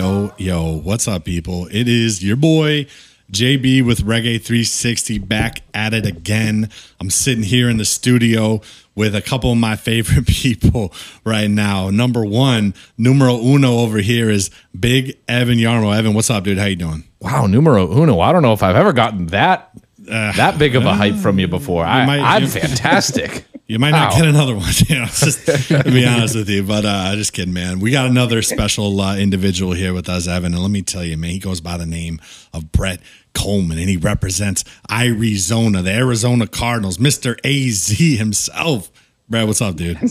Yo, 0.00 0.32
yo. 0.38 0.76
What's 0.78 1.06
up, 1.06 1.26
people? 1.26 1.66
It 1.70 1.86
is 1.86 2.24
your 2.24 2.36
boy, 2.36 2.86
JB 3.32 3.84
with 3.84 4.00
Reggae 4.00 4.40
360 4.42 5.18
back 5.18 5.60
at 5.74 5.92
it 5.92 6.06
again. 6.06 6.70
I'm 6.98 7.10
sitting 7.10 7.44
here 7.44 7.68
in 7.68 7.76
the 7.76 7.84
studio 7.84 8.62
with 8.94 9.14
a 9.14 9.20
couple 9.20 9.52
of 9.52 9.58
my 9.58 9.76
favorite 9.76 10.26
people 10.26 10.94
right 11.22 11.50
now. 11.50 11.90
Number 11.90 12.24
one, 12.24 12.72
numero 12.96 13.36
uno 13.36 13.80
over 13.80 13.98
here 13.98 14.30
is 14.30 14.48
Big 14.78 15.18
Evan 15.28 15.58
Yarmo. 15.58 15.94
Evan, 15.94 16.14
what's 16.14 16.30
up, 16.30 16.44
dude? 16.44 16.56
How 16.56 16.64
you 16.64 16.76
doing? 16.76 17.04
Wow, 17.20 17.44
numero 17.44 17.86
uno. 17.92 18.20
I 18.20 18.32
don't 18.32 18.40
know 18.40 18.54
if 18.54 18.62
I've 18.62 18.76
ever 18.76 18.94
gotten 18.94 19.26
that 19.26 19.68
uh, 20.10 20.32
that 20.32 20.58
big 20.58 20.76
of 20.76 20.86
a 20.86 20.94
hype 20.94 21.16
from 21.16 21.38
you 21.38 21.46
before. 21.46 21.84
I, 21.84 22.06
might- 22.06 22.20
I'm 22.20 22.44
you- 22.44 22.48
fantastic. 22.62 23.44
You 23.70 23.78
might 23.78 23.92
not 23.92 24.10
Wow. 24.10 24.18
get 24.18 24.26
another 24.28 24.56
one, 24.56 24.72
you 24.88 24.96
know, 24.98 25.04
just 25.04 25.46
to 25.68 25.84
be 25.84 26.04
honest 26.04 26.34
with 26.34 26.48
you. 26.48 26.64
But 26.64 26.84
uh, 26.84 27.14
just 27.14 27.32
kidding, 27.32 27.54
man. 27.54 27.78
We 27.78 27.92
got 27.92 28.06
another 28.10 28.42
special 28.42 29.00
uh, 29.00 29.16
individual 29.16 29.74
here 29.74 29.94
with 29.94 30.08
us, 30.08 30.26
Evan. 30.26 30.54
And 30.54 30.60
let 30.62 30.72
me 30.72 30.82
tell 30.82 31.04
you, 31.04 31.16
man, 31.16 31.30
he 31.30 31.38
goes 31.38 31.60
by 31.60 31.76
the 31.76 31.86
name 31.86 32.20
of 32.52 32.72
Brett 32.72 32.98
Coleman, 33.32 33.78
and 33.78 33.88
he 33.88 33.96
represents 33.96 34.64
Arizona, 34.90 35.82
the 35.82 35.92
Arizona 35.92 36.48
Cardinals, 36.48 36.98
Mr. 36.98 37.38
AZ 37.44 37.96
himself. 38.18 38.90
Brett, 39.28 39.46
what's 39.46 39.62
up, 39.62 39.76
dude? 39.76 40.00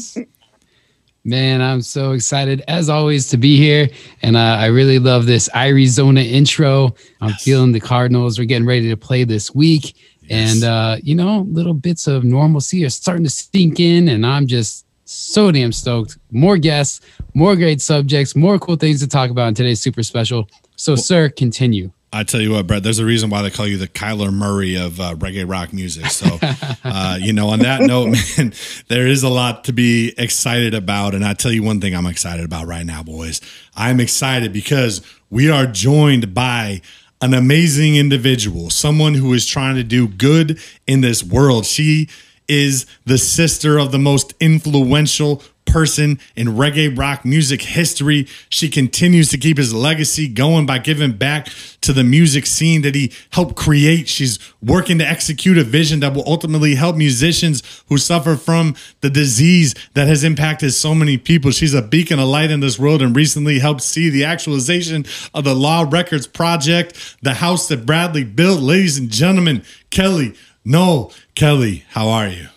Man, 1.25 1.61
I'm 1.61 1.81
so 1.81 2.13
excited 2.13 2.63
as 2.69 2.89
always 2.89 3.27
to 3.31 3.37
be 3.37 3.57
here, 3.57 3.89
and 4.21 4.37
uh, 4.37 4.39
I 4.39 4.67
really 4.67 4.99
love 4.99 5.25
this 5.25 5.49
Arizona 5.53 6.21
intro. 6.21 6.95
I'm 7.19 7.33
feeling 7.33 7.73
the 7.73 7.81
Cardinals. 7.81 8.39
We're 8.39 8.45
getting 8.45 8.65
ready 8.65 8.87
to 8.87 8.95
play 8.95 9.25
this 9.25 9.53
week, 9.53 9.97
and 10.29 10.63
uh, 10.63 10.97
you 11.01 11.15
know, 11.15 11.47
little 11.49 11.73
bits 11.73 12.07
of 12.07 12.23
normalcy 12.23 12.85
are 12.85 12.89
starting 12.89 13.23
to 13.23 13.29
sink 13.29 13.79
in, 13.79 14.09
and 14.09 14.25
I'm 14.25 14.47
just 14.47 14.85
so 15.05 15.51
damn 15.51 15.71
stoked. 15.71 16.17
More 16.31 16.57
guests, 16.57 17.01
more 17.33 17.55
great 17.55 17.81
subjects, 17.81 18.35
more 18.35 18.59
cool 18.59 18.75
things 18.75 18.99
to 19.01 19.07
talk 19.07 19.31
about 19.31 19.47
in 19.47 19.53
today's 19.55 19.81
super 19.81 20.03
special. 20.03 20.47
So, 20.75 20.95
sir, 20.95 21.29
continue. 21.29 21.91
I 22.11 22.23
tell 22.23 22.41
you 22.41 22.51
what, 22.51 22.65
Brett, 22.65 22.81
there's 22.81 22.97
a 22.97 23.05
reason 23.05 23.29
why 23.29 23.43
they 23.43 23.51
call 23.51 23.67
you 23.67 23.77
the 23.77 23.87
Kyler 23.87 24.33
Murray 24.33 24.75
of 24.75 24.99
uh, 24.99 25.13
reggae 25.15 25.47
rock 25.47 25.71
music. 25.73 26.07
So, 26.07 26.39
uh, 26.83 27.19
you 27.21 27.33
know, 27.33 27.49
on 27.49 27.59
that 27.59 27.81
note, 27.81 28.17
man, 28.37 28.53
there 28.87 29.05
is 29.05 29.21
a 29.21 29.29
lot 29.29 29.65
to 29.65 29.73
be 29.73 30.13
excited 30.17 30.73
about. 30.73 31.13
And 31.13 31.23
I 31.23 31.33
tell 31.33 31.51
you 31.51 31.61
one 31.61 31.79
thing 31.79 31.95
I'm 31.95 32.07
excited 32.07 32.45
about 32.45 32.65
right 32.65 32.85
now, 32.85 33.03
boys. 33.03 33.41
I'm 33.75 33.99
excited 33.99 34.51
because 34.51 35.01
we 35.29 35.51
are 35.51 35.67
joined 35.67 36.33
by 36.33 36.81
an 37.21 37.33
amazing 37.33 37.95
individual, 37.95 38.69
someone 38.69 39.15
who 39.15 39.33
is 39.33 39.45
trying 39.45 39.75
to 39.75 39.83
do 39.83 40.07
good 40.07 40.59
in 40.87 41.01
this 41.01 41.23
world. 41.23 41.65
She 41.65 42.07
is 42.47 42.85
the 43.05 43.17
sister 43.17 43.77
of 43.77 43.91
the 43.91 43.99
most 43.99 44.33
influential 44.39 45.43
person 45.71 46.19
in 46.35 46.49
reggae 46.49 46.95
rock 46.97 47.23
music 47.23 47.61
history. 47.61 48.27
She 48.49 48.69
continues 48.69 49.29
to 49.29 49.37
keep 49.37 49.57
his 49.57 49.73
legacy 49.73 50.27
going 50.27 50.65
by 50.65 50.79
giving 50.79 51.13
back 51.13 51.47
to 51.81 51.93
the 51.93 52.03
music 52.03 52.45
scene 52.45 52.81
that 52.81 52.95
he 52.95 53.13
helped 53.31 53.55
create. 53.55 54.07
She's 54.07 54.39
working 54.61 54.97
to 54.99 55.07
execute 55.07 55.57
a 55.57 55.63
vision 55.63 56.01
that 56.01 56.13
will 56.13 56.27
ultimately 56.27 56.75
help 56.75 56.95
musicians 56.95 57.83
who 57.87 57.97
suffer 57.97 58.35
from 58.35 58.75
the 59.01 59.09
disease 59.09 59.75
that 59.93 60.07
has 60.07 60.23
impacted 60.23 60.73
so 60.73 60.93
many 60.93 61.17
people. 61.17 61.51
She's 61.51 61.73
a 61.73 61.81
beacon 61.81 62.19
of 62.19 62.27
light 62.27 62.51
in 62.51 62.59
this 62.59 62.77
world 62.77 63.01
and 63.01 63.15
recently 63.15 63.59
helped 63.59 63.81
see 63.81 64.09
the 64.09 64.25
actualization 64.25 65.05
of 65.33 65.43
the 65.43 65.55
Law 65.55 65.87
Records 65.89 66.27
project, 66.27 67.17
the 67.21 67.35
house 67.35 67.67
that 67.69 67.85
Bradley 67.85 68.23
built. 68.23 68.61
Ladies 68.61 68.97
and 68.97 69.09
gentlemen, 69.09 69.63
Kelly. 69.89 70.35
No, 70.65 71.11
Kelly, 71.35 71.85
how 71.89 72.09
are 72.09 72.27
you? 72.27 72.49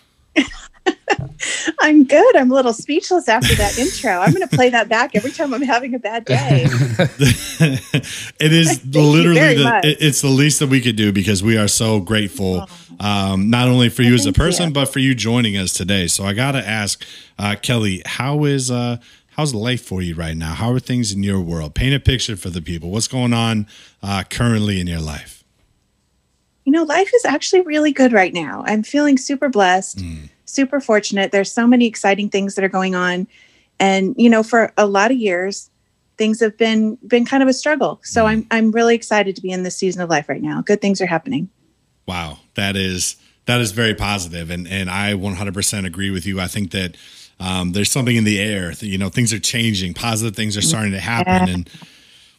I'm 1.79 2.05
good. 2.05 2.35
I'm 2.37 2.51
a 2.51 2.53
little 2.55 2.73
speechless 2.73 3.27
after 3.27 3.53
that 3.55 3.77
intro. 3.77 4.11
I'm 4.11 4.33
going 4.33 4.47
to 4.47 4.55
play 4.55 4.69
that 4.69 4.87
back 4.89 5.15
every 5.15 5.31
time 5.31 5.53
I'm 5.53 5.61
having 5.61 5.93
a 5.93 5.99
bad 5.99 6.25
day. 6.25 6.65
it 8.39 8.53
is 8.53 8.85
literally 8.95 9.35
the, 9.55 9.81
it- 9.83 9.97
it's 10.01 10.21
the 10.21 10.27
least 10.29 10.59
that 10.59 10.67
we 10.69 10.81
could 10.81 10.95
do 10.95 11.11
because 11.11 11.43
we 11.43 11.57
are 11.57 11.67
so 11.67 11.99
grateful 11.99 12.67
um, 12.99 13.49
not 13.49 13.67
only 13.67 13.89
for 13.89 14.03
you 14.03 14.13
as 14.13 14.25
a 14.25 14.33
person 14.33 14.67
you. 14.69 14.73
but 14.73 14.85
for 14.85 14.99
you 14.99 15.13
joining 15.15 15.57
us 15.57 15.73
today 15.73 16.07
so 16.07 16.23
i 16.23 16.33
gotta 16.33 16.65
ask 16.67 17.03
uh, 17.39 17.55
kelly 17.61 18.01
how 18.05 18.43
is 18.45 18.69
uh, 18.71 18.97
how's 19.31 19.53
life 19.53 19.81
for 19.83 20.01
you 20.01 20.15
right 20.15 20.37
now 20.37 20.53
how 20.53 20.71
are 20.71 20.79
things 20.79 21.11
in 21.11 21.23
your 21.23 21.39
world 21.39 21.73
paint 21.75 21.93
a 21.95 21.99
picture 21.99 22.35
for 22.35 22.49
the 22.49 22.61
people 22.61 22.91
what's 22.91 23.07
going 23.07 23.33
on 23.33 23.67
uh, 24.01 24.23
currently 24.29 24.79
in 24.79 24.87
your 24.87 25.01
life 25.01 25.43
You 26.65 26.71
know, 26.71 26.83
life 26.83 27.11
is 27.13 27.25
actually 27.25 27.61
really 27.61 27.91
good 27.91 28.13
right 28.13 28.33
now. 28.33 28.63
I'm 28.65 28.83
feeling 28.83 29.17
super 29.17 29.49
blessed, 29.49 29.99
super 30.53 30.79
fortunate. 30.79 31.31
There's 31.31 31.51
so 31.51 31.67
many 31.67 31.85
exciting 31.85 32.29
things 32.29 32.55
that 32.55 32.63
are 32.63 32.69
going 32.69 32.95
on. 32.95 33.27
And, 33.79 34.15
you 34.17 34.29
know, 34.29 34.43
for 34.43 34.71
a 34.77 34.85
lot 34.85 35.11
of 35.11 35.17
years, 35.17 35.69
things 36.17 36.39
have 36.39 36.57
been 36.57 36.97
been 37.07 37.25
kind 37.25 37.43
of 37.43 37.49
a 37.49 37.53
struggle. 37.53 37.99
So 38.03 38.25
I'm 38.25 38.47
I'm 38.51 38.71
really 38.71 38.95
excited 38.95 39.35
to 39.35 39.41
be 39.41 39.51
in 39.51 39.63
this 39.63 39.75
season 39.75 40.01
of 40.01 40.09
life 40.09 40.29
right 40.29 40.41
now. 40.41 40.61
Good 40.61 40.81
things 40.81 41.01
are 41.01 41.05
happening. 41.05 41.49
Wow, 42.07 42.39
that 42.55 42.75
is 42.75 43.15
that 43.45 43.59
is 43.61 43.71
very 43.71 43.93
positive, 43.93 44.49
and 44.49 44.67
and 44.67 44.89
I 44.89 45.13
100% 45.13 45.85
agree 45.85 46.11
with 46.11 46.25
you. 46.25 46.39
I 46.39 46.47
think 46.47 46.71
that 46.71 46.95
um, 47.39 47.71
there's 47.71 47.91
something 47.91 48.15
in 48.15 48.23
the 48.23 48.39
air. 48.39 48.71
You 48.79 48.97
know, 48.97 49.09
things 49.09 49.33
are 49.33 49.39
changing. 49.39 49.93
Positive 49.93 50.35
things 50.35 50.55
are 50.55 50.61
starting 50.61 50.91
to 50.91 50.99
happen, 50.99 51.49
and 51.49 51.69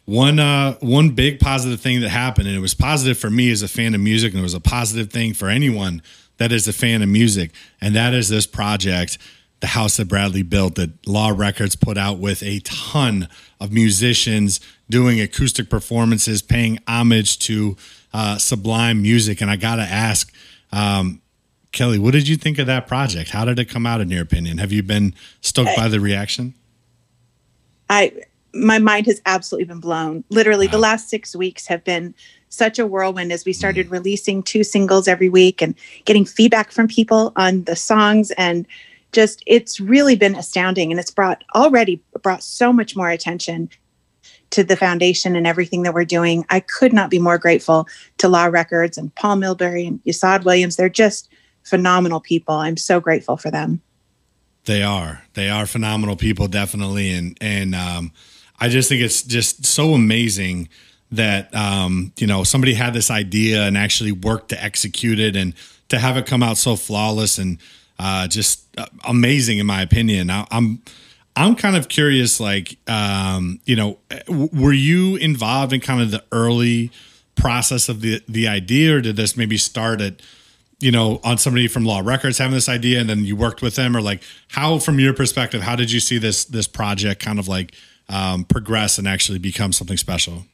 one 0.05 0.39
uh, 0.39 0.73
one 0.79 1.11
big 1.11 1.39
positive 1.39 1.81
thing 1.81 2.01
that 2.01 2.09
happened, 2.09 2.47
and 2.47 2.55
it 2.55 2.61
was 2.61 2.73
positive 2.73 3.17
for 3.17 3.29
me 3.29 3.51
as 3.51 3.61
a 3.61 3.67
fan 3.67 3.93
of 3.95 4.01
music, 4.01 4.31
and 4.33 4.39
it 4.39 4.43
was 4.43 4.53
a 4.53 4.59
positive 4.59 5.11
thing 5.11 5.33
for 5.33 5.49
anyone 5.49 6.01
that 6.37 6.51
is 6.51 6.67
a 6.67 6.73
fan 6.73 7.01
of 7.01 7.09
music, 7.09 7.51
and 7.81 7.95
that 7.95 8.13
is 8.13 8.29
this 8.29 8.47
project. 8.47 9.17
The 9.61 9.67
house 9.67 9.97
that 9.97 10.09
Bradley 10.09 10.43
built, 10.43 10.75
that 10.75 11.07
Law 11.07 11.29
Records 11.29 11.75
put 11.75 11.97
out 11.97 12.19
with 12.19 12.43
a 12.43 12.59
ton 12.59 13.29
of 13.59 13.71
musicians 13.71 14.59
doing 14.89 15.19
acoustic 15.19 15.69
performances, 15.69 16.41
paying 16.41 16.77
homage 16.87 17.39
to 17.39 17.77
uh, 18.13 18.37
sublime 18.37 19.01
music. 19.01 19.41
And 19.41 19.49
I 19.49 19.55
got 19.55 19.77
to 19.77 19.83
ask, 19.83 20.31
um, 20.71 21.21
Kelly, 21.71 21.97
what 21.97 22.11
did 22.11 22.27
you 22.27 22.35
think 22.35 22.59
of 22.59 22.67
that 22.67 22.85
project? 22.85 23.31
How 23.31 23.45
did 23.45 23.57
it 23.57 23.65
come 23.65 23.85
out, 23.85 24.01
in 24.01 24.09
your 24.09 24.21
opinion? 24.21 24.57
Have 24.57 24.71
you 24.71 24.83
been 24.83 25.15
stoked 25.41 25.75
by 25.75 25.87
the 25.87 25.99
reaction? 25.99 26.53
I 27.89 28.13
my 28.53 28.79
mind 28.79 29.05
has 29.07 29.21
absolutely 29.25 29.65
been 29.65 29.79
blown. 29.79 30.23
Literally, 30.29 30.67
the 30.67 30.77
last 30.77 31.09
six 31.09 31.35
weeks 31.35 31.67
have 31.67 31.83
been 31.83 32.15
such 32.55 32.79
a 32.79 32.87
whirlwind 32.87 33.31
as 33.31 33.45
we 33.45 33.53
started 33.53 33.91
releasing 33.91 34.41
two 34.41 34.63
singles 34.63 35.07
every 35.07 35.29
week 35.29 35.61
and 35.61 35.75
getting 36.05 36.25
feedback 36.25 36.71
from 36.71 36.87
people 36.87 37.33
on 37.35 37.63
the 37.63 37.75
songs 37.75 38.31
and 38.31 38.65
just 39.11 39.43
it's 39.45 39.79
really 39.79 40.15
been 40.15 40.35
astounding 40.35 40.91
and 40.91 40.99
it's 40.99 41.11
brought 41.11 41.43
already 41.53 42.01
brought 42.21 42.43
so 42.43 42.73
much 42.73 42.95
more 42.95 43.09
attention 43.09 43.69
to 44.51 44.63
the 44.63 44.75
foundation 44.75 45.35
and 45.35 45.47
everything 45.47 45.83
that 45.83 45.93
we're 45.93 46.05
doing. 46.05 46.45
I 46.49 46.59
could 46.59 46.93
not 46.93 47.09
be 47.09 47.19
more 47.19 47.37
grateful 47.37 47.87
to 48.19 48.27
Law 48.27 48.45
Records 48.45 48.97
and 48.97 49.13
Paul 49.15 49.37
Milbury 49.37 49.87
and 49.87 50.03
Yasad 50.03 50.45
Williams. 50.45 50.75
They're 50.75 50.89
just 50.89 51.29
phenomenal 51.63 52.19
people. 52.19 52.55
I'm 52.55 52.77
so 52.77 52.99
grateful 52.99 53.37
for 53.37 53.51
them. 53.51 53.81
They 54.65 54.81
are. 54.83 55.23
They 55.33 55.49
are 55.49 55.65
phenomenal 55.65 56.15
people, 56.15 56.47
definitely. 56.47 57.11
And 57.11 57.37
and 57.41 57.75
um, 57.75 58.11
I 58.59 58.69
just 58.69 58.89
think 58.89 59.01
it's 59.01 59.23
just 59.23 59.65
so 59.65 59.93
amazing 59.93 60.69
that 61.11 61.53
um, 61.55 62.11
you 62.17 62.27
know 62.27 62.43
somebody 62.43 62.73
had 62.73 62.93
this 62.93 63.11
idea 63.11 63.63
and 63.63 63.77
actually 63.77 64.11
worked 64.11 64.49
to 64.49 64.63
execute 64.63 65.19
it 65.19 65.35
and 65.35 65.53
to 65.89 65.99
have 65.99 66.17
it 66.17 66.25
come 66.25 66.43
out 66.43 66.57
so 66.57 66.75
flawless 66.75 67.37
and 67.37 67.57
uh, 67.99 68.27
just 68.27 68.65
uh, 68.77 68.85
amazing 69.05 69.59
in 69.59 69.65
my 69.65 69.81
opinion. 69.81 70.29
I, 70.29 70.45
I'm 70.51 70.81
I'm 71.35 71.55
kind 71.55 71.75
of 71.75 71.89
curious, 71.89 72.39
like 72.39 72.77
um, 72.87 73.59
you 73.65 73.75
know, 73.75 73.97
w- 74.27 74.49
were 74.53 74.73
you 74.73 75.15
involved 75.17 75.73
in 75.73 75.81
kind 75.81 76.01
of 76.01 76.11
the 76.11 76.23
early 76.31 76.91
process 77.35 77.89
of 77.89 78.01
the 78.01 78.21
the 78.27 78.47
idea, 78.47 78.97
or 78.97 79.01
did 79.01 79.15
this 79.15 79.35
maybe 79.35 79.57
start 79.57 80.01
at 80.01 80.21
you 80.79 80.91
know, 80.91 81.21
on 81.23 81.37
somebody 81.37 81.67
from 81.67 81.85
Law 81.85 82.01
Records 82.03 82.37
having 82.37 82.53
this 82.53 82.67
idea, 82.67 82.99
and 82.99 83.09
then 83.09 83.23
you 83.23 83.35
worked 83.35 83.61
with 83.61 83.75
them, 83.75 83.95
or 83.95 84.01
like 84.01 84.21
how, 84.49 84.77
from 84.77 84.99
your 84.99 85.13
perspective, 85.13 85.61
how 85.61 85.75
did 85.75 85.91
you 85.91 85.99
see 85.99 86.17
this 86.17 86.45
this 86.45 86.67
project 86.67 87.21
kind 87.23 87.39
of 87.39 87.47
like 87.47 87.73
um, 88.09 88.43
progress 88.43 88.97
and 88.97 89.07
actually 89.07 89.39
become 89.39 89.71
something 89.71 89.97
special? 89.97 90.45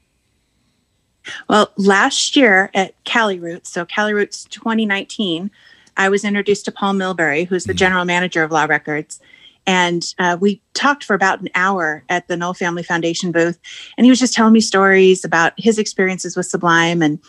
Well, 1.48 1.72
last 1.78 2.36
year 2.36 2.72
at 2.74 2.94
Cali 3.04 3.40
Roots, 3.40 3.72
so 3.72 3.86
Cali 3.86 4.14
Roots 4.14 4.46
2019, 4.46 5.52
I 5.98 6.10
was 6.10 6.24
introduced 6.24 6.66
to 6.66 6.72
Paul 6.72 6.94
Milbury, 6.94 7.46
who's 7.46 7.66
the 7.66 7.74
general 7.74 8.06
manager 8.06 8.44
of 8.44 8.52
Law 8.52 8.66
Records. 8.66 9.20
And 9.68 10.14
uh, 10.18 10.38
we 10.40 10.62
talked 10.74 11.04
for 11.04 11.14
about 11.14 11.42
an 11.42 11.50
hour 11.54 12.04
at 12.10 12.28
the 12.28 12.36
Nowell 12.36 12.54
Family 12.54 12.84
Foundation 12.84 13.32
booth. 13.32 13.60
And 13.98 14.06
he 14.06 14.10
was 14.10 14.20
just 14.20 14.34
telling 14.34 14.54
me 14.54 14.62
stories 14.62 15.24
about 15.24 15.54
his 15.58 15.78
experiences 15.78 16.36
with 16.36 16.48
Sublime 16.48 17.02
and 17.02 17.20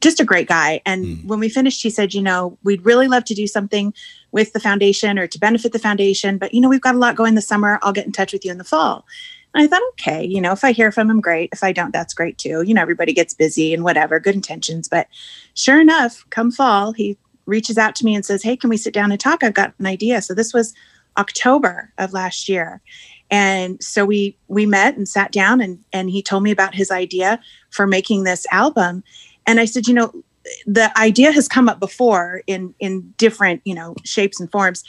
just 0.00 0.20
a 0.20 0.24
great 0.24 0.48
guy. 0.48 0.80
And 0.84 1.28
when 1.28 1.40
we 1.40 1.48
finished, 1.48 1.82
he 1.82 1.90
said, 1.90 2.14
You 2.14 2.22
know, 2.22 2.58
we'd 2.62 2.84
really 2.84 3.08
love 3.08 3.24
to 3.26 3.34
do 3.34 3.46
something 3.46 3.94
with 4.32 4.52
the 4.52 4.60
foundation 4.60 5.18
or 5.18 5.26
to 5.26 5.38
benefit 5.38 5.72
the 5.72 5.78
foundation, 5.78 6.38
but, 6.38 6.52
you 6.52 6.60
know, 6.60 6.68
we've 6.68 6.80
got 6.80 6.94
a 6.94 6.98
lot 6.98 7.16
going 7.16 7.34
this 7.34 7.48
summer. 7.48 7.78
I'll 7.82 7.92
get 7.92 8.06
in 8.06 8.12
touch 8.12 8.32
with 8.32 8.44
you 8.44 8.50
in 8.50 8.58
the 8.58 8.64
fall. 8.64 9.06
And 9.54 9.64
I 9.64 9.66
thought, 9.66 9.82
okay, 9.92 10.24
you 10.24 10.40
know, 10.40 10.52
if 10.52 10.64
I 10.64 10.72
hear 10.72 10.92
from 10.92 11.10
him, 11.10 11.20
great. 11.20 11.50
If 11.52 11.64
I 11.64 11.72
don't, 11.72 11.92
that's 11.92 12.14
great 12.14 12.38
too. 12.38 12.62
You 12.62 12.74
know, 12.74 12.82
everybody 12.82 13.12
gets 13.12 13.34
busy 13.34 13.72
and 13.72 13.82
whatever, 13.82 14.20
good 14.20 14.34
intentions. 14.34 14.88
But 14.88 15.08
sure 15.54 15.80
enough, 15.80 16.24
come 16.30 16.50
fall, 16.50 16.92
he 16.92 17.16
reaches 17.46 17.78
out 17.78 17.96
to 17.96 18.04
me 18.04 18.14
and 18.14 18.24
says, 18.24 18.42
Hey, 18.42 18.56
can 18.56 18.70
we 18.70 18.76
sit 18.76 18.94
down 18.94 19.10
and 19.10 19.20
talk? 19.20 19.42
I've 19.42 19.54
got 19.54 19.74
an 19.78 19.86
idea. 19.86 20.20
So 20.22 20.34
this 20.34 20.52
was 20.52 20.74
October 21.16 21.92
of 21.98 22.12
last 22.12 22.48
year. 22.48 22.80
And 23.30 23.82
so 23.82 24.04
we 24.04 24.36
we 24.48 24.64
met 24.64 24.96
and 24.96 25.08
sat 25.08 25.32
down 25.32 25.60
and 25.60 25.78
and 25.92 26.10
he 26.10 26.22
told 26.22 26.42
me 26.42 26.50
about 26.50 26.74
his 26.74 26.90
idea 26.90 27.40
for 27.70 27.86
making 27.86 28.24
this 28.24 28.46
album. 28.52 29.02
and 29.46 29.60
I 29.60 29.64
said, 29.64 29.86
you 29.86 29.94
know, 29.94 30.12
the 30.66 30.96
idea 30.98 31.32
has 31.32 31.48
come 31.48 31.68
up 31.68 31.80
before 31.80 32.42
in 32.46 32.74
in 32.78 33.12
different 33.18 33.60
you 33.64 33.74
know 33.74 33.94
shapes 34.04 34.40
and 34.40 34.50
forms 34.50 34.84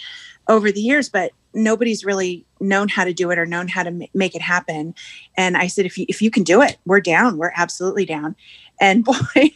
over 0.50 0.72
the 0.72 0.82
years, 0.82 1.08
but 1.08 1.32
nobody's 1.54 2.04
really 2.04 2.46
known 2.60 2.90
how 2.90 3.06
to 3.06 3.14
do 3.14 3.32
it 3.32 3.40
or 3.40 3.46
known 3.46 3.68
how 3.68 3.84
to 3.84 3.92
ma- 3.92 4.06
make 4.14 4.36
it 4.36 4.42
happen. 4.42 4.94
And 5.38 5.56
I 5.56 5.68
said, 5.68 5.86
if 5.86 5.98
you 5.98 6.06
if 6.10 6.22
you 6.22 6.30
can 6.30 6.44
do 6.44 6.62
it, 6.62 6.78
we're 6.86 7.00
down. 7.00 7.38
We're 7.38 7.54
absolutely 7.56 8.06
down. 8.06 8.36
And 8.82 9.06
boy. 9.34 9.52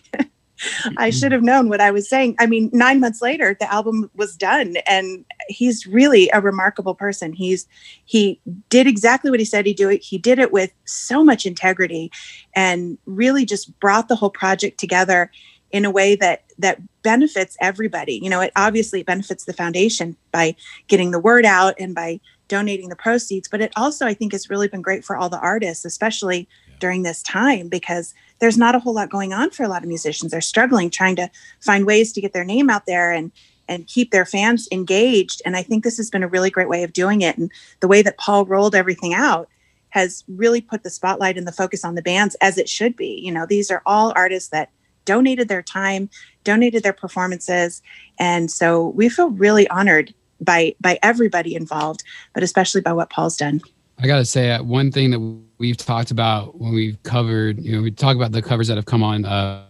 I 0.98 1.10
should 1.10 1.34
have 1.34 1.42
known 1.42 1.68
what 1.68 1.82
I 1.82 1.92
was 1.92 2.08
saying. 2.08 2.36
I 2.40 2.46
mean, 2.46 2.70
nine 2.72 3.02
months 3.02 3.22
later, 3.22 3.58
the 3.60 3.70
album 3.74 4.10
was 4.16 4.38
done, 4.38 4.76
and 4.88 5.26
he's 5.50 5.86
really 5.86 6.30
a 6.32 6.40
remarkable 6.40 6.96
person. 6.96 7.34
He's 7.34 7.68
he 8.06 8.40
did 8.70 8.88
exactly 8.88 9.30
what 9.30 9.42
he 9.42 9.46
said 9.46 9.66
he'd 9.66 9.76
do. 9.76 9.90
It. 9.90 10.04
He 10.04 10.18
did 10.18 10.40
it 10.40 10.54
with 10.54 10.72
so 10.86 11.22
much 11.22 11.46
integrity, 11.46 12.12
and 12.56 12.98
really 13.06 13.46
just 13.46 13.78
brought 13.82 14.08
the 14.08 14.16
whole 14.16 14.30
project 14.30 14.80
together 14.80 15.32
in 15.74 15.84
a 15.84 15.92
way 15.92 16.16
that 16.16 16.44
that 16.58 16.80
benefits 17.02 17.58
everybody. 17.60 18.20
You 18.24 18.30
know, 18.30 18.40
it 18.40 18.54
obviously 18.56 19.04
benefits 19.04 19.44
the 19.44 19.54
foundation 19.54 20.16
by 20.32 20.56
getting 20.88 21.12
the 21.12 21.20
word 21.20 21.46
out 21.46 21.74
and 21.80 21.94
by 21.94 22.22
donating 22.48 22.90
the 22.90 22.96
proceeds, 22.96 23.50
but 23.50 23.60
it 23.60 23.74
also 23.76 24.06
I 24.06 24.14
think 24.14 24.32
has 24.32 24.50
really 24.50 24.68
been 24.68 24.84
great 24.84 25.04
for 25.04 25.18
all 25.18 25.28
the 25.28 25.40
artists, 25.40 25.84
especially 25.84 26.48
during 26.80 27.02
this 27.02 27.24
time 27.24 27.68
because 27.70 28.14
there's 28.40 28.58
not 28.58 28.76
a 28.76 28.80
whole 28.80 28.94
lot 28.94 29.10
going 29.10 29.34
on 29.34 29.50
for 29.50 29.64
a 29.64 29.68
lot 29.68 29.82
of 29.82 29.88
musicians. 29.90 30.32
They're 30.32 30.42
struggling 30.42 30.90
trying 30.90 31.16
to 31.16 31.30
find 31.60 31.86
ways 31.86 32.14
to 32.14 32.22
get 32.22 32.34
their 32.34 32.46
name 32.46 32.70
out 32.70 32.86
there 32.86 33.12
and 33.12 33.32
and 33.68 33.88
keep 33.88 34.12
their 34.12 34.26
fans 34.26 34.68
engaged. 34.72 35.42
And 35.46 35.56
I 35.56 35.64
think 35.64 35.84
this 35.84 35.98
has 35.98 36.10
been 36.10 36.22
a 36.22 36.28
really 36.28 36.50
great 36.50 36.70
way 36.70 36.84
of 36.84 36.94
doing 36.94 37.22
it. 37.22 37.38
And 37.38 37.50
the 37.80 37.88
way 37.88 38.02
that 38.02 38.18
Paul 38.18 38.46
rolled 38.46 38.76
everything 38.76 39.14
out 39.14 39.48
has 39.90 40.24
really 40.28 40.60
put 40.60 40.84
the 40.84 40.90
spotlight 40.90 41.38
and 41.38 41.48
the 41.48 41.52
focus 41.52 41.86
on 41.86 41.96
the 41.96 42.02
bands 42.02 42.36
as 42.42 42.58
it 42.58 42.68
should 42.68 42.96
be. 42.98 43.22
You 43.24 43.32
know, 43.32 43.46
these 43.48 43.72
are 43.72 43.82
all 43.86 44.12
artists 44.16 44.50
that 44.50 44.70
donated 45.06 45.48
their 45.48 45.62
time, 45.62 46.10
donated 46.44 46.84
their 46.84 46.94
performances, 46.94 47.82
and 48.20 48.52
so 48.52 48.90
we 48.90 49.10
feel 49.10 49.30
really 49.30 49.68
honored 49.70 50.14
by 50.42 50.76
by 50.82 51.00
everybody 51.04 51.56
involved, 51.56 52.04
but 52.34 52.44
especially 52.44 52.82
by 52.82 52.94
what 52.94 53.10
Paul's 53.10 53.38
done. 53.38 53.62
I 54.00 54.08
gotta 54.08 54.26
say, 54.26 54.52
uh, 54.52 54.64
one 54.64 54.92
thing 54.92 55.12
that 55.12 55.20
we've 55.58 55.78
talked 55.78 56.12
about 56.12 56.60
when 56.60 56.74
we've 56.74 57.02
covered, 57.04 57.64
you 57.64 57.76
know, 57.76 57.82
we 57.82 57.92
talk 57.92 58.16
about 58.16 58.32
the 58.32 58.42
covers 58.42 58.68
that 58.68 58.76
have 58.76 58.86
come 58.86 59.04
on 59.04 59.26
uh, 59.26 59.66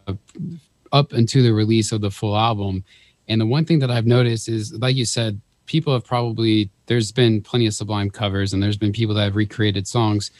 up 0.91 1.13
into 1.13 1.41
the 1.41 1.53
release 1.53 1.91
of 1.91 2.01
the 2.01 2.11
full 2.11 2.38
album, 2.38 2.84
and 3.27 3.41
the 3.41 3.45
one 3.45 3.65
thing 3.65 3.79
that 3.79 3.91
I've 3.91 4.07
noticed 4.07 4.49
is, 4.49 4.73
like 4.73 4.95
you 4.95 5.05
said, 5.05 5.39
people 5.65 5.93
have 5.93 6.05
probably 6.05 6.69
there's 6.88 7.11
been 7.11 7.41
plenty 7.41 7.67
of 7.67 7.73
Sublime 7.73 8.09
covers, 8.09 8.53
and 8.53 8.63
there's 8.63 8.77
been 8.77 8.93
people 8.93 9.15
that 9.15 9.23
have 9.23 9.36
recreated 9.36 9.88
songs, 9.88 10.31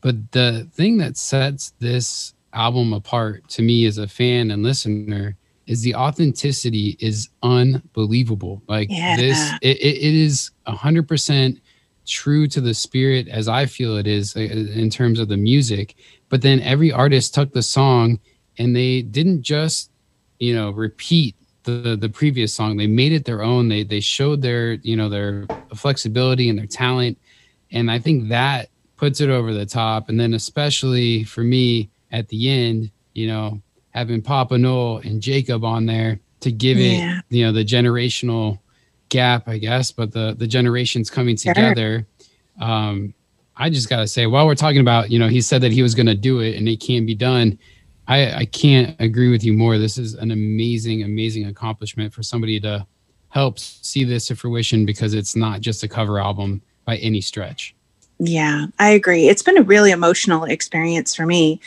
but 0.00 0.32
the 0.32 0.68
thing 0.72 0.98
that 0.98 1.16
sets 1.16 1.72
this 1.78 2.34
album 2.56 2.92
apart 2.92 3.46
to 3.48 3.62
me 3.62 3.86
as 3.86 3.98
a 3.98 4.08
fan 4.08 4.50
and 4.50 4.62
listener 4.62 5.36
is 5.66 5.82
the 5.82 5.94
authenticity 5.94 6.96
is 7.00 7.28
unbelievable. 7.42 8.62
Like 8.68 8.88
Yeah. 8.90 9.16
this, 9.16 9.52
it, 9.60 9.78
it, 9.78 10.14
is 10.14 10.50
a 10.66 10.72
hundred 10.72 11.08
percent 11.08 11.60
true 12.06 12.46
to 12.46 12.60
the 12.60 12.72
spirit 12.72 13.26
as 13.28 13.48
I 13.48 13.66
feel 13.66 13.96
it 13.96 14.06
is 14.06 14.36
uh, 14.36 14.40
in 14.40 14.90
terms 14.90 15.18
of 15.18 15.28
the 15.28 15.36
music. 15.36 15.96
But 16.28 16.42
then 16.42 16.60
every 16.60 16.92
artist 16.92 17.34
took 17.34 17.52
the 17.52 17.62
song 17.62 18.20
and 18.58 18.74
they 18.74 19.02
didn't 19.02 19.42
just, 19.42 19.90
you 20.38 20.54
know, 20.54 20.70
repeat 20.70 21.34
the 21.64 21.96
the 21.96 22.08
previous 22.08 22.54
song. 22.54 22.76
They 22.76 22.86
made 22.86 23.12
it 23.12 23.24
their 23.24 23.42
own. 23.42 23.68
They 23.68 23.82
they 23.82 24.00
showed 24.00 24.40
their, 24.40 24.74
you 24.74 24.96
know, 24.96 25.08
their 25.08 25.48
flexibility 25.74 26.48
and 26.48 26.58
their 26.58 26.66
talent. 26.66 27.18
And 27.72 27.90
I 27.90 27.98
think 27.98 28.28
that 28.28 28.68
puts 28.96 29.20
it 29.20 29.28
over 29.28 29.52
the 29.52 29.66
top. 29.66 30.08
And 30.08 30.18
then 30.18 30.32
especially 30.32 31.24
for 31.24 31.42
me 31.42 31.90
at 32.12 32.28
the 32.28 32.48
end, 32.50 32.90
you 33.14 33.26
know, 33.26 33.60
having 33.90 34.22
Papa 34.22 34.56
Nowell 34.58 34.98
and 34.98 35.20
Jakob 35.22 35.64
on 35.64 35.86
there 35.86 36.20
to 36.40 36.52
give 36.52 36.78
Yeah. 36.78 37.18
it, 37.18 37.24
you 37.36 37.44
know, 37.44 37.52
the 37.52 37.64
generational 37.64 38.58
gap, 39.08 39.48
I 39.48 39.58
guess, 39.58 39.90
but 39.92 40.12
the 40.12 40.34
the 40.38 40.46
generations 40.46 41.10
coming 41.10 41.36
Sure. 41.36 41.54
together. 41.54 42.06
Um, 42.60 43.14
I 43.56 43.70
just 43.70 43.88
gotta 43.88 44.06
say, 44.06 44.26
while 44.26 44.46
we're 44.46 44.54
talking 44.54 44.80
about, 44.80 45.10
you 45.10 45.18
know, 45.18 45.28
he 45.28 45.40
said 45.40 45.62
that 45.62 45.72
he 45.72 45.82
was 45.82 45.94
gonna 45.94 46.14
do 46.14 46.40
it 46.40 46.56
and 46.56 46.68
it 46.68 46.80
can 46.80 47.06
be 47.06 47.14
done. 47.14 47.58
I, 48.08 48.32
I 48.32 48.44
can't 48.44 48.94
agree 49.00 49.30
with 49.30 49.42
you 49.42 49.52
more. 49.52 49.78
This 49.78 49.98
is 49.98 50.14
an 50.14 50.30
amazing, 50.30 51.02
amazing 51.02 51.46
accomplishment 51.46 52.12
for 52.12 52.22
somebody 52.22 52.60
to 52.60 52.86
help 53.30 53.58
see 53.58 54.04
this 54.04 54.26
to 54.26 54.36
fruition 54.36 54.86
because 54.86 55.12
it's 55.14 55.34
not 55.34 55.60
just 55.60 55.82
a 55.82 55.88
cover 55.88 56.20
album 56.20 56.62
by 56.84 56.96
any 56.98 57.20
stretch. 57.20 57.74
Yeah, 58.20 58.66
I 58.78 58.90
agree. 58.90 59.28
It's 59.28 59.42
been 59.42 59.58
a 59.58 59.62
really 59.62 59.90
emotional 59.90 60.44
experience 60.44 61.14
for 61.14 61.26
me. 61.26 61.60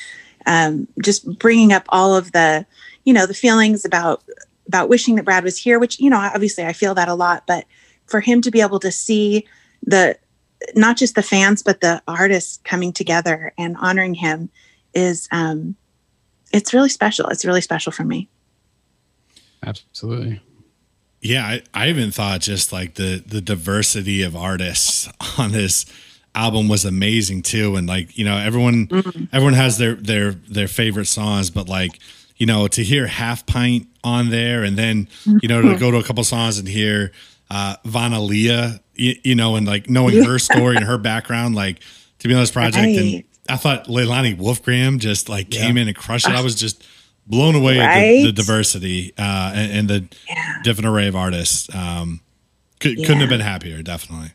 Um, 0.50 0.88
just 1.02 1.40
bringing 1.40 1.72
up 1.72 1.86
all 1.90 2.14
of 2.16 2.34
the, 2.34 2.66
you 3.06 3.14
know, 3.14 3.26
the 3.26 3.34
feelings 3.34 3.86
about 3.86 4.24
about 4.68 4.90
wishing 4.90 5.16
that 5.16 5.26
Brad 5.26 5.44
was 5.44 5.58
here, 5.58 5.80
which 5.80 6.00
you 6.00 6.10
know, 6.10 6.18
obviously 6.18 6.66
I 6.66 6.74
feel 6.74 6.94
that 6.96 7.08
a 7.08 7.14
lot. 7.14 7.46
But 7.48 7.66
for 8.06 8.20
him 8.20 8.42
to 8.42 8.52
be 8.52 8.60
able 8.60 8.80
to 8.80 8.92
see 8.92 9.48
the 9.84 10.18
not 10.76 10.98
just 10.98 11.16
the 11.16 11.24
fans 11.24 11.64
but 11.64 11.80
the 11.80 12.02
artists 12.06 12.60
coming 12.66 12.92
together 12.92 13.54
and 13.58 13.78
honoring 13.78 14.16
him 14.16 14.50
is 14.94 15.30
um, 15.32 15.76
it's 16.52 16.74
really 16.74 16.90
special. 16.90 17.28
It's 17.28 17.46
really 17.46 17.62
special 17.62 17.92
for 17.92 18.04
me. 18.04 18.28
Absolutely. 19.64 20.42
Yeah, 21.22 21.46
I, 21.46 21.62
I 21.74 21.90
even 21.90 22.12
thought 22.12 22.42
just 22.42 22.72
like 22.72 22.96
the 22.96 23.24
the 23.26 23.42
diversity 23.42 24.22
of 24.22 24.36
artists 24.36 25.10
on 25.38 25.52
this 25.52 25.86
album 26.36 26.68
was 26.68 26.86
amazing 26.86 27.42
too. 27.42 27.76
And 27.76 27.88
like, 27.88 28.18
you 28.18 28.26
know, 28.26 28.38
everyone 28.38 28.88
everyone 29.34 29.54
has 29.54 29.78
their 29.78 29.96
their 29.96 30.32
their 30.32 30.68
favorite 30.68 31.06
songs, 31.06 31.50
but 31.50 31.68
like, 31.70 32.00
you 32.38 32.46
know, 32.46 32.68
to 32.68 32.84
hear 32.84 33.08
Half 33.08 33.46
Pint 33.46 33.88
on 34.04 34.30
there 34.30 34.64
and 34.64 34.78
then, 34.78 35.08
you 35.42 35.48
know, 35.50 35.62
to 35.62 35.78
go 35.78 35.92
to 35.92 35.98
a 35.98 36.04
couple 36.04 36.24
songs 36.24 36.58
and 36.60 36.68
hear 36.68 37.12
uh 37.50 37.76
Vana 37.86 38.18
Liya, 38.18 38.80
you, 38.96 39.16
you 39.24 39.36
know, 39.36 39.56
and 39.56 39.66
like 39.68 39.90
knowing 39.90 40.24
her 40.24 40.40
story 40.40 40.76
and 40.78 40.86
her 40.86 40.98
background, 40.98 41.56
like 41.56 41.80
to 42.20 42.28
be 42.28 42.34
on 42.34 42.40
this 42.42 42.52
project 42.52 42.86
and 42.86 43.24
I 43.50 43.56
thought 43.56 43.86
Leilani 43.88 44.38
Wolfgram 44.38 45.00
just 45.00 45.28
like 45.28 45.50
came 45.50 45.76
in 45.78 45.88
and 45.88 45.98
crushed 45.98 46.28
it. 46.28 46.36
I 46.36 46.42
was 46.42 46.54
just 46.56 46.86
blown 47.26 47.56
away 47.56 47.80
at 47.80 48.00
the, 48.00 48.26
the 48.26 48.32
diversity 48.32 49.14
uh, 49.18 49.52
and, 49.56 49.72
and 49.72 49.90
the 49.90 50.16
Yeah. 50.28 50.56
different 50.64 50.88
array 50.88 51.08
of 51.08 51.16
artists. 51.16 51.74
Um, 51.74 52.22
could, 52.80 52.98
Couldn't 52.98 53.20
have 53.22 53.30
been 53.30 53.40
happier, 53.42 53.82
definitely. 53.82 54.32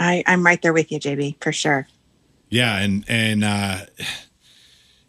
I, 0.00 0.24
I'm 0.26 0.44
right 0.44 0.60
there 0.62 0.72
with 0.72 0.90
you, 0.90 0.98
JB, 0.98 1.36
for 1.42 1.52
sure. 1.52 1.86
Yeah, 2.48 2.78
and 2.78 3.04
and 3.08 3.44
uh, 3.44 3.78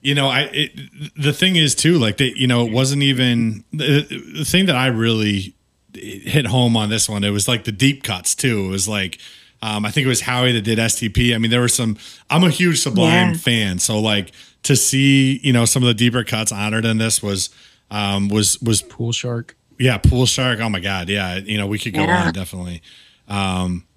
you 0.02 0.14
know, 0.16 0.28
I 0.28 0.42
it, 0.52 0.72
the 1.16 1.34
thing 1.34 1.56
is 1.56 1.74
too, 1.76 1.98
like 1.98 2.18
they, 2.18 2.34
you 2.36 2.46
know, 2.48 2.66
it 2.66 2.72
wasn't 2.72 3.02
even 3.04 3.64
the, 3.72 4.02
the 4.38 4.46
thing 4.46 4.66
that 4.68 4.76
I 4.76 4.88
really 4.88 5.56
hit 5.94 6.46
home 6.48 6.76
on 6.78 6.89
this 6.89 7.08
one. 7.10 7.24
It 7.24 7.30
was 7.32 7.48
like 7.48 7.64
the 7.64 7.72
deep 7.72 8.04
cuts 8.04 8.36
too. 8.36 8.66
It 8.66 8.70
was 8.70 8.88
like. 8.88 9.18
Um, 9.64 9.86
I 9.86 9.92
think 9.92 10.06
it 10.06 10.08
was 10.08 10.22
Howie 10.22 10.54
that 10.54 10.64
did 10.64 10.80
STP. 10.80 11.36
I 11.36 11.38
mean, 11.38 11.52
there 11.52 11.62
were 11.62 11.68
some. 11.68 11.96
I'm 12.32 12.44
a 12.44 12.50
huge 12.50 12.80
Sublime 12.80 13.34
Yeah. 13.34 13.38
fan, 13.38 13.78
so 13.78 14.00
like 14.00 14.32
to 14.64 14.76
see 14.76 15.39
you 15.44 15.54
know 15.54 15.66
some 15.66 15.84
of 15.84 15.88
the 15.88 15.94
deeper 15.94 16.24
cuts 16.24 16.52
honored 16.52 16.84
in 16.84 16.98
this 16.98 17.22
was 17.22 17.52
um, 17.92 18.28
was 18.28 18.60
was 18.64 18.82
Pool 18.82 19.12
Shark. 19.12 19.56
yeah, 19.78 20.00
Pool 20.00 20.26
Shark. 20.26 20.60
Oh 20.62 20.70
my 20.70 20.80
god, 20.80 21.10
yeah, 21.10 21.36
you 21.36 21.60
know 21.60 21.68
we 21.68 21.78
could 21.78 21.94
go 21.94 22.02
Yeah. 22.06 22.26
on 22.26 22.34
definitely. 22.34 22.82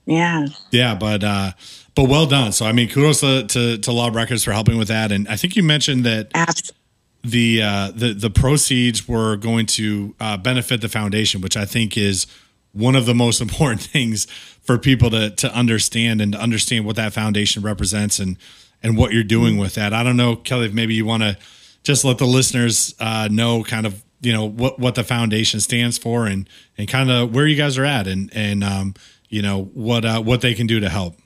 Yeah. 0.06 0.46
Yeah, 0.70 0.94
but 0.94 1.24
uh 1.24 1.52
but 1.94 2.08
well 2.08 2.26
done. 2.26 2.52
So 2.52 2.66
I 2.66 2.72
mean, 2.72 2.88
kudos 2.88 3.20
to 3.20 3.46
to, 3.46 3.78
to 3.78 3.92
Law 3.92 4.10
Records 4.12 4.44
for 4.44 4.52
helping 4.52 4.78
with 4.78 4.88
that. 4.88 5.12
And 5.12 5.28
I 5.28 5.36
think 5.36 5.56
you 5.56 5.62
mentioned 5.62 6.04
that 6.04 6.30
Abs- 6.34 6.72
the 7.22 7.62
uh 7.62 7.90
the 7.94 8.12
the 8.12 8.30
proceeds 8.30 9.08
were 9.08 9.36
going 9.36 9.66
to 9.66 10.14
uh 10.20 10.36
benefit 10.36 10.80
the 10.80 10.88
foundation, 10.88 11.40
which 11.40 11.56
I 11.56 11.64
think 11.64 11.96
is 11.96 12.26
one 12.72 12.96
of 12.96 13.06
the 13.06 13.14
most 13.14 13.40
important 13.46 13.80
things 13.80 14.26
for 14.62 14.78
people 14.78 15.10
to 15.10 15.30
to 15.30 15.54
understand 15.54 16.20
and 16.20 16.32
to 16.32 16.40
understand 16.40 16.84
what 16.84 16.96
that 16.96 17.12
foundation 17.12 17.62
represents 17.62 18.18
and 18.18 18.36
and 18.82 18.98
what 18.98 19.12
you're 19.12 19.22
doing 19.22 19.56
with 19.56 19.74
that. 19.76 19.94
I 19.94 20.02
don't 20.02 20.18
know, 20.18 20.36
Kelly, 20.36 20.66
if 20.66 20.74
maybe 20.74 20.94
you 20.94 21.06
want 21.06 21.22
to 21.22 21.38
just 21.82 22.04
let 22.04 22.18
the 22.18 22.26
listeners 22.26 22.94
uh 23.00 23.28
know 23.30 23.62
kind 23.64 23.86
of 23.86 24.02
you 24.20 24.32
know 24.32 24.44
what 24.44 24.78
what 24.78 24.94
the 24.94 25.04
foundation 25.04 25.60
stands 25.60 25.96
for 25.98 26.26
and 26.26 26.48
and 26.76 26.88
kind 26.88 27.10
of 27.10 27.34
where 27.34 27.46
you 27.46 27.56
guys 27.56 27.78
are 27.78 27.84
at 27.84 28.06
and 28.06 28.30
and 28.34 28.64
um 28.64 28.94
you 29.34 29.42
know 29.42 29.64
what 29.74 30.04
uh 30.04 30.22
what 30.22 30.40
they 30.40 30.54
can 30.54 30.66
do 30.66 30.78
to 30.80 30.88
help. 30.88 31.16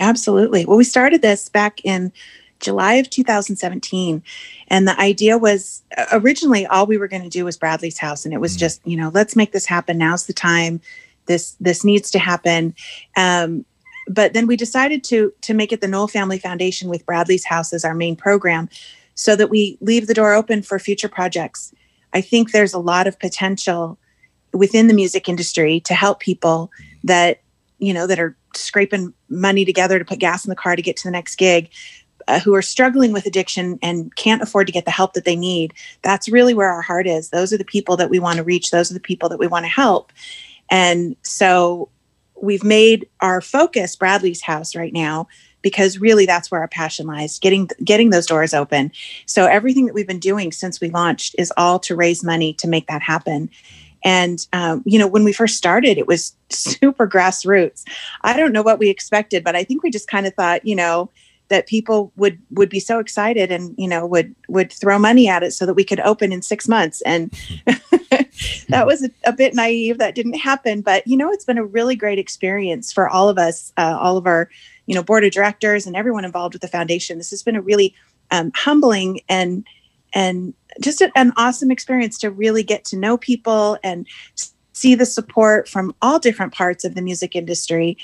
Absolutely. 0.00 0.64
Well, 0.64 0.78
we 0.78 0.84
started 0.84 1.22
this 1.22 1.48
back 1.48 1.84
in 1.84 2.12
July 2.58 2.94
of 2.94 3.10
2017. 3.10 4.22
And 4.68 4.88
the 4.88 4.98
idea 4.98 5.36
was 5.36 5.82
uh, 5.96 6.06
originally 6.12 6.66
all 6.66 6.86
we 6.86 6.96
were 6.96 7.08
going 7.08 7.22
to 7.22 7.28
do 7.28 7.44
was 7.44 7.58
Bradley's 7.58 7.98
house. 7.98 8.24
And 8.24 8.32
it 8.32 8.40
was 8.40 8.56
just, 8.56 8.80
you 8.86 8.96
know, 8.96 9.10
let's 9.12 9.36
make 9.36 9.52
this 9.52 9.66
happen. 9.66 9.98
Now's 9.98 10.26
the 10.26 10.32
time. 10.32 10.80
This 11.26 11.56
this 11.60 11.84
needs 11.84 12.10
to 12.12 12.18
happen. 12.18 12.74
Um, 13.16 13.64
but 14.08 14.32
then 14.32 14.46
we 14.46 14.56
decided 14.56 15.04
to 15.04 15.32
to 15.42 15.54
make 15.54 15.72
it 15.72 15.80
the 15.80 15.88
Nowell 15.88 16.08
Family 16.08 16.38
Foundation 16.38 16.88
with 16.88 17.06
Bradley's 17.06 17.44
house 17.44 17.72
as 17.72 17.84
our 17.84 17.94
main 17.94 18.16
program 18.16 18.68
so 19.14 19.36
that 19.36 19.50
we 19.50 19.76
leave 19.80 20.06
the 20.06 20.14
door 20.14 20.32
open 20.32 20.62
for 20.62 20.78
future 20.78 21.08
projects. 21.08 21.72
I 22.14 22.22
think 22.22 22.50
there's 22.50 22.74
a 22.74 22.78
lot 22.78 23.06
of 23.06 23.20
potential 23.20 23.98
within 24.52 24.86
the 24.86 24.94
music 24.94 25.28
industry 25.28 25.80
to 25.80 25.94
help 25.94 26.20
people 26.20 26.70
that 27.04 27.40
you 27.78 27.92
know 27.92 28.06
that 28.06 28.18
are 28.18 28.36
scraping 28.54 29.12
money 29.28 29.64
together 29.64 29.98
to 29.98 30.04
put 30.04 30.18
gas 30.18 30.44
in 30.44 30.50
the 30.50 30.56
car 30.56 30.76
to 30.76 30.82
get 30.82 30.96
to 30.96 31.04
the 31.04 31.10
next 31.10 31.36
gig 31.36 31.70
uh, 32.28 32.38
who 32.38 32.54
are 32.54 32.62
struggling 32.62 33.12
with 33.12 33.26
addiction 33.26 33.78
and 33.82 34.14
can't 34.16 34.42
afford 34.42 34.66
to 34.66 34.72
get 34.72 34.84
the 34.84 34.90
help 34.90 35.14
that 35.14 35.24
they 35.24 35.36
need. 35.36 35.74
That's 36.02 36.28
really 36.28 36.54
where 36.54 36.70
our 36.70 36.82
heart 36.82 37.06
is. 37.06 37.30
Those 37.30 37.52
are 37.52 37.58
the 37.58 37.64
people 37.64 37.96
that 37.96 38.10
we 38.10 38.18
want 38.18 38.36
to 38.36 38.44
reach. 38.44 38.70
Those 38.70 38.90
are 38.90 38.94
the 38.94 39.00
people 39.00 39.28
that 39.28 39.38
we 39.38 39.46
want 39.46 39.64
to 39.64 39.70
help. 39.70 40.12
And 40.70 41.16
so 41.22 41.88
we've 42.40 42.64
made 42.64 43.08
our 43.20 43.40
focus 43.40 43.96
bradley's 43.96 44.42
house 44.42 44.74
right 44.74 44.92
now 44.92 45.28
because 45.62 45.98
really 45.98 46.26
that's 46.26 46.50
where 46.50 46.60
our 46.60 46.68
passion 46.68 47.06
lies 47.06 47.38
getting 47.38 47.68
getting 47.84 48.10
those 48.10 48.26
doors 48.26 48.52
open. 48.52 48.90
So 49.26 49.46
everything 49.46 49.86
that 49.86 49.94
we've 49.94 50.06
been 50.06 50.18
doing 50.18 50.52
since 50.52 50.80
we 50.80 50.90
launched 50.90 51.36
is 51.38 51.52
all 51.56 51.78
to 51.80 51.94
raise 51.94 52.24
money 52.24 52.52
to 52.54 52.68
make 52.68 52.88
that 52.88 53.02
happen 53.02 53.48
and 54.04 54.46
um, 54.52 54.82
you 54.84 54.98
know 54.98 55.06
when 55.06 55.24
we 55.24 55.32
first 55.32 55.56
started 55.56 55.98
it 55.98 56.06
was 56.06 56.36
super 56.50 57.06
grassroots. 57.06 57.84
I 58.22 58.36
don't 58.36 58.52
know 58.52 58.62
what 58.62 58.78
we 58.78 58.88
expected 58.88 59.44
but 59.44 59.56
i 59.56 59.64
think 59.64 59.82
we 59.82 59.90
just 59.90 60.08
kind 60.08 60.26
of 60.26 60.34
thought 60.34 60.66
you 60.66 60.76
know 60.76 61.10
that 61.52 61.66
people 61.66 62.10
would 62.16 62.38
would 62.50 62.70
be 62.70 62.80
so 62.80 62.98
excited 62.98 63.52
and 63.52 63.74
you 63.76 63.86
know 63.86 64.06
would 64.06 64.34
would 64.48 64.72
throw 64.72 64.98
money 64.98 65.28
at 65.28 65.42
it 65.42 65.52
so 65.52 65.66
that 65.66 65.74
we 65.74 65.84
could 65.84 66.00
open 66.00 66.32
in 66.32 66.40
six 66.40 66.66
months. 66.66 67.02
And 67.02 67.30
that 68.70 68.86
was 68.86 69.04
a, 69.04 69.10
a 69.26 69.34
bit 69.34 69.54
naive. 69.54 69.98
That 69.98 70.14
didn't 70.14 70.38
happen. 70.38 70.80
But 70.80 71.06
you 71.06 71.14
know 71.14 71.30
it's 71.30 71.44
been 71.44 71.58
a 71.58 71.64
really 71.64 71.94
great 71.94 72.18
experience 72.18 72.90
for 72.90 73.06
all 73.06 73.28
of 73.28 73.36
us 73.36 73.70
uh, 73.76 73.98
all 74.00 74.16
of 74.16 74.26
our 74.26 74.48
you 74.86 74.94
know 74.94 75.02
board 75.02 75.24
of 75.24 75.32
directors 75.32 75.86
and 75.86 75.94
everyone 75.94 76.24
involved 76.24 76.54
with 76.54 76.62
the 76.62 76.68
foundation. 76.68 77.18
This 77.18 77.30
has 77.30 77.42
been 77.42 77.56
a 77.56 77.60
really 77.60 77.94
um, 78.30 78.50
humbling 78.54 79.20
and 79.28 79.66
and 80.14 80.54
just 80.80 81.02
an 81.02 81.32
awesome 81.36 81.70
experience 81.70 82.18
to 82.18 82.30
really 82.30 82.62
get 82.62 82.84
to 82.86 82.96
know 82.96 83.16
people 83.16 83.78
and 83.82 84.06
see 84.72 84.94
the 84.94 85.06
support 85.06 85.68
from 85.68 85.94
all 86.02 86.18
different 86.18 86.52
parts 86.52 86.84
of 86.84 86.94
the 86.94 87.02
music 87.02 87.36
industry. 87.36 87.96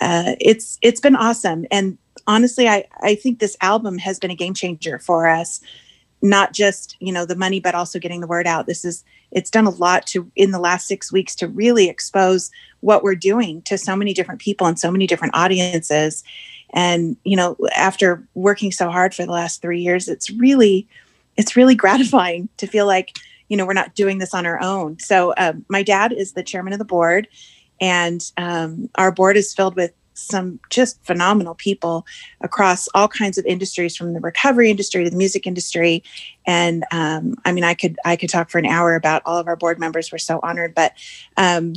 Uh, 0.00 0.34
it's 0.40 0.78
it's 0.82 1.00
been 1.00 1.16
awesome. 1.16 1.66
And 1.70 1.98
honestly 2.26 2.68
I, 2.68 2.84
I 3.00 3.14
think 3.14 3.38
this 3.38 3.56
album 3.60 3.98
has 3.98 4.18
been 4.18 4.30
a 4.30 4.36
game 4.36 4.54
changer 4.54 4.98
for 4.98 5.28
us 5.28 5.60
not 6.22 6.52
just 6.52 6.96
you 7.00 7.12
know 7.12 7.24
the 7.24 7.36
money 7.36 7.60
but 7.60 7.74
also 7.74 7.98
getting 7.98 8.20
the 8.20 8.26
word 8.26 8.46
out. 8.46 8.66
This 8.66 8.84
is 8.84 9.04
it's 9.30 9.50
done 9.50 9.66
a 9.66 9.70
lot 9.70 10.06
to 10.08 10.30
in 10.36 10.50
the 10.50 10.58
last 10.58 10.86
six 10.86 11.12
weeks 11.12 11.34
to 11.36 11.48
really 11.48 11.88
expose 11.88 12.50
what 12.80 13.02
we're 13.02 13.14
doing 13.14 13.62
to 13.62 13.78
so 13.78 13.96
many 13.96 14.12
different 14.12 14.40
people 14.40 14.66
and 14.66 14.78
so 14.78 14.90
many 14.90 15.06
different 15.06 15.34
audiences. 15.34 16.22
And 16.72 17.16
you 17.24 17.36
know 17.36 17.56
after 17.74 18.26
working 18.34 18.72
so 18.72 18.90
hard 18.90 19.14
for 19.14 19.24
the 19.24 19.32
last 19.32 19.62
three 19.62 19.80
years 19.80 20.08
it's 20.08 20.30
really 20.30 20.86
it's 21.36 21.56
really 21.56 21.74
gratifying 21.74 22.48
to 22.58 22.66
feel 22.66 22.86
like 22.86 23.16
you 23.48 23.56
know 23.56 23.66
we're 23.66 23.72
not 23.72 23.94
doing 23.94 24.18
this 24.18 24.34
on 24.34 24.46
our 24.46 24.62
own. 24.62 24.98
So 24.98 25.34
um, 25.36 25.64
my 25.68 25.82
dad 25.82 26.12
is 26.12 26.32
the 26.32 26.42
chairman 26.42 26.72
of 26.72 26.78
the 26.78 26.84
board 26.84 27.28
and 27.80 28.30
um, 28.36 28.88
our 28.96 29.10
board 29.10 29.36
is 29.36 29.54
filled 29.54 29.76
with 29.76 29.92
some 30.14 30.60
just 30.68 31.02
phenomenal 31.04 31.54
people 31.54 32.04
across 32.42 32.88
all 32.94 33.08
kinds 33.08 33.38
of 33.38 33.46
industries 33.46 33.96
from 33.96 34.12
the 34.12 34.20
recovery 34.20 34.70
industry 34.70 35.02
to 35.02 35.10
the 35.10 35.16
music 35.16 35.46
industry. 35.46 36.02
And 36.46 36.84
um, 36.92 37.36
i 37.44 37.52
mean 37.52 37.64
i 37.64 37.74
could 37.74 37.96
i 38.04 38.16
could 38.16 38.28
talk 38.28 38.50
for 38.50 38.58
an 38.58 38.66
hour 38.66 38.94
about 38.94 39.22
all 39.24 39.38
of 39.38 39.48
our 39.48 39.56
board 39.56 39.78
members. 39.78 40.12
We're 40.12 40.18
so 40.18 40.40
honored. 40.42 40.74
But 40.74 40.92
um, 41.36 41.74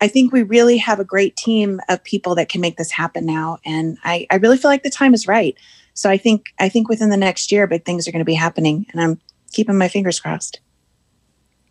i 0.00 0.08
think 0.08 0.32
we 0.32 0.42
really 0.42 0.76
have 0.76 1.00
a 1.00 1.04
great 1.04 1.36
team 1.36 1.80
of 1.88 2.04
people 2.04 2.34
that 2.34 2.48
can 2.48 2.60
make 2.60 2.76
this 2.76 2.90
happen 2.90 3.24
now. 3.24 3.58
And 3.64 3.96
i, 4.04 4.26
I 4.30 4.36
really 4.36 4.58
feel 4.58 4.70
like 4.70 4.82
the 4.82 4.90
time 4.90 5.14
is 5.14 5.26
right 5.26 5.56
so 5.98 6.08
i 6.08 6.16
think 6.16 6.46
i 6.58 6.68
think 6.68 6.88
within 6.88 7.10
the 7.10 7.16
next 7.16 7.50
year 7.52 7.66
big 7.66 7.84
things 7.84 8.06
are 8.06 8.12
going 8.12 8.20
to 8.20 8.24
be 8.24 8.34
happening 8.34 8.86
and 8.92 9.00
i'm 9.00 9.20
keeping 9.52 9.76
my 9.76 9.88
fingers 9.88 10.20
crossed 10.20 10.60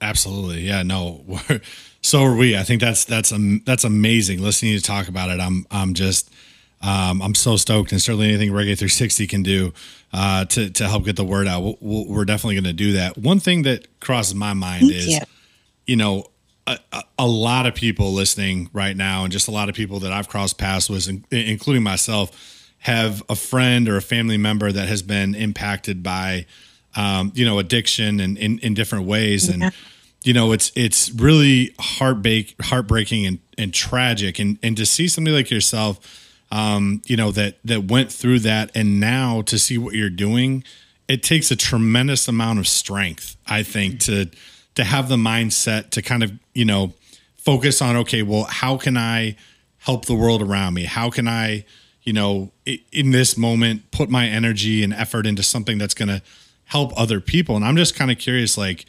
Absolutely. 0.01 0.61
Yeah, 0.61 0.83
no. 0.83 1.23
We're, 1.25 1.61
so 2.01 2.23
are 2.23 2.35
we. 2.35 2.57
I 2.57 2.63
think 2.63 2.81
that's 2.81 3.05
that's 3.05 3.31
um, 3.31 3.61
that's 3.65 3.83
amazing 3.83 4.41
listening 4.41 4.71
to 4.71 4.73
you 4.75 4.79
talk 4.79 5.07
about 5.07 5.29
it. 5.29 5.39
I'm 5.39 5.65
I'm 5.71 5.93
just 5.93 6.31
um, 6.81 7.21
I'm 7.21 7.33
so 7.33 7.57
stoked 7.57 7.91
and 7.91 8.01
certainly 8.01 8.27
anything 8.27 8.49
Reggae 8.51 8.77
360 8.77 9.27
can 9.27 9.43
do 9.43 9.73
uh, 10.13 10.45
to 10.45 10.69
to 10.69 10.87
help 10.87 11.05
get 11.05 11.15
the 11.15 11.25
word 11.25 11.47
out. 11.47 11.63
We'll, 11.63 11.77
we'll, 11.81 12.07
we're 12.07 12.25
definitely 12.25 12.55
going 12.55 12.65
to 12.65 12.73
do 12.73 12.93
that. 12.93 13.17
One 13.17 13.39
thing 13.39 13.63
that 13.63 13.99
crosses 13.99 14.35
my 14.35 14.53
mind 14.53 14.81
Thank 14.81 14.93
is 14.93 15.07
you. 15.07 15.19
you 15.87 15.95
know 15.95 16.27
a- 16.67 16.79
a 17.17 17.27
lot 17.27 17.65
of 17.65 17.73
people 17.73 18.13
listening 18.13 18.69
right 18.73 18.95
now 18.95 19.23
and 19.23 19.31
just 19.31 19.47
a 19.47 19.51
lot 19.51 19.69
of 19.69 19.75
people 19.75 19.99
that 20.01 20.11
I've 20.11 20.27
crossed 20.27 20.57
paths 20.57 20.89
with 20.89 21.09
including 21.31 21.81
myself 21.81 22.56
have 22.79 23.23
a 23.29 23.35
friend 23.35 23.89
or 23.89 23.97
a 23.97 24.01
family 24.01 24.37
member 24.37 24.71
that 24.71 24.87
has 24.87 25.01
been 25.01 25.35
impacted 25.35 26.03
by 26.03 26.45
um, 26.95 27.31
you 27.35 27.45
know 27.45 27.59
addiction 27.59 28.19
and 28.19 28.37
in, 28.37 28.59
in 28.59 28.73
different 28.73 29.05
ways. 29.05 29.49
And 29.49 29.71
you 30.23 30.33
know 30.33 30.51
it's 30.51 30.71
it's 30.75 31.11
really 31.11 31.73
heartbreak 31.79 32.55
heartbreaking 32.61 33.25
and, 33.25 33.39
and 33.57 33.73
tragic. 33.73 34.39
And 34.39 34.57
and 34.63 34.77
to 34.77 34.85
see 34.85 35.07
somebody 35.07 35.35
like 35.35 35.51
yourself 35.51 36.23
um, 36.51 37.01
you 37.05 37.17
know 37.17 37.31
that 37.31 37.57
that 37.65 37.85
went 37.85 38.11
through 38.11 38.39
that 38.39 38.71
and 38.75 38.99
now 38.99 39.41
to 39.43 39.59
see 39.59 39.77
what 39.77 39.93
you're 39.93 40.09
doing 40.09 40.63
it 41.07 41.23
takes 41.23 41.51
a 41.51 41.55
tremendous 41.55 42.27
amount 42.27 42.59
of 42.59 42.67
strength 42.67 43.35
i 43.47 43.63
think 43.63 43.99
to 43.99 44.29
to 44.75 44.85
have 44.85 45.09
the 45.09 45.17
mindset 45.17 45.89
to 45.89 46.01
kind 46.01 46.23
of 46.23 46.31
you 46.53 46.63
know 46.63 46.93
focus 47.35 47.81
on 47.81 47.97
okay 47.97 48.23
well 48.23 48.45
how 48.45 48.77
can 48.77 48.95
i 48.95 49.35
help 49.87 50.05
the 50.05 50.15
world 50.15 50.41
around 50.41 50.73
me? 50.73 50.83
How 50.83 51.09
can 51.09 51.27
i 51.27 51.65
you 52.07 52.13
know 52.13 52.51
in 52.91 53.11
this 53.11 53.37
moment 53.37 53.91
put 53.91 54.09
my 54.09 54.25
energy 54.27 54.81
and 54.83 54.93
effort 54.93 55.25
into 55.27 55.43
something 55.43 55.77
that's 55.77 55.93
going 55.93 56.07
to 56.09 56.21
help 56.65 56.91
other 56.99 57.19
people. 57.19 57.55
And 57.57 57.65
i'm 57.65 57.75
just 57.75 57.95
kind 57.95 58.09
of 58.11 58.17
curious 58.17 58.57
like 58.57 58.85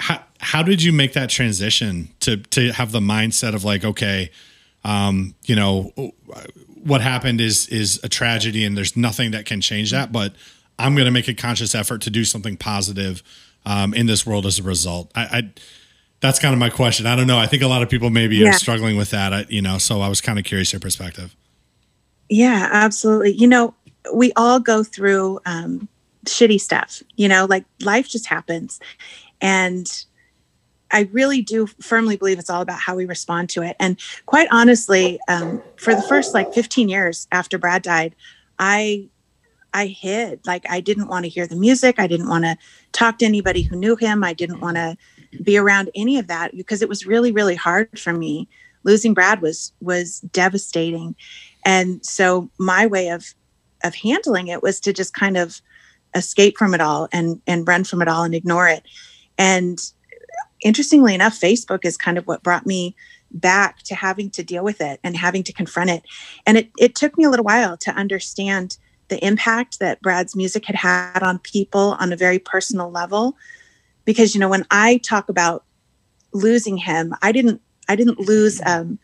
how, 0.00 0.18
how 0.40 0.62
did 0.62 0.82
you 0.82 0.92
make 0.92 1.12
that 1.12 1.28
transition 1.30 2.08
to 2.20 2.38
to 2.56 2.72
have 2.72 2.90
the 2.92 3.00
mindset 3.00 3.54
of 3.54 3.64
like 3.64 3.84
okay 3.84 4.30
um 4.84 5.34
you 5.44 5.56
know 5.56 5.92
what 6.90 7.00
happened 7.00 7.40
is 7.40 7.68
is 7.68 8.00
a 8.02 8.08
tragedy 8.08 8.64
and 8.64 8.76
there's 8.76 8.96
nothing 8.96 9.32
that 9.32 9.44
can 9.44 9.60
change 9.60 9.90
that 9.90 10.12
but 10.12 10.34
i'm 10.78 10.94
going 10.94 11.04
to 11.04 11.10
make 11.10 11.28
a 11.28 11.34
conscious 11.34 11.74
effort 11.74 12.00
to 12.02 12.10
do 12.10 12.24
something 12.24 12.56
positive 12.56 13.22
um, 13.66 13.92
in 13.92 14.06
this 14.06 14.24
world 14.24 14.46
as 14.46 14.58
a 14.58 14.62
result. 14.62 15.10
I, 15.14 15.22
I 15.38 15.42
that's 16.20 16.38
kind 16.38 16.54
of 16.54 16.58
my 16.58 16.70
question. 16.70 17.06
I 17.06 17.14
don't 17.16 17.26
know. 17.26 17.38
I 17.38 17.46
think 17.46 17.62
a 17.62 17.66
lot 17.68 17.82
of 17.82 17.90
people 17.90 18.08
maybe 18.08 18.36
Yeah. 18.36 18.50
are 18.50 18.52
struggling 18.54 18.96
with 18.96 19.10
that. 19.10 19.32
I, 19.34 19.44
you 19.48 19.60
know 19.62 19.78
so 19.78 20.00
i 20.00 20.08
was 20.08 20.20
kind 20.20 20.38
of 20.38 20.44
curious 20.44 20.72
your 20.72 20.80
perspective 20.80 21.34
Yeah, 22.28 22.68
absolutely. 22.70 23.32
You 23.32 23.46
know, 23.46 23.74
we 24.12 24.32
all 24.36 24.60
go 24.60 24.82
through 24.82 25.40
um, 25.46 25.88
shitty 26.24 26.60
stuff, 26.60 27.02
you 27.16 27.28
know, 27.28 27.46
like 27.46 27.64
life 27.80 28.08
just 28.08 28.26
happens. 28.26 28.80
And 29.40 30.04
I 30.90 31.08
really 31.12 31.42
do 31.42 31.66
firmly 31.66 32.16
believe 32.16 32.38
it's 32.38 32.50
all 32.50 32.62
about 32.62 32.80
how 32.80 32.94
we 32.94 33.04
respond 33.04 33.50
to 33.50 33.62
it. 33.62 33.76
And 33.78 34.00
quite 34.26 34.48
honestly, 34.50 35.20
um, 35.28 35.62
for 35.76 35.94
the 35.94 36.02
first 36.02 36.34
like 36.34 36.52
15 36.54 36.88
years 36.88 37.28
after 37.32 37.58
Brad 37.58 37.82
died, 37.82 38.14
I 38.58 39.08
I 39.74 39.86
hid. 39.86 40.40
Like 40.46 40.64
I 40.68 40.80
didn't 40.80 41.08
want 41.08 41.24
to 41.24 41.28
hear 41.28 41.46
the 41.46 41.56
music. 41.56 41.98
I 41.98 42.06
didn't 42.06 42.28
want 42.28 42.44
to 42.44 42.56
talk 42.92 43.18
to 43.18 43.26
anybody 43.26 43.62
who 43.62 43.76
knew 43.76 43.96
him. 43.96 44.24
I 44.24 44.32
didn't 44.32 44.60
want 44.60 44.76
to 44.76 44.96
be 45.42 45.58
around 45.58 45.90
any 45.94 46.18
of 46.18 46.26
that 46.28 46.56
because 46.56 46.80
it 46.80 46.88
was 46.88 47.06
really, 47.06 47.32
really 47.32 47.54
hard 47.54 47.98
for 47.98 48.12
me. 48.14 48.48
Losing 48.84 49.12
Brad 49.12 49.42
was 49.42 49.72
was 49.80 50.20
devastating. 50.20 51.14
And 51.64 52.04
so 52.04 52.50
my 52.58 52.86
way 52.86 53.08
of 53.08 53.34
of 53.84 53.94
handling 53.94 54.48
it 54.48 54.62
was 54.62 54.80
to 54.80 54.92
just 54.92 55.14
kind 55.14 55.36
of 55.36 55.60
escape 56.14 56.56
from 56.58 56.74
it 56.74 56.80
all 56.80 57.08
and 57.12 57.40
and 57.46 57.66
run 57.68 57.84
from 57.84 58.02
it 58.02 58.08
all 58.08 58.24
and 58.24 58.34
ignore 58.34 58.68
it. 58.68 58.82
And 59.36 59.78
interestingly 60.60 61.14
enough, 61.14 61.38
Facebook 61.38 61.84
is 61.84 61.96
kind 61.96 62.18
of 62.18 62.26
what 62.26 62.42
brought 62.42 62.66
me 62.66 62.96
back 63.30 63.82
to 63.82 63.94
having 63.94 64.30
to 64.30 64.42
deal 64.42 64.64
with 64.64 64.80
it 64.80 65.00
and 65.04 65.16
having 65.16 65.42
to 65.44 65.52
confront 65.52 65.90
it. 65.90 66.02
And 66.46 66.58
it 66.58 66.70
it 66.78 66.94
took 66.94 67.16
me 67.16 67.24
a 67.24 67.30
little 67.30 67.44
while 67.44 67.76
to 67.78 67.90
understand 67.92 68.78
the 69.08 69.24
impact 69.24 69.78
that 69.78 70.02
Brad's 70.02 70.36
music 70.36 70.66
had 70.66 70.76
had 70.76 71.22
on 71.22 71.38
people 71.38 71.96
on 71.98 72.12
a 72.12 72.16
very 72.16 72.38
personal 72.38 72.90
level. 72.90 73.36
Because 74.04 74.34
you 74.34 74.40
know, 74.40 74.48
when 74.48 74.66
I 74.70 74.98
talk 74.98 75.28
about 75.28 75.64
losing 76.32 76.76
him, 76.76 77.14
I 77.22 77.32
didn't 77.32 77.60
I 77.88 77.96
didn't 77.96 78.20
lose 78.20 78.60
um, 78.66 78.98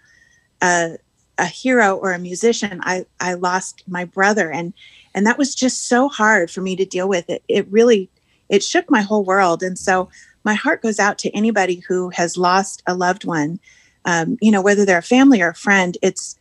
a 0.63 0.99
a 1.39 1.47
hero 1.47 1.97
or 1.97 2.13
a 2.13 2.19
musician. 2.19 2.81
I 2.83 3.07
I 3.21 3.35
lost 3.35 3.83
my 3.89 4.05
brother, 4.05 4.51
and 4.51 4.73
and 5.15 5.27
that 5.27 5.39
was 5.39 5.55
just 5.55 5.89
so 5.89 6.09
hard 6.09 6.51
for 6.51 6.61
me 6.61 6.77
to 6.77 6.85
deal 6.85 7.09
with. 7.09 7.29
It 7.29 7.43
it 7.49 7.67
really 7.71 8.11
it 8.49 8.63
shook 8.63 8.91
my 8.91 9.03
whole 9.03 9.25
world, 9.25 9.63
and 9.63 9.79
so 9.79 10.09
my 10.45 10.55
heart 10.55 10.83
goes 10.83 10.99
out 10.99 11.19
to 11.19 11.31
anybody 11.31 11.83
who 11.89 12.11
has 12.11 12.37
lost 12.37 12.83
a 12.87 12.95
loved 12.95 13.25
one. 13.25 13.59
Um, 14.05 14.37
you 14.41 14.51
know, 14.51 14.61
whether 14.61 14.85
they're 14.85 14.99
a 14.99 15.03
family 15.03 15.41
or 15.41 15.49
a 15.49 15.55
friend, 15.55 15.97
it's 16.03 16.39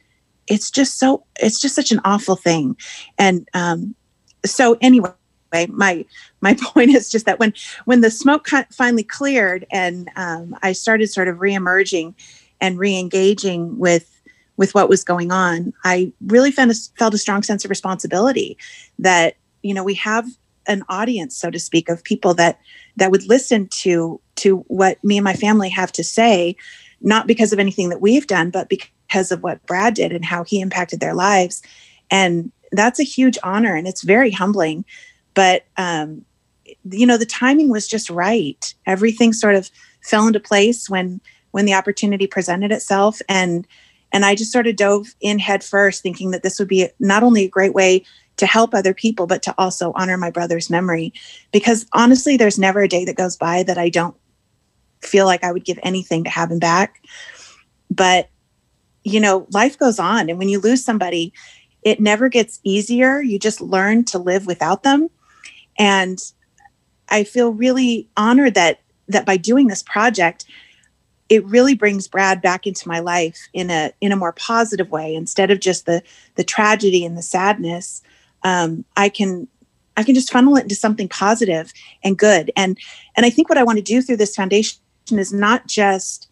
it's 0.48 0.70
just 0.70 1.00
so 1.00 1.26
it's 1.40 1.60
just 1.60 1.76
such 1.76 1.92
an 1.92 2.02
awful 2.04 2.36
thing, 2.36 2.78
and 3.18 3.48
um, 3.54 3.96
so 4.46 4.78
anyway. 4.82 5.12
My 5.68 6.04
my 6.42 6.56
point 6.62 6.96
is 6.96 7.12
just 7.12 7.28
that 7.28 7.38
when 7.38 7.54
when 7.86 8.02
the 8.02 8.10
smoke 8.10 8.48
finally 8.72 9.04
cleared 9.04 9.68
and 9.72 10.10
um, 10.16 10.58
I 10.64 10.72
started 10.72 11.12
sort 11.12 11.28
of 11.28 11.38
reemerging 11.38 12.16
and 12.60 12.80
re-engaging 12.80 13.78
with 13.78 14.13
with 14.58 14.76
what 14.76 14.90
was 14.90 15.04
going 15.04 15.32
on, 15.32 15.74
I 15.84 16.12
really 16.28 16.52
felt 16.52 16.72
a, 16.72 16.76
felt 16.98 17.14
a 17.14 17.18
strong 17.18 17.44
sense 17.44 17.66
of 17.66 17.70
responsibility 17.70 18.58
that 19.00 19.36
you 19.62 19.74
know 19.74 19.84
we 19.84 19.96
have 19.96 20.28
an 20.68 20.84
audience, 20.90 21.36
so 21.36 21.50
to 21.50 21.60
speak, 21.60 21.90
of 21.90 22.04
people 22.04 22.34
that 22.36 22.60
that 22.96 23.12
would 23.12 23.28
listen 23.28 23.68
to 23.68 24.20
to 24.36 24.58
what 24.68 25.04
me 25.04 25.18
and 25.18 25.24
my 25.24 25.34
family 25.34 25.70
have 25.70 25.92
to 25.94 26.04
say, 26.04 26.56
not 27.02 27.28
because 27.28 27.54
of 27.54 27.60
anything 27.60 27.90
that 27.90 28.02
we've 28.02 28.28
done, 28.28 28.50
but 28.50 28.70
because 28.70 29.32
of 29.32 29.44
what 29.44 29.66
Brad 29.66 29.94
did 29.94 30.12
and 30.12 30.26
how 30.26 30.44
he 30.44 30.62
impacted 30.62 31.00
their 31.00 31.14
lives. 31.14 31.62
And 32.10 32.52
that's 32.72 33.00
a 33.00 33.04
huge 33.04 33.38
honor 33.44 33.76
and 33.76 33.88
it's 33.88 34.02
very 34.02 34.32
humbling. 34.32 34.86
But 35.34 35.66
um, 35.78 36.26
you 36.90 37.06
know, 37.06 37.18
the 37.18 37.26
timing 37.26 37.70
was 37.70 37.88
just 37.88 38.10
right. 38.10 38.74
Everything 38.86 39.34
sort 39.34 39.56
of 39.56 39.70
fell 40.02 40.28
into 40.28 40.40
place 40.40 40.90
when 40.90 41.22
when 41.52 41.66
the 41.66 41.74
opportunity 41.74 42.26
presented 42.26 42.72
itself 42.72 43.22
and 43.30 43.68
and 44.14 44.24
I 44.24 44.36
just 44.36 44.52
sort 44.52 44.68
of 44.68 44.76
dove 44.76 45.08
in 45.20 45.40
head 45.40 45.64
first 45.64 46.02
thinking 46.02 46.32
that 46.32 46.44
this 46.44 46.60
would 46.60 46.68
be 46.68 46.88
not 47.00 47.24
only 47.24 47.44
a 47.44 47.50
great 47.50 47.74
way 47.74 48.06
to 48.38 48.46
help 48.46 48.74
other 48.74 48.94
people 48.94 49.28
but 49.28 49.44
to 49.44 49.56
also 49.58 49.92
honor 49.96 50.18
my 50.18 50.30
brother's 50.30 50.70
memory. 50.70 51.12
Because 51.52 51.86
honestly 51.94 52.38
there's 52.38 52.60
never 52.60 52.82
a 52.82 52.88
day 52.88 53.04
that 53.06 53.18
goes 53.18 53.36
by 53.36 53.64
that 53.64 53.78
I 53.78 53.90
don't 53.90 54.16
feel 55.02 55.26
like 55.26 55.44
I 55.44 55.52
would 55.52 55.66
give 55.66 55.80
anything 55.84 56.24
to 56.24 56.30
have 56.30 56.52
him 56.52 56.60
back. 56.60 57.04
But 57.90 58.30
you 59.04 59.20
know 59.20 59.48
life 59.52 59.78
goes 59.78 60.00
on. 60.00 60.30
And 60.30 60.40
when 60.40 60.50
you 60.50 60.60
lose 60.60 60.86
somebody 60.86 61.34
it 61.84 62.00
never 62.00 62.30
gets 62.30 62.60
easier. 62.64 63.22
You 63.22 63.38
just 63.38 63.62
learn 63.62 64.06
to 64.06 64.18
live 64.18 64.46
without 64.48 64.84
them. 64.84 65.10
And 65.78 66.20
I 67.10 67.24
feel 67.24 67.52
really 67.52 68.08
honored 68.16 68.54
that 68.54 68.80
that 69.10 69.26
by 69.26 69.38
doing 69.38 69.68
this 69.68 69.84
project 69.84 70.46
it 71.34 71.46
really 71.46 71.76
brings 71.76 72.08
Brad 72.08 72.42
back 72.42 72.68
into 72.68 72.88
my 72.88 73.00
life 73.00 73.48
in 73.54 73.70
a 73.70 73.92
in 74.02 74.12
a 74.12 74.16
more 74.16 74.34
positive 74.34 74.90
way. 74.92 75.16
Instead 75.16 75.52
of 75.52 75.60
just 75.60 75.86
the 75.86 76.02
the 76.36 76.44
tragedy 76.44 77.06
and 77.06 77.18
the 77.18 77.22
sadness 77.22 78.02
um, 78.44 78.86
I 78.98 79.10
can 79.10 79.48
I 79.96 80.04
can 80.04 80.16
just 80.16 80.32
funnel 80.32 80.58
it 80.58 80.64
into 80.64 80.76
something 80.76 81.08
positive 81.08 81.72
and 82.04 82.18
good. 82.18 82.52
And 82.56 82.78
and 83.16 83.26
I 83.26 83.30
think 83.30 83.50
what 83.50 83.58
I 83.58 83.64
want 83.64 83.78
to 83.78 83.84
do 83.84 84.02
through 84.02 84.18
this 84.18 84.36
foundation 84.36 84.80
is 85.12 85.34
not 85.34 85.68
just 85.68 86.30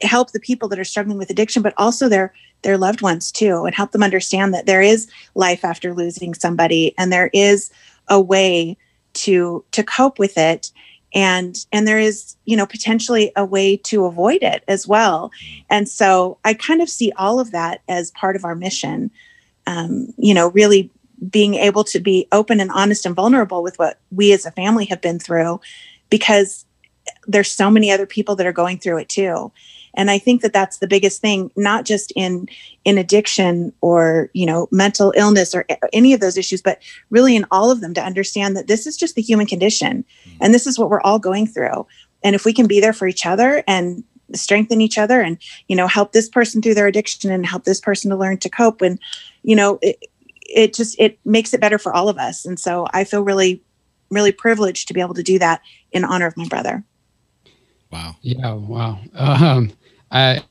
help 0.00 0.32
the 0.32 0.40
people 0.40 0.68
that 0.68 0.78
are 0.78 0.84
struggling 0.84 1.18
with 1.18 1.30
addiction 1.30 1.62
but 1.62 1.74
also 1.76 2.08
their 2.08 2.32
their 2.62 2.78
loved 2.78 3.02
ones 3.02 3.32
too 3.32 3.64
and 3.64 3.74
help 3.74 3.90
them 3.90 4.02
understand 4.02 4.54
that 4.54 4.66
there 4.66 4.80
is 4.80 5.08
life 5.34 5.64
after 5.64 5.92
losing 5.92 6.34
somebody 6.34 6.94
and 6.98 7.12
there 7.12 7.30
is 7.32 7.70
a 8.08 8.20
way 8.20 8.76
to 9.14 9.64
to 9.72 9.82
cope 9.82 10.18
with 10.18 10.38
it 10.38 10.70
and 11.14 11.66
and 11.72 11.86
there 11.86 11.98
is 11.98 12.36
you 12.44 12.56
know 12.56 12.66
potentially 12.66 13.32
a 13.36 13.44
way 13.44 13.76
to 13.76 14.04
avoid 14.04 14.42
it 14.42 14.64
as 14.68 14.86
well. 14.86 15.30
And 15.70 15.88
so 15.88 16.38
i 16.44 16.54
kind 16.54 16.82
of 16.82 16.88
see 16.88 17.12
all 17.16 17.40
of 17.40 17.50
that 17.50 17.82
as 17.88 18.10
part 18.12 18.36
of 18.36 18.44
our 18.44 18.54
mission 18.54 19.10
um, 19.66 20.12
you 20.16 20.34
know 20.34 20.50
really 20.50 20.90
being 21.30 21.54
able 21.54 21.84
to 21.84 22.00
be 22.00 22.26
open 22.32 22.60
and 22.60 22.70
honest 22.72 23.06
and 23.06 23.14
vulnerable 23.14 23.62
with 23.62 23.78
what 23.78 23.98
we 24.10 24.32
as 24.32 24.44
a 24.44 24.50
family 24.50 24.86
have 24.86 25.00
been 25.00 25.18
through 25.18 25.60
because 26.10 26.64
there's 27.26 27.50
so 27.50 27.70
many 27.70 27.90
other 27.90 28.06
people 28.06 28.34
that 28.36 28.46
are 28.46 28.52
going 28.52 28.78
through 28.78 28.98
it 28.98 29.08
too 29.08 29.52
and 29.94 30.10
i 30.10 30.18
think 30.18 30.42
that 30.42 30.52
that's 30.52 30.78
the 30.78 30.86
biggest 30.86 31.20
thing 31.20 31.50
not 31.56 31.84
just 31.84 32.12
in 32.16 32.48
in 32.84 32.98
addiction 32.98 33.72
or 33.80 34.30
you 34.32 34.46
know 34.46 34.68
mental 34.70 35.12
illness 35.16 35.54
or 35.54 35.64
any 35.92 36.12
of 36.12 36.20
those 36.20 36.36
issues 36.36 36.62
but 36.62 36.80
really 37.10 37.36
in 37.36 37.46
all 37.50 37.70
of 37.70 37.80
them 37.80 37.94
to 37.94 38.02
understand 38.02 38.56
that 38.56 38.66
this 38.66 38.86
is 38.86 38.96
just 38.96 39.14
the 39.14 39.22
human 39.22 39.46
condition 39.46 40.04
and 40.40 40.54
this 40.54 40.66
is 40.66 40.78
what 40.78 40.90
we're 40.90 41.00
all 41.02 41.18
going 41.18 41.46
through 41.46 41.86
and 42.22 42.34
if 42.34 42.44
we 42.44 42.52
can 42.52 42.66
be 42.66 42.80
there 42.80 42.92
for 42.92 43.06
each 43.06 43.26
other 43.26 43.62
and 43.66 44.04
strengthen 44.34 44.80
each 44.80 44.98
other 44.98 45.20
and 45.20 45.38
you 45.68 45.76
know 45.76 45.86
help 45.86 46.12
this 46.12 46.28
person 46.28 46.62
through 46.62 46.74
their 46.74 46.86
addiction 46.86 47.30
and 47.30 47.46
help 47.46 47.64
this 47.64 47.80
person 47.80 48.10
to 48.10 48.16
learn 48.16 48.38
to 48.38 48.48
cope 48.48 48.80
and 48.80 48.98
you 49.42 49.54
know 49.54 49.78
it, 49.82 49.98
it 50.40 50.74
just 50.74 50.98
it 50.98 51.18
makes 51.24 51.52
it 51.52 51.60
better 51.60 51.78
for 51.78 51.92
all 51.92 52.08
of 52.08 52.18
us 52.18 52.44
and 52.44 52.58
so 52.58 52.86
i 52.92 53.04
feel 53.04 53.22
really 53.22 53.62
really 54.10 54.32
privileged 54.32 54.88
to 54.88 54.94
be 54.94 55.00
able 55.00 55.14
to 55.14 55.22
do 55.22 55.38
that 55.38 55.60
in 55.92 56.04
honor 56.04 56.26
of 56.26 56.36
my 56.36 56.46
brother 56.46 56.82
Wow. 57.92 58.16
Yeah, 58.22 58.52
wow. 58.54 58.98
Um, 59.14 59.72
I 60.12 60.44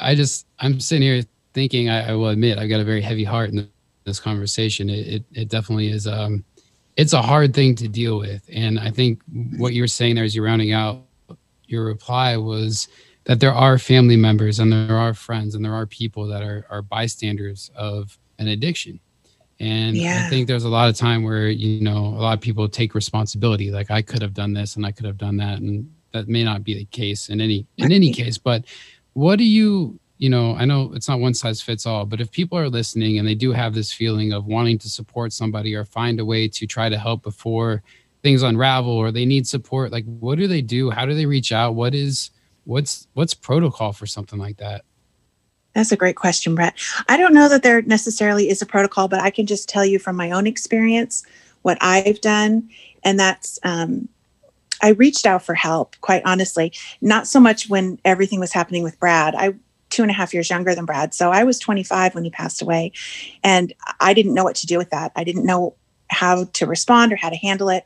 I 0.00 0.14
just 0.14 0.46
I'm 0.58 0.80
sitting 0.80 1.02
here 1.02 1.22
thinking. 1.52 1.88
I, 1.88 2.10
I 2.10 2.14
will 2.14 2.28
admit 2.28 2.58
I've 2.58 2.68
got 2.68 2.80
a 2.80 2.84
very 2.84 3.02
heavy 3.02 3.24
heart 3.24 3.50
in 3.50 3.68
this 4.04 4.18
conversation. 4.18 4.88
It 4.88 5.06
it, 5.06 5.24
it 5.32 5.48
definitely 5.48 5.88
is. 5.88 6.06
Um, 6.06 6.44
it's 6.96 7.12
a 7.12 7.22
hard 7.22 7.54
thing 7.54 7.74
to 7.76 7.88
deal 7.88 8.18
with, 8.18 8.42
and 8.52 8.78
I 8.78 8.90
think 8.90 9.20
what 9.56 9.72
you 9.72 9.82
were 9.82 9.88
saying 9.88 10.16
there 10.16 10.24
as 10.24 10.34
you're 10.34 10.44
rounding 10.44 10.72
out 10.72 11.02
your 11.66 11.84
reply 11.84 12.36
was 12.36 12.88
that 13.24 13.40
there 13.40 13.52
are 13.52 13.78
family 13.78 14.16
members 14.16 14.58
and 14.58 14.72
there 14.72 14.96
are 14.96 15.14
friends 15.14 15.54
and 15.54 15.64
there 15.64 15.74
are 15.74 15.86
people 15.86 16.26
that 16.26 16.42
are 16.42 16.66
are 16.70 16.82
bystanders 16.82 17.70
of 17.74 18.18
an 18.38 18.48
addiction. 18.48 18.98
And 19.60 19.96
I 20.26 20.28
think 20.28 20.48
there's 20.48 20.64
a 20.64 20.68
lot 20.68 20.88
of 20.88 20.96
time 20.96 21.22
where 21.22 21.48
you 21.48 21.80
know 21.82 21.98
a 21.98 22.20
lot 22.20 22.32
of 22.32 22.40
people 22.40 22.68
take 22.68 22.94
responsibility. 22.94 23.70
Like 23.70 23.90
I 23.90 24.02
could 24.02 24.22
have 24.22 24.34
done 24.34 24.52
this 24.54 24.76
and 24.76 24.84
I 24.84 24.90
could 24.90 25.06
have 25.06 25.18
done 25.18 25.36
that, 25.36 25.58
and 25.58 25.88
that 26.12 26.28
may 26.28 26.42
not 26.42 26.64
be 26.64 26.74
the 26.74 26.84
case 26.86 27.28
in 27.28 27.40
any 27.40 27.66
in 27.76 27.92
any 27.92 28.12
case. 28.12 28.38
But 28.38 28.64
what 29.14 29.36
do 29.36 29.44
you 29.44 29.98
you 30.18 30.30
know? 30.30 30.54
I 30.54 30.64
know 30.64 30.92
it's 30.94 31.08
not 31.08 31.18
one 31.18 31.34
size 31.34 31.60
fits 31.60 31.84
all, 31.84 32.06
but 32.06 32.20
if 32.20 32.30
people 32.30 32.56
are 32.56 32.68
listening 32.68 33.18
and 33.18 33.26
they 33.26 33.34
do 33.34 33.50
have 33.52 33.74
this 33.74 33.92
feeling 33.92 34.32
of 34.32 34.46
wanting 34.46 34.78
to 34.78 34.88
support 34.88 35.32
somebody 35.32 35.74
or 35.74 35.84
find 35.84 36.20
a 36.20 36.24
way 36.24 36.46
to 36.48 36.66
try 36.66 36.88
to 36.88 36.96
help 36.96 37.22
before 37.22 37.82
things 38.22 38.42
unravel 38.42 38.92
or 38.92 39.10
they 39.10 39.24
need 39.24 39.48
support, 39.48 39.90
like 39.90 40.04
what 40.04 40.38
do 40.38 40.46
they 40.46 40.62
do? 40.62 40.90
How 40.90 41.06
do 41.06 41.14
they 41.14 41.26
reach 41.26 41.50
out? 41.50 41.74
What 41.74 41.94
is 41.94 42.30
what's 42.64 43.08
what's 43.14 43.34
protocol 43.34 43.92
for 43.92 44.06
something 44.06 44.38
like 44.38 44.58
that? 44.58 44.84
That's 45.74 45.90
a 45.90 45.96
great 45.96 46.16
question, 46.16 46.54
Brett. 46.54 46.78
I 47.08 47.16
don't 47.16 47.34
know 47.34 47.48
that 47.48 47.62
there 47.62 47.82
necessarily 47.82 48.48
is 48.48 48.60
a 48.62 48.66
protocol, 48.66 49.08
but 49.08 49.20
I 49.20 49.30
can 49.30 49.46
just 49.46 49.68
tell 49.68 49.84
you 49.84 49.98
from 49.98 50.16
my 50.16 50.30
own 50.30 50.46
experience 50.46 51.24
what 51.62 51.78
I've 51.80 52.20
done. 52.20 52.68
And 53.04 53.18
that's, 53.18 53.58
um, 53.62 54.08
I 54.82 54.90
reached 54.90 55.26
out 55.26 55.42
for 55.42 55.54
help, 55.54 55.96
quite 56.00 56.22
honestly, 56.24 56.72
not 57.00 57.26
so 57.26 57.40
much 57.40 57.68
when 57.68 57.98
everything 58.04 58.40
was 58.40 58.52
happening 58.52 58.82
with 58.82 58.98
Brad. 58.98 59.34
I, 59.34 59.54
two 59.90 60.02
and 60.02 60.10
a 60.10 60.14
half 60.14 60.34
years 60.34 60.50
younger 60.50 60.74
than 60.74 60.84
Brad. 60.84 61.14
So 61.14 61.30
I 61.30 61.44
was 61.44 61.58
25 61.58 62.14
when 62.14 62.24
he 62.24 62.30
passed 62.30 62.62
away. 62.62 62.92
And 63.44 63.72
I 64.00 64.14
didn't 64.14 64.34
know 64.34 64.44
what 64.44 64.56
to 64.56 64.66
do 64.66 64.78
with 64.78 64.90
that. 64.90 65.12
I 65.16 65.24
didn't 65.24 65.44
know 65.44 65.76
how 66.08 66.44
to 66.44 66.66
respond 66.66 67.12
or 67.12 67.16
how 67.16 67.28
to 67.28 67.36
handle 67.36 67.68
it. 67.68 67.84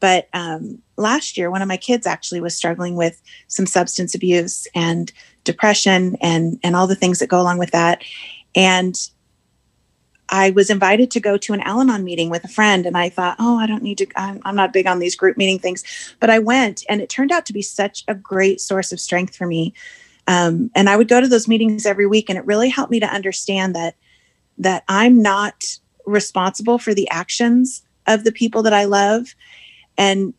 But 0.00 0.28
um, 0.32 0.82
last 0.96 1.36
year, 1.36 1.50
one 1.50 1.62
of 1.62 1.68
my 1.68 1.76
kids 1.76 2.06
actually 2.06 2.40
was 2.40 2.56
struggling 2.56 2.96
with 2.96 3.22
some 3.46 3.66
substance 3.66 4.14
abuse 4.14 4.66
and 4.74 5.12
depression 5.44 6.16
and 6.20 6.58
and 6.62 6.74
all 6.74 6.86
the 6.86 6.94
things 6.94 7.18
that 7.18 7.28
go 7.28 7.40
along 7.40 7.58
with 7.58 7.70
that 7.70 8.02
and 8.54 9.10
i 10.32 10.50
was 10.50 10.70
invited 10.70 11.10
to 11.10 11.20
go 11.20 11.36
to 11.36 11.52
an 11.52 11.60
al-anon 11.60 12.02
meeting 12.02 12.28
with 12.28 12.44
a 12.44 12.48
friend 12.48 12.86
and 12.86 12.96
i 12.96 13.08
thought 13.08 13.36
oh 13.38 13.58
i 13.58 13.66
don't 13.66 13.82
need 13.82 13.98
to 13.98 14.06
I'm, 14.16 14.40
I'm 14.44 14.56
not 14.56 14.72
big 14.72 14.86
on 14.86 14.98
these 14.98 15.14
group 15.14 15.36
meeting 15.36 15.58
things 15.58 15.84
but 16.18 16.30
i 16.30 16.38
went 16.38 16.84
and 16.88 17.00
it 17.00 17.08
turned 17.08 17.30
out 17.30 17.46
to 17.46 17.52
be 17.52 17.62
such 17.62 18.04
a 18.08 18.14
great 18.14 18.60
source 18.60 18.92
of 18.92 19.00
strength 19.00 19.36
for 19.36 19.46
me 19.46 19.72
um, 20.26 20.70
and 20.74 20.88
i 20.88 20.96
would 20.96 21.08
go 21.08 21.20
to 21.20 21.28
those 21.28 21.46
meetings 21.46 21.86
every 21.86 22.06
week 22.06 22.28
and 22.28 22.38
it 22.38 22.46
really 22.46 22.68
helped 22.68 22.90
me 22.90 23.00
to 23.00 23.06
understand 23.06 23.74
that 23.76 23.94
that 24.58 24.82
i'm 24.88 25.22
not 25.22 25.78
responsible 26.06 26.78
for 26.78 26.94
the 26.94 27.08
actions 27.10 27.82
of 28.08 28.24
the 28.24 28.32
people 28.32 28.62
that 28.62 28.72
i 28.72 28.84
love 28.84 29.34
and 29.96 30.34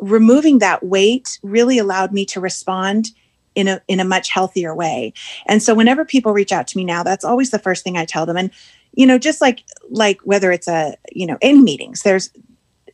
removing 0.00 0.58
that 0.58 0.84
weight 0.84 1.38
really 1.42 1.78
allowed 1.78 2.12
me 2.12 2.24
to 2.24 2.40
respond 2.40 3.10
in 3.54 3.66
a 3.66 3.82
in 3.88 3.98
a 3.98 4.04
much 4.04 4.30
healthier 4.30 4.74
way. 4.74 5.12
And 5.46 5.62
so 5.62 5.74
whenever 5.74 6.04
people 6.04 6.32
reach 6.32 6.52
out 6.52 6.68
to 6.68 6.76
me 6.76 6.84
now, 6.84 7.02
that's 7.02 7.24
always 7.24 7.50
the 7.50 7.58
first 7.58 7.82
thing 7.82 7.96
I 7.96 8.04
tell 8.04 8.24
them. 8.24 8.36
And 8.36 8.50
you 8.92 9.06
know, 9.06 9.18
just 9.18 9.40
like 9.40 9.64
like 9.90 10.20
whether 10.22 10.52
it's 10.52 10.68
a 10.68 10.96
you 11.12 11.26
know 11.26 11.38
in 11.40 11.64
meetings, 11.64 12.02
there's 12.02 12.30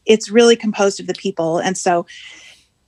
it's 0.07 0.31
really 0.31 0.57
composed 0.57 1.01
of 1.01 1.07
the 1.07 1.15
people, 1.15 1.59
and 1.59 1.79
so 1.79 2.07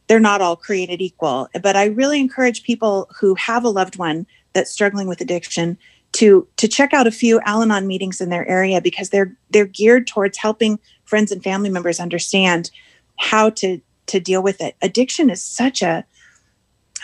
they're 0.07 0.21
not 0.21 0.41
all 0.41 0.57
created 0.57 1.01
equal. 1.01 1.49
But 1.63 1.77
I 1.77 1.87
really 1.87 2.21
encourage 2.21 2.63
people 2.63 3.09
who 3.19 3.35
have 3.35 3.65
a 3.65 3.71
loved 3.71 3.97
one 3.99 4.27
that's 4.53 4.71
struggling 4.71 5.09
with 5.09 5.21
addiction 5.21 5.79
to 6.13 6.47
to 6.57 6.69
check 6.69 6.95
out 6.95 7.07
a 7.07 7.11
few 7.11 7.41
Al-Anon 7.45 7.87
meetings 7.87 8.21
in 8.21 8.31
their 8.31 8.49
area 8.49 8.81
because 8.81 9.11
they're 9.11 9.37
they're 9.51 9.67
geared 9.67 10.07
towards 10.07 10.39
helping 10.39 10.79
friends 11.05 11.31
and 11.31 11.43
family 11.43 11.71
members 11.71 12.01
understand 12.01 12.71
how 13.19 13.51
to 13.51 13.81
to 14.07 14.21
deal 14.21 14.43
with 14.43 14.61
it. 14.61 14.77
Addiction 14.83 15.31
is 15.31 15.43
such 15.43 15.83
a 15.83 16.05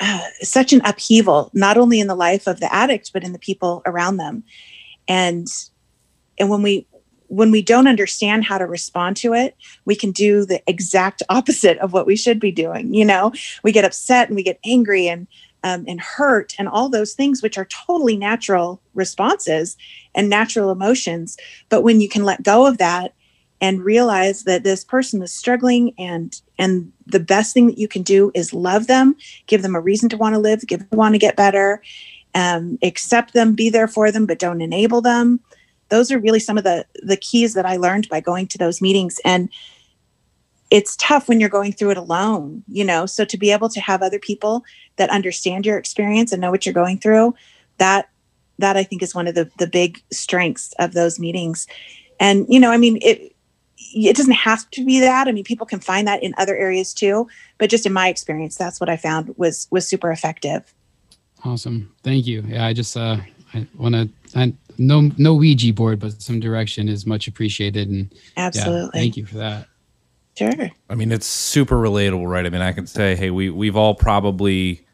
uh, 0.01 0.21
such 0.41 0.73
an 0.73 0.81
upheaval, 0.85 1.51
not 1.53 1.77
only 1.77 2.01
in 2.01 2.07
the 2.07 2.15
life 2.15 2.47
of 2.47 2.61
the 2.61 2.75
addict, 2.75 3.13
but 3.13 3.23
in 3.23 3.33
the 3.33 3.39
people 3.39 3.83
around 3.87 4.17
them. 4.17 4.43
And 5.07 5.47
and 6.39 6.51
when 6.51 6.63
we 6.63 6.87
when 7.29 7.51
we 7.51 7.63
don't 7.63 7.87
understand 7.87 8.45
how 8.45 8.59
to 8.59 8.67
respond 8.67 9.17
to 9.17 9.33
it, 9.33 9.57
we 9.87 9.97
can 9.97 10.11
do 10.13 10.45
the 10.45 10.63
exact 10.67 11.23
opposite 11.31 11.79
of 11.79 11.93
what 11.93 12.07
we 12.07 12.15
should 12.15 12.39
be 12.39 12.53
doing. 12.53 12.93
You 12.93 13.07
know, 13.07 13.33
we 13.63 13.73
get 13.73 13.87
upset 13.87 14.29
and 14.29 14.37
we 14.37 14.43
get 14.43 14.61
angry 14.65 15.09
and 15.09 15.27
um, 15.65 15.85
and 15.87 16.01
hurt 16.01 16.55
and 16.59 16.69
all 16.69 16.89
those 16.89 17.15
things, 17.15 17.43
which 17.43 17.57
are 17.57 17.67
totally 17.67 18.17
natural 18.17 18.83
responses 18.95 19.77
and 20.15 20.29
natural 20.29 20.71
emotions. 20.71 21.37
But 21.69 21.83
when 21.83 22.01
you 22.01 22.09
can 22.09 22.25
let 22.25 22.43
go 22.43 22.67
of 22.67 22.79
that 22.79 23.15
and 23.63 23.85
realize 23.85 24.43
that 24.43 24.65
this 24.65 24.85
person 24.85 25.23
is 25.23 25.33
struggling 25.33 25.95
and 25.97 26.43
and 26.59 26.93
the 27.07 27.21
best 27.21 27.55
thing 27.55 27.69
that 27.69 27.79
you 27.79 27.89
can 27.89 28.03
do 28.03 28.31
is 28.35 28.53
love 28.53 28.89
them 28.89 29.17
give 29.47 29.63
them 29.63 29.77
a 29.77 29.81
reason 29.81 30.09
to 30.09 30.17
want 30.17 30.35
to 30.35 30.39
live 30.39 30.67
give 30.67 30.81
them 30.81 30.99
want 30.99 31.15
to 31.15 31.19
get 31.19 31.37
better 31.37 31.81
um, 32.35 32.79
accept 32.83 33.33
them 33.33 33.55
be 33.55 33.71
there 33.71 33.89
for 33.89 34.11
them 34.11 34.27
but 34.27 34.39
don't 34.39 34.61
enable 34.61 35.01
them 35.01 35.39
those 35.93 36.11
are 36.11 36.19
really 36.19 36.41
some 36.41 36.59
of 36.59 36.65
the 36.65 36.85
the 37.03 37.17
keys 37.17 37.55
that 37.55 37.67
i 37.67 37.77
learned 37.77 38.09
by 38.09 38.21
going 38.21 38.47
to 38.47 38.59
those 38.59 38.81
meetings 38.81 39.21
and 39.25 39.49
it's 40.71 40.97
tough 40.97 41.29
when 41.29 41.39
you're 41.39 41.49
going 41.59 41.73
through 41.73 41.91
it 41.91 41.97
alone 41.99 42.65
you 42.67 42.85
know 42.85 43.07
so 43.07 43.25
to 43.25 43.37
be 43.37 43.53
able 43.53 43.69
to 43.69 43.81
have 43.81 44.03
other 44.03 44.19
people 44.19 44.65
that 44.97 45.11
understand 45.11 45.67
your 45.67 45.79
experience 45.79 46.33
and 46.33 46.41
know 46.41 46.51
what 46.51 46.65
you're 46.67 46.73
going 46.73 46.99
through 46.99 47.35
that 47.79 48.09
that 48.59 48.77
i 48.77 48.83
think 48.83 49.03
is 49.03 49.15
one 49.15 49.29
of 49.29 49.35
the 49.35 49.51
the 49.59 49.67
big 49.67 50.01
strengths 50.11 50.73
of 50.79 50.93
those 50.95 51.21
meetings 51.21 51.67
And 52.21 52.47
you 52.49 52.61
know, 52.61 52.71
I 52.71 52.79
mean, 52.79 52.99
it 53.03 53.35
it 53.95 54.17
doesn't 54.17 54.33
have 54.33 54.71
to 54.71 54.85
be 54.85 55.01
that. 55.01 55.27
I 55.27 55.33
mean, 55.33 55.45
people 55.45 55.67
can 55.67 55.81
find 55.81 56.07
that 56.07 56.23
in 56.23 56.35
other 56.39 56.57
areas 56.57 56.95
too. 56.95 57.27
But 57.59 57.69
just 57.69 57.85
in 57.85 57.93
my 57.93 58.09
experience, 58.09 58.57
that's 58.57 58.81
what 58.81 58.89
I 58.89 58.97
found 58.97 59.35
was 59.37 59.67
was 59.73 59.89
super 59.89 60.13
effective. 60.13 60.73
Awesome. 61.45 61.93
Thank 62.05 62.27
you. 62.27 62.45
Yeah, 62.47 62.65
I 62.65 62.73
just 62.73 62.97
uh 62.97 63.17
I 63.53 63.67
want 63.75 63.95
to 63.97 64.09
I 64.39 64.55
no 64.79 65.11
no 65.19 65.35
Ouija 65.35 65.73
board, 65.73 65.99
but 66.01 66.21
some 66.21 66.41
direction 66.41 66.89
is 66.89 67.07
much 67.07 67.29
appreciated 67.29 67.89
and 67.89 68.13
yeah, 68.37 68.47
Absolutely. 68.47 69.01
thank 69.01 69.17
you 69.17 69.27
for 69.27 69.37
that. 69.37 69.67
Sure. 70.37 70.71
I 70.89 70.95
mean, 70.95 71.13
it's 71.13 71.27
super 71.27 71.77
relatable, 71.77 72.27
right? 72.29 72.47
I 72.47 72.49
mean, 72.49 72.63
I 72.63 72.73
can 72.73 72.87
say, 72.87 73.15
hey, 73.17 73.31
we 73.31 73.51
we've 73.51 73.77
all 73.77 73.95
probably 73.95 74.87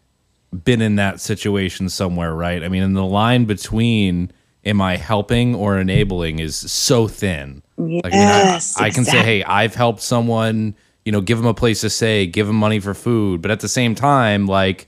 been 0.65 0.81
in 0.81 0.97
that 0.97 1.21
situation 1.21 1.89
somewhere, 1.89 2.35
right? 2.35 2.63
I 2.65 2.69
mean, 2.69 2.83
and 2.83 2.97
the 2.97 3.05
line 3.05 3.45
between 3.45 4.33
am 4.65 4.81
I 4.81 4.97
helping 4.97 5.55
or 5.55 5.79
enabling 5.79 6.41
is 6.41 6.57
so 6.57 7.07
thin. 7.09 7.63
Like, 7.77 8.07
I, 8.07 8.11
mean, 8.11 8.29
I- 8.29 8.43
Yes, 8.43 8.77
I, 8.77 8.91
can 8.91 9.05
say, 9.05 9.23
hey, 9.23 9.45
I've 9.45 9.75
helped 9.75 10.03
someone, 10.03 10.75
you 11.05 11.13
know, 11.13 11.21
give 11.21 11.39
them 11.39 11.47
a 11.47 11.55
place 11.55 11.81
to 11.83 11.91
stay, 11.91 12.27
give 12.27 12.47
them 12.47 12.57
money 12.57 12.81
for 12.81 12.93
food, 12.95 13.41
but 13.41 13.51
at 13.51 13.61
the 13.61 13.69
same 13.69 13.95
time, 13.95 14.47
like, 14.47 14.88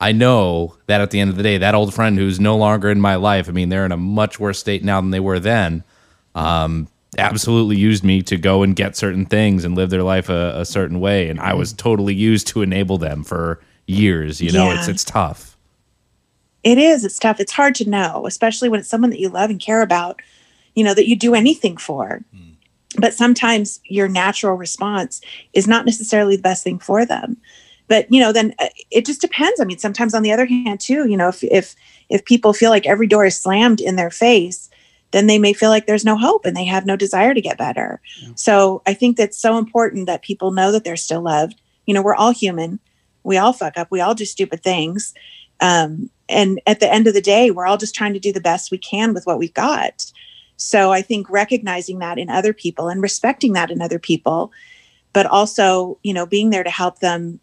I 0.00 0.12
know 0.12 0.76
that 0.86 1.00
at 1.00 1.10
the 1.10 1.18
end 1.20 1.30
of 1.30 1.36
the 1.36 1.42
day, 1.42 1.58
that 1.58 1.74
old 1.74 1.92
friend 1.92 2.16
who's 2.16 2.38
no 2.38 2.56
longer 2.56 2.88
in 2.90 3.00
my 3.00 3.16
life, 3.16 3.48
I 3.48 3.52
mean, 3.52 3.68
they're 3.68 3.84
in 3.84 3.92
a 3.92 3.96
much 3.96 4.38
worse 4.38 4.58
state 4.58 4.84
now 4.84 5.00
than 5.00 5.10
they 5.10 5.20
were 5.20 5.40
then. 5.40 5.82
Um, 6.34 6.88
absolutely 7.16 7.76
used 7.76 8.04
me 8.04 8.22
to 8.22 8.36
go 8.36 8.62
and 8.62 8.76
get 8.76 8.96
certain 8.96 9.26
things 9.26 9.64
and 9.64 9.74
live 9.74 9.90
their 9.90 10.04
life 10.04 10.28
a, 10.28 10.60
a 10.60 10.64
certain 10.64 11.00
way, 11.00 11.28
and 11.28 11.40
I 11.40 11.54
was 11.54 11.72
totally 11.72 12.14
used 12.14 12.46
to 12.48 12.62
enable 12.62 12.98
them 12.98 13.24
for 13.24 13.60
years. 13.86 14.40
You 14.40 14.52
know, 14.52 14.70
it's 14.70 14.86
Yeah. 14.86 14.92
it's 14.92 15.04
tough. 15.04 15.56
It 16.62 16.78
is. 16.78 17.04
It's 17.04 17.18
tough. 17.18 17.40
It's 17.40 17.52
hard 17.52 17.74
to 17.76 17.88
know, 17.88 18.26
especially 18.26 18.68
when 18.68 18.80
it's 18.80 18.88
someone 18.88 19.10
that 19.10 19.20
you 19.20 19.28
love 19.28 19.50
and 19.50 19.58
care 19.58 19.80
about, 19.82 20.20
you 20.74 20.84
know, 20.84 20.94
that 20.94 21.08
you 21.08 21.16
do 21.16 21.34
anything 21.34 21.76
for. 21.76 22.22
But 22.96 23.14
sometimes 23.14 23.80
your 23.84 24.08
natural 24.08 24.54
response 24.54 25.20
is 25.52 25.66
not 25.66 25.86
necessarily 25.86 26.36
the 26.36 26.42
best 26.42 26.64
thing 26.64 26.78
for 26.78 27.04
them. 27.04 27.36
But, 27.88 28.06
you 28.12 28.20
know, 28.20 28.32
then 28.32 28.54
uh, 28.58 28.68
it 28.90 29.04
just 29.06 29.20
depends. 29.20 29.60
I 29.60 29.64
mean, 29.64 29.78
sometimes 29.78 30.14
on 30.14 30.22
the 30.22 30.32
other 30.32 30.46
hand 30.46 30.80
too, 30.80 31.08
you 31.08 31.16
know, 31.16 31.28
if 31.28 31.42
if 31.44 31.74
if 32.08 32.24
people 32.24 32.52
feel 32.52 32.70
like 32.70 32.86
every 32.86 33.06
door 33.06 33.24
is 33.24 33.38
slammed 33.38 33.80
in 33.80 33.96
their 33.96 34.10
face, 34.10 34.70
then 35.10 35.26
they 35.26 35.38
may 35.38 35.52
feel 35.52 35.70
like 35.70 35.86
there's 35.86 36.04
no 36.04 36.16
hope 36.16 36.44
and 36.44 36.56
they 36.56 36.64
have 36.64 36.86
no 36.86 36.96
desire 36.96 37.34
to 37.34 37.40
get 37.40 37.58
better. 37.58 38.00
So, 38.34 38.82
I 38.86 38.94
think 38.94 39.16
that's 39.16 39.38
so 39.38 39.58
important 39.58 40.06
that 40.06 40.22
people 40.22 40.50
know 40.50 40.70
that 40.72 40.84
they're 40.84 40.96
still 40.96 41.22
loved. 41.22 41.60
You 41.86 41.94
know, 41.94 42.02
we're 42.02 42.14
all 42.14 42.32
human. 42.32 42.78
We 43.24 43.36
all 43.36 43.52
fuck 43.52 43.76
up. 43.76 43.88
We 43.90 44.00
all 44.00 44.14
do 44.14 44.24
stupid 44.24 44.62
things 44.62 45.14
um, 45.60 46.10
and 46.28 46.60
at 46.66 46.80
the 46.80 46.92
end 46.92 47.06
of 47.06 47.14
the 47.14 47.20
day 47.20 47.50
we're 47.50 47.66
all 47.66 47.76
just 47.76 47.94
trying 47.94 48.12
to 48.12 48.20
do 48.20 48.32
the 48.32 48.40
best 48.40 48.70
we 48.70 48.78
can 48.78 49.14
with 49.14 49.24
what 49.26 49.38
we've 49.38 49.54
got 49.54 50.10
so 50.56 50.92
i 50.92 51.02
think 51.02 51.28
recognizing 51.30 51.98
that 51.98 52.18
in 52.18 52.30
other 52.30 52.52
people 52.52 52.88
and 52.88 53.02
respecting 53.02 53.52
that 53.52 53.70
in 53.70 53.82
other 53.82 53.98
people 53.98 54.52
but 55.12 55.26
also 55.26 55.98
you 56.02 56.12
know 56.12 56.26
being 56.26 56.50
there 56.50 56.64
to 56.64 56.70
help 56.70 56.98
them 57.00 57.40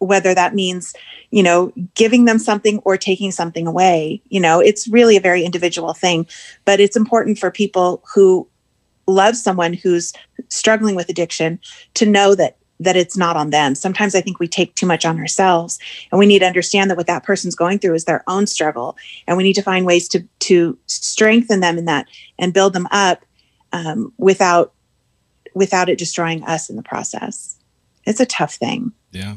whether 0.00 0.34
that 0.34 0.54
means 0.54 0.94
you 1.30 1.42
know 1.42 1.72
giving 1.94 2.24
them 2.24 2.38
something 2.38 2.78
or 2.80 2.96
taking 2.96 3.30
something 3.30 3.66
away 3.66 4.20
you 4.28 4.40
know 4.40 4.58
it's 4.60 4.88
really 4.88 5.16
a 5.16 5.20
very 5.20 5.44
individual 5.44 5.94
thing. 5.94 6.26
But 6.64 6.80
it's 6.80 6.96
important 6.96 7.38
for 7.38 7.50
people 7.50 8.02
who 8.14 8.48
love 9.06 9.36
someone 9.36 9.72
who's 9.72 10.12
struggling 10.48 10.94
with 10.94 11.08
addiction 11.08 11.60
to 11.94 12.06
know 12.06 12.34
that 12.34 12.56
that 12.78 12.96
it's 12.96 13.16
not 13.16 13.36
on 13.36 13.50
them. 13.50 13.74
Sometimes 13.74 14.14
i 14.14 14.20
think 14.20 14.40
we 14.40 14.48
take 14.48 14.74
too 14.74 14.86
much 14.86 15.04
on 15.04 15.18
ourselves 15.18 15.78
and 16.10 16.18
we 16.18 16.26
need 16.26 16.38
to 16.40 16.46
understand 16.46 16.90
that 16.90 16.96
what 16.96 17.06
that 17.06 17.24
person's 17.24 17.54
going 17.54 17.78
through 17.78 17.94
is 17.94 18.04
their 18.04 18.24
own 18.26 18.46
struggle. 18.46 18.96
And 19.26 19.36
we 19.36 19.42
need 19.42 19.54
to 19.54 19.62
find 19.62 19.86
ways 19.86 20.08
to 20.08 20.26
to 20.40 20.78
strengthen 20.86 21.60
them 21.60 21.78
in 21.78 21.84
that 21.84 22.06
and 22.38 22.54
build 22.54 22.72
them 22.72 22.88
up 22.90 23.24
um, 23.72 24.12
without 24.16 24.72
without 25.54 25.88
it 25.88 25.98
destroying 25.98 26.42
us 26.44 26.70
in 26.70 26.76
the 26.76 26.82
process. 26.82 27.58
It's 28.06 28.20
a 28.20 28.26
tough 28.26 28.54
thing. 28.54 28.92
Yeah. 29.12 29.36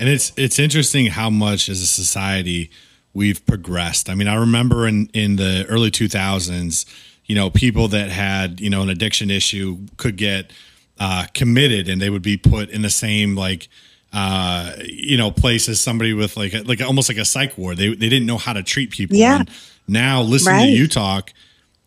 And 0.00 0.08
it's 0.08 0.32
it's 0.36 0.58
interesting 0.58 1.06
how 1.06 1.30
much 1.30 1.68
as 1.68 1.80
a 1.82 1.86
society 1.86 2.70
we've 3.14 3.44
progressed. 3.46 4.08
I 4.10 4.14
mean, 4.16 4.26
I 4.28 4.34
remember 4.34 4.88
in 4.88 5.08
in 5.14 5.36
the 5.36 5.64
early 5.68 5.90
2000s, 5.90 6.86
you 7.26 7.34
know, 7.36 7.50
people 7.50 7.86
that 7.88 8.10
had, 8.10 8.60
you 8.60 8.70
know, 8.70 8.82
an 8.82 8.88
addiction 8.90 9.30
issue 9.30 9.78
could 9.98 10.16
get 10.16 10.52
uh 10.98 11.26
committed 11.34 11.88
and 11.88 12.00
they 12.00 12.10
would 12.10 12.22
be 12.22 12.36
put 12.36 12.70
in 12.70 12.82
the 12.82 12.90
same 12.90 13.34
like 13.36 13.68
uh 14.12 14.72
you 14.84 15.16
know 15.16 15.30
place 15.30 15.68
as 15.68 15.80
somebody 15.80 16.12
with 16.12 16.36
like 16.36 16.52
a, 16.52 16.62
like 16.62 16.80
almost 16.82 17.08
like 17.08 17.18
a 17.18 17.24
psych 17.24 17.56
ward. 17.58 17.76
They 17.76 17.88
they 17.88 18.08
didn't 18.08 18.26
know 18.26 18.38
how 18.38 18.52
to 18.54 18.62
treat 18.62 18.90
people. 18.90 19.16
Yeah. 19.16 19.40
And 19.40 19.50
now 19.86 20.22
listening 20.22 20.54
Right. 20.56 20.66
to 20.66 20.72
you 20.72 20.88
talk, 20.88 21.32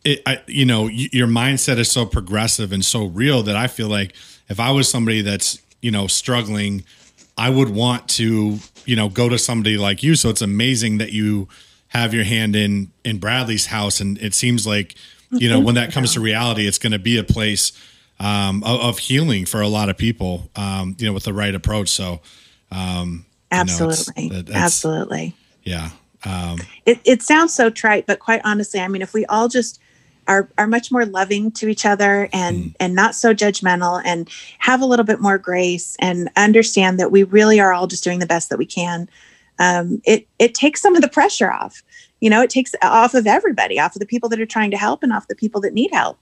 it, 0.04 0.22
I, 0.26 0.42
you 0.48 0.66
know, 0.66 0.84
y- 0.84 1.10
your 1.12 1.28
mindset 1.28 1.78
is 1.80 1.92
so 1.92 2.06
progressive 2.06 2.72
and 2.72 2.84
so 2.86 3.06
real 3.06 3.44
that 3.44 3.56
I 3.56 3.68
feel 3.68 3.88
like 3.90 4.14
if 4.50 4.60
I 4.60 4.72
was 4.72 4.88
somebody 4.90 5.22
that's, 5.22 5.60
you 5.82 5.92
know, 5.92 6.08
struggling, 6.08 6.84
I 7.38 7.50
would 7.50 7.70
want 7.70 8.08
to, 8.10 8.60
you 8.86 8.96
know, 8.96 9.10
go 9.10 9.30
to 9.30 9.38
somebody 9.38 9.78
like 9.78 10.04
you. 10.04 10.16
So 10.16 10.30
it's 10.30 10.42
amazing 10.42 11.00
that 11.00 11.12
you 11.12 11.48
have 11.88 12.14
your 12.14 12.24
hand 12.24 12.56
in 12.56 12.92
in 13.04 13.20
Bradley's 13.20 13.68
house, 13.68 14.00
and 14.00 14.18
it 14.20 14.34
seems 14.34 14.66
like, 14.68 14.96
you 15.32 15.50
know, 15.50 15.60
when 15.60 15.76
that 15.76 15.92
comes 15.92 16.14
to 16.14 16.20
reality, 16.20 16.68
it's 16.68 16.78
going 16.80 16.94
to 16.94 17.00
be 17.00 17.18
a 17.18 17.24
place 17.24 17.72
um, 18.20 18.64
of, 18.64 18.80
of 18.82 19.00
healing 19.00 19.46
for 19.46 19.62
a 19.62 19.68
lot 19.68 19.90
of 19.90 19.98
people, 19.98 20.50
um, 20.56 20.96
you 21.00 21.08
know, 21.08 21.14
with 21.14 21.24
the 21.24 21.34
right 21.34 21.54
approach. 21.54 21.90
So, 21.90 22.22
um, 22.72 23.26
you 23.52 23.58
know, 23.58 23.62
absolutely 23.62 24.30
that- 24.30 24.50
absolutely 24.52 25.36
yeah, 25.64 25.90
um, 26.26 26.60
it, 26.86 27.00
it 27.06 27.22
sounds 27.22 27.54
so 27.54 27.70
trite 27.70 28.06
but 28.06 28.20
quite 28.20 28.42
honestly 28.44 28.80
i 28.80 28.88
mean 28.88 29.02
if 29.02 29.14
we 29.14 29.26
all 29.26 29.48
just 29.48 29.80
are 30.28 30.50
are 30.58 30.68
much 30.68 30.92
more 30.92 31.06
loving 31.06 31.52
to 31.52 31.68
each 31.68 31.86
other 31.86 32.30
and 32.34 32.76
and 32.80 32.96
not 32.96 33.16
so 33.16 33.34
judgmental 33.34 34.02
and 34.06 34.30
have 34.60 34.82
a 34.82 34.86
little 34.86 35.06
bit 35.06 35.20
more 35.20 35.38
grace 35.38 35.96
and 36.00 36.30
understand 36.36 37.00
that 37.00 37.12
we 37.12 37.24
really 37.24 37.60
are 37.60 37.74
all 37.74 37.88
just 37.88 38.04
doing 38.04 38.20
the 38.20 38.26
best 38.26 38.50
that 38.50 38.58
we 38.58 38.66
can. 38.66 39.10
Um, 39.60 40.02
it 40.06 40.28
it 40.40 40.56
takes 40.56 40.82
some 40.82 40.96
of 40.96 41.02
the 41.02 41.08
pressure 41.08 41.52
off 41.52 41.84
you 42.20 42.30
know 42.30 42.42
it 42.42 42.50
takes 42.50 42.74
off 42.82 43.14
of 43.14 43.28
everybody 43.28 43.80
off 43.80 43.96
of 43.96 44.00
the 44.00 44.06
people 44.06 44.30
that 44.30 44.42
are 44.42 44.46
trying 44.46 44.72
to 44.72 44.78
help 44.78 45.04
and 45.04 45.14
off 45.14 45.28
the 45.28 45.36
people 45.36 45.62
that 45.62 45.74
need 45.74 45.92
help. 45.92 46.20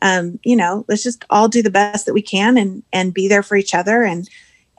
Um, 0.00 0.38
you 0.44 0.56
know 0.56 0.84
let's 0.88 1.02
just 1.02 1.24
all 1.30 1.48
do 1.48 1.62
the 1.62 1.70
best 1.70 2.06
that 2.06 2.14
we 2.14 2.22
can 2.22 2.56
and 2.56 2.82
and 2.92 3.14
be 3.14 3.28
there 3.28 3.42
for 3.42 3.56
each 3.56 3.74
other 3.74 4.02
and 4.02 4.28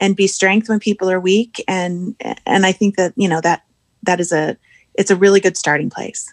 and 0.00 0.16
be 0.16 0.26
strength 0.26 0.68
when 0.68 0.80
people 0.80 1.10
are 1.10 1.20
weak. 1.20 1.62
And 1.68 2.16
and 2.44 2.66
i 2.66 2.72
think 2.72 2.96
that 2.96 3.12
you 3.16 3.28
know 3.28 3.40
that 3.40 3.64
that 4.02 4.20
is 4.20 4.32
a 4.32 4.56
it's 4.94 5.10
a 5.10 5.16
really 5.16 5.40
good 5.40 5.56
starting 5.56 5.90
place 5.90 6.32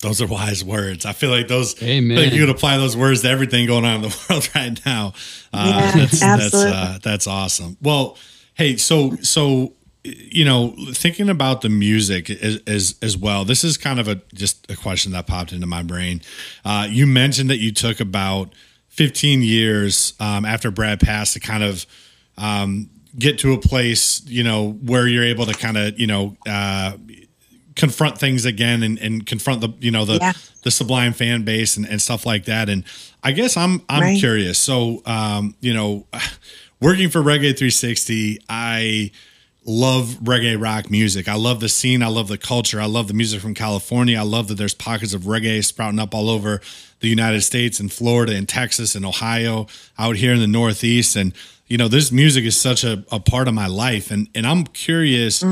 those 0.00 0.22
are 0.22 0.26
wise 0.26 0.64
words. 0.64 1.04
I 1.04 1.12
feel 1.12 1.30
like 1.30 1.48
those. 1.48 1.80
Amen. 1.82 2.16
I 2.16 2.22
think 2.22 2.34
you 2.34 2.40
could 2.40 2.54
apply 2.54 2.78
those 2.78 2.96
words 2.96 3.22
to 3.22 3.28
everything 3.28 3.66
going 3.66 3.84
on 3.84 3.96
in 3.96 4.02
the 4.02 4.26
world 4.30 4.48
right 4.54 4.80
now. 4.86 5.12
Uh, 5.52 5.66
Yeah, 5.68 5.92
that's, 5.92 6.20
that's, 6.20 6.44
absolutely. 6.44 6.72
uh, 6.72 6.98
that's 7.02 7.26
awesome. 7.26 7.76
Well, 7.82 8.16
hey, 8.54 8.76
so 8.76 9.16
so 9.16 9.74
you 10.02 10.46
know, 10.46 10.74
thinking 10.92 11.28
about 11.28 11.60
the 11.60 11.68
music 11.68 12.30
as 12.30 12.60
as, 12.66 12.94
as 13.02 13.16
well. 13.16 13.44
This 13.44 13.64
is 13.64 13.76
kind 13.76 14.00
of 14.00 14.08
a 14.08 14.20
just 14.34 14.70
a 14.70 14.76
question 14.76 15.12
that 15.12 15.26
popped 15.26 15.52
into 15.52 15.66
my 15.66 15.82
brain. 15.82 16.22
Uh, 16.64 16.86
you 16.88 17.06
mentioned 17.06 17.50
that 17.50 17.58
you 17.58 17.72
took 17.72 18.00
about 18.00 18.54
15 18.88 19.42
years 19.42 20.14
um, 20.18 20.44
after 20.44 20.70
Brad 20.70 21.00
passed 21.00 21.34
to 21.34 21.40
kind 21.40 21.62
of 21.62 21.86
um, 22.38 22.88
get 23.18 23.38
to 23.40 23.52
a 23.52 23.58
place, 23.58 24.22
you 24.26 24.42
know, 24.42 24.72
where 24.72 25.06
you're 25.06 25.24
able 25.24 25.46
to 25.46 25.52
kind 25.54 25.76
of, 25.76 25.98
you 25.98 26.06
know, 26.06 26.36
uh, 26.46 26.92
confront 27.80 28.18
things 28.18 28.44
again 28.44 28.82
and, 28.82 28.98
and 28.98 29.26
confront 29.26 29.60
the 29.62 29.70
you 29.80 29.90
know 29.90 30.04
the 30.04 30.18
Yeah. 30.20 30.32
the 30.62 30.70
sublime 30.70 31.12
fan 31.12 31.42
base 31.44 31.76
and, 31.76 31.86
and 31.88 32.00
stuff 32.00 32.26
like 32.26 32.44
that. 32.44 32.68
And 32.68 32.84
i 33.24 33.32
guess 33.32 33.56
i'm 33.56 33.82
i'm 33.88 34.02
Right. 34.02 34.18
curious. 34.18 34.58
So 34.58 35.02
um 35.06 35.54
you 35.60 35.72
know 35.74 36.06
working 36.80 37.08
for 37.10 37.20
reggae 37.20 37.56
360 37.56 38.38
i 38.48 39.10
love 39.66 40.16
reggae 40.22 40.60
rock 40.60 40.90
music. 40.90 41.28
I 41.28 41.34
love 41.34 41.60
the 41.60 41.68
scene. 41.68 42.02
I 42.02 42.06
love 42.08 42.28
the 42.28 42.38
culture. 42.38 42.80
I 42.80 42.86
love 42.86 43.08
the 43.08 43.14
music 43.14 43.40
from 43.40 43.54
california. 43.54 44.18
I 44.18 44.22
love 44.22 44.48
that 44.48 44.54
there's 44.56 44.74
pockets 44.74 45.12
of 45.14 45.22
reggae 45.22 45.64
sprouting 45.64 45.98
up 46.00 46.14
all 46.14 46.28
over 46.30 46.60
the 47.00 47.08
united 47.08 47.40
states 47.42 47.80
and 47.80 47.90
florida 47.92 48.34
and 48.34 48.46
texas 48.48 48.94
and 48.94 49.04
ohio 49.06 49.66
out 49.98 50.16
here 50.16 50.32
in 50.32 50.40
the 50.40 50.46
northeast. 50.46 51.16
And 51.16 51.32
you 51.66 51.76
know 51.78 51.88
this 51.88 52.10
music 52.12 52.44
is 52.44 52.60
such 52.60 52.84
a, 52.84 53.04
a 53.12 53.20
part 53.20 53.48
of 53.48 53.54
my 53.54 53.66
life. 53.66 54.10
And 54.10 54.28
and 54.34 54.46
i'm 54.46 54.64
curious 54.64 55.42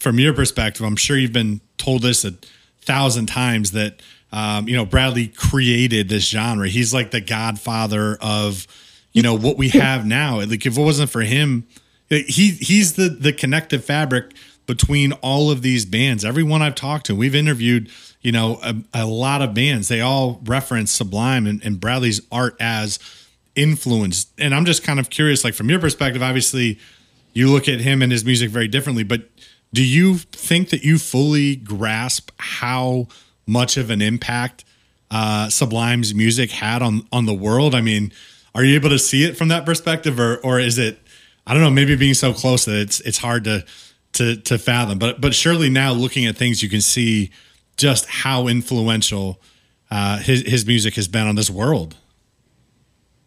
from 0.00 0.20
your 0.20 0.32
perspective, 0.32 0.86
I'm 0.86 0.94
sure 0.94 1.16
you've 1.18 1.32
been 1.32 1.60
told 1.78 2.04
us 2.04 2.24
a 2.24 2.34
thousand 2.82 3.26
times 3.26 3.72
that 3.72 4.00
um, 4.32 4.68
you 4.68 4.76
know 4.76 4.84
Bradley 4.84 5.28
created 5.28 6.08
this 6.08 6.28
genre. 6.28 6.68
He's 6.68 6.92
like 6.92 7.10
the 7.10 7.20
godfather 7.20 8.18
of 8.20 8.66
you 9.12 9.22
know 9.22 9.34
what 9.34 9.56
we 9.56 9.70
have 9.70 10.04
now. 10.04 10.40
Like 10.40 10.66
if 10.66 10.76
it 10.76 10.80
wasn't 10.80 11.10
for 11.10 11.22
him, 11.22 11.66
he 12.08 12.50
he's 12.50 12.94
the 12.94 13.08
the 13.08 13.32
connective 13.32 13.84
fabric 13.84 14.34
between 14.66 15.12
all 15.12 15.50
of 15.50 15.62
these 15.62 15.86
bands. 15.86 16.24
Everyone 16.24 16.60
I've 16.60 16.74
talked 16.74 17.06
to, 17.06 17.14
we've 17.14 17.34
interviewed 17.34 17.90
you 18.20 18.32
know 18.32 18.58
a, 18.62 18.76
a 18.92 19.06
lot 19.06 19.42
of 19.42 19.54
bands. 19.54 19.88
They 19.88 20.00
all 20.00 20.40
reference 20.44 20.90
Sublime 20.90 21.46
and, 21.46 21.64
and 21.64 21.80
Bradley's 21.80 22.20
art 22.30 22.56
as 22.60 22.98
influenced. 23.58 24.30
And 24.38 24.54
I'm 24.54 24.64
just 24.64 24.84
kind 24.84 25.00
of 25.00 25.10
curious, 25.10 25.42
like 25.42 25.54
from 25.54 25.68
your 25.68 25.80
perspective, 25.80 26.22
obviously 26.22 26.78
you 27.32 27.50
look 27.50 27.68
at 27.68 27.80
him 27.80 28.02
and 28.02 28.10
his 28.10 28.24
music 28.24 28.50
very 28.50 28.68
differently, 28.68 29.02
but 29.02 29.22
do 29.72 29.84
you 29.84 30.18
think 30.18 30.70
that 30.70 30.82
you 30.82 30.98
fully 30.98 31.56
grasp 31.56 32.30
how 32.38 33.08
much 33.46 33.76
of 33.76 33.90
an 33.90 34.00
impact 34.00 34.64
uh, 35.10 35.48
Sublime's 35.48 36.14
music 36.14 36.50
had 36.50 36.82
on 36.82 37.06
on 37.12 37.26
the 37.26 37.34
world? 37.34 37.74
I 37.74 37.80
mean, 37.80 38.12
are 38.54 38.64
you 38.64 38.74
able 38.74 38.90
to 38.90 38.98
see 38.98 39.24
it 39.24 39.36
from 39.36 39.48
that 39.48 39.66
perspective, 39.66 40.18
or 40.18 40.38
or 40.38 40.58
is 40.58 40.78
it? 40.78 40.98
I 41.46 41.54
don't 41.54 41.62
know. 41.62 41.70
Maybe 41.70 41.96
being 41.96 42.14
so 42.14 42.32
close 42.32 42.64
that 42.64 42.78
it's 42.78 43.00
it's 43.00 43.18
hard 43.18 43.44
to 43.44 43.64
to 44.14 44.36
to 44.36 44.58
fathom. 44.58 44.98
But 44.98 45.20
but 45.20 45.34
surely 45.34 45.70
now 45.70 45.92
looking 45.92 46.26
at 46.26 46.36
things, 46.36 46.62
you 46.62 46.68
can 46.68 46.80
see 46.80 47.30
just 47.76 48.06
how 48.06 48.46
influential 48.48 49.40
uh, 49.90 50.18
his 50.18 50.42
his 50.42 50.66
music 50.66 50.94
has 50.94 51.08
been 51.08 51.26
on 51.26 51.34
this 51.34 51.50
world. 51.50 51.96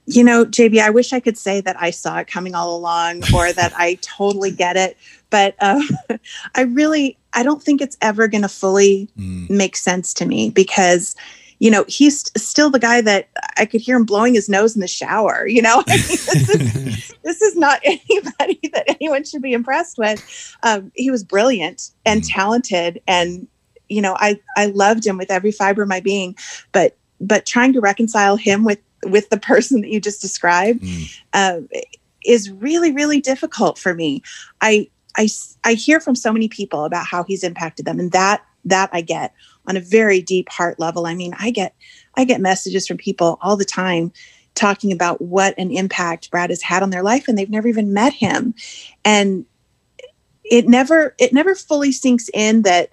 You 0.08 0.24
know, 0.24 0.46
JB, 0.46 0.80
I 0.80 0.90
wish 0.90 1.14
I 1.14 1.20
could 1.20 1.38
say 1.38 1.62
that 1.62 1.80
I 1.80 1.92
saw 1.92 2.18
it 2.18 2.28
coming 2.28 2.56
all 2.56 2.76
along 2.76 3.24
or 3.34 3.54
that 3.54 3.72
I 3.78 4.00
totally 4.02 4.52
get 4.52 4.76
it, 4.76 4.98
but 5.32 5.56
uh, 5.60 5.82
I 6.56 6.62
really 6.62 7.18
I 7.34 7.42
don't 7.42 7.64
think 7.64 7.82
it's 7.82 7.98
ever 8.02 8.28
going 8.28 8.44
to 8.44 8.50
fully 8.50 9.10
make 9.50 9.76
sense 9.76 10.14
to 10.16 10.28
me 10.28 10.52
because 10.52 11.16
you 11.58 11.72
know 11.72 11.86
he's 11.88 12.30
still 12.38 12.70
the 12.70 12.80
guy 12.80 13.02
that 13.02 13.30
I 13.58 13.66
could 13.66 13.82
hear 13.82 13.96
him 13.98 14.06
blowing 14.06 14.36
his 14.36 14.48
nose 14.48 14.76
in 14.76 14.82
the 14.82 14.88
shower. 14.88 15.48
You 15.52 15.62
know, 15.64 15.84
I 15.88 15.92
mean, 15.92 15.98
this, 15.98 16.30
is, 16.30 17.14
this 17.24 17.42
is 17.42 17.56
not 17.56 17.80
anybody 17.84 18.60
that 18.74 18.84
anyone 18.88 19.24
should 19.24 19.42
be 19.42 19.54
impressed 19.54 19.98
with. 19.98 20.56
Um, 20.64 20.92
he 20.96 21.10
was 21.10 21.24
brilliant 21.24 21.92
and 22.06 22.24
talented, 22.24 23.02
and 23.08 23.48
you 23.90 24.02
know 24.02 24.16
I 24.20 24.40
I 24.58 24.68
loved 24.68 25.08
him 25.08 25.18
with 25.18 25.32
every 25.32 25.52
fiber 25.52 25.84
of 25.84 25.90
my 25.90 26.00
being, 26.00 26.36
but 26.72 26.98
but 27.20 27.46
trying 27.46 27.74
to 27.74 27.82
reconcile 27.82 28.36
him 28.36 28.64
with 28.64 28.80
with 29.04 29.30
the 29.30 29.38
person 29.38 29.82
that 29.82 29.90
you 29.90 30.00
just 30.00 30.22
described 30.22 30.84
um, 31.34 31.68
is 32.26 32.52
really 32.52 32.92
really 32.92 33.22
difficult 33.22 33.78
for 33.78 33.94
me. 33.94 34.22
I 34.62 34.90
I 35.18 35.28
I 35.64 35.74
hear 35.74 36.00
from 36.00 36.16
so 36.16 36.32
many 36.32 36.48
people 36.48 36.86
about 36.86 37.06
how 37.06 37.24
he's 37.24 37.44
impacted 37.44 37.86
them, 37.86 38.00
and 38.00 38.12
that 38.12 38.44
that 38.66 38.90
I 38.94 39.02
get 39.02 39.34
on 39.68 39.78
a 39.78 39.82
very 39.82 40.22
deep 40.22 40.50
heart 40.50 40.80
level. 40.80 41.06
I 41.06 41.16
mean, 41.16 41.34
I 41.40 41.52
get 41.52 41.76
I 42.16 42.26
get 42.26 42.42
messages 42.42 42.88
from 42.88 42.98
people 42.98 43.38
all 43.42 43.58
the 43.58 43.66
time 43.66 44.12
talking 44.54 44.92
about 44.92 45.22
what 45.22 45.58
an 45.58 45.72
impact 45.72 46.30
Brad 46.30 46.50
has 46.50 46.62
had 46.62 46.84
on 46.84 46.90
their 46.90 47.04
life, 47.04 47.28
and 47.28 47.38
they've 47.38 47.50
never 47.50 47.68
even 47.68 47.94
met 47.94 48.14
him, 48.14 48.54
and 49.06 49.46
it 50.44 50.68
never 50.68 51.16
it 51.20 51.34
never 51.34 51.56
fully 51.56 51.92
sinks 51.92 52.30
in 52.34 52.64
that 52.64 52.92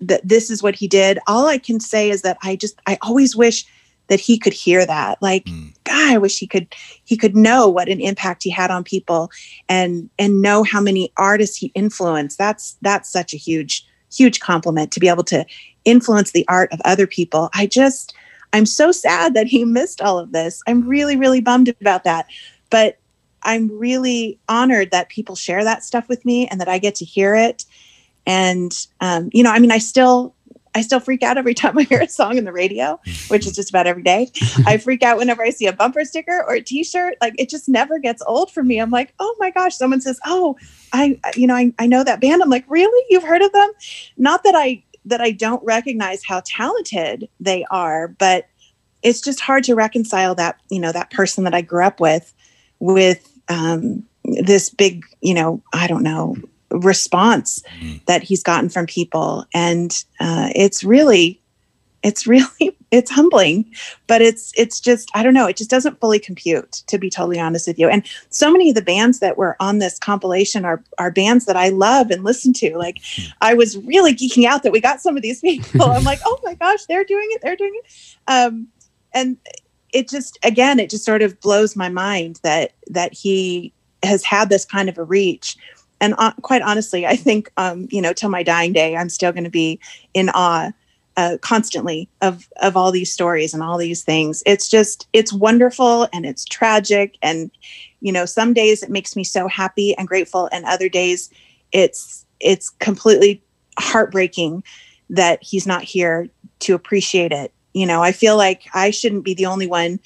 that 0.00 0.26
this 0.26 0.50
is 0.50 0.62
what 0.62 0.74
he 0.74 0.86
did. 0.86 1.18
All 1.26 1.46
I 1.46 1.58
can 1.58 1.80
say 1.80 2.10
is 2.10 2.22
that 2.22 2.38
I 2.42 2.56
just 2.56 2.80
I 2.86 2.98
always 3.02 3.34
wish 3.34 3.64
that 4.08 4.20
he 4.20 4.38
could 4.38 4.52
hear 4.52 4.84
that. 4.84 5.20
Like, 5.22 5.48
hmm. 5.48 5.68
God, 5.84 6.12
I 6.12 6.18
wish 6.18 6.38
he 6.38 6.46
could 6.46 6.74
he 7.04 7.16
could 7.16 7.36
know 7.36 7.68
what 7.68 7.88
an 7.88 8.00
impact 8.00 8.42
he 8.42 8.50
had 8.50 8.70
on 8.70 8.84
people 8.84 9.30
and 9.68 10.08
and 10.18 10.42
know 10.42 10.62
how 10.62 10.80
many 10.80 11.12
artists 11.16 11.56
he 11.56 11.72
influenced. 11.74 12.38
That's 12.38 12.76
that's 12.82 13.10
such 13.10 13.34
a 13.34 13.38
huge 13.38 13.86
huge 14.12 14.40
compliment 14.40 14.92
to 14.92 15.00
be 15.00 15.08
able 15.08 15.24
to 15.24 15.44
influence 15.84 16.32
the 16.32 16.46
art 16.48 16.72
of 16.72 16.80
other 16.84 17.06
people. 17.06 17.50
I 17.54 17.66
just 17.66 18.14
I'm 18.52 18.66
so 18.66 18.92
sad 18.92 19.34
that 19.34 19.46
he 19.46 19.64
missed 19.64 20.00
all 20.00 20.18
of 20.18 20.32
this. 20.32 20.62
I'm 20.66 20.86
really 20.86 21.16
really 21.16 21.40
bummed 21.40 21.68
about 21.68 22.04
that. 22.04 22.26
But 22.70 22.98
I'm 23.42 23.76
really 23.76 24.38
honored 24.48 24.90
that 24.92 25.08
people 25.08 25.34
share 25.34 25.64
that 25.64 25.82
stuff 25.84 26.08
with 26.08 26.24
me 26.24 26.46
and 26.48 26.60
that 26.60 26.68
I 26.68 26.78
get 26.78 26.94
to 26.96 27.04
hear 27.04 27.34
it. 27.34 27.64
And 28.26 28.72
um, 29.00 29.30
you 29.32 29.42
know, 29.42 29.50
I 29.50 29.58
mean, 29.58 29.72
I 29.72 29.78
still 29.78 30.34
I 30.74 30.82
still 30.82 31.00
freak 31.00 31.22
out 31.22 31.38
every 31.38 31.54
time 31.62 31.78
I 31.78 31.82
hear 31.82 32.00
a 32.00 32.08
song 32.08 32.38
in 32.38 32.44
the 32.44 32.52
radio, 32.52 33.00
which 33.28 33.46
is 33.46 33.54
just 33.54 33.70
about 33.70 33.86
every 33.86 34.02
day. 34.02 34.30
I 34.66 34.76
freak 34.78 35.02
out 35.02 35.18
whenever 35.18 35.42
I 35.42 35.50
see 35.50 35.66
a 35.66 35.72
bumper 35.72 36.04
sticker 36.04 36.44
or 36.46 36.54
a 36.54 36.60
t-shirt. 36.62 37.16
Like 37.20 37.34
it 37.38 37.48
just 37.48 37.68
never 37.68 37.98
gets 37.98 38.22
old 38.26 38.50
for 38.50 38.62
me. 38.62 38.78
I'm 38.78 38.90
like, 38.90 39.14
oh 39.18 39.34
my 39.38 39.50
gosh, 39.50 39.76
someone 39.76 40.00
says, 40.00 40.20
Oh, 40.24 40.56
I 40.92 41.18
you 41.34 41.46
know, 41.46 41.54
I, 41.54 41.72
I 41.78 41.86
know 41.86 42.04
that 42.04 42.20
band. 42.20 42.42
I'm 42.42 42.50
like, 42.50 42.64
really? 42.68 43.06
You've 43.10 43.24
heard 43.24 43.42
of 43.42 43.52
them? 43.52 43.70
Not 44.16 44.44
that 44.44 44.54
I 44.54 44.82
that 45.04 45.20
I 45.20 45.32
don't 45.32 45.62
recognize 45.64 46.22
how 46.24 46.42
talented 46.44 47.28
they 47.40 47.64
are, 47.70 48.08
but 48.08 48.46
it's 49.02 49.20
just 49.20 49.40
hard 49.40 49.64
to 49.64 49.74
reconcile 49.74 50.34
that, 50.36 50.60
you 50.70 50.78
know, 50.78 50.92
that 50.92 51.10
person 51.10 51.42
that 51.44 51.54
I 51.54 51.60
grew 51.60 51.84
up 51.84 52.00
with 52.00 52.32
with 52.78 53.28
um 53.48 54.04
this 54.24 54.70
big, 54.70 55.04
you 55.20 55.34
know, 55.34 55.60
I 55.72 55.88
don't 55.88 56.04
know, 56.04 56.36
response 56.74 57.62
that 58.06 58.22
he's 58.22 58.42
gotten 58.42 58.68
from 58.68 58.86
people. 58.86 59.46
And 59.54 60.04
uh, 60.20 60.50
it's 60.54 60.84
really 60.84 61.42
it's 62.02 62.26
really 62.26 62.76
it's 62.90 63.10
humbling 63.10 63.64
but 64.06 64.20
it's 64.20 64.52
it's 64.56 64.80
just 64.80 65.10
i 65.14 65.22
don't 65.22 65.34
know 65.34 65.46
it 65.46 65.56
just 65.56 65.70
doesn't 65.70 65.98
fully 66.00 66.18
compute 66.18 66.82
to 66.86 66.98
be 66.98 67.08
totally 67.08 67.40
honest 67.40 67.66
with 67.66 67.78
you. 67.78 67.88
And 67.88 68.06
so 68.28 68.50
many 68.52 68.68
of 68.68 68.74
the 68.74 68.82
bands 68.82 69.20
that 69.20 69.38
were 69.38 69.56
on 69.60 69.78
this 69.78 69.98
compilation 69.98 70.64
are 70.64 70.82
are 70.98 71.10
bands 71.10 71.46
that 71.46 71.56
i 71.56 71.68
love 71.68 72.10
and 72.10 72.24
listen 72.24 72.52
to. 72.54 72.76
Like 72.76 72.98
i 73.40 73.54
was 73.54 73.78
really 73.78 74.14
geeking 74.14 74.44
out 74.44 74.62
that 74.62 74.72
we 74.72 74.80
got 74.80 75.00
some 75.00 75.16
of 75.16 75.22
these 75.22 75.40
people. 75.40 75.82
I'm 75.84 76.04
like 76.04 76.20
oh 76.24 76.38
my 76.42 76.54
gosh 76.54 76.84
they're 76.86 77.04
doing 77.04 77.28
it 77.30 77.42
they're 77.42 77.56
doing 77.56 77.72
it. 77.74 78.16
Um 78.26 78.68
and 79.14 79.36
it 79.92 80.08
just 80.08 80.38
again 80.42 80.78
it 80.78 80.90
just 80.90 81.04
sort 81.04 81.22
of 81.22 81.40
blows 81.40 81.76
my 81.76 81.88
mind 81.88 82.40
that 82.42 82.72
that 82.88 83.12
he 83.14 83.72
has 84.02 84.24
had 84.24 84.48
this 84.48 84.64
kind 84.64 84.88
of 84.88 84.98
a 84.98 85.04
reach 85.04 85.56
and 86.02 86.14
uh, 86.18 86.32
quite 86.42 86.60
honestly 86.60 87.06
i 87.06 87.16
think 87.16 87.50
um, 87.56 87.88
you 87.90 88.02
know 88.02 88.12
till 88.12 88.28
my 88.28 88.42
dying 88.42 88.74
day 88.74 88.94
i'm 88.94 89.08
still 89.08 89.32
going 89.32 89.44
to 89.44 89.50
be 89.50 89.80
in 90.12 90.28
awe 90.34 90.70
uh, 91.16 91.36
constantly 91.40 92.08
of 92.20 92.48
of 92.62 92.76
all 92.76 92.90
these 92.90 93.12
stories 93.12 93.52
and 93.52 93.62
all 93.62 93.78
these 93.78 94.02
things. 94.02 94.42
It's 94.46 94.68
just 94.68 95.08
it's 95.12 95.32
wonderful 95.32 96.08
and 96.12 96.24
it's 96.24 96.44
tragic 96.44 97.18
and 97.22 97.50
you 98.00 98.12
know 98.12 98.24
some 98.24 98.54
days 98.54 98.82
it 98.82 98.90
makes 98.90 99.14
me 99.14 99.24
so 99.24 99.48
happy 99.48 99.96
and 99.96 100.08
grateful 100.08 100.48
and 100.52 100.64
other 100.64 100.88
days 100.88 101.30
it's 101.72 102.24
it's 102.40 102.70
completely 102.70 103.42
heartbreaking 103.78 104.62
that 105.10 105.42
he's 105.42 105.66
not 105.66 105.82
here 105.82 106.28
to 106.60 106.74
appreciate 106.74 107.32
it. 107.32 107.52
You 107.74 107.86
know 107.86 108.02
i 108.02 108.12
feel 108.12 108.36
like 108.36 108.62
i 108.74 108.90
shouldn't 108.90 109.24
be 109.24 109.34
the 109.34 109.46
only 109.46 109.66
one 109.66 109.98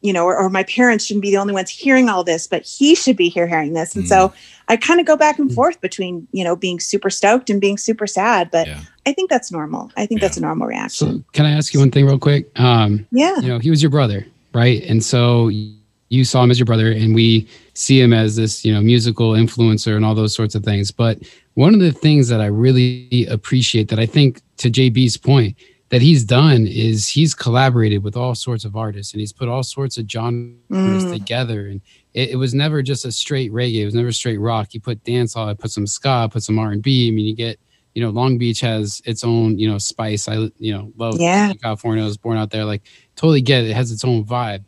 you 0.00 0.12
know, 0.12 0.24
or, 0.24 0.36
or 0.36 0.48
my 0.48 0.62
parents 0.64 1.04
shouldn't 1.04 1.22
be 1.22 1.30
the 1.30 1.36
only 1.36 1.52
ones 1.52 1.70
hearing 1.70 2.08
all 2.08 2.22
this, 2.22 2.46
but 2.46 2.62
he 2.62 2.94
should 2.94 3.16
be 3.16 3.28
here 3.28 3.46
hearing 3.46 3.72
this. 3.72 3.96
And 3.96 4.06
so 4.06 4.32
I 4.68 4.76
kind 4.76 5.00
of 5.00 5.06
go 5.06 5.16
back 5.16 5.38
and 5.38 5.52
forth 5.52 5.80
between, 5.80 6.28
you 6.30 6.44
know, 6.44 6.54
being 6.54 6.78
super 6.78 7.10
stoked 7.10 7.50
and 7.50 7.60
being 7.60 7.78
super 7.78 8.06
sad. 8.06 8.50
But 8.50 8.68
I 9.06 9.12
think 9.12 9.28
that's 9.28 9.50
normal. 9.50 9.90
I 9.96 10.06
think 10.06 10.20
that's 10.20 10.36
a 10.36 10.40
normal 10.40 10.68
reaction. 10.68 11.18
So 11.18 11.24
can 11.32 11.46
I 11.46 11.52
ask 11.52 11.74
you 11.74 11.80
one 11.80 11.90
thing 11.90 12.06
real 12.06 12.18
quick? 12.18 12.48
Um, 12.60 13.06
Yeah. 13.10 13.40
You 13.40 13.48
know, 13.48 13.58
he 13.58 13.70
was 13.70 13.82
your 13.82 13.90
brother, 13.90 14.26
right? 14.54 14.82
And 14.84 15.02
so 15.02 15.48
you 15.48 16.24
saw 16.24 16.42
him 16.42 16.50
as 16.50 16.58
your 16.58 16.66
brother, 16.66 16.90
and 16.90 17.14
we 17.14 17.48
see 17.74 18.00
him 18.00 18.12
as 18.12 18.36
this, 18.36 18.64
you 18.64 18.72
know, 18.72 18.80
musical 18.80 19.32
influencer 19.32 19.96
and 19.96 20.04
all 20.04 20.14
those 20.14 20.34
sorts 20.34 20.54
of 20.54 20.64
things. 20.64 20.90
But 20.90 21.18
one 21.54 21.74
of 21.74 21.80
the 21.80 21.92
things 21.92 22.28
that 22.28 22.40
I 22.40 22.46
really 22.46 23.26
appreciate 23.28 23.88
that 23.88 23.98
I 23.98 24.06
think 24.06 24.42
to 24.58 24.70
JB's 24.70 25.16
point 25.16 25.56
that 25.90 26.02
he's 26.02 26.22
done 26.24 26.66
is 26.66 27.08
he's 27.08 27.34
collaborated 27.34 28.02
with 28.04 28.16
all 28.16 28.34
sorts 28.34 28.64
of 28.64 28.76
artists 28.76 29.12
and 29.14 29.20
he's 29.20 29.32
put 29.32 29.48
all 29.48 29.62
sorts 29.62 29.96
of 29.98 30.08
genres 30.10 30.54
Mm. 30.70 31.12
together 31.12 31.68
and 31.68 31.80
it, 32.14 32.30
it 32.30 32.36
was 32.36 32.52
never 32.54 32.82
just 32.82 33.04
a 33.06 33.12
straight 33.12 33.50
reggae 33.52 33.80
it 33.82 33.84
was 33.86 33.94
never 33.94 34.12
straight 34.12 34.38
rock. 34.38 34.68
He 34.70 34.78
put 34.78 35.02
dancehall 35.04 35.58
put 35.58 35.70
some 35.70 35.86
ska 35.86 36.28
put 36.30 36.42
some 36.42 36.58
r&b 36.58 37.08
i 37.08 37.10
mean 37.10 37.24
you 37.26 37.34
get 37.34 37.58
you 37.94 38.02
know 38.02 38.10
long 38.10 38.36
beach 38.38 38.60
has 38.60 39.00
its 39.06 39.24
own 39.24 39.58
you 39.58 39.68
know 39.70 39.78
spice. 39.78 40.28
I 40.28 40.34
you 40.58 40.72
know 40.74 40.92
love 40.96 41.16
Yeah. 41.18 41.52
california. 41.62 42.02
I 42.04 42.06
was 42.06 42.18
born 42.18 42.36
out 42.38 42.50
there 42.50 42.64
like 42.66 42.82
totally 43.16 43.40
get 43.40 43.64
it. 43.64 43.70
It 43.70 43.74
has 43.74 43.90
its 43.90 44.04
own 44.04 44.24
vibe. 44.24 44.64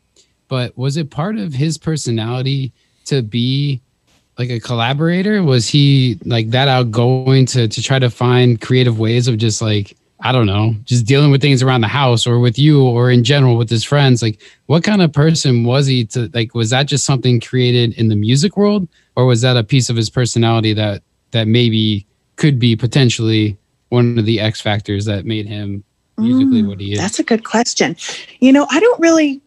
But 0.48 0.76
was 0.76 0.96
it 0.96 1.10
part 1.10 1.36
of 1.36 1.52
his 1.52 1.76
personality 1.78 2.72
to 3.04 3.22
be 3.22 3.80
like 4.38 4.50
a 4.50 4.58
collaborator? 4.58 5.42
Was 5.44 5.68
he 5.68 6.18
like 6.24 6.50
that 6.50 6.66
outgoing 6.66 7.44
to 7.46 7.68
to 7.68 7.82
try 7.82 7.98
to 7.98 8.10
find 8.10 8.60
creative 8.60 8.98
ways 8.98 9.28
of 9.28 9.36
just 9.36 9.60
like 9.62 9.96
i 10.22 10.32
don't 10.32 10.46
know 10.46 10.74
just 10.84 11.06
dealing 11.06 11.30
with 11.30 11.40
things 11.40 11.62
around 11.62 11.80
the 11.80 11.88
house 11.88 12.26
or 12.26 12.38
with 12.38 12.58
you 12.58 12.82
or 12.84 13.10
in 13.10 13.24
general 13.24 13.56
with 13.56 13.70
his 13.70 13.84
friends 13.84 14.22
like 14.22 14.40
what 14.70 14.84
kind 14.84 15.02
of 15.02 15.12
person 15.12 15.64
was 15.64 15.86
he 15.86 16.04
to 16.04 16.30
like 16.32 16.54
was 16.54 16.70
that 16.70 16.86
just 16.86 17.04
something 17.04 17.40
created 17.40 17.92
in 17.94 18.06
the 18.06 18.14
music 18.14 18.56
world? 18.56 18.86
Or 19.16 19.26
was 19.26 19.40
that 19.40 19.56
a 19.56 19.64
piece 19.64 19.90
of 19.90 19.96
his 19.96 20.08
personality 20.08 20.72
that 20.74 21.02
that 21.32 21.48
maybe 21.48 22.06
could 22.36 22.58
be 22.60 22.76
potentially 22.76 23.58
one 23.88 24.16
of 24.16 24.26
the 24.26 24.38
x 24.38 24.60
factors 24.60 25.06
that 25.06 25.24
made 25.24 25.46
him 25.46 25.82
musically 26.18 26.62
Mm, 26.62 26.68
what 26.68 26.80
he 26.80 26.92
is? 26.92 27.00
That's 27.00 27.18
a 27.18 27.24
good 27.24 27.44
question. 27.44 27.96
You 28.38 28.52
know, 28.52 28.66
I 28.70 28.78
don't 28.78 29.00
really 29.00 29.40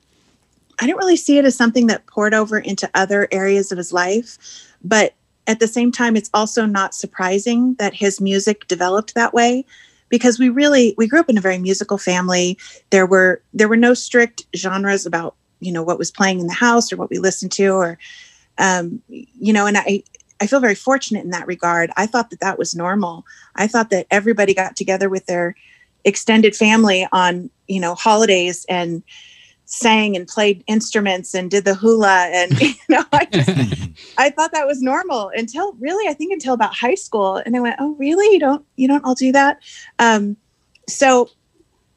I 0.82 0.88
don't 0.88 0.98
really 0.98 1.16
see 1.16 1.38
it 1.38 1.45
as 1.45 1.56
something 1.56 1.88
that 1.88 2.06
poured 2.08 2.34
over 2.34 2.60
into 2.60 2.90
other 2.94 3.30
areas 3.32 3.72
of 3.72 3.78
his 3.78 3.94
life, 3.94 4.38
but 4.84 5.14
at 5.48 5.62
the 5.62 5.68
same 5.68 5.91
time 5.91 6.18
it's 6.18 6.30
also 6.34 6.66
not 6.66 6.94
surprising 6.94 7.76
that 7.76 7.94
his 7.94 8.20
music 8.20 8.68
developed 8.68 9.16
that 9.16 9.34
way 9.34 9.66
because 10.14 10.38
we 10.38 10.48
really 10.48 10.94
we 10.95 11.07
grew 11.07 11.19
up 11.19 11.27
in 11.27 11.40
a 11.40 11.41
very 11.41 11.57
musical 11.57 11.98
family. 11.98 12.56
There 12.91 13.07
were 13.07 13.41
there 13.52 13.68
were 13.68 13.76
no 13.76 13.95
strict 13.95 14.45
genres 14.56 15.07
about, 15.07 15.35
you 15.60 15.72
know, 15.72 15.81
what 15.81 15.98
was 15.98 16.11
playing 16.11 16.40
in 16.40 16.45
the 16.45 16.53
house 16.53 16.94
or 16.94 16.98
what 16.98 17.10
we 17.10 17.18
listened 17.18 17.52
to 17.53 17.69
or 17.69 17.98
um 18.60 19.02
you 19.07 19.52
know, 19.52 19.65
and 19.65 19.76
I 19.76 20.03
I 20.40 20.45
feel 20.45 20.60
very 20.60 20.76
fortunate 20.76 21.23
in 21.23 21.31
that 21.31 21.48
regard. 21.48 21.90
I 21.98 22.06
thought 22.06 22.30
that 22.30 22.41
that 22.41 22.60
was 22.60 22.76
normal. 22.76 23.26
I 23.56 23.65
thought 23.65 23.90
that 23.90 24.06
everybody 24.11 24.53
got 24.53 24.76
together 24.76 25.10
with 25.10 25.26
their 25.26 25.56
extended 26.06 26.56
family 26.56 27.07
on 27.11 27.49
you 27.68 27.80
know 27.80 27.95
holidays 27.95 28.68
and 28.69 29.02
sang 29.74 30.16
and 30.16 30.28
played 30.28 30.64
instruments 30.68 31.34
and 31.34 31.50
did 31.50 31.66
the 31.66 31.74
hula 31.74 32.28
and 32.32 32.62
you 32.62 32.74
know 32.90 33.04
I 33.12 33.26
just 33.26 33.50
I 34.20 34.30
thought 34.30 34.52
that 34.52 34.68
was 34.68 34.82
normal 34.82 35.32
until 35.36 35.74
really 35.74 36.08
I 36.08 36.14
think 36.14 36.32
until 36.32 36.54
about 36.54 36.76
high 36.76 36.94
school 36.94 37.38
and 37.38 37.56
I 37.56 37.60
went 37.60 37.78
oh 37.80 37.95
really 37.95 38.32
you 38.32 38.40
don't 38.40 38.64
you 38.76 38.88
don't 38.88 39.04
all 39.04 39.16
do 39.16 39.32
that 39.32 39.60
um 39.98 40.38
so 40.88 41.30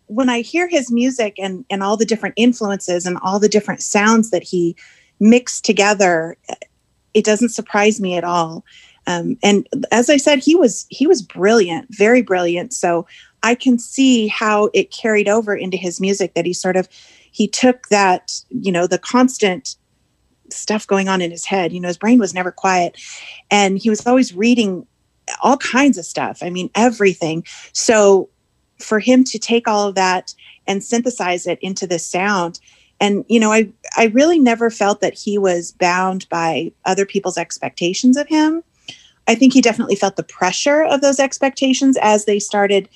when 0.07 0.31
I 0.31 0.41
hear 0.41 0.69
his 0.69 0.91
music 0.91 1.35
and 1.39 1.65
and 1.69 1.83
all 1.83 1.97
the 1.97 2.07
different 2.07 2.35
influences 2.39 3.05
and 3.05 3.19
all 3.23 3.39
the 3.39 3.49
different 3.49 3.83
sounds 3.83 4.31
that 4.31 4.43
he 4.43 4.75
mixed 5.21 5.65
together, 5.65 6.37
it 7.13 7.25
doesn't 7.25 7.51
surprise 7.51 8.01
me 8.01 8.17
at 8.17 8.25
all. 8.25 8.65
Um, 9.07 9.37
and 9.43 9.69
as 9.93 10.09
I 10.09 10.17
said, 10.17 10.39
he 10.39 10.55
was 10.55 10.87
he 10.89 11.07
was 11.07 11.23
brilliant, 11.23 11.89
very 11.91 12.23
brilliant. 12.23 12.73
So 12.73 13.07
I 13.43 13.55
can 13.55 13.79
see 13.79 14.29
how 14.29 14.71
it 14.73 14.91
carried 14.91 15.29
over 15.29 15.55
into 15.55 15.77
his 15.77 16.01
music 16.01 16.35
that 16.35 16.47
he 16.47 16.53
sort 16.53 16.77
of 16.77 16.89
he 17.37 17.47
took 17.47 17.89
that 17.89 18.41
you 18.49 18.73
know 18.73 18.87
the 18.87 18.99
constant 18.99 19.77
stuff 20.51 20.87
going 20.87 21.07
on 21.07 21.21
in 21.21 21.31
his 21.31 21.45
head. 21.45 21.71
You 21.71 21.81
know, 21.81 21.89
his 21.89 21.99
brain 21.99 22.19
was 22.19 22.33
never 22.33 22.51
quiet, 22.51 22.99
and 23.51 23.77
he 23.79 23.91
was 23.91 24.07
always 24.07 24.33
reading 24.33 24.87
all 25.43 25.59
kinds 25.59 25.99
of 25.99 26.07
stuff. 26.07 26.39
I 26.41 26.49
mean, 26.49 26.71
everything. 26.75 27.45
So 27.75 28.31
for 28.79 29.01
him 29.01 29.23
to 29.25 29.39
take 29.39 29.69
all 29.69 29.87
of 29.87 29.97
that 29.97 30.35
and 30.67 30.83
synthesize 30.83 31.47
it 31.47 31.59
into 31.61 31.87
this 31.87 32.07
sound 32.07 32.59
and 33.01 33.25
you 33.29 33.41
know 33.41 33.51
i 33.51 33.67
i 33.97 34.05
really 34.07 34.39
never 34.39 34.69
felt 34.69 35.01
that 35.01 35.15
he 35.15 35.39
was 35.39 35.73
bound 35.73 36.29
by 36.29 36.71
other 36.85 37.07
people's 37.07 37.39
expectations 37.39 38.19
of 38.19 38.29
him 38.29 38.63
i 39.29 39.35
think 39.35 39.55
he 39.55 39.63
definitely 39.63 39.97
felt 39.97 40.17
the 40.17 40.23
pressure 40.23 40.83
of 40.83 41.01
those 41.01 41.19
expectations 41.19 41.97
as 42.03 42.27
they 42.27 42.39
started 42.39 42.87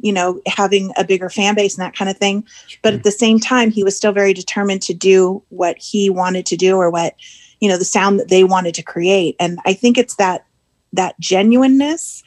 you 0.00 0.12
know 0.12 0.40
having 0.46 0.92
a 0.96 1.04
bigger 1.04 1.28
fan 1.28 1.54
base 1.54 1.76
and 1.76 1.84
that 1.84 1.96
kind 1.96 2.10
of 2.10 2.16
thing. 2.16 2.46
But 2.82 2.94
at 2.94 3.02
the 3.02 3.10
same 3.10 3.38
time 3.38 3.70
he 3.70 3.84
was 3.84 3.96
still 3.96 4.12
very 4.12 4.32
determined 4.32 4.82
to 4.82 4.94
do 4.94 5.42
what 5.48 5.76
he 5.78 6.10
wanted 6.10 6.46
to 6.46 6.56
do 6.56 6.76
or 6.76 6.90
what 6.90 7.14
you 7.60 7.68
know 7.68 7.78
the 7.78 7.84
sound 7.84 8.20
that 8.20 8.28
they 8.28 8.44
wanted 8.44 8.74
to 8.74 8.82
create. 8.82 9.36
And 9.40 9.58
i 9.64 9.72
think 9.72 9.98
it's 9.98 10.16
that 10.16 10.46
that 10.92 11.18
genuineness 11.20 12.22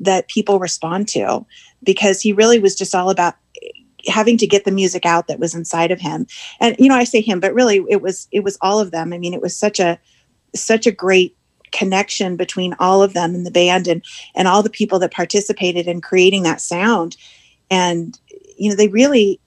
that 0.00 0.28
people 0.28 0.58
respond 0.58 1.08
to 1.08 1.44
because 1.82 2.20
he 2.20 2.32
really 2.32 2.58
was 2.58 2.74
just 2.74 2.94
all 2.94 3.10
about 3.10 3.34
having 4.06 4.36
to 4.36 4.46
get 4.46 4.64
the 4.64 4.70
music 4.70 5.06
out 5.06 5.28
that 5.28 5.40
was 5.40 5.54
inside 5.54 5.90
of 5.90 6.00
him. 6.00 6.26
And 6.60 6.76
you 6.78 6.88
know 6.88 6.96
i 6.96 7.04
say 7.04 7.20
him 7.20 7.40
but 7.40 7.54
really 7.54 7.82
it 7.88 8.02
was 8.02 8.28
it 8.32 8.40
was 8.40 8.58
all 8.60 8.80
of 8.80 8.90
them. 8.90 9.12
I 9.12 9.18
mean 9.18 9.34
it 9.34 9.42
was 9.42 9.56
such 9.56 9.80
a 9.80 9.98
such 10.54 10.86
a 10.86 10.92
great 10.92 11.36
connection 11.74 12.36
between 12.36 12.74
all 12.78 13.02
of 13.02 13.12
them 13.12 13.34
in 13.34 13.44
the 13.44 13.50
band 13.50 13.86
and 13.86 14.02
and 14.34 14.48
all 14.48 14.62
the 14.62 14.70
people 14.70 14.98
that 14.98 15.12
participated 15.12 15.86
in 15.86 16.00
creating 16.00 16.42
that 16.44 16.60
sound 16.60 17.16
and 17.70 18.18
you 18.56 18.70
know 18.70 18.76
they 18.76 18.88
really 18.88 19.40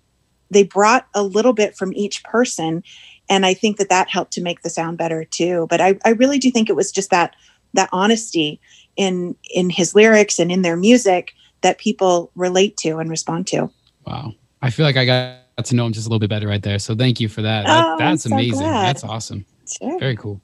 they 0.51 0.63
brought 0.63 1.07
a 1.15 1.23
little 1.23 1.53
bit 1.53 1.75
from 1.75 1.93
each 1.93 2.23
person 2.23 2.83
and 3.29 3.45
i 3.45 3.53
think 3.53 3.77
that 3.77 3.89
that 3.89 4.09
helped 4.09 4.33
to 4.33 4.41
make 4.41 4.61
the 4.61 4.69
sound 4.69 4.97
better 4.97 5.23
too 5.23 5.65
but 5.69 5.81
i, 5.81 5.97
I 6.05 6.09
really 6.09 6.37
do 6.37 6.51
think 6.51 6.69
it 6.69 6.75
was 6.75 6.91
just 6.91 7.09
that 7.11 7.35
that 7.73 7.89
honesty 7.91 8.59
in 8.97 9.35
in 9.53 9.69
his 9.69 9.95
lyrics 9.95 10.37
and 10.37 10.51
in 10.51 10.61
their 10.61 10.77
music 10.77 11.33
that 11.61 11.77
people 11.79 12.29
relate 12.35 12.77
to 12.77 12.97
and 12.97 13.09
respond 13.09 13.47
to 13.47 13.71
Wow. 14.07 14.33
I 14.61 14.69
feel 14.69 14.85
like 14.85 14.95
I 14.97 15.05
got 15.05 15.65
to 15.65 15.75
know 15.75 15.85
him 15.85 15.91
just 15.93 16.07
a 16.07 16.09
little 16.09 16.19
bit 16.19 16.29
better 16.29 16.47
right 16.47 16.63
there. 16.63 16.79
So 16.79 16.95
thank 16.95 17.19
you 17.19 17.27
for 17.27 17.41
that. 17.41 17.65
That- 17.65 17.85
Oh, 17.85 17.93
I'm 17.93 17.97
that's 17.99 18.23
so 18.23 18.33
amazing. 18.33 18.57
glad. 18.59 18.87
That's 18.87 19.03
awesome. 19.03 19.45
sure 19.79 19.99
Very 19.99 20.15
cool. 20.15 20.41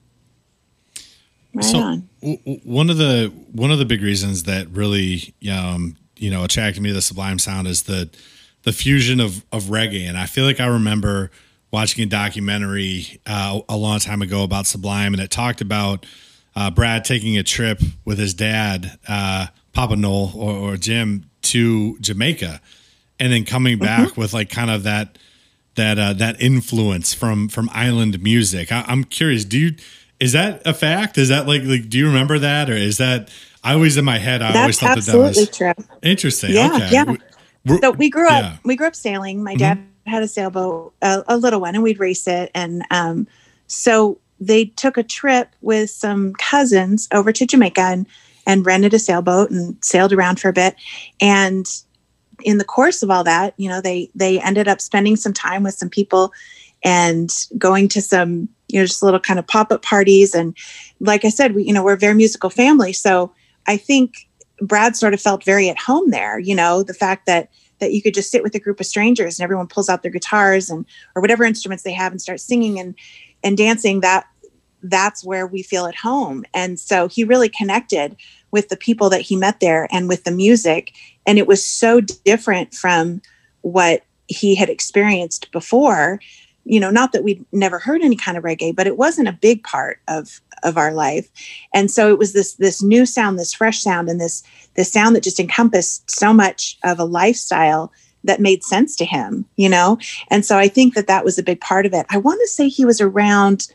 Right 1.53 1.65
So- 1.65 1.79
on 1.79 2.09
W- 2.21 2.37
w- 2.39 2.59
one 2.63 2.89
of 2.89 2.97
the 2.97 3.31
one 3.51 3.69
of 3.71 3.79
the 3.79 3.85
big 3.85 4.01
reasons 4.01 4.43
that 4.43 4.69
really 4.69 5.33
um, 5.51 5.97
you 6.17 6.31
know 6.31 6.43
attracted 6.43 6.81
me 6.81 6.89
to 6.89 6.93
the 6.95 7.01
Sublime 7.01 7.37
sound 7.39 7.67
is 7.67 7.83
the 7.83 8.09
the 8.63 8.71
fusion 8.71 9.19
of 9.19 9.43
of 9.51 9.63
reggae, 9.65 10.07
and 10.07 10.17
I 10.17 10.25
feel 10.25 10.45
like 10.45 10.59
I 10.61 10.67
remember 10.67 11.31
watching 11.71 12.03
a 12.03 12.07
documentary 12.07 13.19
uh, 13.25 13.59
a 13.67 13.75
long 13.75 13.99
time 13.99 14.21
ago 14.21 14.43
about 14.43 14.65
Sublime, 14.67 15.13
and 15.13 15.21
it 15.21 15.31
talked 15.31 15.59
about 15.59 16.05
uh, 16.55 16.71
Brad 16.71 17.03
taking 17.03 17.37
a 17.37 17.43
trip 17.43 17.81
with 18.05 18.19
his 18.19 18.33
dad, 18.33 18.97
uh, 19.07 19.47
Papa 19.73 19.95
Nowell 19.95 20.31
or, 20.35 20.53
or 20.73 20.77
Jim, 20.77 21.29
to 21.41 21.97
Jamaica, 21.99 22.61
and 23.19 23.33
then 23.33 23.43
coming 23.43 23.79
back 23.79 24.15
with 24.15 24.33
like 24.33 24.49
kind 24.49 24.69
of 24.71 24.83
that 24.83 25.17
that 25.75 25.99
uh, 25.99 26.13
that 26.13 26.41
influence 26.41 27.13
from 27.13 27.49
from 27.49 27.69
island 27.73 28.21
music. 28.23 28.71
I, 28.71 28.85
I'm 28.87 29.03
curious. 29.03 29.43
Do 29.43 29.59
you 29.59 29.75
is 30.23 30.31
that 30.31 30.65
a 30.65 30.73
fact? 30.73 31.17
Is 31.17 31.29
that 31.29 31.47
like 31.47 31.63
like 31.63 31.89
do 31.89 31.97
you 31.97 32.07
remember 32.07 32.39
that 32.39 32.69
or 32.69 32.75
is 32.75 32.97
that? 32.97 33.29
I 33.61 33.73
always 33.73 33.97
in 33.97 34.05
my 34.05 34.17
head. 34.17 34.41
I 34.41 34.59
always 34.59 34.79
that's 34.79 34.79
thought 34.79 34.95
that 34.95 35.11
that 35.11 35.35
absolutely 35.35 35.41
was 35.43 35.57
true 35.57 35.99
interesting. 36.01 36.51
Yeah, 36.51 36.71
okay. 36.75 36.89
yeah. 36.91 37.03
W- 37.03 37.19
w- 37.65 37.81
so 37.81 37.91
we 37.91 38.09
grew 38.09 38.27
up 38.27 38.43
yeah. 38.43 38.57
we 38.63 38.77
grew 38.77 38.87
up 38.87 38.95
sailing 38.95 39.43
my 39.43 39.55
dad 39.55 39.85
had 40.05 40.23
a 40.23 40.27
sailboat 40.27 40.93
a, 41.01 41.23
a 41.27 41.37
little 41.37 41.59
one 41.61 41.75
and 41.75 41.83
we'd 41.83 41.99
race 41.99 42.27
it 42.27 42.51
and 42.53 42.83
um, 42.91 43.27
so 43.67 44.17
they 44.39 44.65
took 44.65 44.97
a 44.97 45.03
trip 45.03 45.49
with 45.61 45.89
some 45.89 46.33
cousins 46.33 47.07
over 47.13 47.31
to 47.31 47.45
jamaica 47.45 47.81
and, 47.81 48.05
and 48.45 48.65
rented 48.65 48.93
a 48.93 48.99
sailboat 48.99 49.49
and 49.49 49.77
sailed 49.81 50.11
around 50.11 50.41
for 50.41 50.49
a 50.49 50.53
bit 50.53 50.75
and 51.21 51.83
in 52.43 52.57
the 52.57 52.65
course 52.65 53.01
of 53.01 53.09
all 53.09 53.23
that 53.23 53.53
you 53.55 53.69
know 53.69 53.79
they 53.79 54.09
they 54.13 54.41
ended 54.41 54.67
up 54.67 54.81
spending 54.81 55.15
some 55.15 55.33
time 55.33 55.63
with 55.63 55.73
some 55.73 55.89
people 55.89 56.33
and 56.83 57.47
going 57.57 57.87
to 57.87 58.01
some 58.01 58.49
you 58.73 58.79
know 58.79 58.85
just 58.85 59.03
little 59.03 59.19
kind 59.19 59.39
of 59.39 59.47
pop-up 59.47 59.81
parties. 59.83 60.33
And 60.33 60.57
like 60.99 61.25
i 61.25 61.29
said 61.29 61.55
we 61.55 61.63
you 61.63 61.73
know 61.73 61.83
we're 61.83 61.93
a 61.93 61.97
very 61.97 62.15
musical 62.15 62.49
family. 62.49 62.93
So 62.93 63.31
i 63.67 63.77
think 63.77 64.27
brad 64.61 64.95
sort 64.95 65.13
of 65.13 65.21
felt 65.21 65.43
very 65.43 65.67
at 65.69 65.79
home 65.79 66.09
there 66.11 66.37
you 66.39 66.55
know 66.55 66.83
the 66.83 66.93
fact 66.93 67.25
that 67.25 67.49
that 67.79 67.91
you 67.91 68.01
could 68.01 68.13
just 68.13 68.31
sit 68.31 68.43
with 68.43 68.55
a 68.55 68.59
group 68.59 68.79
of 68.79 68.85
strangers 68.85 69.37
and 69.37 69.43
everyone 69.43 69.67
pulls 69.67 69.89
out 69.89 70.03
their 70.03 70.11
guitars 70.11 70.69
and 70.69 70.85
or 71.15 71.21
whatever 71.21 71.43
instruments 71.43 71.83
they 71.83 71.91
have 71.91 72.11
and 72.11 72.21
start 72.21 72.39
singing 72.39 72.79
and 72.79 72.95
and 73.43 73.57
dancing 73.57 74.01
that 74.01 74.25
that's 74.83 75.23
where 75.23 75.47
we 75.47 75.63
feel 75.63 75.85
at 75.85 75.95
home. 75.95 76.43
And 76.53 76.79
so 76.79 77.07
he 77.07 77.23
really 77.23 77.49
connected 77.49 78.15
with 78.51 78.69
the 78.69 78.77
people 78.77 79.09
that 79.09 79.21
he 79.21 79.35
met 79.35 79.59
there 79.59 79.87
and 79.91 80.07
with 80.07 80.25
the 80.25 80.31
music. 80.31 80.93
And 81.25 81.39
it 81.39 81.47
was 81.47 81.65
so 81.65 82.01
different 82.01 82.73
from 82.73 83.21
what 83.61 84.03
he 84.27 84.55
had 84.55 84.69
experienced 84.69 85.51
before 85.51 86.19
you 86.65 86.79
know 86.79 86.89
not 86.89 87.11
that 87.11 87.23
we'd 87.23 87.43
never 87.51 87.79
heard 87.79 88.01
any 88.01 88.15
kind 88.15 88.37
of 88.37 88.43
reggae 88.43 88.75
but 88.75 88.87
it 88.87 88.97
wasn't 88.97 89.27
a 89.27 89.33
big 89.33 89.63
part 89.63 89.99
of 90.07 90.41
of 90.63 90.77
our 90.77 90.93
life 90.93 91.29
and 91.73 91.91
so 91.91 92.11
it 92.11 92.17
was 92.17 92.33
this 92.33 92.53
this 92.55 92.81
new 92.81 93.05
sound 93.05 93.37
this 93.37 93.53
fresh 93.53 93.81
sound 93.81 94.09
and 94.09 94.19
this 94.19 94.43
this 94.75 94.91
sound 94.91 95.15
that 95.15 95.23
just 95.23 95.39
encompassed 95.39 96.09
so 96.09 96.33
much 96.33 96.77
of 96.83 96.99
a 96.99 97.05
lifestyle 97.05 97.91
that 98.23 98.39
made 98.39 98.63
sense 98.63 98.95
to 98.95 99.05
him 99.05 99.45
you 99.55 99.69
know 99.69 99.97
and 100.29 100.45
so 100.45 100.57
i 100.57 100.67
think 100.67 100.93
that 100.95 101.07
that 101.07 101.25
was 101.25 101.37
a 101.37 101.43
big 101.43 101.59
part 101.59 101.85
of 101.85 101.93
it 101.93 102.05
i 102.09 102.17
want 102.17 102.39
to 102.41 102.47
say 102.47 102.67
he 102.67 102.85
was 102.85 103.01
around 103.01 103.67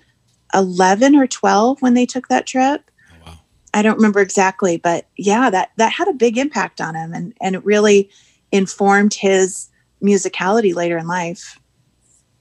11 0.54 1.14
or 1.14 1.26
12 1.26 1.82
when 1.82 1.94
they 1.94 2.06
took 2.06 2.28
that 2.28 2.46
trip 2.46 2.90
oh, 3.12 3.26
wow. 3.26 3.38
I 3.74 3.82
don't 3.82 3.96
remember 3.96 4.20
exactly, 4.20 4.78
but 4.78 5.06
yeah, 5.16 5.50
that 5.50 5.72
that 5.76 5.92
had 5.92 6.08
a 6.08 6.14
big 6.14 6.38
impact 6.38 6.80
on 6.80 6.94
him, 6.94 7.12
and 7.12 7.34
and 7.40 7.54
it 7.54 7.64
really 7.64 8.08
informed 8.50 9.14
his 9.14 9.68
musicality 10.02 10.74
later 10.74 10.96
in 10.96 11.06
life. 11.06 11.60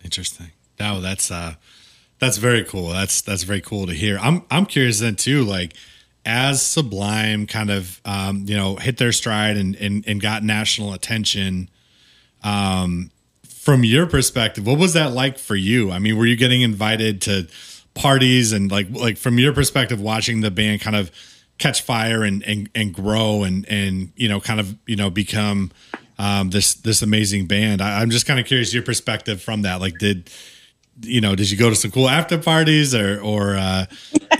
Interesting. 0.07 0.51
No, 0.79 1.01
that's 1.01 1.29
uh 1.31 1.55
that's 2.19 2.37
very 2.37 2.63
cool. 2.63 2.87
That's 2.87 3.19
that's 3.19 3.43
very 3.43 3.59
cool 3.59 3.87
to 3.87 3.93
hear. 3.93 4.17
I'm 4.19 4.43
I'm 4.49 4.65
curious 4.65 5.01
then 5.01 5.17
too, 5.17 5.43
like 5.43 5.73
as 6.25 6.61
Sublime 6.61 7.45
kind 7.45 7.69
of 7.69 7.99
um, 8.05 8.45
you 8.47 8.55
know, 8.55 8.77
hit 8.77 8.99
their 8.99 9.11
stride 9.11 9.57
and 9.57 9.75
and, 9.75 10.07
and 10.07 10.21
got 10.21 10.43
national 10.43 10.93
attention, 10.93 11.69
um 12.41 13.11
from 13.49 13.83
your 13.83 14.05
perspective, 14.05 14.65
what 14.65 14.79
was 14.79 14.93
that 14.93 15.11
like 15.11 15.37
for 15.37 15.57
you? 15.57 15.91
I 15.91 15.99
mean, 15.99 16.15
were 16.15 16.25
you 16.25 16.37
getting 16.37 16.61
invited 16.61 17.21
to 17.23 17.49
parties 17.95 18.53
and 18.53 18.71
like 18.71 18.87
like 18.91 19.17
from 19.17 19.37
your 19.37 19.51
perspective 19.51 19.99
watching 19.99 20.39
the 20.39 20.51
band 20.51 20.79
kind 20.79 20.95
of 20.95 21.11
catch 21.57 21.81
fire 21.81 22.23
and 22.23 22.43
and, 22.43 22.69
and 22.73 22.93
grow 22.93 23.43
and 23.43 23.67
and 23.67 24.13
you 24.15 24.29
know 24.29 24.39
kind 24.39 24.61
of 24.61 24.73
you 24.85 24.95
know 24.95 25.09
become 25.09 25.69
um, 26.19 26.49
this 26.49 26.73
this 26.75 27.01
amazing 27.01 27.47
band. 27.47 27.81
I, 27.81 28.01
I'm 28.01 28.09
just 28.09 28.25
kind 28.25 28.39
of 28.39 28.45
curious 28.45 28.73
your 28.73 28.83
perspective 28.83 29.41
from 29.41 29.63
that. 29.63 29.79
Like, 29.81 29.97
did 29.99 30.29
you 31.01 31.21
know? 31.21 31.35
Did 31.35 31.49
you 31.51 31.57
go 31.57 31.69
to 31.69 31.75
some 31.75 31.91
cool 31.91 32.09
after 32.09 32.37
parties, 32.37 32.95
or 32.95 33.19
or 33.21 33.55
uh, 33.55 33.85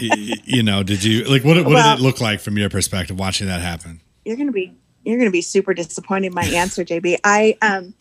y- 0.02 0.34
you 0.44 0.64
know, 0.64 0.84
did 0.84 1.04
you 1.04 1.24
like 1.26 1.44
what 1.44 1.58
what 1.58 1.68
Well- 1.68 1.96
did 1.96 2.02
it 2.02 2.04
look 2.04 2.20
like 2.22 2.40
from 2.40 2.58
your 2.58 2.70
perspective 2.70 3.18
watching 3.20 3.48
that 3.48 3.62
happen? 3.62 4.02
You're 4.26 4.38
gonna 4.38 4.52
be 4.52 4.74
you're 5.04 5.18
gonna 5.18 5.32
be 5.32 5.42
super 5.42 5.74
disappointed 5.74 6.28
in 6.28 6.34
my 6.34 6.46
answer, 6.46 6.84
JB. 6.84 7.18
I 7.24 7.58
um 7.62 7.94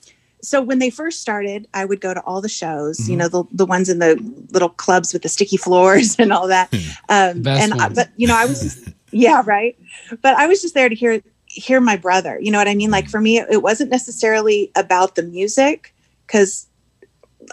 so 0.43 0.61
when 0.63 0.79
they 0.79 0.91
first 0.91 1.21
started, 1.21 1.67
I 1.75 1.85
would 1.85 2.01
go 2.01 2.15
to 2.15 2.21
all 2.21 2.41
the 2.41 2.49
shows, 2.49 3.09
you 3.09 3.17
know, 3.17 3.29
the 3.29 3.45
the 3.53 3.67
ones 3.67 3.89
in 3.89 3.99
the 3.99 4.17
little 4.53 4.69
clubs 4.69 5.13
with 5.13 5.23
the 5.23 5.29
sticky 5.29 5.57
floors 5.57 6.17
and 6.19 6.33
all 6.33 6.49
that. 6.49 6.73
Um, 7.09 7.43
Best 7.43 7.63
and 7.73 7.81
I, 7.81 7.89
but 7.89 8.11
you 8.17 8.27
know, 8.27 8.37
I 8.37 8.47
was 8.47 8.61
just, 8.63 8.89
yeah, 9.13 9.43
right. 9.47 9.77
But 10.23 10.35
I 10.37 10.47
was 10.49 10.61
just 10.63 10.75
there 10.75 10.89
to 10.89 10.95
hear 10.95 11.23
hear 11.57 11.81
my 11.81 11.97
brother. 11.97 12.39
You 12.41 12.51
know 12.51 12.59
what 12.59 12.69
I 12.69 12.75
mean? 12.75 12.91
Like 12.91 13.09
for 13.09 13.21
me, 13.21 13.39
it 13.39 13.63
wasn't 13.63 13.91
necessarily 13.91 14.71
about 14.77 15.15
the 15.15 15.23
music 15.23 15.95
because, 16.27 16.67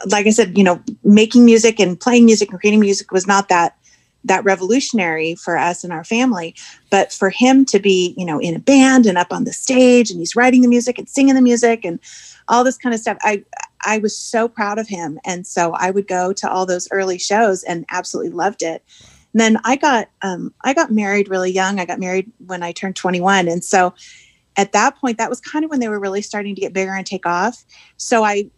like 0.08 0.28
I 0.28 0.32
said, 0.32 0.58
you 0.58 0.64
know, 0.64 0.82
making 1.04 1.46
music 1.46 1.80
and 1.80 2.00
playing 2.00 2.26
music 2.26 2.50
and 2.52 2.60
creating 2.60 2.82
music 2.82 3.12
was 3.12 3.28
not 3.28 3.50
that 3.50 3.78
that 4.26 4.44
revolutionary 4.46 5.36
for 5.36 5.58
us 5.58 5.84
and 5.84 5.92
our 5.92 6.06
family 6.06 6.56
but 6.90 7.12
for 7.12 7.30
him 7.30 7.66
to 7.66 7.78
be 7.78 8.14
you 8.18 8.26
know 8.26 8.40
in 8.40 8.56
a 8.56 8.60
band 8.60 9.06
and 9.06 9.18
up 9.18 9.34
on 9.34 9.44
the 9.44 9.52
stage 9.52 10.10
and 10.10 10.20
he's 10.20 10.34
writing 10.34 10.62
the 10.62 10.68
music 10.70 10.98
and 10.98 11.10
singing 11.10 11.36
the 11.36 11.42
music 11.42 11.84
and 11.84 12.00
all 12.48 12.64
this 12.64 12.78
kind 12.78 12.96
of 12.96 13.02
stuff 13.02 13.18
i 13.22 13.44
i 13.82 13.98
was 13.98 14.18
so 14.18 14.48
proud 14.48 14.80
of 14.80 14.88
him 14.88 15.20
and 15.26 15.46
so 15.46 15.74
i 15.74 15.92
would 15.92 16.08
go 16.08 16.32
to 16.32 16.50
all 16.50 16.66
those 16.66 16.88
early 16.92 17.18
shows 17.18 17.64
and 17.64 17.86
absolutely 17.90 18.32
loved 18.32 18.64
it 18.64 18.82
and 19.34 19.42
then 19.42 19.58
i 19.66 19.76
got 19.76 20.10
um, 20.22 20.54
i 20.64 20.74
got 20.74 20.92
married 20.92 21.30
really 21.30 21.52
young 21.52 21.80
i 21.80 21.86
got 21.86 22.00
married 22.00 22.32
when 22.46 22.64
i 22.64 22.72
turned 22.72 22.96
21 22.96 23.48
and 23.48 23.64
so 23.64 23.94
at 24.56 24.72
that 24.74 24.98
point, 24.98 25.18
that 25.18 25.30
was 25.30 25.40
kind 25.40 25.66
of 25.66 25.72
when 25.72 25.80
they 25.80 25.88
were 25.88 26.00
really 26.00 26.22
starting 26.22 26.56
to 26.56 26.62
get 26.62 26.74
bigger 26.74 26.94
and 26.94 27.06
take 27.06 27.26
off. 27.26 27.64
So 27.98 28.24
I, 28.24 28.50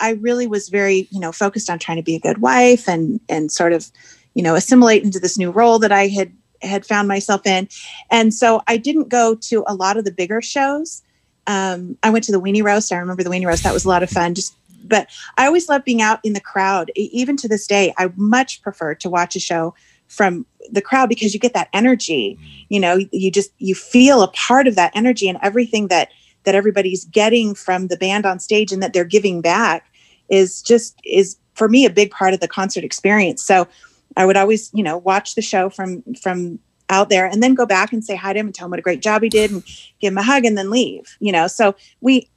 I 0.00 0.12
really 0.12 0.46
was 0.46 0.68
very, 0.68 1.08
you 1.10 1.20
know, 1.20 1.32
focused 1.32 1.70
on 1.70 1.78
trying 1.78 1.96
to 1.96 2.02
be 2.02 2.16
a 2.16 2.20
good 2.20 2.38
wife 2.38 2.88
and 2.88 3.20
and 3.28 3.50
sort 3.50 3.72
of, 3.72 3.90
you 4.34 4.42
know, 4.42 4.54
assimilate 4.54 5.02
into 5.02 5.20
this 5.20 5.38
new 5.38 5.50
role 5.50 5.78
that 5.78 5.92
I 5.92 6.08
had 6.08 6.32
had 6.62 6.84
found 6.84 7.08
myself 7.08 7.46
in. 7.46 7.68
And 8.10 8.34
so 8.34 8.62
I 8.66 8.76
didn't 8.76 9.08
go 9.08 9.34
to 9.34 9.64
a 9.66 9.74
lot 9.74 9.96
of 9.96 10.04
the 10.04 10.12
bigger 10.12 10.42
shows. 10.42 11.02
Um, 11.46 11.96
I 12.02 12.10
went 12.10 12.24
to 12.24 12.32
the 12.32 12.40
Weenie 12.40 12.62
Roast. 12.62 12.92
I 12.92 12.96
remember 12.96 13.22
the 13.22 13.30
Weenie 13.30 13.46
Roast. 13.46 13.62
That 13.62 13.74
was 13.74 13.84
a 13.84 13.88
lot 13.88 14.02
of 14.02 14.10
fun. 14.10 14.34
Just, 14.34 14.56
but 14.84 15.08
I 15.38 15.46
always 15.46 15.68
love 15.68 15.84
being 15.84 16.02
out 16.02 16.18
in 16.24 16.32
the 16.32 16.40
crowd. 16.40 16.90
Even 16.96 17.36
to 17.38 17.48
this 17.48 17.66
day, 17.66 17.94
I 17.98 18.10
much 18.16 18.62
prefer 18.62 18.94
to 18.96 19.08
watch 19.08 19.36
a 19.36 19.40
show 19.40 19.74
from 20.08 20.46
the 20.70 20.82
crowd 20.82 21.08
because 21.08 21.34
you 21.34 21.40
get 21.40 21.54
that 21.54 21.68
energy. 21.72 22.38
Mm. 22.40 22.66
You 22.68 22.80
know, 22.80 22.98
you 23.12 23.30
just 23.30 23.52
you 23.58 23.74
feel 23.74 24.22
a 24.22 24.28
part 24.28 24.66
of 24.66 24.76
that 24.76 24.92
energy 24.94 25.28
and 25.28 25.38
everything 25.42 25.88
that 25.88 26.10
that 26.44 26.54
everybody's 26.54 27.04
getting 27.06 27.54
from 27.54 27.88
the 27.88 27.96
band 27.96 28.24
on 28.24 28.38
stage 28.38 28.72
and 28.72 28.82
that 28.82 28.92
they're 28.92 29.04
giving 29.04 29.40
back 29.40 29.90
is 30.28 30.62
just 30.62 30.98
is 31.04 31.36
for 31.54 31.68
me 31.68 31.84
a 31.84 31.90
big 31.90 32.10
part 32.10 32.34
of 32.34 32.40
the 32.40 32.48
concert 32.48 32.84
experience. 32.84 33.42
So 33.42 33.66
I 34.16 34.24
would 34.24 34.36
always, 34.36 34.70
you 34.72 34.82
know, 34.82 34.98
watch 34.98 35.34
the 35.34 35.42
show 35.42 35.68
from 35.68 36.02
from 36.20 36.58
out 36.88 37.08
there 37.08 37.26
and 37.26 37.42
then 37.42 37.54
go 37.54 37.66
back 37.66 37.92
and 37.92 38.04
say 38.04 38.14
hi 38.14 38.32
to 38.32 38.38
him 38.38 38.46
and 38.46 38.54
tell 38.54 38.66
him 38.66 38.70
what 38.70 38.78
a 38.78 38.82
great 38.82 39.02
job 39.02 39.22
he 39.22 39.28
did 39.28 39.50
and 39.50 39.64
give 40.00 40.12
him 40.12 40.18
a 40.18 40.22
hug 40.22 40.44
and 40.44 40.56
then 40.56 40.70
leave. 40.70 41.16
You 41.20 41.32
know, 41.32 41.48
so 41.48 41.74
we 42.00 42.30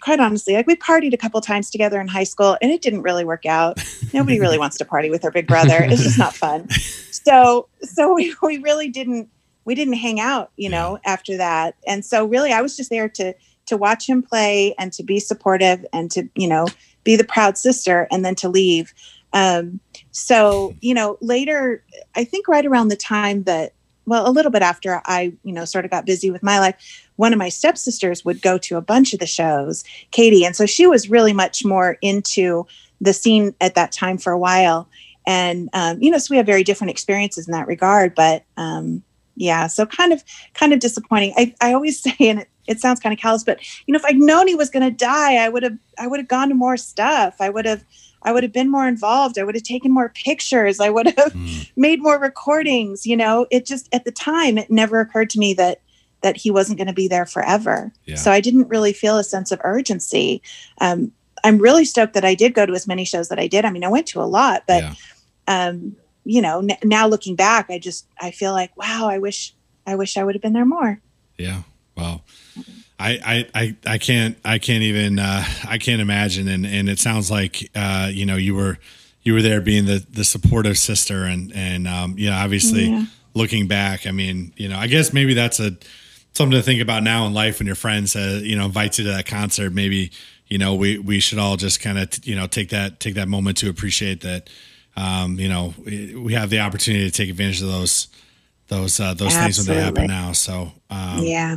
quite 0.00 0.20
honestly, 0.20 0.54
like 0.54 0.66
we 0.66 0.76
partied 0.76 1.12
a 1.12 1.16
couple 1.16 1.40
times 1.40 1.70
together 1.70 2.00
in 2.00 2.08
high 2.08 2.24
school 2.24 2.56
and 2.60 2.70
it 2.70 2.82
didn't 2.82 3.02
really 3.02 3.24
work 3.24 3.46
out. 3.46 3.78
Nobody 4.12 4.40
really 4.40 4.58
wants 4.58 4.78
to 4.78 4.84
party 4.84 5.10
with 5.10 5.22
their 5.22 5.30
big 5.30 5.46
brother. 5.46 5.78
It's 5.80 6.02
just 6.02 6.18
not 6.18 6.34
fun. 6.34 6.68
So 6.70 7.68
so 7.82 8.14
we, 8.14 8.34
we 8.42 8.58
really 8.58 8.88
didn't 8.88 9.28
we 9.64 9.74
didn't 9.74 9.94
hang 9.94 10.20
out, 10.20 10.52
you 10.56 10.68
know, 10.68 10.98
after 11.04 11.36
that. 11.36 11.74
And 11.86 12.04
so 12.04 12.24
really 12.24 12.52
I 12.52 12.62
was 12.62 12.76
just 12.76 12.90
there 12.90 13.08
to 13.10 13.34
to 13.66 13.76
watch 13.76 14.08
him 14.08 14.22
play 14.22 14.74
and 14.78 14.92
to 14.92 15.02
be 15.02 15.18
supportive 15.18 15.84
and 15.92 16.10
to, 16.12 16.28
you 16.34 16.48
know, 16.48 16.66
be 17.04 17.16
the 17.16 17.24
proud 17.24 17.58
sister 17.58 18.06
and 18.10 18.24
then 18.24 18.34
to 18.36 18.48
leave. 18.48 18.94
Um, 19.32 19.80
so, 20.12 20.74
you 20.80 20.94
know, 20.94 21.18
later, 21.20 21.84
I 22.14 22.24
think 22.24 22.48
right 22.48 22.64
around 22.64 22.88
the 22.88 22.96
time 22.96 23.42
that, 23.42 23.72
well, 24.06 24.28
a 24.28 24.30
little 24.30 24.52
bit 24.52 24.62
after 24.62 25.02
I, 25.04 25.32
you 25.42 25.52
know, 25.52 25.64
sort 25.64 25.84
of 25.84 25.90
got 25.90 26.06
busy 26.06 26.30
with 26.30 26.42
my 26.42 26.58
life, 26.58 27.08
one 27.16 27.32
of 27.32 27.38
my 27.38 27.48
stepsisters 27.48 28.24
would 28.24 28.40
go 28.40 28.56
to 28.58 28.76
a 28.76 28.80
bunch 28.80 29.12
of 29.12 29.18
the 29.18 29.26
shows, 29.26 29.84
Katie. 30.12 30.44
And 30.44 30.54
so 30.54 30.64
she 30.64 30.86
was 30.86 31.10
really 31.10 31.32
much 31.32 31.64
more 31.64 31.98
into 32.02 32.66
the 33.00 33.12
scene 33.12 33.54
at 33.60 33.74
that 33.74 33.92
time 33.92 34.16
for 34.16 34.32
a 34.32 34.38
while. 34.38 34.88
And, 35.26 35.68
um, 35.72 36.00
you 36.00 36.10
know, 36.10 36.18
so 36.18 36.28
we 36.30 36.36
have 36.36 36.46
very 36.46 36.62
different 36.62 36.92
experiences 36.92 37.48
in 37.48 37.52
that 37.52 37.66
regard. 37.66 38.14
But, 38.14 38.44
um, 38.56 39.02
yeah, 39.34 39.66
so 39.66 39.84
kind 39.84 40.12
of, 40.12 40.22
kind 40.54 40.72
of 40.72 40.78
disappointing. 40.78 41.34
I, 41.36 41.54
I 41.60 41.72
always 41.72 42.00
say, 42.02 42.14
and 42.20 42.40
it, 42.40 42.48
it 42.68 42.80
sounds 42.80 43.00
kind 43.00 43.12
of 43.12 43.18
callous, 43.18 43.44
but 43.44 43.60
you 43.86 43.92
know, 43.92 43.98
if 43.98 44.04
I'd 44.04 44.16
known 44.16 44.48
he 44.48 44.54
was 44.54 44.70
going 44.70 44.84
to 44.84 44.90
die, 44.90 45.36
I 45.36 45.48
would 45.48 45.62
have, 45.62 45.78
I 45.98 46.06
would 46.06 46.20
have 46.20 46.28
gone 46.28 46.48
to 46.48 46.54
more 46.54 46.76
stuff. 46.76 47.36
I 47.40 47.50
would 47.50 47.64
have, 47.64 47.84
I 48.22 48.32
would 48.32 48.42
have 48.42 48.52
been 48.52 48.70
more 48.70 48.88
involved. 48.88 49.38
I 49.38 49.44
would 49.44 49.54
have 49.54 49.64
taken 49.64 49.92
more 49.92 50.08
pictures. 50.10 50.80
I 50.80 50.90
would 50.90 51.06
have 51.16 51.34
made 51.76 52.02
more 52.02 52.18
recordings. 52.18 53.06
You 53.06 53.16
know, 53.16 53.46
it 53.50 53.66
just 53.66 53.88
at 53.92 54.04
the 54.04 54.10
time 54.12 54.58
it 54.58 54.70
never 54.70 55.00
occurred 55.00 55.30
to 55.30 55.38
me 55.38 55.54
that 55.54 55.80
that 56.22 56.36
he 56.36 56.50
wasn't 56.50 56.78
going 56.78 56.86
to 56.88 56.92
be 56.94 57.06
there 57.08 57.26
forever. 57.26 57.92
Yeah. 58.06 58.16
So 58.16 58.32
I 58.32 58.40
didn't 58.40 58.68
really 58.68 58.92
feel 58.92 59.18
a 59.18 59.22
sense 59.24 59.52
of 59.52 59.60
urgency. 59.62 60.42
Um, 60.80 61.12
I'm 61.44 61.58
really 61.58 61.84
stoked 61.84 62.14
that 62.14 62.24
I 62.24 62.34
did 62.34 62.54
go 62.54 62.66
to 62.66 62.72
as 62.72 62.88
many 62.88 63.04
shows 63.04 63.28
that 63.28 63.38
I 63.38 63.46
did. 63.46 63.64
I 63.64 63.70
mean, 63.70 63.84
I 63.84 63.88
went 63.88 64.06
to 64.08 64.20
a 64.20 64.24
lot, 64.24 64.64
but 64.66 64.82
Yeah. 64.82 64.94
um, 65.46 65.94
you 66.24 66.42
know, 66.42 66.58
n- 66.60 66.78
now 66.82 67.06
looking 67.06 67.36
back, 67.36 67.66
I 67.70 67.78
just 67.78 68.06
I 68.20 68.30
feel 68.32 68.52
like 68.52 68.76
wow, 68.76 69.08
I 69.08 69.18
wish 69.18 69.54
I 69.86 69.94
wish 69.94 70.16
I 70.16 70.24
would 70.24 70.34
have 70.34 70.42
been 70.42 70.54
there 70.54 70.64
more. 70.64 71.00
Yeah. 71.38 71.62
Well, 71.96 72.24
I, 72.98 73.10
I, 73.54 73.60
I, 73.62 73.76
I 73.86 73.98
can't, 73.98 74.38
I 74.44 74.58
can't 74.58 74.82
even, 74.82 75.18
uh, 75.18 75.44
I 75.68 75.78
can't 75.78 76.00
imagine. 76.00 76.48
And, 76.48 76.64
and 76.64 76.88
it 76.88 76.98
sounds 76.98 77.30
like, 77.30 77.70
uh, 77.74 78.08
you 78.12 78.24
know, 78.24 78.36
you 78.36 78.54
were, 78.54 78.78
you 79.22 79.34
were 79.34 79.42
there 79.42 79.60
being 79.60 79.84
the, 79.84 80.04
the 80.10 80.24
supportive 80.24 80.78
sister 80.78 81.24
and, 81.24 81.52
and, 81.54 81.86
um, 81.86 82.14
you 82.16 82.30
know, 82.30 82.36
obviously 82.36 82.86
Yeah. 82.86 83.04
looking 83.34 83.66
back, 83.68 84.06
I 84.06 84.12
mean, 84.12 84.52
you 84.56 84.68
know, 84.68 84.78
I 84.78 84.86
guess 84.86 85.12
maybe 85.12 85.34
that's 85.34 85.60
a, 85.60 85.76
something 86.32 86.56
to 86.56 86.62
think 86.62 86.80
about 86.80 87.02
now 87.02 87.26
in 87.26 87.34
life 87.34 87.58
when 87.58 87.66
your 87.66 87.76
friend 87.76 88.08
says, 88.08 88.42
you 88.42 88.56
know, 88.56 88.66
invites 88.66 88.98
you 88.98 89.04
to 89.06 89.10
that 89.12 89.26
concert, 89.26 89.72
maybe, 89.74 90.10
you 90.48 90.58
know, 90.58 90.74
we, 90.74 90.98
we 90.98 91.18
should 91.20 91.38
all 91.38 91.56
just 91.56 91.80
kind 91.80 91.98
of, 91.98 92.08
you 92.26 92.36
know, 92.36 92.46
take 92.46 92.68
that, 92.70 93.00
take 93.00 93.14
that 93.16 93.28
moment 93.28 93.58
to 93.58 93.68
appreciate 93.68 94.20
that, 94.22 94.48
um, 94.96 95.38
you 95.38 95.48
know, 95.48 95.74
we 95.84 96.14
we 96.14 96.32
have 96.32 96.48
the 96.48 96.60
opportunity 96.60 97.04
to 97.04 97.10
take 97.10 97.28
advantage 97.28 97.60
of 97.60 97.68
those, 97.68 98.08
those, 98.68 98.98
uh, 99.00 99.12
those 99.12 99.34
things 99.36 99.58
when 99.58 99.66
they 99.66 99.82
happen 99.82 100.06
now. 100.06 100.32
So, 100.32 100.72
um, 100.88 101.18
yeah. 101.24 101.56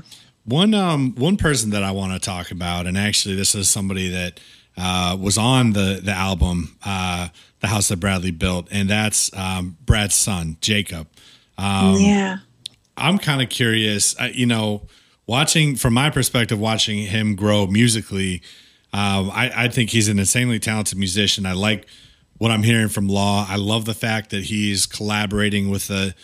One 0.49 0.73
um 0.73 1.13
one 1.15 1.37
person 1.37 1.69
that 1.71 1.83
I 1.83 1.91
want 1.91 2.13
to 2.13 2.19
talk 2.19 2.51
about, 2.51 2.87
and 2.87 2.97
actually 2.97 3.35
this 3.35 3.53
is 3.53 3.69
somebody 3.69 4.09
that 4.09 4.39
uh, 4.77 5.15
was 5.19 5.37
on 5.37 5.73
the 5.73 5.99
the 6.03 6.11
album 6.11 6.75
uh, 6.83 7.29
"The 7.59 7.67
House 7.67 7.89
That 7.89 7.97
Bradley 7.97 8.31
Built," 8.31 8.67
and 8.71 8.89
that's 8.89 9.31
um, 9.37 9.77
Brad's 9.85 10.15
son 10.15 10.57
Jakob. 10.61 11.07
Um, 11.57 11.95
yeah. 11.99 12.37
I'm 12.97 13.17
kind 13.17 13.41
of 13.41 13.49
curious, 13.49 14.19
uh, 14.19 14.29
you 14.33 14.45
know, 14.45 14.87
watching 15.27 15.75
from 15.75 15.93
my 15.93 16.09
perspective, 16.09 16.59
watching 16.59 16.99
him 16.99 17.35
grow 17.35 17.67
musically. 17.67 18.41
Um, 18.91 19.29
I, 19.31 19.51
I 19.55 19.67
think 19.67 19.91
he's 19.91 20.07
an 20.07 20.19
insanely 20.19 20.59
talented 20.59 20.97
musician. 20.97 21.45
I 21.45 21.53
like 21.53 21.85
what 22.39 22.51
I'm 22.51 22.63
hearing 22.63 22.89
from 22.89 23.07
Law. 23.07 23.45
I 23.47 23.55
love 23.57 23.85
the 23.85 23.93
fact 23.93 24.31
that 24.31 24.45
he's 24.45 24.85
collaborating 24.85 25.69
with 25.69 25.87
the 25.87 26.15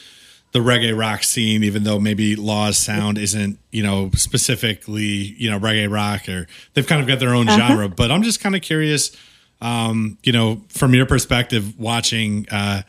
the 0.56 0.62
reggae 0.62 0.98
rock 0.98 1.22
scene, 1.22 1.66
even 1.66 1.84
though 1.84 2.00
maybe 2.00 2.38
Law's 2.38 2.78
sound 2.78 3.18
isn't, 3.18 3.60
you 3.72 3.84
know, 3.84 4.10
specifically, 4.14 5.04
you 5.04 5.52
know, 5.52 5.60
reggae 5.60 5.92
rock 5.92 6.30
or 6.30 6.48
they've 6.74 6.88
kind 6.88 7.02
of 7.02 7.10
got 7.10 7.20
their 7.20 7.34
own 7.36 7.46
genre. 7.46 7.90
But 7.90 8.10
I'm 8.10 8.24
just 8.24 8.40
kind 8.40 8.56
of 8.56 8.62
curious, 8.62 9.12
um, 9.60 10.18
you 10.24 10.32
know, 10.32 10.62
from 10.70 10.94
your 10.94 11.06
perspective, 11.06 11.78
watching 11.78 12.48
uh, 12.50 12.84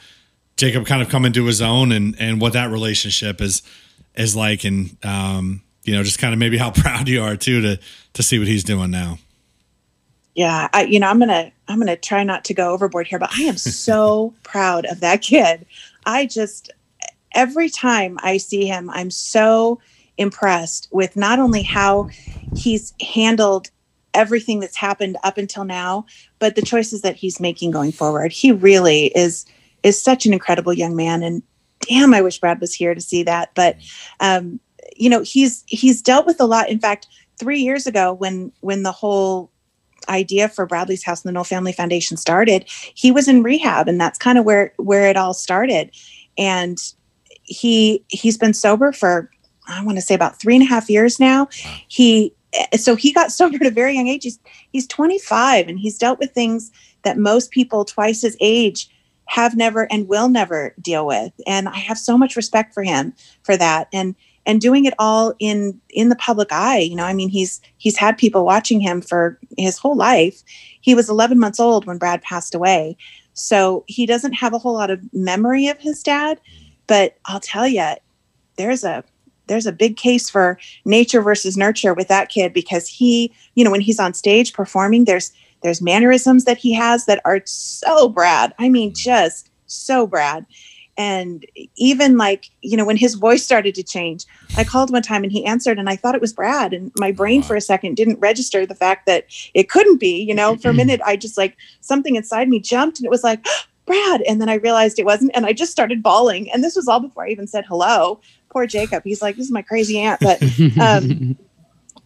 Jakob 0.57 0.87
kind 0.87 1.03
of 1.03 1.09
come 1.09 1.25
into 1.25 1.45
his 1.47 1.61
own 1.61 1.91
and 1.91 2.15
and 2.21 2.41
what 2.41 2.53
that 2.53 2.71
relationship 2.71 3.41
is 3.41 3.63
is 4.15 4.37
like, 4.37 4.63
and 4.63 4.97
um, 5.05 5.61
you 5.83 5.93
know, 5.93 6.05
just 6.05 6.21
kind 6.21 6.33
of 6.33 6.39
maybe 6.39 6.59
how 6.59 6.71
proud 6.85 7.09
you 7.09 7.21
are 7.21 7.35
too 7.35 7.63
to 7.63 7.81
to 8.13 8.23
see 8.23 8.39
what 8.39 8.47
he's 8.47 8.63
doing 8.63 8.93
now. 8.93 9.19
yeah 10.37 10.69
I, 10.73 10.85
you 10.85 11.01
know 11.01 11.09
i'm 11.09 11.19
gonna 11.19 11.51
i'm 11.67 11.79
gonna 11.81 11.97
try 11.97 12.23
not 12.23 12.45
to 12.45 12.55
go 12.55 12.71
overboard 12.71 13.09
here 13.09 13.19
but 13.19 13.31
i 13.37 13.43
am 13.43 13.57
so 13.59 14.35
proud 14.45 14.87
of 14.87 15.01
that 15.01 15.21
kid 15.21 15.67
i 16.07 16.27
just 16.27 16.71
every 17.37 17.69
time 17.69 18.19
i 18.23 18.37
see 18.37 18.67
him 18.67 18.91
i'm 18.91 19.11
so 19.11 19.79
impressed 20.19 20.89
with 20.91 21.15
not 21.15 21.39
only 21.39 21.63
how 21.63 22.09
he's 22.57 22.93
handled 23.01 23.71
everything 24.15 24.59
that's 24.59 24.77
happened 24.77 25.17
up 25.23 25.37
until 25.39 25.65
now 25.65 26.05
but 26.39 26.57
the 26.57 26.63
choices 26.63 27.03
that 27.03 27.15
he's 27.15 27.39
making 27.39 27.71
going 27.71 27.93
forward 27.93 28.33
he 28.33 28.51
really 28.51 29.07
is 29.15 29.45
is 29.83 30.03
such 30.03 30.27
an 30.27 30.33
incredible 30.33 30.73
young 30.73 30.97
man 30.97 31.23
and 31.23 31.43
damn 31.81 32.15
i 32.15 32.23
wish 32.23 32.41
brad 32.41 32.61
was 32.61 32.75
here 32.75 32.95
to 32.95 33.01
see 33.01 33.23
that 33.23 33.55
but 33.55 33.77
um 34.21 34.59
you 34.97 35.11
know 35.11 35.21
he's 35.21 35.63
he's 35.67 36.01
dealt 36.01 36.27
with 36.27 36.41
a 36.41 36.47
lot 36.47 36.71
in 36.71 36.79
fact 36.79 37.07
three 37.39 37.61
years 37.61 37.87
ago 37.87 38.15
when 38.15 38.51
when 38.61 38.83
the 38.83 38.93
whole 38.93 39.53
idea 40.09 40.49
for 40.49 40.67
Bradley's 40.67 41.05
House 41.05 41.23
and 41.23 41.29
the 41.29 41.33
Nowell 41.33 41.45
Family 41.45 41.73
Foundation 41.73 42.17
started, 42.17 42.65
he 42.69 43.11
was 43.11 43.27
in 43.27 43.43
rehab, 43.43 43.89
and 43.89 44.01
that's 44.01 44.19
kind 44.19 44.39
of 44.39 44.45
where 44.45 44.73
where 44.77 45.09
it 45.09 45.17
all 45.17 45.35
started. 45.35 45.91
And 46.39 46.79
he 47.47 48.05
he's 48.09 48.37
been 48.37 48.55
sober 48.55 48.93
for 48.93 49.31
I 49.69 49.85
want 49.85 49.99
to 49.99 50.03
say 50.03 50.15
about 50.15 50.39
three 50.39 50.55
and 50.55 50.63
a 50.63 50.69
half 50.69 50.89
years 50.89 51.19
now. 51.19 51.49
He 51.89 52.33
so 52.75 52.95
he 52.95 53.13
got 53.13 53.33
sober 53.33 53.57
at 53.57 53.67
a 53.67 53.71
very 53.71 53.95
young 53.95 54.09
age. 54.09 54.25
He's 54.25 54.39
he's 54.73 54.87
25, 54.87 55.69
and 55.69 55.79
he's 55.79 55.99
dealt 55.99 56.19
with 56.19 56.33
things 56.33 56.71
that 57.03 57.19
most 57.19 57.51
people 57.51 57.85
twice 57.85 58.23
his 58.23 58.37
age 58.41 58.89
have 59.27 59.57
never 59.57 59.91
and 59.93 60.09
will 60.09 60.29
never 60.29 60.75
deal 60.81 61.07
with. 61.07 61.33
And 61.47 61.69
I 61.69 61.79
have 61.79 61.99
so 61.99 62.17
much 62.17 62.37
respect 62.37 62.75
for 62.75 62.83
him 62.83 63.13
for 63.43 63.57
that. 63.57 63.89
And 63.93 64.15
and 64.47 64.61
doing 64.61 64.85
it 64.85 64.95
all 64.99 65.35
in 65.41 65.79
in 65.91 66.09
the 66.09 66.17
public 66.17 66.49
eye 66.53 66.79
you 66.79 66.95
know 66.95 67.05
i 67.05 67.13
mean 67.13 67.29
he's 67.29 67.61
he's 67.79 67.97
had 67.97 68.17
people 68.17 68.45
watching 68.45 68.81
him 68.81 69.03
for 69.03 69.39
his 69.59 69.77
whole 69.77 69.97
life 69.97 70.43
he 70.81 70.95
was 70.95 71.11
11 71.11 71.39
months 71.39 71.61
old 71.61 71.85
when 71.85 71.99
brad 71.99 72.23
passed 72.23 72.55
away 72.55 72.97
so 73.35 73.85
he 73.87 74.07
doesn't 74.07 74.33
have 74.33 74.55
a 74.55 74.59
whole 74.59 74.75
lot 74.75 74.91
of 74.91 75.01
memory 75.13 75.67
of 75.67 75.79
his 75.79 76.03
dad 76.03 76.41
but 76.87 77.17
i'll 77.27 77.41
tell 77.41 77.67
you 77.67 77.95
there's 78.57 78.85
a 78.85 79.05
there's 79.47 79.67
a 79.67 79.73
big 79.73 79.97
case 79.97 80.29
for 80.29 80.59
nature 80.85 81.23
versus 81.23 81.57
nurture 81.57 81.95
with 81.95 82.09
that 82.09 82.29
kid 82.29 82.53
because 82.53 82.89
he 82.89 83.33
you 83.55 83.65
know 83.65 83.71
when 83.71 83.81
he's 83.81 84.01
on 84.01 84.15
stage 84.15 84.53
performing 84.53 85.05
there's 85.05 85.33
there's 85.63 85.83
mannerisms 85.83 86.45
that 86.45 86.59
he 86.59 86.73
has 86.75 87.07
that 87.07 87.21
are 87.25 87.41
so 87.45 88.09
brad. 88.09 88.55
I 88.59 88.69
mean 88.69 88.95
just 88.95 89.51
so 89.67 90.07
brad. 90.07 90.47
And 90.99 91.45
even 91.77 92.17
like 92.17 92.51
you 92.63 92.77
know 92.77 92.85
when 92.85 92.97
his 92.97 93.15
voice 93.15 93.45
started 93.45 93.75
to 93.75 93.83
change 93.83 94.25
i 94.57 94.65
called 94.65 94.91
one 94.91 95.03
time 95.03 95.25
and 95.25 95.33
he 95.33 95.45
answered 95.45 95.79
and 95.79 95.91
i 95.91 95.97
thought 95.97 96.15
it 96.15 96.21
was 96.21 96.33
brad. 96.33 96.73
And 96.73 96.91
my 96.99 97.13
brain 97.13 97.43
for 97.43 97.55
a 97.55 97.61
second 97.61 97.97
didn't 97.97 98.21
register 98.21 98.65
the 98.65 98.75
fact 98.75 99.07
that 99.07 99.27
it 99.55 99.69
couldn't 99.69 99.99
be 99.99 100.23
you 100.23 100.35
know. 100.35 100.57
For 100.57 100.71
a 100.71 100.75
minute 100.83 101.01
i 101.05 101.17
just 101.17 101.37
like 101.37 101.57
something 101.81 102.17
inside 102.17 102.49
me 102.49 102.61
jumped 102.61 102.99
and 102.99 103.07
it 103.07 103.11
was 103.11 103.25
like 103.25 103.45
brad. 103.87 104.23
And 104.23 104.41
then 104.41 104.49
i 104.49 104.55
realized 104.55 104.99
it 104.99 105.07
wasn't 105.07 105.31
and 105.35 105.47
i 105.47 105.53
just 105.53 105.73
started 105.73 106.03
bawling. 106.03 106.51
And 106.53 106.63
this 106.63 106.77
was 106.77 106.89
all 106.89 107.01
before 107.01 107.25
i 107.25 107.31
even 107.31 107.47
said 107.47 107.65
hello. 107.67 108.21
Poor 108.51 108.67
Jakob. 108.67 109.03
He's 109.05 109.23
like 109.23 109.37
this 109.37 109.47
is 109.47 109.53
my 109.53 109.63
crazy 109.63 109.99
aunt. 109.99 110.21
But 110.21 110.43
um 110.81 111.37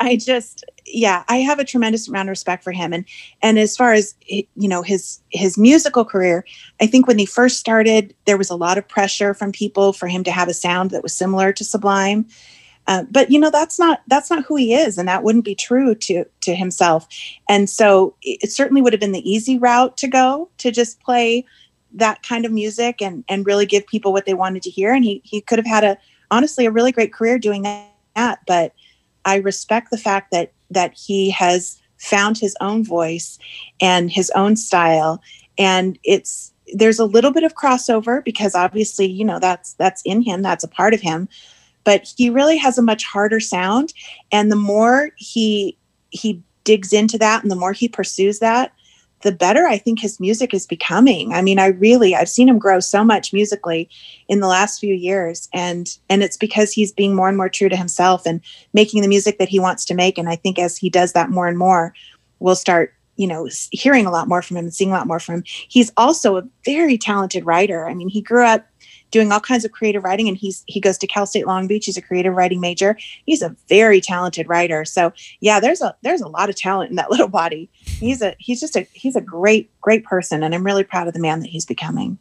I 0.00 0.16
just 0.16 0.64
yeah, 0.86 1.24
I 1.28 1.36
have 1.36 1.58
a 1.58 1.64
tremendous 1.64 2.08
amount 2.08 2.28
of 2.28 2.30
respect 2.30 2.64
for 2.64 2.72
him. 2.72 2.92
And 2.92 3.04
and 3.42 3.58
as 3.58 3.76
far 3.76 3.92
as 3.92 4.14
you 4.26 4.46
know 4.56 4.82
his 4.82 5.20
his 5.30 5.58
musical 5.58 6.04
career, 6.04 6.44
I 6.80 6.86
think 6.86 7.06
when 7.06 7.18
he 7.18 7.26
first 7.26 7.60
started 7.60 8.14
there 8.24 8.38
was 8.38 8.50
a 8.50 8.56
lot 8.56 8.78
of 8.78 8.88
pressure 8.88 9.34
from 9.34 9.52
people 9.52 9.92
for 9.92 10.08
him 10.08 10.24
to 10.24 10.30
have 10.30 10.48
a 10.48 10.54
sound 10.54 10.90
that 10.90 11.02
was 11.02 11.14
similar 11.14 11.52
to 11.52 11.64
Sublime. 11.64 12.26
Uh, 12.86 13.04
but 13.10 13.30
you 13.30 13.38
know 13.38 13.50
that's 13.50 13.78
not 13.78 14.00
that's 14.08 14.30
not 14.30 14.44
who 14.44 14.56
he 14.56 14.74
is 14.74 14.96
and 14.96 15.06
that 15.06 15.22
wouldn't 15.22 15.44
be 15.44 15.54
true 15.54 15.94
to 15.94 16.24
to 16.40 16.54
himself. 16.54 17.06
And 17.48 17.68
so 17.68 18.16
it 18.22 18.40
it 18.44 18.52
certainly 18.52 18.80
would 18.80 18.94
have 18.94 19.00
been 19.00 19.12
the 19.12 19.30
easy 19.30 19.58
route 19.58 19.98
to 19.98 20.08
go 20.08 20.48
to 20.58 20.70
just 20.70 21.00
play 21.00 21.44
that 21.92 22.22
kind 22.22 22.44
of 22.44 22.52
music 22.52 23.02
and 23.02 23.24
and 23.28 23.46
really 23.46 23.66
give 23.66 23.86
people 23.86 24.12
what 24.12 24.26
they 24.26 24.34
wanted 24.34 24.62
to 24.62 24.70
hear. 24.70 24.92
And 24.92 25.04
he 25.04 25.20
he 25.24 25.40
could 25.40 25.58
have 25.58 25.66
had 25.66 25.84
a 25.84 25.98
honestly 26.30 26.66
a 26.66 26.70
really 26.70 26.92
great 26.92 27.12
career 27.12 27.38
doing 27.38 27.62
that 27.62 28.40
but 28.46 28.72
I 29.24 29.36
respect 29.36 29.90
the 29.90 29.98
fact 29.98 30.30
that 30.30 30.52
that 30.70 30.94
he 30.94 31.30
has 31.30 31.80
found 31.98 32.38
his 32.38 32.56
own 32.60 32.84
voice 32.84 33.38
and 33.80 34.10
his 34.10 34.30
own 34.34 34.56
style. 34.56 35.22
And 35.58 35.98
it's 36.04 36.52
there's 36.72 36.98
a 36.98 37.04
little 37.04 37.32
bit 37.32 37.44
of 37.44 37.54
crossover 37.54 38.24
because 38.24 38.54
obviously 38.54 39.06
you 39.06 39.24
know 39.24 39.38
that's 39.38 39.74
that's 39.74 40.02
in 40.04 40.22
him 40.22 40.42
that's 40.42 40.64
a 40.64 40.68
part 40.68 40.94
of 40.94 41.00
him 41.00 41.28
but 41.84 42.12
he 42.16 42.30
really 42.30 42.56
has 42.56 42.78
a 42.78 42.82
much 42.82 43.04
harder 43.04 43.40
sound. 43.40 43.92
And 44.32 44.50
the 44.50 44.56
more 44.56 45.10
he 45.16 45.76
he 46.10 46.42
digs 46.64 46.92
into 46.92 47.18
that 47.18 47.42
and 47.42 47.50
the 47.50 47.56
more 47.56 47.72
he 47.72 47.88
pursues 47.88 48.38
that 48.40 48.72
the 49.22 49.32
better 49.32 49.66
I 49.66 49.78
think 49.78 50.00
his 50.00 50.18
music 50.18 50.54
is 50.54 50.66
becoming. 50.66 51.32
I 51.32 51.42
mean, 51.42 51.58
I 51.58 51.66
really 51.66 52.14
I've 52.14 52.28
seen 52.28 52.48
him 52.48 52.58
grow 52.58 52.80
so 52.80 53.04
much 53.04 53.32
musically 53.32 53.88
in 54.28 54.40
the 54.40 54.46
last 54.46 54.80
few 54.80 54.94
years 54.94 55.48
and 55.52 55.96
and 56.08 56.22
it's 56.22 56.36
because 56.36 56.72
he's 56.72 56.92
being 56.92 57.14
more 57.14 57.28
and 57.28 57.36
more 57.36 57.48
true 57.48 57.68
to 57.68 57.76
himself 57.76 58.26
and 58.26 58.40
making 58.72 59.02
the 59.02 59.08
music 59.08 59.38
that 59.38 59.48
he 59.48 59.60
wants 59.60 59.84
to 59.86 59.94
make 59.94 60.18
and 60.18 60.28
I 60.28 60.36
think 60.36 60.58
as 60.58 60.76
he 60.76 60.90
does 60.90 61.12
that 61.12 61.30
more 61.30 61.48
and 61.48 61.58
more, 61.58 61.94
we'll 62.38 62.56
start 62.56 62.94
you 63.16 63.26
know 63.26 63.48
hearing 63.70 64.06
a 64.06 64.10
lot 64.10 64.28
more 64.28 64.40
from 64.40 64.56
him 64.56 64.64
and 64.64 64.74
seeing 64.74 64.90
a 64.90 64.94
lot 64.94 65.06
more 65.06 65.20
from 65.20 65.36
him. 65.36 65.44
He's 65.46 65.92
also 65.96 66.36
a 66.36 66.48
very 66.64 66.96
talented 66.96 67.44
writer. 67.44 67.86
I 67.86 67.94
mean, 67.94 68.08
he 68.08 68.22
grew 68.22 68.44
up 68.44 68.66
doing 69.10 69.32
all 69.32 69.40
kinds 69.40 69.64
of 69.64 69.72
creative 69.72 70.04
writing 70.04 70.28
and 70.28 70.36
he's 70.36 70.64
he 70.66 70.80
goes 70.80 70.96
to 70.98 71.06
Cal 71.06 71.26
State 71.26 71.46
Long 71.46 71.66
Beach. 71.66 71.86
He's 71.86 71.96
a 71.96 72.02
creative 72.02 72.34
writing 72.34 72.60
major. 72.60 72.96
He's 73.26 73.42
a 73.42 73.54
very 73.68 74.00
talented 74.00 74.48
writer. 74.48 74.84
So, 74.84 75.12
yeah, 75.40 75.60
there's 75.60 75.80
a 75.80 75.94
there's 76.02 76.20
a 76.20 76.28
lot 76.28 76.48
of 76.48 76.56
talent 76.56 76.90
in 76.90 76.96
that 76.96 77.10
little 77.10 77.28
body 77.28 77.68
he's 77.98 78.22
a 78.22 78.34
he's 78.38 78.60
just 78.60 78.76
a 78.76 78.86
he's 78.92 79.16
a 79.16 79.20
great 79.20 79.70
great 79.80 80.04
person 80.04 80.42
and 80.42 80.54
i'm 80.54 80.64
really 80.64 80.84
proud 80.84 81.06
of 81.08 81.14
the 81.14 81.20
man 81.20 81.40
that 81.40 81.48
he's 81.48 81.66
becoming 81.66 82.18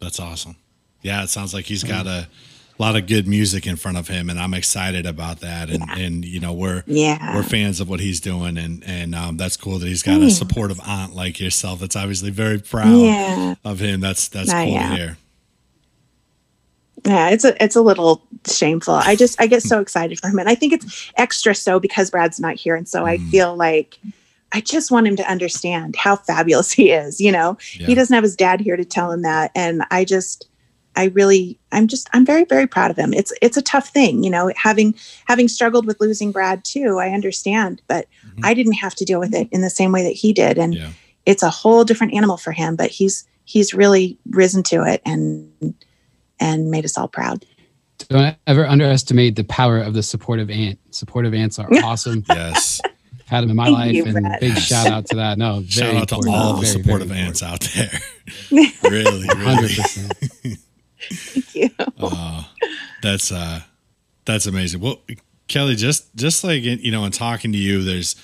That's 0.00 0.18
awesome. 0.20 0.56
Yeah, 1.02 1.22
it 1.24 1.30
sounds 1.30 1.52
like 1.54 1.64
he's 1.64 1.82
got 1.84 2.06
a 2.06 2.28
lot 2.78 2.96
of 2.96 3.06
good 3.06 3.26
music 3.28 3.66
in 3.66 3.76
front 3.76 3.98
of 3.98 4.08
him, 4.08 4.30
and 4.30 4.38
I'm 4.38 4.54
excited 4.54 5.04
about 5.06 5.40
that. 5.40 5.68
And 5.70 5.84
and 5.90 6.24
you 6.24 6.38
know 6.40 6.52
we're 6.52 6.82
Yeah. 6.86 7.34
we're 7.34 7.42
fans 7.44 7.80
of 7.80 7.88
what 7.88 7.98
he's 8.00 8.20
doing, 8.20 8.56
and 8.56 8.82
and 8.86 9.14
um, 9.14 9.36
that's 9.36 9.56
cool 9.56 9.78
that 9.80 9.86
he's 9.86 10.02
got 10.02 10.20
a 10.22 10.30
supportive 10.30 10.80
aunt 10.86 11.14
like 11.14 11.38
yourself. 11.40 11.80
That's 11.80 11.96
obviously 11.96 12.30
very 12.30 12.58
proud 12.60 12.96
Yeah. 13.00 13.54
of 13.64 13.78
him. 13.80 14.00
That's 14.00 14.28
that's 14.28 14.50
Ah, 14.50 14.62
cool 14.64 14.72
yeah. 14.72 14.88
to 14.90 14.96
hear. 14.96 15.16
yeah 17.04 17.30
it's 17.30 17.44
a 17.44 17.60
it's 17.62 17.74
a 17.76 17.80
little 17.82 18.22
shameful 18.46 18.94
i 18.94 19.16
just 19.16 19.40
i 19.40 19.46
get 19.46 19.62
so 19.62 19.80
excited 19.80 20.20
for 20.20 20.28
him 20.28 20.38
and 20.38 20.48
i 20.48 20.54
think 20.54 20.72
it's 20.72 21.10
extra 21.16 21.52
so 21.54 21.80
because 21.80 22.10
brad's 22.10 22.38
not 22.38 22.54
here 22.54 22.76
and 22.76 22.88
so 22.88 23.04
i 23.04 23.18
feel 23.18 23.56
like 23.56 23.98
i 24.52 24.60
just 24.60 24.90
want 24.90 25.06
him 25.06 25.16
to 25.16 25.30
understand 25.30 25.96
how 25.96 26.16
fabulous 26.16 26.70
he 26.72 26.90
is 26.90 27.20
you 27.20 27.32
know 27.32 27.56
Yeah. 27.78 27.86
he 27.86 27.94
doesn't 27.94 28.14
have 28.14 28.24
his 28.24 28.36
dad 28.36 28.60
here 28.60 28.76
to 28.76 28.84
tell 28.84 29.10
him 29.10 29.22
that 29.22 29.50
and 29.54 29.82
i 29.90 30.04
just 30.04 30.48
i 30.96 31.06
really 31.06 31.58
i'm 31.72 31.88
just 31.88 32.08
i'm 32.12 32.24
very 32.26 32.44
very 32.44 32.66
proud 32.66 32.90
of 32.90 32.96
him 32.96 33.12
it's 33.14 33.32
it's 33.42 33.56
a 33.56 33.62
tough 33.62 33.88
thing 33.88 34.22
you 34.22 34.30
know 34.30 34.52
having 34.56 34.94
having 35.26 35.48
struggled 35.48 35.86
with 35.86 36.00
losing 36.00 36.32
brad 36.32 36.64
too 36.64 36.98
i 36.98 37.10
understand 37.10 37.80
but 37.88 38.06
mm-hmm. 38.26 38.44
i 38.44 38.54
didn't 38.54 38.74
have 38.74 38.94
to 38.94 39.04
deal 39.04 39.20
with 39.20 39.34
it 39.34 39.48
in 39.52 39.62
the 39.62 39.70
same 39.70 39.92
way 39.92 40.02
that 40.02 40.12
he 40.12 40.32
did 40.32 40.58
and 40.58 40.74
Yeah. 40.74 40.90
it's 41.26 41.42
a 41.42 41.50
whole 41.50 41.84
different 41.84 42.14
animal 42.14 42.36
for 42.36 42.52
him 42.52 42.76
but 42.76 42.90
he's 42.90 43.24
he's 43.44 43.74
really 43.74 44.18
risen 44.30 44.62
to 44.64 44.84
it 44.84 45.00
and 45.04 45.74
and 46.40 46.70
made 46.70 46.84
us 46.84 46.96
all 46.98 47.08
proud 47.08 47.44
Don't 48.08 48.36
ever 48.46 48.66
underestimate 48.66 49.36
the 49.36 49.44
power 49.44 49.78
of 49.78 49.94
the 49.94 50.02
supportive 50.02 50.50
ant. 50.50 50.78
Supportive 50.90 51.32
ants 51.34 51.58
are 51.58 51.68
awesome. 51.84 52.24
Yes. 52.28 52.80
Had 53.32 53.44
him 53.44 53.50
in 53.50 53.56
my 53.56 53.64
Thank 53.64 53.76
life, 53.78 53.92
you, 53.94 54.04
and 54.04 54.12
Brett. 54.12 54.40
big 54.42 54.58
shout 54.58 54.86
out 54.88 55.06
to 55.06 55.16
that. 55.16 55.38
No, 55.38 55.62
Shout 55.66 55.86
very 55.88 55.96
out 55.96 56.08
to 56.08 56.14
important. 56.16 56.36
all 56.36 56.52
the 56.56 56.60
Very, 56.66 56.72
very 56.72 56.82
supportive 56.82 57.10
important. 57.10 57.28
ants 57.28 57.42
out 57.42 57.60
there. 57.74 58.70
really, 58.90 59.26
Hundred 59.26 59.70
really. 59.70 59.74
percent. 59.74 60.12
thank 61.10 61.54
you 61.54 61.70
That's 63.02 63.32
uh 63.32 63.60
that's 64.26 64.44
amazing. 64.46 64.80
Well, 64.82 65.00
Kelly, 65.48 65.76
just 65.76 66.14
just 66.14 66.44
like 66.44 66.62
you 66.62 66.92
know, 66.92 67.04
in 67.06 67.12
talking 67.12 67.52
to 67.52 67.58
you, 67.58 67.82
there's 67.82 68.16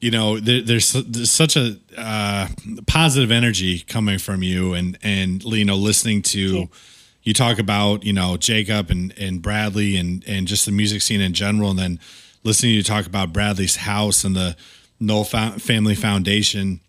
you 0.00 0.10
know 0.10 0.40
there, 0.40 0.62
there's 0.62 0.92
there's 0.94 1.30
such 1.30 1.54
a 1.56 1.76
uh, 1.96 2.48
positive 2.86 3.30
energy 3.30 3.80
coming 3.80 4.18
from 4.18 4.42
you, 4.42 4.72
and 4.72 4.96
and 5.02 5.44
you 5.44 5.64
know 5.66 5.76
listening 5.76 6.22
to 6.22 6.68
you 7.22 7.34
talk 7.34 7.58
about 7.58 8.02
you 8.04 8.14
know 8.14 8.38
Jakob 8.38 8.90
and 8.90 9.12
and 9.18 9.42
Bradley 9.42 9.96
and 9.96 10.24
and 10.26 10.46
just 10.46 10.64
the 10.64 10.72
music 10.72 11.02
scene 11.02 11.20
in 11.20 11.34
general, 11.34 11.70
and 11.70 11.78
then 11.78 12.00
listening 12.48 12.72
to 12.72 12.76
you 12.76 12.82
talk 12.82 13.06
about 13.06 13.32
Bradley's 13.32 13.76
house 13.76 14.24
and 14.24 14.34
the 14.34 14.56
Nowell 14.98 15.24
Fa- 15.24 15.58
Family 15.58 15.94
Foundation 15.94 16.80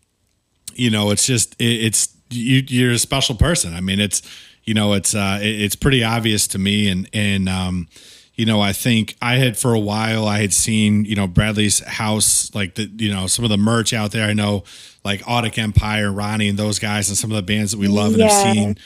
you 0.76 0.90
know, 0.90 1.12
it's 1.12 1.26
just 1.26 1.56
it, 1.60 1.66
it's 1.66 2.16
you 2.30 2.64
you're 2.68 2.92
a 2.94 2.98
special 3.00 3.36
person. 3.36 3.74
I 3.74 3.82
mean, 3.82 4.00
it's 4.00 4.22
you 4.64 4.74
know, 4.74 4.94
it's 4.94 5.14
uh 5.14 5.40
it- 5.42 5.62
it's 5.62 5.76
pretty 5.76 6.04
obvious 6.04 6.48
to 6.50 6.58
me 6.60 6.88
and 6.88 7.10
and 7.14 7.50
um 7.50 7.88
you 8.36 8.46
know, 8.46 8.62
I 8.62 8.72
think 8.72 9.18
I 9.22 9.36
had 9.36 9.58
for 9.58 9.74
a 9.74 9.80
while 9.80 10.26
I 10.26 10.40
had 10.40 10.54
seen, 10.54 11.04
you 11.04 11.16
know, 11.16 11.28
Bradley's 11.28 11.80
house 11.80 12.54
like 12.56 12.76
the 12.76 12.90
you 12.98 13.14
know, 13.14 13.28
some 13.28 13.44
of 13.44 13.50
the 13.50 13.58
merch 13.58 13.92
out 13.94 14.12
there. 14.12 14.26
I 14.26 14.32
know 14.34 14.64
like 15.04 15.22
Audic 15.24 15.58
Empire, 15.58 16.12
Ronnie 16.14 16.48
and 16.48 16.58
those 16.58 16.80
guys 16.80 17.10
and 17.10 17.18
some 17.18 17.30
of 17.32 17.36
the 17.36 17.44
bands 17.44 17.72
that 17.74 17.78
we 17.80 17.90
love 17.90 18.14
and 18.14 18.22
have 18.22 18.32
seen, 18.54 18.78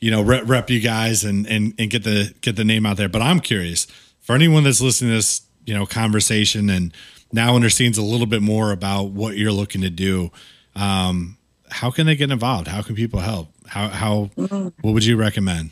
you 0.00 0.10
know, 0.10 0.20
rep, 0.20 0.42
rep 0.46 0.68
you 0.68 0.80
guys 0.80 1.24
and 1.24 1.46
and 1.46 1.72
and 1.78 1.88
get 1.88 2.04
the 2.04 2.34
get 2.42 2.56
the 2.56 2.64
name 2.64 2.84
out 2.84 2.98
there. 2.98 3.08
But 3.08 3.22
I'm 3.22 3.40
curious 3.40 3.86
for 4.20 4.34
anyone 4.34 4.64
that's 4.64 4.82
listening 4.82 5.12
to 5.12 5.16
this, 5.16 5.40
you 5.68 5.74
know, 5.74 5.86
conversation 5.86 6.70
and 6.70 6.92
now 7.32 7.54
understands 7.54 7.98
a 7.98 8.02
little 8.02 8.26
bit 8.26 8.42
more 8.42 8.72
about 8.72 9.10
what 9.10 9.36
you're 9.36 9.52
looking 9.52 9.82
to 9.82 9.90
do 9.90 10.30
um, 10.74 11.36
how 11.70 11.90
can 11.90 12.06
they 12.06 12.16
get 12.16 12.30
involved? 12.30 12.68
How 12.68 12.82
can 12.82 12.94
people 12.94 13.20
help? 13.20 13.48
How 13.66 13.88
how 13.88 14.30
what 14.36 14.94
would 14.94 15.04
you 15.04 15.16
recommend? 15.16 15.70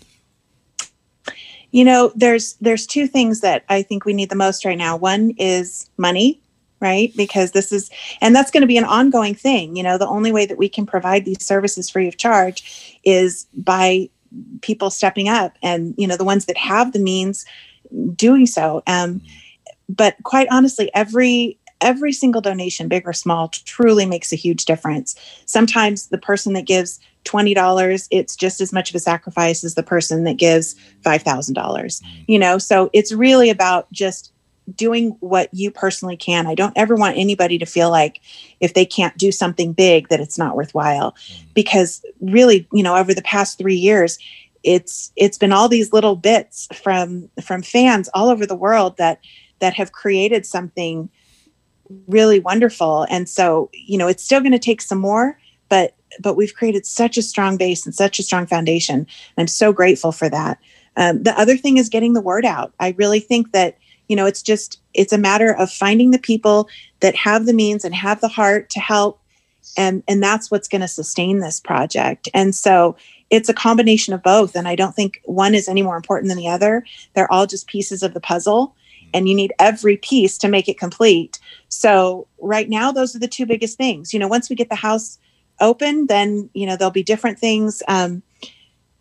you 1.72 1.84
know 1.84 2.12
there's 2.14 2.54
there's 2.54 2.86
two 2.86 3.06
things 3.06 3.40
that 3.40 3.64
i 3.68 3.82
think 3.82 4.04
we 4.04 4.14
need 4.14 4.30
the 4.30 4.36
most 4.36 4.64
right 4.64 4.78
now 4.78 4.96
one 4.96 5.32
is 5.36 5.90
money 5.98 6.40
right 6.80 7.12
because 7.16 7.50
this 7.50 7.72
is 7.72 7.90
and 8.20 8.34
that's 8.34 8.50
going 8.50 8.60
to 8.60 8.66
be 8.66 8.78
an 8.78 8.84
ongoing 8.84 9.34
thing 9.34 9.76
you 9.76 9.82
know 9.82 9.98
the 9.98 10.06
only 10.06 10.32
way 10.32 10.46
that 10.46 10.56
we 10.56 10.68
can 10.68 10.86
provide 10.86 11.24
these 11.24 11.44
services 11.44 11.90
free 11.90 12.06
of 12.06 12.16
charge 12.16 12.98
is 13.04 13.46
by 13.52 14.08
people 14.62 14.90
stepping 14.90 15.28
up 15.28 15.58
and 15.60 15.94
you 15.98 16.06
know 16.06 16.16
the 16.16 16.24
ones 16.24 16.46
that 16.46 16.56
have 16.56 16.92
the 16.92 16.98
means 17.00 17.44
doing 18.14 18.46
so 18.46 18.82
um, 18.86 19.20
but 19.88 20.16
quite 20.24 20.48
honestly 20.50 20.90
every 20.94 21.58
every 21.80 22.12
single 22.12 22.40
donation 22.40 22.88
big 22.88 23.06
or 23.06 23.12
small 23.12 23.48
truly 23.48 24.06
makes 24.06 24.32
a 24.32 24.36
huge 24.36 24.64
difference. 24.64 25.14
Sometimes 25.44 26.06
the 26.06 26.18
person 26.18 26.54
that 26.54 26.66
gives 26.66 26.98
$20 27.24 28.08
it's 28.10 28.36
just 28.36 28.60
as 28.60 28.72
much 28.72 28.88
of 28.88 28.94
a 28.94 29.00
sacrifice 29.00 29.64
as 29.64 29.74
the 29.74 29.82
person 29.82 30.24
that 30.24 30.36
gives 30.36 30.76
$5000 31.02 31.54
mm. 31.54 32.02
you 32.26 32.38
know? 32.38 32.56
So 32.56 32.88
it's 32.92 33.12
really 33.12 33.50
about 33.50 33.90
just 33.92 34.32
doing 34.74 35.10
what 35.20 35.48
you 35.52 35.70
personally 35.70 36.16
can. 36.16 36.46
I 36.46 36.54
don't 36.54 36.76
ever 36.76 36.94
want 36.96 37.18
anybody 37.18 37.58
to 37.58 37.66
feel 37.66 37.90
like 37.90 38.20
if 38.60 38.74
they 38.74 38.86
can't 38.86 39.16
do 39.16 39.30
something 39.30 39.72
big 39.72 40.08
that 40.08 40.20
it's 40.20 40.38
not 40.38 40.56
worthwhile 40.56 41.12
mm. 41.12 41.44
because 41.54 42.04
really 42.20 42.66
you 42.72 42.82
know 42.82 42.96
over 42.96 43.12
the 43.12 43.22
past 43.22 43.58
3 43.58 43.74
years 43.74 44.18
it's 44.62 45.12
it's 45.16 45.38
been 45.38 45.52
all 45.52 45.68
these 45.68 45.92
little 45.92 46.16
bits 46.16 46.68
from 46.74 47.28
from 47.42 47.62
fans 47.62 48.08
all 48.14 48.28
over 48.28 48.46
the 48.46 48.56
world 48.56 48.96
that 48.96 49.20
that 49.60 49.74
have 49.74 49.92
created 49.92 50.46
something 50.46 51.08
really 52.06 52.40
wonderful. 52.40 53.06
And 53.10 53.28
so 53.28 53.70
you 53.72 53.98
know 53.98 54.08
it's 54.08 54.22
still 54.22 54.40
going 54.40 54.52
to 54.52 54.58
take 54.58 54.80
some 54.80 54.98
more 54.98 55.38
but 55.68 55.94
but 56.20 56.36
we've 56.36 56.54
created 56.54 56.86
such 56.86 57.18
a 57.18 57.22
strong 57.22 57.56
base 57.56 57.84
and 57.84 57.94
such 57.94 58.18
a 58.18 58.22
strong 58.22 58.46
foundation. 58.46 59.00
And 59.00 59.06
i'm 59.38 59.46
so 59.46 59.72
grateful 59.72 60.12
for 60.12 60.28
that. 60.28 60.58
Um, 60.96 61.22
the 61.22 61.38
other 61.38 61.56
thing 61.56 61.76
is 61.76 61.88
getting 61.88 62.14
the 62.14 62.20
word 62.20 62.44
out. 62.44 62.72
I 62.80 62.94
really 62.96 63.20
think 63.20 63.52
that 63.52 63.76
you 64.08 64.16
know 64.16 64.26
it's 64.26 64.42
just 64.42 64.80
it's 64.94 65.12
a 65.12 65.18
matter 65.18 65.54
of 65.54 65.70
finding 65.70 66.10
the 66.10 66.18
people 66.18 66.68
that 67.00 67.14
have 67.16 67.46
the 67.46 67.52
means 67.52 67.84
and 67.84 67.94
have 67.94 68.20
the 68.20 68.28
heart 68.28 68.70
to 68.70 68.80
help 68.80 69.20
and 69.76 70.02
and 70.08 70.22
that's 70.22 70.50
what's 70.50 70.68
going 70.68 70.80
to 70.80 70.88
sustain 70.88 71.40
this 71.40 71.60
project. 71.60 72.28
And 72.34 72.54
so 72.54 72.96
it's 73.28 73.48
a 73.48 73.54
combination 73.54 74.14
of 74.14 74.22
both 74.22 74.54
and 74.54 74.68
i 74.68 74.76
don't 74.76 74.94
think 74.94 75.20
one 75.24 75.52
is 75.52 75.68
any 75.68 75.82
more 75.82 75.96
important 75.96 76.28
than 76.28 76.38
the 76.38 76.48
other. 76.48 76.84
They're 77.14 77.30
all 77.32 77.46
just 77.46 77.66
pieces 77.66 78.02
of 78.02 78.14
the 78.14 78.20
puzzle 78.20 78.74
and 79.14 79.28
you 79.28 79.34
need 79.34 79.52
every 79.58 79.96
piece 79.96 80.38
to 80.38 80.48
make 80.48 80.68
it 80.68 80.78
complete. 80.78 81.38
So 81.68 82.26
right 82.40 82.68
now 82.68 82.92
those 82.92 83.14
are 83.14 83.18
the 83.18 83.28
two 83.28 83.46
biggest 83.46 83.76
things. 83.76 84.12
You 84.12 84.18
know 84.18 84.28
once 84.28 84.48
we 84.48 84.56
get 84.56 84.68
the 84.68 84.74
house 84.74 85.18
open 85.60 86.06
then 86.06 86.50
you 86.52 86.66
know 86.66 86.76
there'll 86.76 86.90
be 86.90 87.02
different 87.02 87.38
things. 87.38 87.82
Um, 87.88 88.22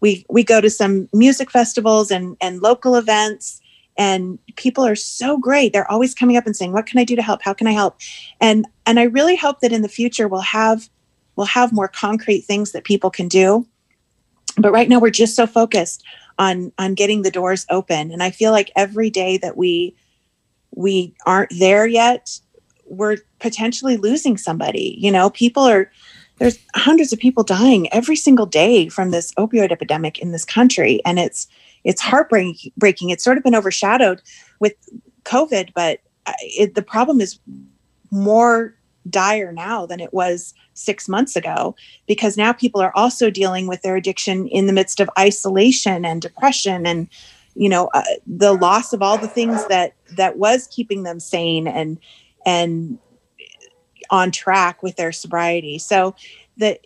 we 0.02 0.26
we 0.30 0.44
go 0.44 0.62
to 0.62 0.70
some 0.70 1.10
music 1.14 1.52
festivals 1.52 2.12
and 2.12 2.38
and 2.42 2.62
local 2.62 2.96
events 2.96 3.62
and 3.98 4.38
people 4.58 4.86
are 4.86 4.96
so 4.96 5.38
great. 5.38 5.72
They're 5.72 5.90
always 5.90 6.14
coming 6.14 6.38
up 6.38 6.46
and 6.46 6.56
saying 6.56 6.74
what 6.74 6.86
can 6.86 7.00
i 7.00 7.04
do 7.04 7.16
to 7.16 7.22
help? 7.22 7.42
How 7.42 7.54
can 7.54 7.68
i 7.68 7.72
help? 7.72 7.98
And 8.42 8.66
and 8.86 9.00
i 9.00 9.04
really 9.04 9.36
hope 9.36 9.62
that 9.62 9.72
in 9.72 9.82
the 9.82 9.90
future 9.90 10.28
we'll 10.28 10.42
have 10.42 10.90
we'll 11.36 11.48
have 11.48 11.74
more 11.74 11.88
concrete 11.88 12.42
things 12.42 12.72
that 12.72 12.84
people 12.84 13.10
can 13.10 13.28
do. 13.28 13.66
But 14.58 14.72
right 14.72 14.88
now 14.88 15.00
we're 15.00 15.10
just 15.10 15.36
so 15.36 15.46
focused 15.48 16.04
on 16.38 16.72
on 16.78 16.94
getting 16.94 17.22
the 17.22 17.32
doors 17.32 17.66
open. 17.70 18.12
And 18.12 18.22
i 18.24 18.32
feel 18.32 18.52
like 18.52 18.72
every 18.76 19.10
day 19.10 19.38
that 19.38 19.58
we 19.58 19.96
we 20.72 21.16
aren't 21.26 21.58
there 21.58 21.88
yet 21.88 22.40
we're 22.88 23.18
potentially 23.40 23.98
losing 23.98 24.38
somebody 24.38 24.96
you 25.00 25.12
know? 25.12 25.30
People 25.30 25.64
are 25.64 25.92
there's 26.38 26.60
hundreds 26.76 27.14
of 27.14 27.20
people 27.20 27.44
dying 27.44 27.92
every 27.94 28.16
single 28.16 28.46
day 28.46 28.90
from 28.90 29.12
this 29.12 29.34
opioid 29.36 29.72
epidemic 29.72 30.20
in 30.20 30.32
this 30.32 30.46
country. 30.46 31.02
And 31.06 31.18
it's 31.20 31.48
it's 31.84 32.02
heartbreaking 32.02 32.72
breaking. 32.78 33.10
It's 33.10 33.24
sort 33.24 33.38
of 33.38 33.44
been 33.44 33.56
overshadowed 33.56 34.22
with 34.60 34.74
covid 35.24 35.72
but 35.74 36.02
uh, 36.28 36.34
it, 36.42 36.76
the 36.76 36.82
problem 36.82 37.20
is 37.20 37.40
more 38.12 38.76
dire 39.10 39.52
now 39.52 39.86
than 39.86 40.00
it 40.00 40.14
was 40.14 40.54
six 40.74 41.08
months 41.08 41.36
ago 41.36 41.76
because 42.08 42.38
now 42.38 42.52
people 42.52 42.82
are 42.82 42.96
also 42.96 43.30
dealing 43.30 43.68
with 43.68 43.82
their 43.82 43.96
addiction 43.96 44.48
in 44.48 44.68
the 44.68 44.74
midst 44.74 45.00
of 45.00 45.10
isolation 45.18 46.04
and 46.06 46.22
depression 46.22 46.86
and 46.88 47.08
you 47.56 47.70
know 47.70 47.90
uh, 47.94 48.04
the 48.26 48.54
loss 48.54 48.94
of 48.94 49.02
all 49.02 49.18
the 49.18 49.28
things 49.28 49.66
that 49.68 49.94
that 50.18 50.38
was 50.38 50.68
keeping 50.68 51.04
them 51.04 51.20
sane 51.20 51.68
and 51.68 52.00
and 52.46 53.00
on 54.10 54.32
track 54.32 54.84
with 54.84 54.96
their 54.96 55.12
sobriety. 55.12 55.78
So 55.80 56.16
that 56.58 56.80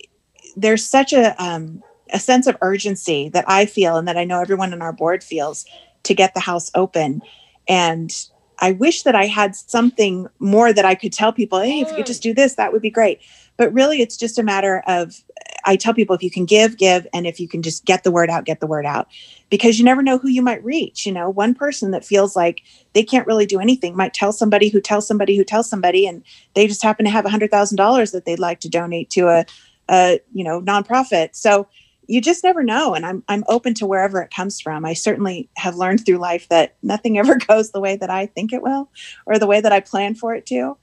there's 0.56 0.86
such 0.86 1.14
a 1.14 1.42
um, 1.44 1.84
a 2.12 2.20
sense 2.20 2.48
of 2.48 2.58
urgency 2.62 3.30
that 3.30 3.46
I 3.48 3.66
feel 3.66 3.98
and 3.98 4.08
that 4.08 4.18
I 4.18 4.24
know 4.24 4.42
everyone 4.42 4.74
on 4.74 4.82
our 4.82 4.94
board 4.94 5.24
feels 5.24 5.66
to 6.04 6.14
get 6.14 6.34
the 6.34 6.40
house 6.40 6.72
open. 6.74 7.22
And 7.68 8.12
I 8.62 8.72
wish 8.72 9.04
that 9.04 9.16
I 9.16 9.26
had 9.26 9.56
something 9.56 10.28
more 10.40 10.74
that 10.74 10.86
I 10.86 10.96
could 10.96 11.14
tell 11.14 11.32
people, 11.32 11.60
hey, 11.60 11.80
if 11.80 11.90
you 11.90 11.96
could 11.96 12.06
just 12.06 12.24
do 12.24 12.34
this, 12.34 12.56
that 12.56 12.74
would 12.74 12.82
be 12.82 12.90
great. 12.90 13.22
But 13.58 13.74
really, 13.74 14.02
it's 14.02 14.18
just 14.18 14.40
a 14.40 14.44
matter 14.44 14.84
of, 14.88 15.22
I 15.66 15.76
tell 15.76 15.94
people 15.94 16.16
if 16.16 16.24
you 16.24 16.32
can 16.32 16.46
give, 16.46 16.78
give. 16.78 17.06
And 17.14 17.28
if 17.28 17.40
you 17.40 17.48
can 17.48 17.62
just 17.62 17.86
get 17.86 18.04
the 18.04 18.12
word 18.12 18.30
out, 18.30 18.46
get 18.46 18.60
the 18.60 18.68
word 18.68 18.86
out. 18.86 19.08
Because 19.50 19.80
you 19.80 19.86
never 19.86 20.02
know 20.02 20.18
who 20.18 20.30
you 20.30 20.42
might 20.42 20.64
reach. 20.64 21.06
You 21.06 21.12
know, 21.12 21.30
one 21.30 21.54
person 21.54 21.92
that 21.92 22.06
feels 22.06 22.36
like 22.36 22.62
they 22.94 23.04
can't 23.04 23.28
really 23.28 23.46
do 23.46 23.60
anything 23.60 23.96
might 23.96 24.14
tell 24.14 24.32
somebody 24.32 24.70
who 24.70 24.80
tells 24.80 25.08
somebody 25.08 25.36
who 25.36 25.44
tells 25.44 25.70
somebody, 25.70 26.08
and 26.08 26.24
they 26.54 26.68
just 26.68 26.84
happen 26.84 27.06
to 27.06 27.12
have 27.12 27.26
a 27.26 27.30
$100,000 27.30 28.12
that 28.12 28.26
they'd 28.26 28.40
like 28.40 28.60
to 28.62 28.70
donate 28.70 29.10
to 29.12 29.28
a, 29.28 29.46
a, 29.90 30.20
you 30.34 30.44
know, 30.44 30.62
nonprofit. 30.62 31.36
So, 31.36 31.68
you 32.10 32.20
just 32.22 32.44
never 32.44 32.64
know 32.64 32.96
and 32.96 33.06
I'm 33.06 33.24
I'm 33.28 33.44
open 33.48 33.74
to 33.76 33.86
wherever 33.86 34.20
it 34.22 34.34
comes 34.34 34.60
from. 34.60 34.84
I 34.84 34.94
certainly 34.94 35.48
have 35.58 35.76
learned 35.76 36.06
through 36.06 36.18
life 36.18 36.50
that 36.50 36.76
nothing 36.82 37.18
ever 37.22 37.36
goes 37.38 37.72
the 37.72 37.80
way 37.80 37.96
that 37.98 38.10
I 38.10 38.26
think 38.26 38.52
it 38.52 38.64
will 38.64 38.90
or 39.28 39.38
the 39.38 39.48
way 39.48 39.62
that 39.62 39.72
I 39.72 39.80
plan 39.80 40.16
for 40.16 40.34
it 40.36 40.46
to. 40.48 40.76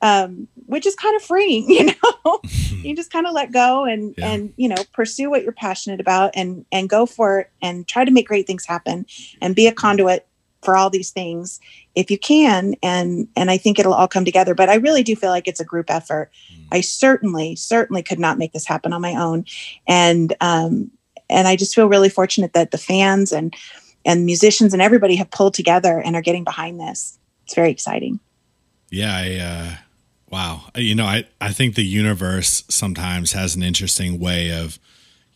Um, 0.00 0.46
which 0.66 0.86
is 0.86 0.94
kind 0.94 1.16
of 1.16 1.22
freeing, 1.22 1.68
you 1.70 1.86
know. 1.86 2.40
you 2.84 2.94
just 2.94 3.10
kind 3.10 3.26
of 3.26 3.32
let 3.34 3.50
go 3.50 3.84
and 3.84 4.14
Yeah. 4.16 4.28
and 4.28 4.52
you 4.56 4.68
know 4.68 4.76
pursue 4.92 5.28
what 5.28 5.42
you're 5.42 5.50
passionate 5.50 5.98
about 5.98 6.30
and 6.34 6.64
and 6.70 6.88
go 6.88 7.04
for 7.04 7.40
it 7.40 7.50
and 7.60 7.88
try 7.88 8.04
to 8.04 8.12
make 8.12 8.28
great 8.28 8.46
things 8.46 8.64
happen 8.64 9.06
and 9.42 9.56
be 9.56 9.66
a 9.66 9.72
conduit 9.72 10.27
for 10.62 10.76
all 10.76 10.90
these 10.90 11.10
things 11.10 11.60
if 11.94 12.10
you 12.10 12.18
can 12.18 12.74
and 12.82 13.28
and 13.36 13.50
i 13.50 13.56
think 13.56 13.78
it'll 13.78 13.94
all 13.94 14.08
come 14.08 14.24
together 14.24 14.54
but 14.54 14.68
i 14.68 14.74
really 14.74 15.02
do 15.02 15.14
feel 15.14 15.30
like 15.30 15.46
it's 15.46 15.60
a 15.60 15.64
group 15.64 15.90
effort. 15.90 16.30
I 16.70 16.82
certainly 16.82 17.56
certainly 17.56 18.02
could 18.02 18.18
not 18.18 18.38
make 18.38 18.52
this 18.52 18.66
happen 18.66 18.92
on 18.92 19.00
my 19.00 19.14
own 19.14 19.44
and 19.86 20.34
um 20.40 20.90
and 21.30 21.48
i 21.48 21.56
just 21.56 21.74
feel 21.74 21.88
really 21.88 22.08
fortunate 22.08 22.52
that 22.52 22.72
the 22.72 22.78
fans 22.78 23.32
and 23.32 23.54
and 24.08 24.24
musicians 24.24 24.72
and 24.72 24.82
everybody 24.82 25.16
have 25.16 25.30
pulled 25.30 25.54
together 25.54 26.00
and 26.00 26.16
are 26.16 26.22
getting 26.22 26.42
behind 26.42 26.80
this. 26.80 27.18
It's 27.44 27.54
very 27.54 27.70
exciting. 27.70 28.20
Yeah, 28.90 29.14
I 29.14 29.36
uh 29.36 29.76
wow. 30.30 30.62
You 30.74 30.94
know, 30.94 31.04
I 31.04 31.24
I 31.40 31.52
think 31.52 31.74
the 31.74 31.84
universe 31.84 32.64
sometimes 32.68 33.32
has 33.32 33.54
an 33.54 33.62
interesting 33.62 34.18
way 34.18 34.50
of 34.50 34.78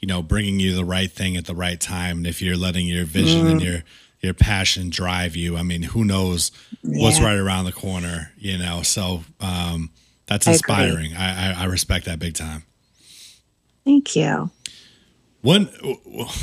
you 0.01 0.09
know, 0.09 0.21
bringing 0.21 0.59
you 0.59 0.75
the 0.75 0.85
right 0.85 1.13
thing 1.13 1.37
at 1.37 1.45
the 1.45 1.55
right 1.55 1.79
time 1.79 2.19
and 2.19 2.27
if 2.27 2.43
you're 2.43 2.57
letting 2.57 2.89
your 2.89 3.05
vision 3.05 3.47
and 3.47 3.63
your 3.63 3.85
your 4.23 4.35
passion 4.35 4.89
drive 4.89 5.35
you, 5.37 5.57
I 5.57 5.63
mean, 5.63 5.83
who 5.83 6.05
knows 6.05 6.53
what's 6.83 7.21
right 7.21 7.37
around 7.37 7.65
the 7.65 7.73
corner, 7.73 8.33
you 8.39 8.57
know. 8.59 8.83
So, 8.83 9.25
um 9.41 9.91
that's 10.27 10.47
inspiring. 10.47 11.15
I, 11.15 11.51
I 11.51 11.63
I 11.63 11.65
respect 11.65 12.07
that 12.07 12.19
big 12.19 12.35
time. 12.35 12.63
thank 13.85 14.15
you 14.17 14.51
One 15.43 15.67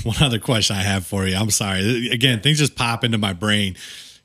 one 0.04 0.16
other 0.22 0.40
question 0.40 0.76
I 0.76 0.82
have 0.84 1.06
for 1.06 1.26
you. 1.26 1.36
I'm 1.36 1.50
sorry. 1.50 2.10
Again, 2.10 2.42
things 2.42 2.60
just 2.60 2.76
pop 2.76 3.04
into 3.04 3.18
my 3.18 3.34
brain. 3.34 3.76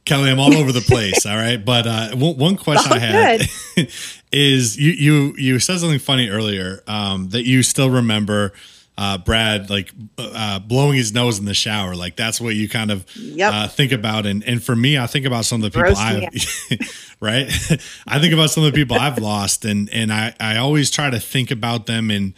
Kelly, 0.05 0.31
I'm 0.31 0.39
all 0.40 0.55
over 0.55 0.70
the 0.72 0.82
place. 0.82 1.24
all 1.31 1.36
right, 1.36 1.64
but 1.64 1.86
uh, 1.86 2.16
one, 2.16 2.36
one 2.36 2.56
question 2.56 2.93
I 2.93 2.97
All 2.97 3.01
had 3.01 3.48
is 4.32 4.76
you 4.76 4.90
you 4.90 5.35
you 5.39 5.59
said 5.60 5.78
something 5.78 6.01
funny 6.01 6.28
earlier 6.28 6.82
um, 6.86 7.28
that 7.31 7.44
you 7.47 7.62
still 7.62 7.89
remember 7.89 8.52
uh, 8.96 9.18
Brad 9.18 9.70
like 9.70 9.90
uh, 10.18 10.60
blowing 10.60 10.96
his 10.96 11.12
nose 11.12 11.38
in 11.38 11.44
the 11.44 11.54
shower. 11.54 11.96
Like 11.96 12.14
that's 12.16 12.40
what 12.40 12.54
you 12.54 12.68
kind 12.68 12.90
of 12.90 13.04
Yep. 13.16 13.52
uh, 13.52 13.68
think 13.68 13.92
about. 13.92 14.26
And 14.26 14.44
and 14.44 14.62
for 14.62 14.76
me, 14.76 14.96
I 14.98 15.06
think 15.06 15.26
about 15.26 15.44
some 15.44 15.62
of 15.62 15.72
the 15.72 15.78
people 15.78 15.96
I've 15.96 17.16
right. 17.20 17.46
I 18.06 18.18
think 18.20 18.32
about 18.32 18.50
some 18.50 18.64
of 18.64 18.72
the 18.72 18.76
people 18.76 18.96
I've 18.98 19.18
lost, 19.18 19.64
and 19.64 19.88
and 19.90 20.12
I 20.12 20.34
I 20.38 20.56
always 20.58 20.90
try 20.90 21.10
to 21.10 21.18
think 21.18 21.50
about 21.50 21.86
them 21.86 22.10
in 22.10 22.34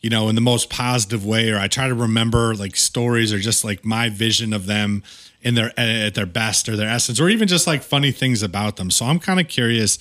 you 0.00 0.10
know 0.10 0.28
in 0.28 0.34
the 0.34 0.40
most 0.40 0.68
positive 0.70 1.24
way, 1.24 1.50
or 1.50 1.58
I 1.58 1.68
try 1.68 1.86
to 1.88 1.94
remember 1.94 2.54
like 2.54 2.74
stories 2.76 3.32
or 3.32 3.38
just 3.38 3.64
like 3.64 3.84
my 3.84 4.08
vision 4.08 4.52
of 4.52 4.66
them 4.66 5.02
in 5.42 5.54
their 5.54 5.72
at 5.78 6.14
their 6.14 6.26
best 6.26 6.68
or 6.68 6.76
their 6.76 6.88
essence, 6.88 7.20
or 7.20 7.28
even 7.28 7.46
just 7.46 7.66
like 7.68 7.82
funny 7.82 8.10
things 8.10 8.42
about 8.42 8.76
them. 8.76 8.90
So 8.90 9.06
I'm 9.06 9.20
kind 9.20 9.38
of 9.38 9.46
curious 9.48 9.98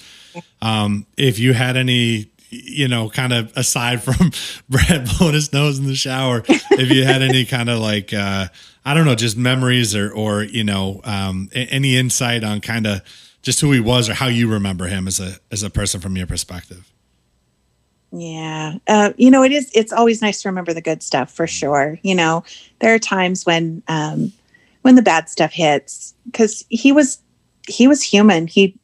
um, 0.61 1.05
if 1.17 1.37
you 1.37 1.53
had 1.53 1.77
any 1.77 2.31
you 2.49 2.87
know, 2.87 3.09
kind 3.09 3.33
of 3.33 3.55
aside 3.55 4.01
from 4.03 4.31
Brad 4.69 5.07
blowing 5.17 5.33
his 5.33 5.53
nose 5.53 5.79
in 5.79 5.85
the 5.85 5.95
shower, 5.95 6.43
if 6.47 6.91
you 6.91 7.03
had 7.03 7.21
any 7.21 7.45
kind 7.45 7.69
of 7.69 7.79
like, 7.79 8.13
uh, 8.13 8.47
I 8.83 8.93
don't 8.93 9.05
know, 9.05 9.15
just 9.15 9.37
memories 9.37 9.95
or, 9.95 10.11
or, 10.11 10.43
you 10.43 10.63
know, 10.63 11.01
um, 11.03 11.49
any 11.53 11.97
insight 11.97 12.43
on 12.43 12.61
kind 12.61 12.87
of 12.87 13.01
just 13.41 13.61
who 13.61 13.71
he 13.71 13.79
was 13.79 14.09
or 14.09 14.13
how 14.13 14.27
you 14.27 14.51
remember 14.51 14.87
him 14.87 15.07
as 15.07 15.19
a, 15.19 15.35
as 15.51 15.63
a 15.63 15.69
person 15.69 16.01
from 16.01 16.15
your 16.15 16.27
perspective. 16.27 16.91
Yeah. 18.11 18.77
Uh, 18.87 19.13
you 19.17 19.29
know, 19.29 19.43
it 19.43 19.51
is, 19.51 19.69
it's 19.73 19.93
always 19.93 20.21
nice 20.21 20.41
to 20.41 20.49
remember 20.49 20.73
the 20.73 20.81
good 20.81 21.03
stuff 21.03 21.31
for 21.31 21.45
sure. 21.45 21.99
You 22.01 22.15
know, 22.15 22.43
there 22.79 22.93
are 22.93 22.99
times 22.99 23.45
when, 23.45 23.83
um, 23.87 24.31
when 24.81 24.95
the 24.95 25.01
bad 25.01 25.29
stuff 25.29 25.51
hits, 25.51 26.15
because 26.25 26.65
he 26.69 26.91
was, 26.91 27.19
he 27.67 27.87
was 27.87 28.01
human. 28.01 28.47
He 28.47 28.75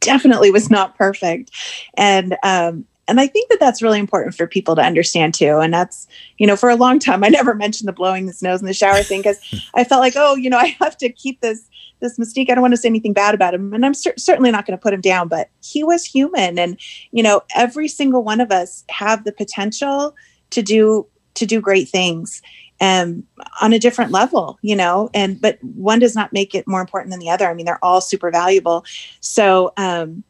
definitely 0.00 0.50
was 0.50 0.70
not 0.70 0.96
perfect. 0.98 1.52
And, 1.96 2.36
um, 2.42 2.84
and 3.08 3.20
I 3.20 3.26
think 3.26 3.48
that 3.50 3.60
that's 3.60 3.82
really 3.82 4.00
important 4.00 4.34
for 4.34 4.46
people 4.46 4.74
to 4.76 4.82
understand 4.82 5.34
too. 5.34 5.58
And 5.58 5.72
that's, 5.72 6.08
you 6.38 6.46
know, 6.46 6.56
for 6.56 6.70
a 6.70 6.76
long 6.76 6.98
time, 6.98 7.22
I 7.22 7.28
never 7.28 7.54
mentioned 7.54 7.88
the 7.88 7.92
blowing 7.92 8.26
the 8.26 8.36
nose 8.42 8.60
in 8.60 8.66
the 8.66 8.74
shower 8.74 9.02
thing 9.02 9.20
because 9.20 9.38
I 9.74 9.84
felt 9.84 10.00
like, 10.00 10.14
oh, 10.16 10.34
you 10.34 10.50
know, 10.50 10.58
I 10.66 10.76
have 10.80 10.96
to 10.98 11.10
keep 11.10 11.40
this 11.40 11.68
this 12.00 12.18
mystique. 12.18 12.50
I 12.50 12.54
don't 12.54 12.62
want 12.62 12.74
to 12.74 12.78
say 12.78 12.88
anything 12.88 13.12
bad 13.12 13.34
about 13.34 13.54
him, 13.54 13.72
and 13.72 13.84
I'm 13.86 13.94
cer- 13.94 14.18
certainly 14.18 14.50
not 14.50 14.66
going 14.66 14.76
to 14.76 14.82
put 14.82 14.92
him 14.92 15.00
down. 15.00 15.28
But 15.28 15.48
he 15.62 15.82
was 15.82 16.04
human, 16.04 16.58
and 16.58 16.78
you 17.10 17.22
know, 17.22 17.42
every 17.54 17.88
single 17.88 18.22
one 18.22 18.40
of 18.40 18.52
us 18.52 18.84
have 18.90 19.24
the 19.24 19.32
potential 19.32 20.14
to 20.50 20.62
do 20.62 21.06
to 21.34 21.46
do 21.46 21.60
great 21.60 21.88
things, 21.88 22.42
um, 22.80 23.22
on 23.60 23.72
a 23.72 23.78
different 23.78 24.10
level. 24.10 24.58
You 24.60 24.76
know, 24.76 25.08
and 25.14 25.40
but 25.40 25.58
one 25.62 25.98
does 25.98 26.14
not 26.14 26.32
make 26.34 26.54
it 26.54 26.68
more 26.68 26.80
important 26.82 27.12
than 27.12 27.20
the 27.20 27.30
other. 27.30 27.48
I 27.48 27.54
mean, 27.54 27.64
they're 27.64 27.84
all 27.84 28.00
super 28.00 28.30
valuable. 28.30 28.84
So, 29.20 29.72
um, 29.78 30.22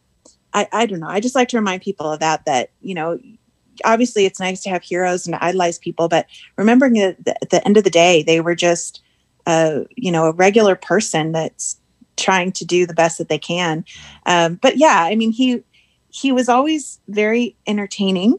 I, 0.56 0.68
I 0.72 0.86
don't 0.86 1.00
know. 1.00 1.08
I 1.08 1.20
just 1.20 1.34
like 1.34 1.48
to 1.48 1.56
remind 1.58 1.82
people 1.82 2.10
of 2.10 2.20
that. 2.20 2.44
That 2.46 2.70
you 2.80 2.94
know, 2.94 3.20
obviously, 3.84 4.24
it's 4.24 4.40
nice 4.40 4.62
to 4.62 4.70
have 4.70 4.82
heroes 4.82 5.26
and 5.26 5.36
idolize 5.36 5.78
people, 5.78 6.08
but 6.08 6.26
remembering 6.56 6.94
that 6.94 7.38
at 7.42 7.50
the 7.50 7.64
end 7.64 7.76
of 7.76 7.84
the 7.84 7.90
day, 7.90 8.22
they 8.22 8.40
were 8.40 8.54
just 8.54 9.02
a 9.46 9.86
you 9.96 10.10
know 10.10 10.26
a 10.26 10.32
regular 10.32 10.74
person 10.74 11.32
that's 11.32 11.78
trying 12.16 12.50
to 12.50 12.64
do 12.64 12.86
the 12.86 12.94
best 12.94 13.18
that 13.18 13.28
they 13.28 13.38
can 13.38 13.84
um, 14.26 14.56
but 14.56 14.76
yeah 14.76 15.02
i 15.02 15.14
mean 15.14 15.30
he 15.30 15.62
he 16.10 16.32
was 16.32 16.48
always 16.48 16.98
very 17.08 17.54
entertaining 17.66 18.38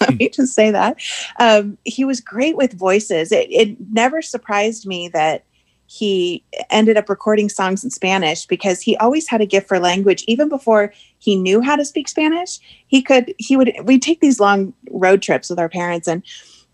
let 0.00 0.14
me 0.16 0.28
just 0.28 0.54
say 0.54 0.70
that 0.70 0.96
um, 1.40 1.78
he 1.84 2.04
was 2.04 2.20
great 2.20 2.56
with 2.56 2.78
voices 2.78 3.32
it, 3.32 3.50
it 3.50 3.76
never 3.92 4.22
surprised 4.22 4.86
me 4.86 5.08
that 5.08 5.44
he 5.86 6.42
ended 6.70 6.96
up 6.96 7.08
recording 7.08 7.48
songs 7.48 7.84
in 7.84 7.90
spanish 7.90 8.46
because 8.46 8.80
he 8.80 8.96
always 8.96 9.28
had 9.28 9.40
a 9.40 9.46
gift 9.46 9.68
for 9.68 9.78
language. 9.78 10.24
Even 10.26 10.48
before 10.48 10.92
he 11.18 11.36
knew 11.36 11.60
how 11.60 11.76
to 11.76 11.84
speak 11.84 12.08
spanish 12.08 12.58
he 12.86 13.02
could 13.02 13.34
he 13.38 13.56
would 13.56 13.72
we'd 13.84 14.02
take 14.02 14.20
these 14.20 14.40
long 14.40 14.72
road 14.90 15.22
trips 15.22 15.50
with 15.50 15.58
our 15.58 15.68
parents 15.68 16.08
and 16.08 16.22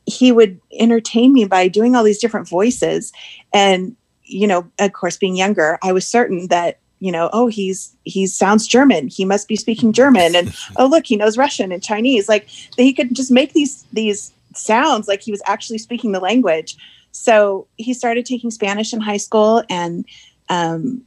he 0.07 0.33
would 0.33 0.61
entertain 0.79 1.33
me 1.33 1.45
by 1.45 1.69
doing 1.69 1.95
all 1.95 2.03
these 2.03 2.19
different 2.19 2.49
voices. 2.49 3.13
And 3.53 3.97
you 4.25 4.47
know 4.47 4.71
of 4.79 4.93
course 4.93 5.17
being 5.17 5.35
younger 5.35 5.77
i 5.83 5.91
was 5.93 6.07
certain 6.07 6.47
that 6.47 6.79
you 7.01 7.11
know 7.11 7.29
oh 7.33 7.49
he's 7.49 7.97
he 8.05 8.27
sounds 8.27 8.67
german. 8.67 9.09
He 9.09 9.25
must 9.25 9.49
be 9.49 9.57
speaking 9.57 9.93
german. 9.93 10.37
And 10.37 10.55
oh 10.77 10.87
look 10.87 11.07
he 11.07 11.17
knows 11.17 11.37
russian 11.37 11.73
and 11.73 11.83
chinese. 11.83 12.29
Like 12.29 12.47
he 12.49 12.93
could 12.93 13.15
just 13.15 13.31
make 13.31 13.53
these 13.53 13.85
these 13.93 14.33
sounds 14.55 15.09
like 15.09 15.23
he 15.23 15.31
was 15.31 15.43
actually 15.47 15.79
speaking 15.79 16.13
the 16.13 16.21
language 16.21 16.77
so 17.13 17.67
he 17.77 17.95
started 17.95 18.25
taking 18.27 18.51
spanish 18.51 18.93
in 18.93 19.01
high 19.01 19.17
school 19.17 19.63
and 19.69 20.05
um, 20.49 21.03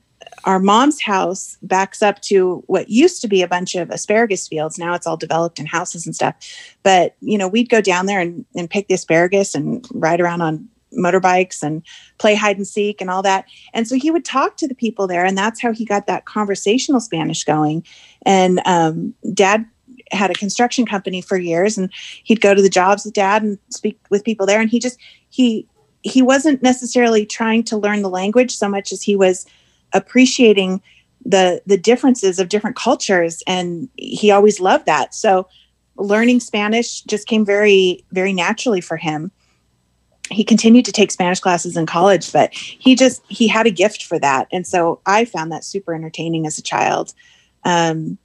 our 0.46 0.60
mom's 0.60 1.02
house 1.02 1.58
backs 1.62 2.02
up 2.02 2.22
to 2.22 2.64
what 2.68 2.90
used 2.90 3.22
to 3.22 3.28
be 3.28 3.42
a 3.42 3.48
bunch 3.48 3.76
of 3.76 3.90
asparagus 3.90 4.48
fields. 4.48 4.78
Now 4.78 4.94
it's 4.94 5.08
all 5.08 5.18
developed 5.18 5.60
in 5.60 5.66
houses 5.66 6.06
and 6.06 6.16
stuff. 6.16 6.36
But, 6.84 7.16
you 7.22 7.38
know, 7.38 7.48
we'd 7.48 7.70
go 7.70 7.82
down 7.82 8.06
there 8.06 8.20
and, 8.20 8.46
and 8.56 8.70
pick 8.70 8.88
the 8.88 8.96
asparagus 8.96 9.56
and 9.56 9.86
ride 9.94 10.22
around 10.22 10.42
on 10.42 10.68
motorbikes 10.98 11.64
and 11.64 11.82
play 12.20 12.36
hide 12.36 12.58
and 12.58 12.68
seek 12.68 13.02
and 13.02 13.10
all 13.10 13.22
that. 13.24 13.46
And 13.74 13.88
so 13.88 13.96
he 13.96 14.12
would 14.12 14.26
talk 14.26 14.58
to 14.58 14.68
the 14.68 14.76
people 14.76 15.08
there. 15.08 15.26
And 15.26 15.38
that's 15.38 15.62
how 15.62 15.72
he 15.72 15.86
got 15.86 16.08
that 16.08 16.26
conversational 16.26 17.00
Spanish 17.00 17.44
going. 17.44 17.86
And 18.26 18.62
um, 18.66 19.14
dad 19.34 19.66
had 20.12 20.30
a 20.30 20.36
construction 20.36 20.86
company 20.86 21.22
for 21.22 21.38
years 21.38 21.78
and 21.78 21.92
he'd 22.24 22.42
go 22.42 22.54
to 22.54 22.62
the 22.62 22.70
jobs 22.70 23.06
with 23.06 23.14
dad 23.14 23.42
and 23.42 23.58
speak 23.70 23.98
with 24.10 24.24
people 24.24 24.46
there. 24.46 24.62
And 24.62 24.70
he 24.70 24.80
just, 24.80 25.00
he, 25.30 25.68
he 26.04 26.22
wasn't 26.22 26.62
necessarily 26.62 27.26
trying 27.26 27.64
to 27.64 27.78
learn 27.78 28.02
the 28.02 28.10
language 28.10 28.56
so 28.56 28.70
much 28.70 28.92
as 28.92 29.02
he 29.02 29.16
was 29.16 29.46
appreciating 29.94 30.82
the 31.26 31.62
the 31.66 31.78
differences 31.78 32.40
of 32.40 32.50
different 32.50 32.76
cultures 32.76 33.42
and 33.48 33.88
he 33.96 34.30
always 34.30 34.60
loved 34.60 34.86
that. 34.86 35.16
So 35.16 35.48
learning 35.96 36.40
spanish 36.40 37.02
just 37.02 37.28
came 37.28 37.46
very 37.46 38.04
very 38.12 38.34
naturally 38.34 38.82
for 38.82 38.98
him. 38.98 39.32
He 40.30 40.44
continued 40.44 40.86
to 40.86 40.92
take 40.92 41.12
spanish 41.12 41.40
classes 41.40 41.78
in 41.78 41.86
college 41.86 42.32
but 42.34 42.54
he 42.54 42.96
just 42.96 43.22
he 43.30 43.48
had 43.48 43.66
a 43.66 43.72
gift 43.72 44.04
for 44.04 44.20
that. 44.20 44.48
And 44.52 44.68
so 44.68 45.00
i 45.06 45.24
found 45.24 45.52
that 45.52 45.64
super 45.64 45.94
entertaining 45.94 46.46
as 46.46 46.58
a 46.58 46.64
child. 46.64 47.14
Um, 47.64 48.18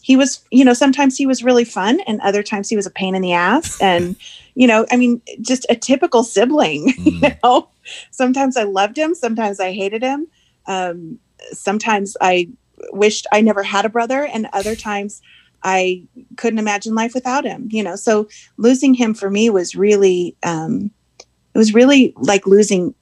he 0.00 0.16
was 0.16 0.42
you 0.50 0.64
know 0.64 0.72
sometimes 0.72 1.18
he 1.18 1.26
was 1.26 1.44
really 1.44 1.64
fun 1.64 2.00
and 2.06 2.20
other 2.22 2.42
times 2.42 2.70
he 2.70 2.76
was 2.76 2.86
a 2.86 2.90
pain 2.90 3.14
in 3.14 3.20
the 3.20 3.34
ass. 3.34 3.78
And 3.82 4.16
you 4.56 4.66
know 4.66 4.84
i 4.90 4.96
mean 4.96 5.22
just 5.40 5.64
a 5.70 5.76
typical 5.76 6.24
sibling 6.24 6.92
you 6.98 7.30
know 7.44 7.68
sometimes 8.10 8.56
i 8.56 8.64
loved 8.64 8.98
him 8.98 9.14
sometimes 9.14 9.60
i 9.60 9.72
hated 9.72 10.02
him 10.02 10.26
um, 10.66 11.18
sometimes 11.52 12.16
I 12.20 12.48
wished 12.92 13.26
I 13.32 13.40
never 13.40 13.62
had 13.62 13.84
a 13.84 13.90
brother, 13.90 14.24
and 14.24 14.48
other 14.52 14.76
times 14.76 15.22
I 15.62 16.04
couldn't 16.36 16.58
imagine 16.58 16.94
life 16.94 17.14
without 17.14 17.44
him. 17.44 17.68
You 17.70 17.82
know, 17.82 17.96
so 17.96 18.28
losing 18.56 18.94
him 18.94 19.14
for 19.14 19.30
me 19.30 19.50
was 19.50 19.74
really, 19.74 20.36
um, 20.42 20.90
it 21.54 21.58
was 21.58 21.74
really 21.74 22.12
like 22.16 22.46
losing 22.46 22.94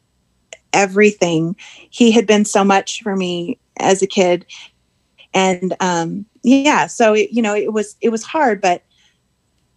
everything. 0.72 1.56
He 1.90 2.10
had 2.10 2.26
been 2.26 2.44
so 2.44 2.64
much 2.64 3.02
for 3.02 3.16
me 3.16 3.59
as 3.78 4.02
a 4.02 4.06
kid, 4.06 4.47
and 5.32 5.74
um, 5.81 6.26
yeah, 6.43 6.86
so 6.86 7.14
it, 7.14 7.31
you 7.32 7.43
know, 7.43 7.55
it 7.55 7.72
was 7.72 7.97
it 8.01 8.10
was 8.10 8.22
hard, 8.22 8.60
but 8.60 8.82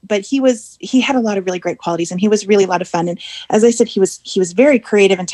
but 0.07 0.21
he 0.21 0.39
was 0.39 0.77
he 0.79 1.01
had 1.01 1.15
a 1.15 1.19
lot 1.19 1.37
of 1.37 1.45
really 1.45 1.59
great 1.59 1.77
qualities, 1.77 2.11
and 2.11 2.19
he 2.19 2.27
was 2.27 2.47
really 2.47 2.63
a 2.63 2.67
lot 2.67 2.81
of 2.81 2.87
fun. 2.87 3.07
And 3.07 3.19
as 3.49 3.63
I 3.63 3.71
said, 3.71 3.87
he 3.87 3.99
was 3.99 4.19
he 4.23 4.39
was 4.39 4.53
very 4.53 4.79
creative 4.79 5.19
and 5.19 5.31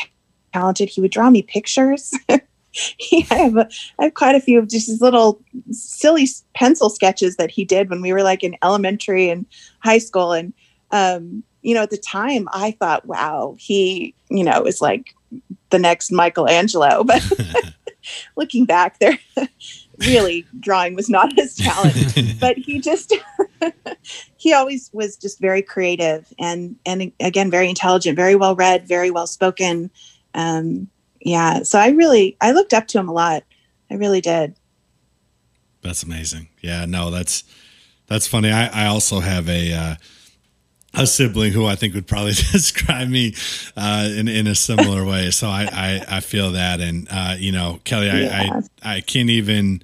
talented. 0.52 0.88
He 0.88 1.00
would 1.00 1.10
draw 1.10 1.30
me 1.30 1.42
pictures. 1.42 2.12
he, 2.70 3.26
I 3.30 3.34
have 3.34 3.56
a, 3.56 3.68
I 3.98 4.04
have 4.04 4.14
quite 4.14 4.34
a 4.34 4.40
few 4.40 4.58
of 4.58 4.68
just 4.68 4.86
his 4.86 5.00
little 5.00 5.40
silly 5.70 6.26
pencil 6.54 6.90
sketches 6.90 7.36
that 7.36 7.50
he 7.50 7.64
did 7.64 7.90
when 7.90 8.02
we 8.02 8.12
were 8.12 8.22
like 8.22 8.42
in 8.42 8.56
elementary 8.62 9.30
and 9.30 9.46
high 9.80 9.98
school. 9.98 10.32
And 10.32 10.52
um, 10.90 11.42
you 11.62 11.74
know, 11.74 11.82
at 11.82 11.90
the 11.90 11.96
time, 11.96 12.48
I 12.52 12.72
thought, 12.72 13.06
wow, 13.06 13.56
he 13.58 14.14
you 14.28 14.44
know 14.44 14.64
is 14.64 14.80
like 14.80 15.14
the 15.70 15.78
next 15.78 16.10
Michelangelo. 16.10 17.04
But 17.14 17.22
looking 18.36 18.64
back, 18.64 18.98
there 18.98 19.18
really 20.00 20.46
drawing 20.60 20.94
was 20.94 21.08
not 21.08 21.32
his 21.34 21.54
talent. 21.54 22.14
but 22.40 22.56
he 22.56 22.80
just 22.80 23.14
he 24.36 24.52
always 24.52 24.90
was 24.92 25.16
just 25.16 25.40
very 25.40 25.62
creative 25.62 26.32
and 26.38 26.76
and 26.84 27.12
again 27.20 27.50
very 27.50 27.68
intelligent, 27.68 28.16
very 28.16 28.36
well 28.36 28.54
read, 28.56 28.86
very 28.86 29.10
well 29.10 29.26
spoken 29.26 29.90
um, 30.34 30.88
yeah 31.20 31.62
so 31.62 31.78
i 31.78 31.88
really 31.88 32.36
i 32.40 32.52
looked 32.52 32.74
up 32.74 32.86
to 32.86 32.98
him 32.98 33.08
a 33.08 33.12
lot 33.12 33.44
i 33.90 33.94
really 33.94 34.20
did 34.20 34.54
That's 35.82 36.02
amazing. 36.02 36.48
Yeah, 36.60 36.86
no, 36.86 37.10
that's 37.10 37.44
that's 38.06 38.26
funny. 38.26 38.50
I, 38.50 38.84
I 38.84 38.86
also 38.86 39.20
have 39.20 39.48
a 39.48 39.72
uh, 39.72 39.94
a 40.96 41.06
sibling 41.06 41.52
who 41.52 41.66
I 41.66 41.74
think 41.76 41.94
would 41.94 42.06
probably 42.06 42.32
describe 42.52 43.08
me 43.08 43.34
uh, 43.76 44.08
in 44.14 44.28
in 44.28 44.46
a 44.46 44.54
similar 44.54 45.04
way. 45.04 45.30
So 45.30 45.48
I 45.48 45.68
I, 45.72 46.16
I 46.16 46.20
feel 46.20 46.52
that, 46.52 46.80
and 46.80 47.08
uh, 47.10 47.36
you 47.38 47.52
know, 47.52 47.80
Kelly, 47.84 48.10
I, 48.10 48.20
Yeah. 48.20 48.60
I 48.82 48.96
I 48.96 49.00
can't 49.00 49.30
even 49.30 49.82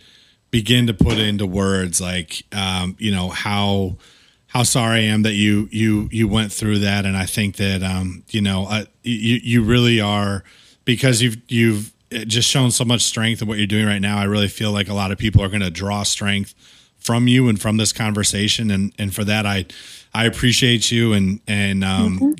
begin 0.50 0.86
to 0.88 0.94
put 0.94 1.18
into 1.18 1.46
words 1.46 2.00
like 2.00 2.42
um, 2.52 2.96
you 2.98 3.12
know 3.12 3.28
how 3.28 3.96
how 4.48 4.64
sorry 4.64 5.00
I 5.00 5.02
am 5.04 5.22
that 5.22 5.34
you 5.34 5.68
you 5.70 6.08
you 6.10 6.28
went 6.28 6.52
through 6.52 6.80
that, 6.80 7.06
and 7.06 7.16
I 7.16 7.26
think 7.26 7.56
that 7.56 7.82
um, 7.82 8.24
you 8.30 8.40
know 8.40 8.66
uh, 8.66 8.84
you 9.02 9.40
you 9.42 9.62
really 9.62 10.00
are 10.00 10.44
because 10.84 11.22
you've 11.22 11.36
you've 11.48 11.92
just 12.10 12.48
shown 12.48 12.72
so 12.72 12.84
much 12.84 13.02
strength 13.02 13.40
in 13.40 13.46
what 13.46 13.58
you're 13.58 13.66
doing 13.68 13.86
right 13.86 14.00
now. 14.00 14.18
I 14.18 14.24
really 14.24 14.48
feel 14.48 14.72
like 14.72 14.88
a 14.88 14.94
lot 14.94 15.12
of 15.12 15.18
people 15.18 15.42
are 15.42 15.48
going 15.48 15.60
to 15.60 15.70
draw 15.70 16.02
strength 16.02 16.54
from 16.98 17.28
you 17.28 17.48
and 17.48 17.60
from 17.60 17.76
this 17.76 17.92
conversation, 17.92 18.70
and 18.70 18.92
and 18.98 19.14
for 19.14 19.24
that 19.24 19.46
I 19.46 19.66
I 20.12 20.26
appreciate 20.26 20.90
you 20.90 21.12
and 21.12 21.40
and 21.46 21.84
um, 21.84 22.36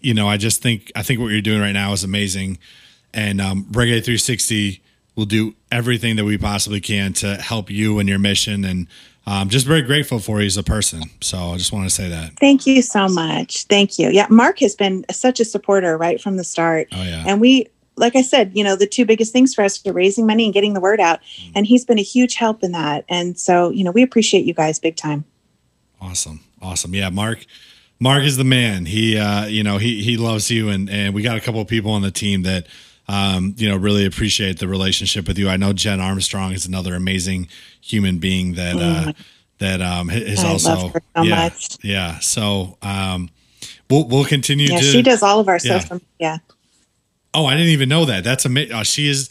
you 0.00 0.14
know 0.14 0.28
I 0.28 0.36
just 0.36 0.62
think 0.62 0.92
I 0.94 1.02
think 1.02 1.20
what 1.20 1.28
you're 1.28 1.40
doing 1.40 1.60
right 1.60 1.72
now 1.72 1.92
is 1.92 2.04
amazing, 2.04 2.58
and 3.14 3.40
um, 3.40 3.64
Reggae 3.64 4.04
360 4.04 4.82
will 5.14 5.24
do 5.24 5.54
everything 5.72 6.16
that 6.16 6.24
we 6.24 6.36
possibly 6.36 6.80
can 6.80 7.12
to 7.14 7.36
help 7.36 7.70
you 7.70 7.98
and 7.98 8.08
your 8.08 8.18
mission. 8.18 8.64
And 8.64 8.86
um, 9.26 9.48
just 9.48 9.66
very 9.66 9.82
grateful 9.82 10.18
for 10.18 10.40
you 10.40 10.46
as 10.46 10.56
a 10.56 10.62
person. 10.62 11.02
So 11.20 11.38
i 11.38 11.56
just 11.56 11.72
want 11.72 11.88
to 11.88 11.94
say 11.94 12.08
that. 12.10 12.38
Thank 12.38 12.66
you 12.66 12.82
so 12.82 13.08
much. 13.08 13.64
Thank 13.64 13.98
you. 13.98 14.10
Yeah 14.10 14.26
mark 14.30 14.60
has 14.60 14.76
been 14.76 15.04
such 15.10 15.40
a 15.40 15.44
supporter 15.44 15.96
right 15.96 16.20
from 16.20 16.36
the 16.36 16.44
start. 16.44 16.88
Oh 16.92 17.02
yeah. 17.02 17.24
And 17.26 17.40
we 17.40 17.66
like 17.98 18.14
i 18.14 18.20
said 18.20 18.52
you 18.54 18.62
know 18.62 18.76
the 18.76 18.86
two 18.86 19.06
biggest 19.06 19.32
things 19.32 19.54
for 19.54 19.64
us 19.64 19.84
are 19.86 19.92
raising 19.92 20.26
money 20.26 20.44
and 20.44 20.52
getting 20.52 20.74
the 20.74 20.80
word 20.80 21.00
out. 21.00 21.20
And 21.54 21.66
he's 21.66 21.84
been 21.84 21.98
a 21.98 22.02
huge 22.02 22.34
help 22.34 22.62
in 22.62 22.72
that. 22.72 23.04
And 23.08 23.38
so 23.38 23.70
you 23.70 23.82
know 23.82 23.90
we 23.90 24.02
appreciate 24.02 24.44
you 24.44 24.54
guys 24.54 24.78
big 24.78 24.96
time 24.96 25.24
awesome 26.00 26.40
awesome 26.62 26.94
yeah 26.94 27.08
mark 27.10 27.44
mark 27.98 28.22
is 28.22 28.36
the 28.36 28.44
man 28.44 28.84
he 28.86 29.16
uh 29.18 29.46
you 29.46 29.62
know 29.62 29.78
he 29.78 30.02
he 30.02 30.16
loves 30.16 30.50
you 30.50 30.68
and 30.68 30.88
and 30.90 31.14
we 31.14 31.22
got 31.22 31.36
a 31.36 31.40
couple 31.40 31.60
of 31.60 31.66
people 31.68 31.90
on 31.92 32.02
the 32.02 32.10
team 32.10 32.42
that 32.42 32.66
um 33.08 33.54
you 33.56 33.68
know 33.68 33.76
really 33.76 34.04
appreciate 34.04 34.58
the 34.58 34.68
relationship 34.68 35.26
with 35.28 35.38
you 35.38 35.48
i 35.48 35.56
know 35.56 35.72
jen 35.72 36.00
armstrong 36.00 36.52
is 36.52 36.66
another 36.66 36.94
amazing 36.94 37.48
human 37.80 38.18
being 38.18 38.54
that 38.54 38.76
uh 38.76 39.12
that 39.58 39.80
um 39.80 40.10
is 40.10 40.44
I 40.44 40.48
also 40.48 40.76
so 40.88 40.92
yeah 41.22 41.44
much. 41.44 41.78
yeah 41.82 42.18
so 42.18 42.76
um 42.82 43.30
we'll 43.88 44.06
we'll 44.08 44.24
continue 44.24 44.68
yeah 44.68 44.78
to 44.80 44.84
she 44.84 45.02
does 45.02 45.22
all 45.22 45.40
of 45.40 45.48
our 45.48 45.58
stuff. 45.58 45.82
yeah. 45.82 45.82
social 45.82 46.00
media 46.18 46.42
Oh, 47.38 47.44
I 47.44 47.52
didn't 47.54 47.68
even 47.72 47.90
know 47.90 48.06
that. 48.06 48.24
That's 48.24 48.46
amazing. 48.46 48.74
Oh, 48.74 48.82
she 48.82 49.08
is 49.08 49.28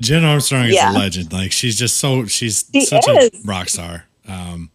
Jen 0.00 0.24
Armstrong 0.24 0.64
is 0.64 0.74
Yeah. 0.76 0.92
a 0.92 0.96
legend. 0.96 1.30
Like 1.30 1.52
she's 1.52 1.76
just 1.78 1.98
so 1.98 2.24
she's 2.24 2.64
She 2.72 2.86
such 2.86 3.06
is. 3.06 3.44
a 3.44 3.46
rock 3.46 3.68
star. 3.68 4.06
Um, 4.26 4.70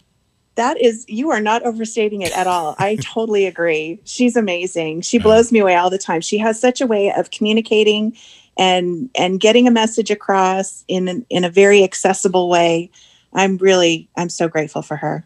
that 0.59 0.79
is 0.81 1.05
you 1.07 1.31
are 1.31 1.39
not 1.39 1.63
overstating 1.63 2.21
it 2.21 2.35
at 2.37 2.45
all 2.45 2.75
i 2.79 2.95
totally 2.97 3.45
agree 3.45 3.99
she's 4.03 4.35
amazing 4.35 5.01
she 5.01 5.17
blows 5.17 5.51
me 5.51 5.59
away 5.59 5.75
all 5.75 5.89
the 5.89 5.97
time 5.97 6.21
she 6.21 6.37
has 6.37 6.59
such 6.59 6.81
a 6.81 6.87
way 6.87 7.11
of 7.13 7.31
communicating 7.31 8.15
and 8.57 9.09
and 9.15 9.39
getting 9.39 9.67
a 9.67 9.71
message 9.71 10.11
across 10.11 10.83
in 10.87 11.07
an, 11.07 11.25
in 11.29 11.43
a 11.43 11.49
very 11.49 11.83
accessible 11.83 12.49
way 12.49 12.91
i'm 13.33 13.57
really 13.57 14.09
i'm 14.17 14.29
so 14.29 14.47
grateful 14.47 14.81
for 14.81 14.97
her 14.97 15.25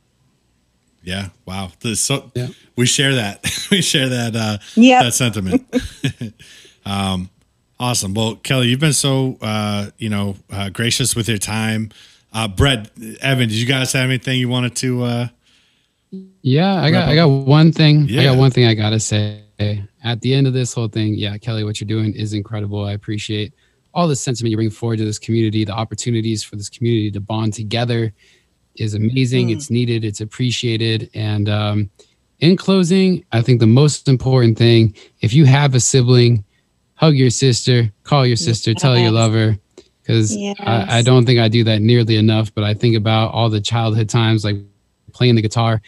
yeah, 1.06 1.30
wow. 1.46 1.70
This, 1.82 2.00
so 2.02 2.32
Yeah. 2.34 2.48
we 2.78 2.86
share 2.86 3.16
that. 3.16 3.44
we 3.72 3.82
share 3.82 4.08
that 4.08 4.36
uh 4.36 4.58
Yep. 4.76 5.04
that 5.04 5.14
sentiment. 5.14 5.66
um 6.86 7.30
awesome. 7.80 8.14
Well, 8.14 8.36
Kelly, 8.38 8.68
you've 8.70 8.80
been 8.80 8.94
so 8.94 9.38
uh, 9.42 9.90
you 9.98 10.10
know, 10.10 10.38
uh, 10.50 10.70
gracious 10.70 11.14
with 11.16 11.28
your 11.28 11.38
time. 11.38 11.92
Uh 12.34 12.48
Brett, 12.48 12.90
Evan, 13.22 13.48
did 13.48 13.58
you 13.58 13.66
guys 13.66 13.94
have 13.94 14.10
anything 14.10 14.40
you 14.40 14.50
wanted 14.50 14.76
to 14.78 15.04
uh 15.04 15.28
Yeah, 16.42 16.82
I 16.82 16.92
got 16.92 17.00
Wrap 17.00 17.10
I 17.10 17.16
got 17.16 17.28
one 17.28 17.72
thing. 17.72 18.10
I 18.18 18.24
got 18.24 18.38
one 18.38 18.52
thing 18.52 18.66
I 18.66 18.74
gotta 18.74 19.00
say. 19.00 19.40
At 20.04 20.20
the 20.22 20.34
end 20.34 20.48
of 20.48 20.54
this 20.54 20.74
whole 20.74 20.88
thing, 20.88 21.14
yeah, 21.14 21.38
Kelly, 21.38 21.64
what 21.64 21.80
you're 21.80 21.88
doing 21.88 22.14
is 22.14 22.34
incredible. 22.34 22.84
I 22.84 22.94
appreciate 22.94 23.54
all 23.94 24.08
the 24.08 24.16
sentiment 24.16 24.50
you 24.52 24.58
bring 24.58 24.72
forward 24.72 24.98
to 24.98 25.06
this 25.06 25.20
community, 25.20 25.64
the 25.64 25.74
opportunities 25.74 26.44
for 26.44 26.56
this 26.56 26.70
community 26.70 27.12
to 27.12 27.22
bond 27.22 27.54
together 27.54 28.12
is 28.76 28.96
amazing. 28.96 29.52
It's 29.52 29.70
needed, 29.70 30.04
it's 30.04 30.20
appreciated. 30.20 31.10
And 31.14 31.48
um, 31.48 31.90
in 32.40 32.58
closing, 32.58 33.24
I 33.32 33.42
think 33.42 33.60
the 33.60 33.68
most 33.68 34.10
important 34.10 34.58
thing, 34.58 34.96
if 35.22 35.34
you 35.34 35.46
have 35.46 35.76
a 35.76 35.80
sibling, 35.80 36.44
hug 36.96 37.16
your 37.16 37.30
sister, 37.30 37.94
call 38.04 38.26
your 38.26 38.36
sister, 38.36 38.74
tell 38.74 38.94
her 38.94 38.98
you 38.98 39.06
Yes. 39.06 39.14
love 39.14 39.34
her. 39.34 39.58
Because 40.04 40.36
Yes. 40.36 40.58
I, 40.60 41.00
I 41.00 41.02
don't 41.02 41.26
think 41.26 41.40
I 41.40 41.48
do 41.48 41.64
that 41.64 41.82
nearly 41.82 42.18
enough, 42.18 42.54
but 42.54 42.64
I 42.64 42.74
think 42.74 42.96
about 42.96 43.34
all 43.34 43.50
the 43.50 43.62
childhood 43.62 44.10
times 44.10 44.44
like 44.44 44.58
playing 45.14 45.36
the 45.36 45.42
guitar 45.42 45.82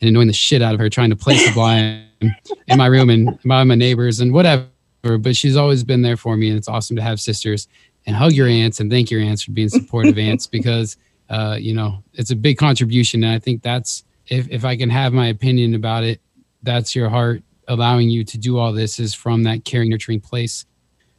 and 0.00 0.08
annoying 0.08 0.28
the 0.28 0.32
shit 0.32 0.62
out 0.62 0.72
of 0.72 0.80
her 0.80 0.88
trying 0.88 1.10
to 1.10 1.16
play 1.16 1.36
Sublime 1.36 2.04
in 2.20 2.78
my 2.78 2.86
room 2.86 3.10
and 3.10 3.38
by 3.44 3.62
my 3.64 3.74
neighbors 3.74 4.20
and 4.20 4.32
whatever. 4.32 4.66
But 5.02 5.36
she's 5.36 5.56
always 5.56 5.84
been 5.84 6.02
there 6.02 6.16
for 6.16 6.36
me, 6.36 6.48
and 6.48 6.58
it's 6.58 6.68
awesome 6.68 6.96
to 6.96 7.02
have 7.02 7.20
sisters 7.20 7.68
and 8.06 8.16
hug 8.16 8.32
your 8.32 8.48
aunts 8.48 8.80
and 8.80 8.90
thank 8.90 9.10
your 9.10 9.20
aunts 9.20 9.42
for 9.42 9.52
being 9.52 9.68
supportive 9.68 10.18
aunts 10.28 10.46
because 10.46 10.96
uh, 11.28 11.56
you 11.58 11.74
know 11.74 12.02
it's 12.14 12.30
a 12.30 12.36
big 12.36 12.58
contribution. 12.58 13.24
And 13.24 13.32
I 13.32 13.38
think 13.38 13.62
that's 13.62 14.04
if 14.26 14.48
if 14.48 14.64
I 14.64 14.76
can 14.76 14.90
have 14.90 15.12
my 15.12 15.28
opinion 15.28 15.74
about 15.74 16.04
it, 16.04 16.20
that's 16.62 16.94
your 16.94 17.08
heart 17.08 17.42
allowing 17.68 18.10
you 18.10 18.24
to 18.24 18.36
do 18.36 18.58
all 18.58 18.72
this 18.72 18.98
is 18.98 19.14
from 19.14 19.44
that 19.44 19.64
caring, 19.64 19.90
nurturing 19.90 20.20
place. 20.20 20.66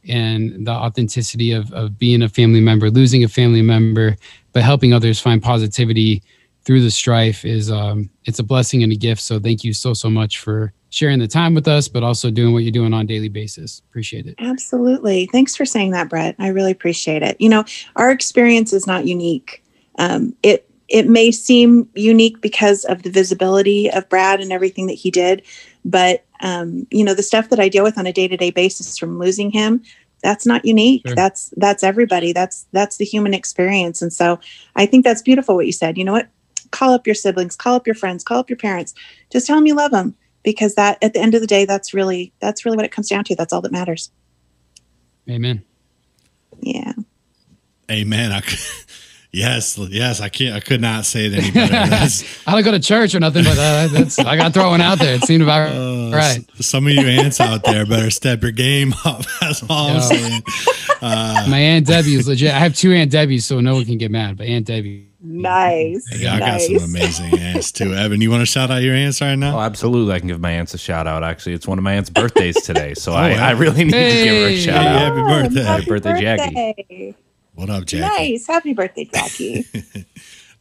And 0.08 0.66
the 0.66 0.72
authenticity 0.72 1.52
of, 1.52 1.72
of 1.72 1.98
being 1.98 2.22
a 2.22 2.28
family 2.28 2.60
member, 2.60 2.90
losing 2.90 3.24
a 3.24 3.28
family 3.28 3.62
member, 3.62 4.16
but 4.52 4.62
helping 4.62 4.92
others 4.92 5.20
find 5.20 5.42
positivity 5.42 6.22
through 6.64 6.80
the 6.80 6.90
strife 6.90 7.44
is 7.44 7.70
um, 7.70 8.08
it's 8.24 8.38
a 8.38 8.42
blessing 8.42 8.82
and 8.82 8.92
a 8.92 8.96
gift. 8.96 9.20
So 9.20 9.38
thank 9.38 9.64
you 9.64 9.72
so 9.72 9.94
so 9.94 10.08
much 10.08 10.38
for 10.38 10.72
sharing 10.90 11.18
the 11.18 11.28
time 11.28 11.54
with 11.54 11.66
us, 11.66 11.88
but 11.88 12.02
also 12.02 12.30
doing 12.30 12.52
what 12.52 12.62
you're 12.62 12.72
doing 12.72 12.92
on 12.92 13.00
a 13.02 13.04
daily 13.04 13.28
basis. 13.28 13.82
Appreciate 13.88 14.26
it. 14.26 14.34
Absolutely. 14.38 15.26
Thanks 15.32 15.56
for 15.56 15.64
saying 15.64 15.92
that, 15.92 16.08
Brett. 16.08 16.36
I 16.38 16.48
really 16.48 16.70
appreciate 16.70 17.22
it. 17.22 17.40
You 17.40 17.48
know, 17.48 17.64
our 17.96 18.10
experience 18.10 18.72
is 18.72 18.86
not 18.86 19.06
unique. 19.06 19.64
Um, 19.98 20.34
it 20.42 20.68
it 20.88 21.08
may 21.08 21.30
seem 21.30 21.88
unique 21.94 22.40
because 22.42 22.84
of 22.84 23.02
the 23.02 23.10
visibility 23.10 23.90
of 23.90 24.08
Brad 24.10 24.40
and 24.40 24.52
everything 24.52 24.86
that 24.88 24.94
he 24.94 25.10
did, 25.10 25.42
but 25.84 26.24
um, 26.42 26.86
you 26.90 27.04
know, 27.04 27.14
the 27.14 27.22
stuff 27.22 27.48
that 27.48 27.60
I 27.60 27.68
deal 27.68 27.84
with 27.84 27.96
on 27.96 28.06
a 28.06 28.12
day 28.12 28.28
to 28.28 28.36
day 28.36 28.50
basis 28.50 28.98
from 28.98 29.18
losing 29.18 29.50
him, 29.50 29.82
that's 30.22 30.46
not 30.46 30.64
unique. 30.64 31.06
Sure. 31.06 31.14
That's 31.14 31.52
that's 31.56 31.82
everybody. 31.82 32.32
That's 32.32 32.66
that's 32.72 32.96
the 32.96 33.04
human 33.04 33.34
experience. 33.34 34.02
And 34.02 34.12
so 34.12 34.38
I 34.76 34.86
think 34.86 35.04
that's 35.04 35.22
beautiful 35.22 35.54
what 35.54 35.66
you 35.66 35.72
said. 35.72 35.96
You 35.96 36.04
know 36.04 36.12
what? 36.12 36.28
Call 36.70 36.92
up 36.92 37.06
your 37.06 37.14
siblings, 37.14 37.56
call 37.56 37.74
up 37.74 37.86
your 37.86 37.94
friends, 37.94 38.24
call 38.24 38.38
up 38.38 38.50
your 38.50 38.56
parents. 38.56 38.94
Just 39.30 39.46
tell 39.46 39.56
them 39.56 39.66
you 39.66 39.74
love 39.74 39.90
them 39.90 40.14
because 40.42 40.74
that 40.74 40.98
at 41.02 41.12
the 41.12 41.20
end 41.20 41.34
of 41.34 41.40
the 41.40 41.46
day, 41.46 41.64
that's 41.64 41.94
really 41.94 42.32
that's 42.40 42.64
really 42.64 42.76
what 42.76 42.86
it 42.86 42.92
comes 42.92 43.08
down 43.08 43.24
to. 43.24 43.36
That's 43.36 43.52
all 43.52 43.60
that 43.60 43.72
matters. 43.72 44.10
Amen. 45.28 45.62
Yeah. 46.60 46.92
Amen. 47.90 48.32
I, 48.32 48.40
c- 48.40 48.84
yes, 49.32 49.78
yes. 49.78 50.20
I 50.20 50.28
can't. 50.28 50.54
I 50.54 50.60
could 50.60 50.80
not 50.80 51.04
say 51.04 51.26
it 51.26 51.32
any 51.34 51.50
better. 51.50 51.74
I 52.46 52.52
don't 52.52 52.62
go 52.62 52.70
to 52.72 52.80
church 52.80 53.14
or 53.14 53.20
nothing, 53.20 53.44
but 53.44 53.58
uh, 53.58 53.88
that's 53.88 54.18
I 54.18 54.36
got 54.36 54.48
to 54.48 54.52
throw 54.52 54.70
one 54.70 54.80
out 54.80 54.98
there. 54.98 55.14
It 55.14 55.22
seemed 55.24 55.42
about 55.42 55.72
uh, 55.72 56.10
right. 56.14 56.44
s- 56.58 56.66
Some 56.66 56.86
of 56.86 56.92
you 56.92 57.00
aunts 57.06 57.40
out 57.40 57.64
there 57.64 57.84
better 57.86 58.10
step 58.10 58.42
your 58.42 58.52
game 58.52 58.94
up. 59.04 59.22
That's 59.40 59.62
all 59.68 59.88
I'm 59.88 59.94
Yeah. 59.96 60.00
saying. 60.00 60.42
My 61.02 61.58
aunt 61.58 61.86
Debbie 61.86 62.14
is 62.14 62.28
legit. 62.28 62.52
I 62.54 62.58
have 62.58 62.74
two 62.76 62.92
Aunt 62.92 63.10
Debbie's, 63.10 63.44
so 63.44 63.60
no 63.60 63.74
one 63.74 63.84
can 63.84 63.98
get 63.98 64.10
mad. 64.10 64.36
But 64.36 64.46
Aunt 64.46 64.66
Debbie, 64.66 65.08
Nice. 65.24 66.04
Yeah, 66.20 66.34
I 66.34 66.38
got 66.40 66.60
some 66.60 66.76
amazing 66.78 67.38
aunts 67.38 67.70
too. 67.70 67.94
Evan, 67.94 68.20
you 68.20 68.28
want 68.28 68.40
to 68.42 68.46
shout 68.46 68.72
out 68.72 68.82
your 68.82 68.94
aunts 68.96 69.20
right 69.20 69.36
now? 69.36 69.56
Oh, 69.56 69.60
absolutely. 69.60 70.12
I 70.14 70.18
can 70.18 70.26
give 70.26 70.40
my 70.40 70.50
aunts 70.50 70.74
a 70.74 70.78
shout 70.78 71.06
out. 71.06 71.22
Actually, 71.22 71.52
it's 71.54 71.66
one 71.66 71.78
of 71.78 71.84
my 71.84 71.92
aunt's 71.94 72.10
birthdays 72.10 72.60
today. 72.62 72.94
So 72.94 73.12
I. 73.12 73.30
I 73.34 73.50
really 73.52 73.84
need 73.84 73.92
to 73.92 73.98
give 73.98 74.34
her 74.42 74.48
a 74.48 74.56
shout 74.56 74.82
Hey, 74.82 74.88
out. 74.88 74.98
happy 74.98 75.22
birthday. 75.22 75.62
Happy 75.62 75.84
birthday, 75.86 76.20
Jackie. 76.20 77.14
What 77.54 77.70
up, 77.70 77.84
Jackie? 77.84 78.32
Nice. 78.32 78.46
Happy 78.46 78.72
birthday, 78.72 79.04
Jackie. 79.04 79.66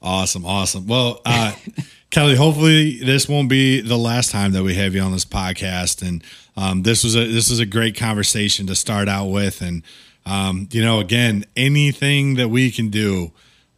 Awesome, 0.04 0.46
awesome. 0.46 0.88
Well, 0.88 1.22
uh, 1.26 1.54
Kelly, 2.10 2.36
hopefully 2.36 2.98
this 3.04 3.30
won't 3.30 3.50
be 3.50 3.82
the 3.82 3.98
last 3.98 4.32
time 4.32 4.52
that 4.54 4.64
we 4.64 4.74
have 4.76 4.96
you 4.96 5.02
on 5.02 5.12
this 5.12 5.26
podcast. 5.26 6.06
And 6.06 6.24
um, 6.58 6.82
this 6.82 7.04
was 7.04 7.16
a 7.16 7.28
this 7.28 7.52
was 7.52 7.60
a 7.60 7.68
great 7.68 7.96
conversation 7.96 8.66
to 8.68 8.76
start 8.76 9.08
out 9.08 9.28
with. 9.28 9.62
And 9.62 9.84
um, 10.26 10.68
you 10.72 10.82
know, 10.84 11.00
again, 11.00 11.46
anything 11.56 12.34
that 12.36 12.50
we 12.50 12.72
can 12.72 12.90
do, 12.90 13.32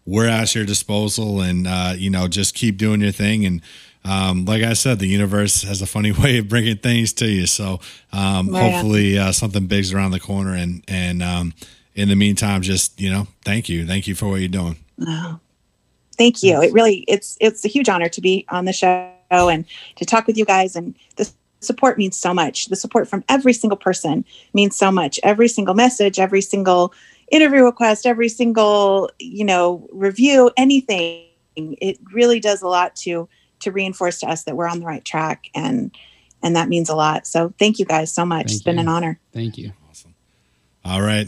we're 0.05 0.27
at 0.27 0.55
your 0.55 0.65
disposal. 0.65 1.41
And 1.41 1.67
uh, 1.67 1.93
you 1.97 2.09
know, 2.09 2.29
just 2.29 2.55
keep 2.55 2.77
doing 2.77 3.01
your 3.01 3.11
thing. 3.11 3.45
And 3.45 3.61
um, 4.05 4.45
like 4.45 4.63
I 4.63 4.73
said, 4.73 4.99
the 4.99 5.07
universe 5.07 5.63
has 5.63 5.81
a 5.81 5.85
funny 5.85 6.11
way 6.23 6.37
of 6.37 6.47
bringing 6.47 6.77
things 6.77 7.11
to 7.13 7.27
you. 7.27 7.47
So 7.47 7.81
um, 8.13 8.47
Right 8.47 8.71
hopefully 8.71 9.17
uh, 9.19 9.33
something 9.33 9.67
big's 9.67 9.93
around 9.93 10.11
the 10.11 10.21
corner. 10.21 10.53
And 10.55 10.85
and 10.87 11.21
um, 11.21 11.53
in 11.95 12.09
the 12.09 12.15
meantime, 12.15 12.61
just 12.61 12.99
you 12.99 13.09
know, 13.09 13.27
thank 13.43 13.69
you, 13.69 13.85
thank 13.85 14.07
you 14.07 14.15
for 14.15 14.27
what 14.27 14.39
you're 14.39 14.49
doing. 14.49 14.77
Oh, 15.05 15.39
thank 16.17 16.43
you. 16.43 16.61
It 16.61 16.73
really 16.73 17.05
it's 17.07 17.37
it's 17.41 17.63
a 17.65 17.67
huge 17.67 17.89
honor 17.89 18.09
to 18.09 18.21
be 18.21 18.45
on 18.49 18.65
the 18.65 18.73
show 18.73 19.11
and 19.31 19.65
to 19.95 20.05
talk 20.05 20.27
with 20.27 20.37
you 20.37 20.45
guys 20.45 20.75
and 20.75 20.95
the 21.15 21.29
support 21.59 21.97
means 21.97 22.17
so 22.17 22.33
much. 22.33 22.65
The 22.65 22.75
support 22.75 23.07
from 23.07 23.23
every 23.29 23.53
single 23.53 23.77
person 23.77 24.25
means 24.53 24.75
so 24.75 24.91
much. 24.91 25.19
Every 25.23 25.47
single 25.47 25.73
message, 25.73 26.19
every 26.19 26.41
single 26.41 26.93
interview 27.31 27.63
request, 27.63 28.05
every 28.05 28.29
single, 28.29 29.09
you 29.19 29.45
know, 29.45 29.87
review, 29.91 30.51
anything. 30.57 31.25
It 31.55 31.99
really 32.11 32.39
does 32.39 32.61
a 32.61 32.67
lot 32.67 32.95
to 32.97 33.27
to 33.61 33.71
reinforce 33.71 34.19
to 34.19 34.27
us 34.27 34.43
that 34.43 34.57
we're 34.57 34.67
on 34.67 34.79
the 34.79 34.85
right 34.85 35.05
track 35.05 35.49
and 35.55 35.95
and 36.41 36.55
that 36.57 36.67
means 36.67 36.89
a 36.89 36.95
lot. 36.95 37.25
So 37.25 37.53
thank 37.57 37.79
you 37.79 37.85
guys 37.85 38.11
so 38.11 38.25
much. 38.25 38.47
Thank 38.47 38.55
it's 38.55 38.63
been 38.63 38.79
an 38.79 38.89
honor. 38.89 39.19
thank 39.31 39.57
you. 39.57 39.71
Awesome. 39.89 40.13
All 40.83 41.01
right. 41.01 41.27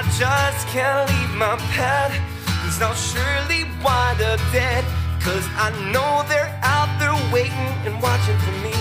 I 0.00 0.02
just 0.16 0.66
can't 0.68 1.10
leave 1.10 1.36
my 1.36 1.56
pet. 1.76 2.10
Cause 2.64 2.80
I'll 2.80 2.94
surely 2.94 3.64
wind 3.84 4.22
up 4.22 4.40
dead. 4.50 4.82
Cause 5.20 5.46
I 5.60 5.68
know 5.92 6.24
they're 6.26 6.58
out 6.62 6.88
there 6.98 7.12
waiting 7.30 7.72
and 7.84 8.00
watching 8.00 8.38
for 8.38 8.56
me. 8.64 8.72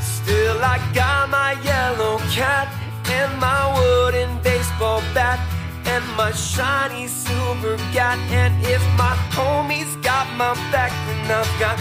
Still, 0.00 0.56
I 0.64 0.80
got 0.94 1.28
my 1.28 1.60
yellow 1.60 2.16
cat 2.32 2.72
and 3.04 3.38
my 3.38 3.62
wooden 3.76 4.30
baseball 4.40 5.02
bat 5.12 5.38
and 5.84 6.02
my 6.16 6.32
shiny 6.32 7.06
silver 7.06 7.76
gat. 7.92 8.18
And 8.32 8.54
if 8.64 8.80
my 8.96 9.14
homies 9.36 9.92
got 10.02 10.26
my 10.38 10.54
back, 10.72 10.90
then 11.06 11.30
I've 11.30 11.60
got 11.60 11.76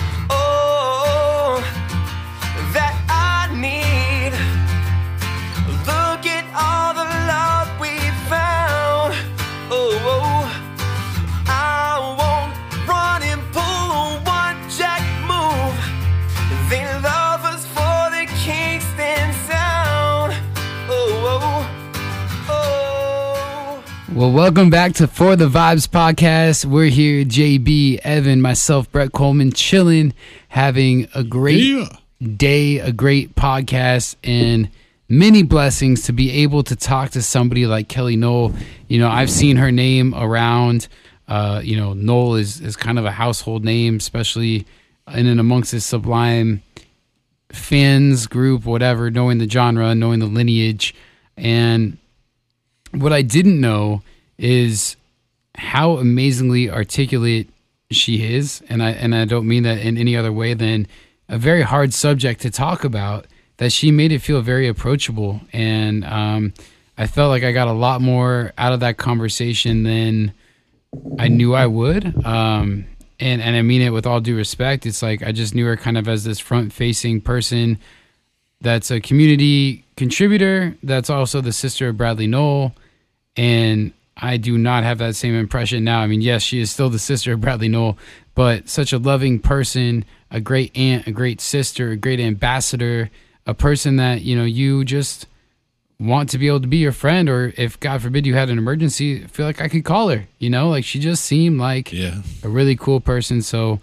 Well, 24.24 24.32
welcome 24.32 24.70
back 24.70 24.94
to 24.94 25.08
For 25.10 25.36
the 25.36 25.50
Vibes 25.50 25.86
podcast. 25.86 26.64
We're 26.64 26.86
here, 26.86 27.26
JB, 27.26 28.00
Evan, 28.06 28.42
myself, 28.42 28.90
Brett 28.90 29.12
Coleman, 29.12 29.52
chilling, 29.52 30.14
having 30.48 31.10
a 31.14 31.26
great 31.26 31.62
Yeah. 31.62 31.90
day, 32.38 32.80
a 32.80 32.94
great 32.94 33.36
podcast, 33.36 34.16
and 34.24 34.70
many 35.10 35.44
blessings 35.44 36.04
to 36.04 36.14
be 36.14 36.32
able 36.32 36.64
to 36.64 36.74
talk 36.74 37.10
to 37.12 37.22
somebody 37.22 37.68
like 37.68 37.90
Kelly 37.90 38.16
Nowell. 38.16 38.54
You 38.88 38.98
know, 39.00 39.10
I've 39.10 39.30
seen 39.30 39.58
her 39.58 39.74
name 39.74 40.14
around. 40.16 40.88
Uh, 41.28 41.60
you 41.62 41.76
know, 41.76 41.92
Nowell 41.92 42.36
is, 42.36 42.62
is 42.62 42.78
kind 42.78 42.98
of 42.98 43.04
a 43.04 43.12
household 43.12 43.66
name, 43.66 43.98
especially 43.98 44.66
in 45.14 45.28
and 45.28 45.42
amongst 45.42 45.74
this 45.74 45.84
sublime 45.86 46.62
fans 47.52 48.28
group, 48.28 48.64
whatever, 48.64 49.12
knowing 49.12 49.40
the 49.40 49.50
genre, 49.50 49.94
knowing 49.94 50.20
the 50.20 50.28
lineage. 50.28 50.96
And 51.36 51.98
what 52.94 53.12
I 53.12 53.22
didn't 53.22 53.60
know 53.60 54.02
is 54.38 54.96
how 55.56 55.98
amazingly 55.98 56.70
articulate 56.70 57.50
she 57.92 58.36
is, 58.36 58.62
and 58.70 58.82
I 58.82 58.92
and 58.92 59.14
I 59.14 59.26
don't 59.26 59.48
mean 59.48 59.64
that 59.64 59.80
in 59.80 59.98
any 59.98 60.16
other 60.16 60.32
way 60.32 60.54
than 60.54 60.88
a 61.30 61.38
very 61.38 61.62
hard 61.62 61.94
subject 61.94 62.42
to 62.42 62.52
talk 62.52 62.84
about. 62.84 63.26
That 63.58 63.72
she 63.72 63.92
made 63.92 64.12
it 64.12 64.20
feel 64.20 64.42
very 64.42 64.68
approachable, 64.68 65.42
and 65.54 66.04
um, 66.06 66.54
I 66.98 67.08
felt 67.08 67.30
like 67.30 67.44
I 67.44 67.52
got 67.52 67.68
a 67.68 67.74
lot 67.74 68.02
more 68.02 68.52
out 68.58 68.74
of 68.74 68.80
that 68.80 68.98
conversation 68.98 69.84
than 69.84 70.34
I 71.20 71.28
knew 71.28 71.54
I 71.54 71.68
would. 71.68 72.26
Um, 72.26 72.86
and 73.20 73.42
and 73.42 73.56
I 73.56 73.62
mean 73.62 73.82
it 73.82 73.92
with 73.92 74.06
all 74.06 74.20
due 74.20 74.36
respect. 74.36 74.86
It's 74.86 75.02
like 75.02 75.24
I 75.24 75.32
just 75.32 75.56
knew 75.56 75.66
her 75.66 75.78
kind 75.78 75.98
of 75.98 76.08
as 76.08 76.24
this 76.24 76.40
front 76.40 76.74
facing 76.74 77.22
person 77.22 77.78
that's 78.62 78.92
a 78.92 79.00
community 79.00 79.84
contributor 79.96 80.76
that's 80.84 81.10
also 81.10 81.42
the 81.42 81.52
sister 81.52 81.90
of 81.90 81.98
Bradley 81.98 82.28
Nowell 82.28 82.74
and 83.36 83.92
I 84.16 84.38
do 84.38 84.58
not 84.58 84.84
have 84.84 85.00
that 85.00 85.16
same 85.16 85.34
impression 85.36 85.84
now. 85.84 86.00
I 86.02 86.08
mean, 86.08 86.22
yes, 86.22 86.42
she 86.44 86.60
is 86.60 86.70
still 86.72 86.90
the 86.90 87.00
sister 87.00 87.34
of 87.34 87.42
Bradley 87.42 87.68
Nowell, 87.68 87.98
but 88.36 88.70
such 88.70 88.94
a 88.94 88.98
loving 89.00 89.40
person, 89.40 90.06
a 90.30 90.40
great 90.40 90.76
aunt, 90.78 91.08
a 91.08 91.12
great 91.12 91.42
sister, 91.42 91.92
a 91.92 91.96
great 91.98 92.20
ambassador, 92.20 93.10
a 93.48 93.54
person 93.54 93.96
that, 93.98 94.22
you 94.22 94.36
know, 94.36 94.44
you 94.46 94.86
just 94.86 95.26
want 96.00 96.30
to 96.30 96.38
be 96.38 96.48
able 96.48 96.62
to 96.62 96.68
be 96.68 96.78
your 96.78 96.92
friend, 96.92 97.30
or 97.30 97.54
if 97.58 97.80
God 97.80 98.02
forbid 98.02 98.26
you 98.26 98.34
had 98.36 98.50
an 98.50 98.58
emergency, 98.58 99.24
I 99.24 99.28
feel 99.28 99.46
like 99.46 99.62
I 99.62 99.68
could 99.68 99.86
call 99.86 100.10
her. 100.10 100.26
You 100.40 100.50
know, 100.50 100.70
like 100.70 100.86
she 100.86 101.00
just 101.00 101.24
seemed 101.26 101.60
like 101.60 101.92
Yeah. 101.94 102.22
a 102.44 102.50
really 102.50 102.76
cool 102.76 103.00
person. 103.00 103.42
So 103.42 103.80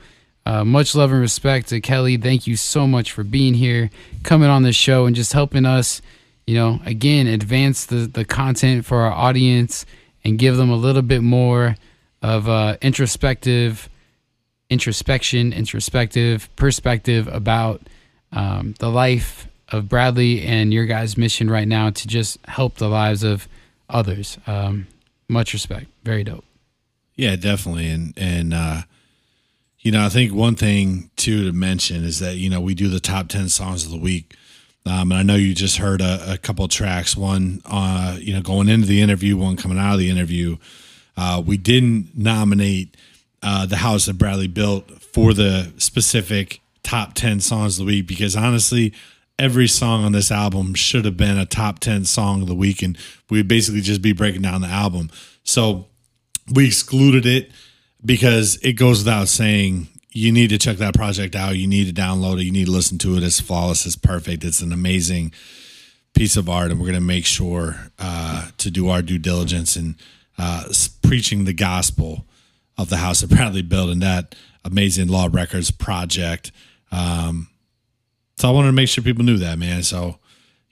uh, 0.46 0.64
much 0.64 0.94
love 0.94 1.12
and 1.12 1.20
respect 1.20 1.68
to 1.68 1.80
Kelly. 1.80 2.16
Thank 2.16 2.46
you 2.46 2.56
so 2.56 2.86
much 2.86 3.12
for 3.12 3.24
being 3.24 3.54
here, 3.54 3.90
coming 4.22 4.48
on 4.48 4.62
the 4.62 4.72
show, 4.72 5.06
and 5.06 5.14
just 5.16 5.32
helping 5.32 5.66
us. 5.66 6.02
You 6.46 6.56
know, 6.56 6.80
again, 6.84 7.26
advance 7.28 7.86
the 7.86 8.08
the 8.08 8.24
content 8.24 8.84
for 8.84 9.02
our 9.02 9.12
audience 9.12 9.86
and 10.24 10.38
give 10.38 10.56
them 10.56 10.70
a 10.70 10.76
little 10.76 11.02
bit 11.02 11.22
more 11.22 11.76
of 12.22 12.48
uh, 12.48 12.76
introspective 12.82 13.88
introspection, 14.68 15.52
introspective 15.52 16.48
perspective 16.56 17.26
about 17.28 17.82
um, 18.32 18.74
the 18.78 18.88
life 18.88 19.48
of 19.68 19.88
Bradley 19.88 20.42
and 20.42 20.72
your 20.72 20.86
guys' 20.86 21.16
mission 21.16 21.50
right 21.50 21.66
now 21.66 21.90
to 21.90 22.08
just 22.08 22.38
help 22.46 22.76
the 22.76 22.88
lives 22.88 23.22
of 23.24 23.48
others. 23.88 24.38
Um, 24.46 24.86
much 25.28 25.52
respect. 25.52 25.86
Very 26.04 26.24
dope. 26.24 26.44
Yeah, 27.14 27.36
definitely. 27.36 27.88
And 27.88 28.14
and 28.16 28.54
uh 28.54 28.82
you 29.82 29.92
know, 29.92 30.04
I 30.04 30.10
think 30.10 30.34
one 30.34 30.56
thing 30.56 31.10
too 31.16 31.44
to 31.44 31.52
mention 31.52 32.04
is 32.04 32.18
that, 32.18 32.36
you 32.36 32.50
know, 32.50 32.60
we 32.60 32.74
do 32.74 32.88
the 32.88 33.00
top 33.00 33.28
ten 33.28 33.48
songs 33.48 33.84
of 33.84 33.90
the 33.90 33.98
week. 33.98 34.34
Um, 34.86 35.12
and 35.12 35.14
I 35.14 35.22
know 35.22 35.34
you 35.34 35.54
just 35.54 35.76
heard 35.76 36.00
a, 36.00 36.32
a 36.32 36.38
couple 36.38 36.66
tracks, 36.68 37.16
one 37.16 37.60
uh, 37.66 38.16
you 38.18 38.32
know, 38.32 38.40
going 38.40 38.68
into 38.68 38.86
the 38.86 39.02
interview, 39.02 39.36
one 39.36 39.56
coming 39.56 39.78
out 39.78 39.94
of 39.94 39.98
the 39.98 40.10
interview. 40.10 40.56
Uh, 41.16 41.42
we 41.44 41.56
didn't 41.56 42.16
nominate 42.16 42.96
uh, 43.42 43.66
the 43.66 43.76
house 43.76 44.06
that 44.06 44.14
Bradley 44.14 44.48
built 44.48 44.90
for 45.02 45.34
the 45.34 45.72
specific 45.76 46.60
top 46.82 47.14
10 47.14 47.40
songs 47.40 47.78
of 47.78 47.86
the 47.86 47.92
week 47.92 48.06
because 48.06 48.34
honestly, 48.34 48.94
every 49.38 49.68
song 49.68 50.04
on 50.04 50.12
this 50.12 50.30
album 50.30 50.74
should 50.74 51.04
have 51.04 51.16
been 51.16 51.38
a 51.38 51.46
top 51.46 51.78
10 51.78 52.04
song 52.04 52.42
of 52.42 52.48
the 52.48 52.54
week. 52.54 52.82
And 52.82 52.96
we'd 53.28 53.48
basically 53.48 53.80
just 53.80 54.02
be 54.02 54.12
breaking 54.12 54.42
down 54.42 54.60
the 54.60 54.68
album. 54.68 55.10
So 55.44 55.86
we 56.52 56.66
excluded 56.66 57.26
it 57.26 57.50
because 58.04 58.56
it 58.62 58.74
goes 58.74 58.98
without 59.00 59.28
saying 59.28 59.88
you 60.12 60.32
need 60.32 60.50
to 60.50 60.58
check 60.58 60.78
that 60.78 60.94
project 60.94 61.36
out. 61.36 61.56
You 61.56 61.66
need 61.66 61.94
to 61.94 62.00
download 62.02 62.40
it. 62.40 62.44
You 62.44 62.52
need 62.52 62.66
to 62.66 62.72
listen 62.72 62.98
to 62.98 63.16
it. 63.16 63.22
It's 63.22 63.40
flawless. 63.40 63.86
It's 63.86 63.96
perfect. 63.96 64.44
It's 64.44 64.60
an 64.60 64.72
amazing 64.72 65.32
piece 66.14 66.36
of 66.36 66.48
art, 66.48 66.70
and 66.70 66.80
we're 66.80 66.86
going 66.86 66.94
to 66.94 67.00
make 67.00 67.24
sure 67.24 67.90
uh, 67.98 68.48
to 68.58 68.70
do 68.70 68.88
our 68.88 69.02
due 69.02 69.18
diligence 69.18 69.76
in 69.76 69.96
uh, 70.38 70.64
preaching 71.02 71.44
the 71.44 71.52
gospel 71.52 72.24
of 72.76 72.88
the 72.88 72.96
house 72.96 73.20
that 73.20 73.30
Bradley 73.30 73.62
built 73.62 73.96
that 74.00 74.34
amazing 74.64 75.08
Law 75.08 75.28
Records 75.30 75.70
project. 75.70 76.50
Um, 76.90 77.48
so 78.36 78.48
I 78.48 78.52
wanted 78.52 78.68
to 78.68 78.72
make 78.72 78.88
sure 78.88 79.04
people 79.04 79.24
knew 79.24 79.38
that, 79.38 79.58
man. 79.58 79.82
So, 79.82 80.18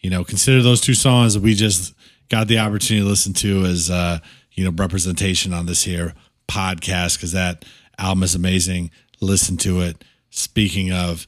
you 0.01 0.10
know, 0.10 0.24
consider 0.24 0.62
those 0.62 0.81
two 0.81 0.94
songs 0.94 1.35
that 1.35 1.43
we 1.43 1.55
just 1.55 1.94
got 2.28 2.48
the 2.48 2.59
opportunity 2.59 3.05
to 3.05 3.09
listen 3.09 3.35
to 3.35 3.65
as, 3.66 3.90
uh, 3.90 4.19
you 4.52 4.65
know, 4.65 4.70
representation 4.70 5.52
on 5.52 5.66
this 5.66 5.82
here 5.82 6.15
podcast 6.48 7.16
because 7.16 7.32
that 7.32 7.65
album 7.98 8.23
is 8.23 8.35
amazing. 8.35 8.90
Listen 9.20 9.57
to 9.59 9.81
it. 9.81 10.05
Speaking 10.31 10.93
of 10.93 11.27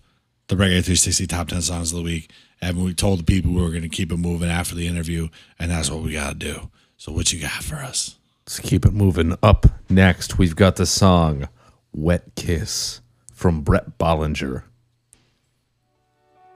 the 0.49 0.57
Reggae 0.57 0.85
360 0.85 1.27
Top 1.27 1.49
10 1.49 1.62
Songs 1.62 1.93
of 1.93 1.99
the 1.99 2.05
Week, 2.05 2.31
and 2.61 2.83
we 2.83 2.93
told 2.95 3.21
the 3.21 3.25
people 3.25 3.53
we 3.53 3.62
were 3.62 3.71
going 3.71 3.83
to 3.83 3.89
keep 3.89 4.12
it 4.12 4.17
moving 4.19 4.51
after 4.51 4.75
the 4.75 4.87
interview, 4.87 5.29
and 5.59 5.71
that's 5.71 5.91
what 5.91 6.03
we 6.03 6.12
got 6.12 6.31
to 6.31 6.35
do. 6.35 6.71
So, 6.97 7.12
what 7.12 7.33
you 7.33 7.41
got 7.41 7.62
for 7.62 7.77
us? 7.77 8.17
Let's 8.47 8.61
keep 8.61 8.85
it 8.85 8.93
moving. 8.93 9.37
Up 9.43 9.67
next, 9.89 10.39
we've 10.39 10.57
got 10.57 10.77
the 10.77 10.87
song 10.87 11.49
Wet 11.93 12.35
Kiss 12.37 13.01
from 13.33 13.62
Bret 13.62 13.99
Bollinger. 13.99 14.65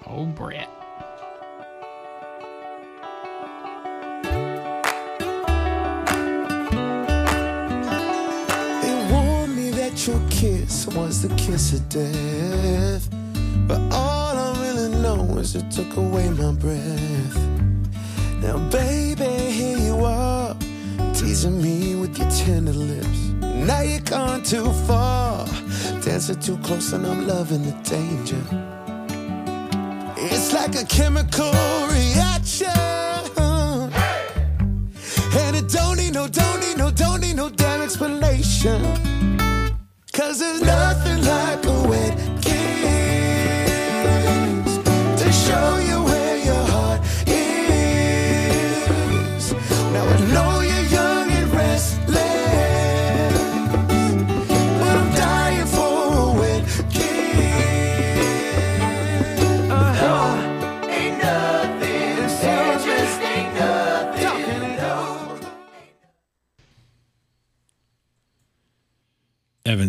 Oh, 0.06 0.26
Brett. 0.26 0.73
Your 10.06 10.20
kiss 10.28 10.86
was 10.88 11.22
the 11.22 11.34
kiss 11.36 11.72
of 11.72 11.88
death. 11.88 13.08
But 13.66 13.80
all 13.92 14.36
I 14.36 14.58
really 14.60 14.90
know 15.00 15.38
is 15.38 15.54
it 15.54 15.70
took 15.70 15.96
away 15.96 16.28
my 16.30 16.52
breath. 16.52 17.36
Now, 18.42 18.58
baby, 18.68 19.24
here 19.24 19.78
you 19.78 20.04
are, 20.04 20.54
teasing 21.14 21.62
me 21.62 21.94
with 21.94 22.18
your 22.18 22.28
tender 22.30 22.72
lips. 22.72 23.18
Now 23.40 23.80
you're 23.80 24.00
gone 24.00 24.42
too 24.42 24.70
far, 24.86 25.46
dancing 26.02 26.40
too 26.40 26.58
close, 26.58 26.92
and 26.92 27.06
I'm 27.06 27.26
loving 27.26 27.62
the 27.62 27.72
danger. 27.82 28.42
It's 30.16 30.52
like 30.52 30.74
a 30.76 30.84
chemical 30.84 31.52
reaction. 31.88 32.68
And 35.36 35.56
it 35.56 35.68
don't 35.68 35.96
need 35.96 36.12
no, 36.12 36.28
don't 36.28 36.60
need 36.60 36.76
no, 36.76 36.90
don't 36.90 37.20
need 37.22 37.36
no 37.36 37.48
damn 37.48 37.80
explanation. 37.80 39.23
Cause 40.14 40.38
there's 40.38 40.60
nothing 40.60 41.24
like 41.24 41.66
a 41.66 41.88
wet 41.88 42.33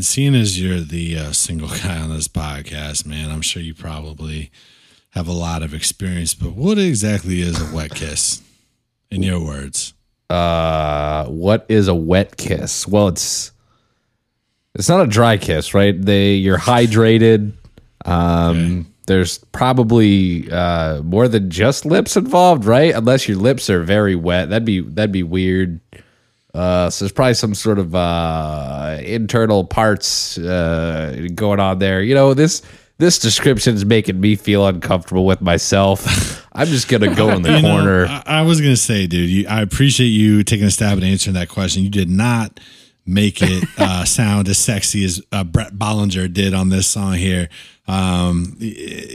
seeing 0.06 0.36
as 0.36 0.61
you're 0.61 0.80
the 0.80 1.18
uh, 1.18 1.32
single 1.32 1.68
guy 1.84 1.99
on 1.99 2.10
this 2.10 2.27
podcast, 2.27 3.06
man, 3.06 3.32
I'm 3.32 3.41
sure 3.41 3.61
you 3.61 3.73
probably 3.73 4.52
have 5.11 5.27
a 5.27 5.34
lot 5.34 5.64
of 5.64 5.73
experience, 5.73 6.34
but 6.34 6.52
what 6.53 6.77
exactly 6.77 7.41
is 7.41 7.61
a 7.61 7.73
wet 7.73 7.95
kiss 7.95 8.41
in 9.10 9.23
your 9.23 9.44
words? 9.44 9.94
Uh, 10.30 11.26
what 11.27 11.65
is 11.69 11.88
a 11.88 11.95
wet 11.95 12.38
kiss? 12.38 12.88
Well, 12.88 13.07
it's 13.07 13.52
it's 14.73 14.90
not 14.90 15.06
a 15.06 15.07
dry 15.07 15.38
kiss, 15.38 15.73
right? 15.73 15.99
They 15.99 16.34
you're 16.34 16.57
hydrated. 16.57 17.53
Um, 18.03 18.94
there's 19.07 19.38
probably 19.38 20.52
uh, 20.52 21.02
more 21.03 21.27
than 21.27 21.49
just 21.49 21.86
lips 21.86 22.18
involved, 22.18 22.65
right? 22.65 22.94
Unless 22.94 23.27
your 23.27 23.38
lips 23.38 23.69
are 23.69 23.84
very 23.84 24.15
wet, 24.15 24.49
that'd 24.49 24.65
be 24.65 24.82
that'd 24.82 25.11
be 25.11 25.23
weird. 25.23 25.80
Uh, 26.56 26.90
so 26.90 27.03
there's 27.03 27.11
probably 27.11 27.34
some 27.34 27.53
sort 27.53 27.80
of 27.80 27.94
uh, 27.94 28.98
internal 29.03 29.65
parts 29.65 30.38
uh, 30.38 31.27
going 31.36 31.60
on 31.60 31.80
there. 31.80 32.02
You 32.02 32.15
know 32.15 32.34
this 32.34 32.61
this 32.98 33.19
description 33.19 33.76
is 33.76 33.86
making 33.86 34.19
me 34.19 34.36
feel 34.36 34.65
uncomfortable 34.65 35.26
with 35.26 35.41
myself. 35.41 36.48
I'm 36.53 36.68
just 36.68 36.88
gonna 36.88 37.14
go 37.14 37.30
in 37.32 37.41
the 37.41 37.52
You 37.57 37.61
know, 37.61 37.76
corner. 37.76 38.06
I, 38.06 38.23
I 38.26 38.41
was 38.44 38.61
gonna 38.61 38.77
say, 38.77 39.06
dude, 39.06 39.30
you, 39.30 39.48
I 39.48 39.61
appreciate 39.61 40.07
you 40.07 40.44
taking 40.44 40.65
a 40.65 40.72
stab 40.72 40.98
at 40.98 41.03
answering 41.03 41.34
that 41.34 41.49
question. 41.49 41.84
You 41.84 41.90
did 41.90 42.10
not 42.10 42.60
make 43.06 43.41
it 43.41 43.68
uh, 43.77 44.06
sound 44.06 44.48
as 44.48 44.57
sexy 44.57 45.03
as 45.03 45.22
uh, 45.32 45.44
Bret 45.44 45.73
Bollinger 45.73 46.32
did 46.32 46.53
on 46.53 46.69
this 46.69 46.88
song 46.88 47.15
here. 47.15 47.49
Um, 47.88 48.57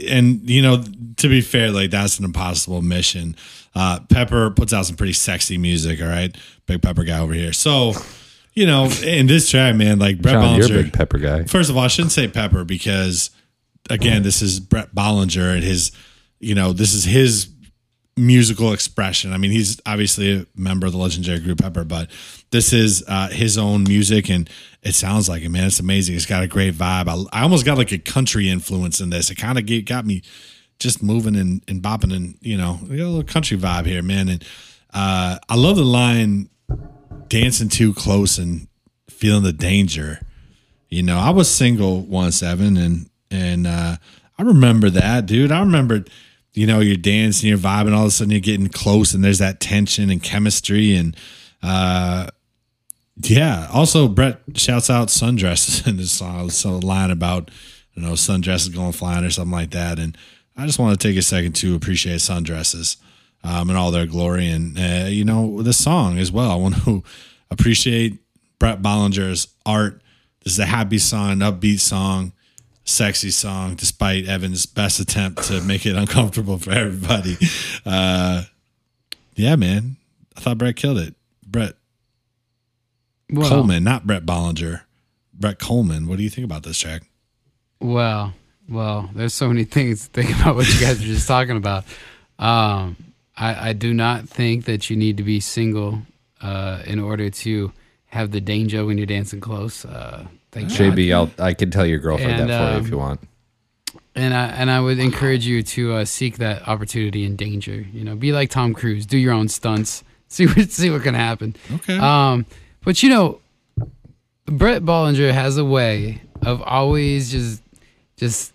and 0.07 0.47
you 0.47 0.61
know, 0.61 0.83
to 1.17 1.27
be 1.27 1.41
fair, 1.41 1.71
like 1.71 1.89
that's 1.89 2.19
an 2.19 2.25
impossible 2.25 2.81
mission. 2.83 3.35
Uh, 3.73 3.99
Pepper 4.09 4.51
puts 4.51 4.73
out 4.73 4.85
some 4.85 4.95
pretty 4.95 5.13
sexy 5.13 5.57
music. 5.57 6.01
All 6.01 6.07
right, 6.07 6.35
big 6.65 6.81
Pepper 6.81 7.03
guy 7.03 7.19
over 7.19 7.33
here. 7.33 7.53
So, 7.53 7.93
you 8.53 8.65
know, 8.65 8.89
in 9.03 9.27
this 9.27 9.49
track, 9.49 9.75
man, 9.75 9.99
like 9.99 10.21
Brett 10.21 10.35
John, 10.35 10.59
Bollinger. 10.59 10.69
you're 10.69 10.79
a 10.79 10.83
big 10.83 10.93
pepper 10.93 11.17
guy. 11.17 11.43
First 11.45 11.69
of 11.69 11.77
all, 11.77 11.83
I 11.83 11.87
shouldn't 11.87 12.11
say 12.11 12.27
Pepper 12.27 12.65
because, 12.65 13.29
again, 13.89 14.23
this 14.23 14.41
is 14.41 14.59
Bret 14.59 14.93
Bollinger 14.93 15.53
and 15.53 15.63
his, 15.63 15.91
you 16.39 16.53
know, 16.53 16.73
this 16.73 16.93
is 16.93 17.05
his 17.05 17.49
musical 18.17 18.73
expression. 18.73 19.31
I 19.31 19.37
mean, 19.37 19.51
he's 19.51 19.79
obviously 19.85 20.41
a 20.41 20.45
member 20.55 20.85
of 20.85 20.91
the 20.91 20.99
legendary 20.99 21.39
group 21.39 21.59
Pepper, 21.59 21.85
but 21.85 22.09
this 22.51 22.73
is 22.73 23.03
uh, 23.07 23.29
his 23.29 23.57
own 23.57 23.83
music 23.83 24.29
and 24.29 24.49
it 24.83 24.95
sounds 24.95 25.29
like 25.29 25.43
it, 25.43 25.49
man. 25.49 25.67
It's 25.67 25.79
amazing. 25.79 26.15
It's 26.15 26.25
got 26.25 26.43
a 26.43 26.47
great 26.47 26.73
vibe. 26.73 27.07
I, 27.07 27.39
I 27.39 27.43
almost 27.43 27.65
got 27.65 27.77
like 27.77 27.91
a 27.91 27.97
country 27.97 28.49
influence 28.49 28.99
in 28.99 29.11
this. 29.11 29.29
It 29.29 29.35
kind 29.35 29.57
of 29.57 29.85
got 29.85 30.05
me 30.05 30.23
just 30.81 31.03
moving 31.03 31.35
and, 31.35 31.61
and 31.67 31.81
bopping 31.81 32.13
and, 32.13 32.35
you 32.41 32.57
know, 32.57 32.79
a 32.81 32.85
little 32.85 33.23
country 33.23 33.55
vibe 33.55 33.85
here, 33.85 34.01
man. 34.01 34.27
And 34.27 34.43
uh, 34.93 35.37
I 35.47 35.55
love 35.55 35.75
the 35.77 35.83
line 35.83 36.49
dancing 37.27 37.69
too 37.69 37.93
close 37.93 38.39
and 38.39 38.67
feeling 39.07 39.43
the 39.43 39.53
danger. 39.53 40.19
You 40.89 41.03
know, 41.03 41.19
I 41.19 41.29
was 41.29 41.49
single 41.49 42.01
once, 42.01 42.43
Evan, 42.43 42.75
and 42.75 43.09
and 43.29 43.65
uh, 43.65 43.95
I 44.37 44.41
remember 44.41 44.89
that, 44.89 45.25
dude. 45.27 45.51
I 45.51 45.59
remember, 45.59 46.03
you 46.53 46.67
know, 46.67 46.81
you're 46.81 46.97
dancing, 46.97 47.47
you're 47.47 47.57
vibing, 47.57 47.93
all 47.95 48.01
of 48.01 48.07
a 48.07 48.11
sudden 48.11 48.31
you're 48.31 48.41
getting 48.41 48.67
close, 48.67 49.13
and 49.13 49.23
there's 49.23 49.37
that 49.37 49.61
tension 49.61 50.09
and 50.09 50.21
chemistry, 50.21 50.95
and 50.95 51.15
uh, 51.63 52.27
yeah. 53.21 53.69
Also, 53.71 54.07
Brett 54.09 54.41
shouts 54.55 54.89
out 54.89 55.09
sundresses 55.09 55.87
in 55.87 55.97
this 55.97 56.11
song. 56.11 56.49
So 56.49 56.79
line 56.79 57.11
about 57.11 57.51
you 57.93 58.01
know 58.01 58.13
sundresses 58.13 58.73
going 58.73 58.91
flying 58.91 59.23
or 59.23 59.29
something 59.29 59.53
like 59.53 59.71
that, 59.71 59.99
and 59.99 60.17
I 60.61 60.65
just 60.67 60.77
want 60.79 60.99
to 60.99 61.07
take 61.07 61.17
a 61.17 61.21
second 61.23 61.53
to 61.57 61.75
appreciate 61.75 62.19
sundresses. 62.19 62.97
um, 63.43 63.69
in 63.71 63.75
all 63.75 63.89
their 63.89 64.05
glory. 64.05 64.47
And, 64.49 64.77
uh, 64.77 65.07
you 65.07 65.25
know, 65.25 65.63
the 65.63 65.73
song 65.73 66.19
as 66.19 66.31
well. 66.31 66.51
I 66.51 66.55
want 66.55 66.75
to 66.83 67.03
appreciate 67.51 68.19
Bret 68.59 68.81
Bollinger's 68.81 69.47
art. 69.65 70.01
This 70.43 70.53
is 70.53 70.59
a 70.59 70.65
happy 70.65 70.99
song, 70.99 71.31
an 71.31 71.39
upbeat 71.39 71.79
song, 71.79 72.33
sexy 72.83 73.31
song, 73.31 73.73
despite 73.75 74.27
Evan's 74.27 74.67
best 74.67 74.99
attempt 74.99 75.43
to 75.45 75.59
make 75.61 75.85
it 75.87 75.95
uncomfortable 76.03 76.59
for 76.59 76.71
everybody. 76.71 77.37
Uh, 77.85 78.43
yeah, 79.35 79.55
man. 79.55 79.95
I 80.37 80.41
thought 80.41 80.59
Brett 80.59 80.75
killed 80.75 80.99
it. 80.99 81.15
Brett 81.45 81.73
Well, 83.31 83.49
Coleman, 83.49 83.83
not 83.83 84.05
Bret 84.05 84.25
Bollinger. 84.25 84.81
Brett 85.33 85.57
Coleman. 85.57 86.07
What 86.07 86.17
do 86.17 86.23
you 86.23 86.29
think 86.29 86.45
about 86.45 86.61
this 86.63 86.77
track? 86.77 87.01
Well, 87.79 88.33
well, 88.69 89.09
there's 89.13 89.33
so 89.33 89.47
many 89.47 89.63
things 89.77 90.07
to 90.07 90.21
think 90.21 90.39
about 90.39 90.55
what 90.55 90.67
you 90.73 90.79
guys 90.79 90.99
were 90.99 91.05
just 91.05 91.27
talking 91.27 91.57
about. 91.57 91.83
Um, 92.39 92.95
I, 93.37 93.69
I 93.69 93.73
do 93.73 93.93
not 93.93 94.27
think 94.27 94.65
that 94.65 94.89
you 94.89 94.95
need 94.95 95.17
to 95.17 95.23
be 95.23 95.39
single 95.39 96.01
uh, 96.41 96.81
in 96.85 96.99
order 96.99 97.29
to 97.29 97.71
have 98.07 98.31
the 98.31 98.41
danger 98.41 98.85
when 98.85 98.97
you're 98.97 99.07
dancing 99.07 99.39
close. 99.39 99.85
Uh, 99.85 100.25
thank 100.51 100.69
God. 100.69 100.77
JB, 100.77 101.13
I'll, 101.13 101.31
I 101.43 101.53
can 101.53 101.71
tell 101.71 101.85
your 101.85 101.99
girlfriend 101.99 102.41
And, 102.41 102.49
that 102.49 102.57
for 102.57 102.71
you 102.71 102.77
um, 102.77 102.85
if 102.85 102.91
you 102.91 102.97
want. 102.97 103.19
and 104.15 104.33
I 104.33 104.47
and 104.47 104.69
I 104.69 104.79
would 104.79 104.99
encourage 104.99 105.45
you 105.45 105.63
to 105.63 105.93
uh, 105.93 106.05
seek 106.05 106.37
that 106.37 106.67
opportunity 106.67 107.23
in 107.25 107.35
danger. 107.35 107.85
You 107.93 108.03
know, 108.03 108.15
be 108.15 108.31
like 108.31 108.49
Tom 108.49 108.73
Cruise, 108.73 109.05
do 109.05 109.17
your 109.17 109.33
own 109.33 109.47
stunts, 109.47 110.03
see 110.27 110.45
what 110.47 110.69
see 110.71 110.89
what 110.89 111.03
can 111.03 111.13
happen. 111.15 111.55
Okay. 111.75 111.97
Um, 111.97 112.45
but 112.83 113.01
you 113.01 113.09
know, 113.09 113.39
Bret 114.45 114.83
Bollinger 114.83 115.31
has 115.31 115.57
a 115.57 115.65
way 115.65 116.21
of 116.41 116.61
always 116.63 117.31
just 117.31 117.61
just. 118.21 118.53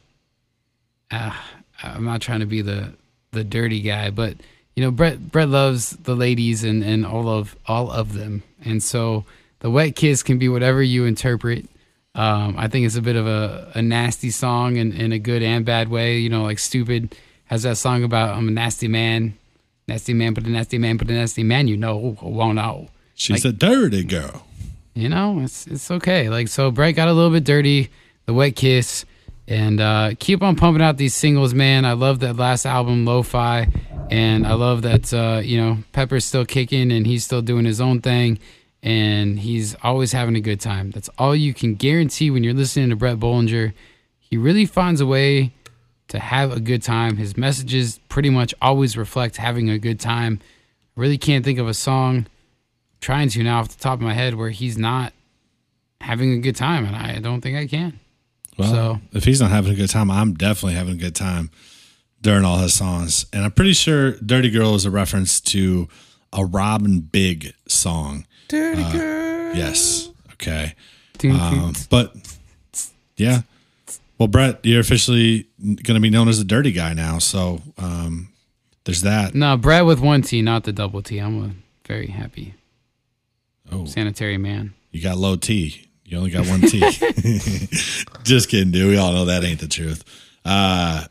Uh, 1.10 1.34
I'm 1.82 2.04
not 2.04 2.22
trying 2.22 2.40
to 2.40 2.46
be 2.46 2.62
the 2.62 2.94
the 3.32 3.44
dirty 3.44 3.80
guy, 3.80 4.10
but 4.10 4.36
you 4.74 4.82
know, 4.82 4.90
Brett 4.90 5.30
Brett 5.30 5.48
loves 5.48 5.90
the 5.90 6.14
ladies 6.14 6.64
and 6.64 6.82
and 6.82 7.04
all 7.04 7.28
of 7.28 7.56
all 7.66 7.90
of 7.90 8.14
them, 8.14 8.42
and 8.64 8.82
so 8.82 9.24
the 9.60 9.70
wet 9.70 9.96
kiss 9.96 10.22
can 10.22 10.38
be 10.38 10.48
whatever 10.48 10.82
you 10.82 11.04
interpret. 11.04 11.66
Um, 12.14 12.54
I 12.56 12.68
think 12.68 12.86
it's 12.86 12.96
a 12.96 13.02
bit 13.02 13.16
of 13.16 13.26
a, 13.26 13.72
a 13.74 13.82
nasty 13.82 14.30
song 14.30 14.76
in, 14.76 14.92
in 14.92 15.12
a 15.12 15.18
good 15.18 15.42
and 15.42 15.66
bad 15.66 15.88
way. 15.88 16.18
You 16.18 16.30
know, 16.30 16.44
like 16.44 16.58
Stupid 16.58 17.14
has 17.46 17.64
that 17.64 17.76
song 17.76 18.04
about 18.04 18.36
I'm 18.36 18.48
a 18.48 18.50
nasty 18.50 18.88
man, 18.88 19.36
nasty 19.86 20.14
man, 20.14 20.32
but 20.32 20.44
a 20.44 20.50
nasty 20.50 20.78
man, 20.78 20.96
but 20.96 21.10
a 21.10 21.12
nasty 21.12 21.42
man. 21.42 21.68
You 21.68 21.76
know, 21.76 22.16
won't 22.22 22.54
know. 22.54 22.88
She's 23.14 23.44
a 23.44 23.52
dirty 23.52 24.04
girl. 24.04 24.46
You 24.94 25.10
know, 25.10 25.40
it's 25.40 25.66
it's 25.66 25.90
okay. 25.90 26.30
Like 26.30 26.48
so, 26.48 26.70
Brett 26.70 26.96
got 26.96 27.08
a 27.08 27.12
little 27.12 27.30
bit 27.30 27.44
dirty, 27.44 27.90
the 28.24 28.32
wet 28.32 28.56
kiss, 28.56 29.04
and 29.48 29.80
uh, 29.80 30.12
keep 30.18 30.42
on 30.42 30.56
pumping 30.56 30.82
out 30.82 30.96
these 30.96 31.14
singles, 31.14 31.54
man. 31.54 31.84
I 31.84 31.92
love 31.92 32.20
that 32.20 32.36
last 32.36 32.66
album, 32.66 33.04
Lo-Fi, 33.04 33.68
and 34.10 34.46
I 34.46 34.54
love 34.54 34.82
that 34.82 35.12
uh, 35.12 35.40
you 35.42 35.60
know 35.60 35.78
Pepper's 35.92 36.24
still 36.24 36.44
kicking 36.44 36.90
and 36.92 37.06
he's 37.06 37.24
still 37.24 37.42
doing 37.42 37.64
his 37.64 37.80
own 37.80 38.00
thing, 38.00 38.38
and 38.82 39.38
he's 39.38 39.74
always 39.82 40.12
having 40.12 40.36
a 40.36 40.40
good 40.40 40.60
time. 40.60 40.90
That's 40.90 41.10
all 41.18 41.34
you 41.34 41.54
can 41.54 41.74
guarantee 41.74 42.30
when 42.30 42.44
you're 42.44 42.54
listening 42.54 42.90
to 42.90 42.96
Bret 42.96 43.18
Bollinger. 43.18 43.72
He 44.18 44.36
really 44.36 44.66
finds 44.66 45.00
a 45.00 45.06
way 45.06 45.52
to 46.08 46.18
have 46.18 46.52
a 46.52 46.60
good 46.60 46.82
time. 46.82 47.16
His 47.16 47.36
messages 47.36 48.00
pretty 48.08 48.30
much 48.30 48.54
always 48.60 48.96
reflect 48.96 49.36
having 49.36 49.70
a 49.70 49.78
good 49.78 50.00
time. 50.00 50.40
Really 50.96 51.18
can't 51.18 51.44
think 51.44 51.58
of 51.58 51.68
a 51.68 51.74
song 51.74 52.26
trying 53.00 53.28
to 53.28 53.42
now 53.42 53.60
off 53.60 53.68
the 53.68 53.80
top 53.80 53.94
of 53.94 54.00
my 54.00 54.14
head 54.14 54.34
where 54.34 54.50
he's 54.50 54.78
not 54.78 55.12
having 56.00 56.32
a 56.32 56.38
good 56.38 56.56
time, 56.56 56.84
and 56.84 56.96
I 56.96 57.18
don't 57.20 57.40
think 57.40 57.56
I 57.56 57.66
can. 57.66 58.00
Well, 58.56 58.70
So- 58.70 59.00
if 59.12 59.24
he's 59.24 59.40
not 59.40 59.50
having 59.50 59.72
a 59.72 59.76
good 59.76 59.90
time, 59.90 60.10
I'm 60.10 60.34
definitely 60.34 60.74
having 60.74 60.94
a 60.94 60.98
good 60.98 61.14
time 61.14 61.50
during 62.22 62.44
all 62.44 62.58
his 62.58 62.74
songs. 62.74 63.26
And 63.32 63.44
I'm 63.44 63.50
pretty 63.52 63.72
sure 63.74 64.12
Dirty 64.18 64.50
Girl 64.50 64.74
is 64.74 64.84
a 64.84 64.90
reference 64.90 65.40
to 65.42 65.88
a 66.32 66.44
Robin 66.44 67.00
Big 67.00 67.52
song. 67.68 68.26
Dirty 68.48 68.82
Girl. 68.92 69.54
Yes. 69.56 70.08
Okay. 70.32 70.74
Um, 71.24 71.74
but 71.90 72.14
yeah. 73.16 73.42
Well, 74.18 74.28
Brett, 74.28 74.60
you're 74.64 74.80
officially 74.80 75.46
going 75.60 75.94
to 75.94 76.00
be 76.00 76.10
known 76.10 76.28
as 76.28 76.38
the 76.38 76.44
dirty 76.44 76.72
guy 76.72 76.94
now. 76.94 77.18
So 77.18 77.62
um, 77.78 78.28
there's 78.84 79.02
that. 79.02 79.34
No, 79.34 79.56
Brad 79.56 79.84
with 79.86 80.00
one 80.00 80.22
T, 80.22 80.40
not 80.42 80.64
the 80.64 80.72
double 80.72 81.02
T. 81.02 81.18
I'm 81.18 81.42
a 81.44 81.50
very 81.86 82.08
happy 82.08 82.54
Oh, 83.70 83.84
sanitary 83.86 84.38
man. 84.38 84.74
you 84.90 85.02
got 85.02 85.18
low 85.18 85.36
T. 85.36 85.85
You 86.06 86.18
only 86.18 86.30
got 86.30 86.46
one 86.46 86.60
T. 86.60 86.78
Just 88.22 88.48
kidding, 88.48 88.70
dude. 88.70 88.90
We 88.90 88.96
all 88.96 89.12
know 89.12 89.24
that 89.24 89.42
ain't 89.42 89.58
the 89.58 89.66
truth. 89.66 90.04
Uh, 90.44 91.04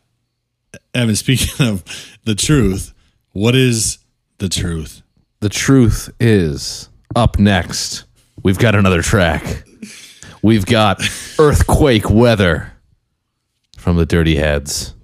Evan, 0.93 1.15
speaking 1.17 1.67
of 1.67 1.83
the 2.23 2.33
truth, 2.33 2.93
what 3.33 3.55
is 3.55 3.97
the 4.37 4.47
truth? 4.47 5.01
The 5.41 5.49
truth 5.49 6.09
is 6.19 6.87
up 7.13 7.37
next. 7.37 8.05
We've 8.41 8.57
got 8.57 8.73
another 8.73 9.01
track. 9.01 9.65
We've 10.41 10.65
got 10.65 11.01
earthquake 11.39 12.09
weather 12.09 12.71
from 13.77 13.97
the 13.97 14.05
Dirty 14.05 14.35
Heads. 14.37 14.94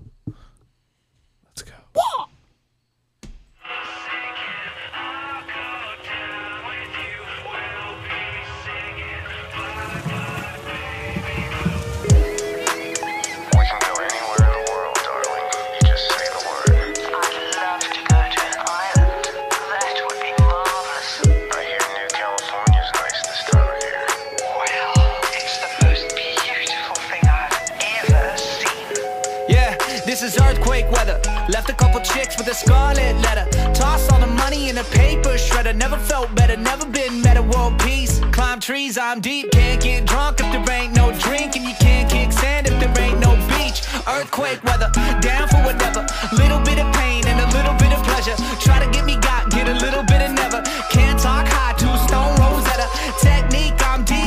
A 32.52 32.54
scarlet 32.54 33.16
letter. 33.22 33.48
Toss 33.74 34.12
all 34.12 34.20
the 34.20 34.28
money 34.28 34.70
in 34.70 34.78
a 34.78 34.84
paper 34.84 35.36
shredder. 35.38 35.74
Never 35.74 35.98
felt 35.98 36.34
better, 36.36 36.58
never 36.58 36.86
been 36.86 37.22
better. 37.22 37.42
World 37.42 37.80
peace. 37.80 38.20
Climb 38.32 38.60
trees, 38.60 38.98
I'm 38.98 39.22
deep. 39.22 39.52
Can't 39.52 39.82
get 39.82 40.06
drunk 40.06 40.42
if 40.42 40.52
there 40.52 40.76
ain't 40.76 40.94
no 40.94 41.12
drink. 41.20 41.56
And 41.56 41.64
you 41.64 41.76
can't 41.80 42.10
kick 42.12 42.32
sand 42.32 42.68
if 42.68 42.76
there 42.80 42.94
ain't 43.06 43.20
no 43.20 43.36
beach. 43.52 43.80
Earthquake 44.06 44.62
weather, 44.66 44.92
down 45.22 45.48
for 45.48 45.62
whatever. 45.64 46.06
Little 46.34 46.60
bit 46.60 46.78
of 46.80 46.92
pain 46.94 47.26
and 47.26 47.40
a 47.40 47.48
little 47.58 47.76
bit 47.76 47.94
of 47.94 48.04
pleasure. 48.04 48.36
Try 48.60 48.84
to 48.84 48.90
get 48.92 49.06
me 49.06 49.16
got, 49.18 49.50
get 49.50 49.70
a 49.70 49.76
little 49.86 50.04
bit 50.04 50.22
of 50.22 50.32
never. 50.34 50.62
Can't 50.92 51.20
talk 51.20 51.48
high, 51.48 51.74
two 51.80 51.96
stone 52.08 52.36
Rosetta. 52.36 52.88
Technique, 53.24 53.80
I'm 53.88 54.04
deep, 54.04 54.21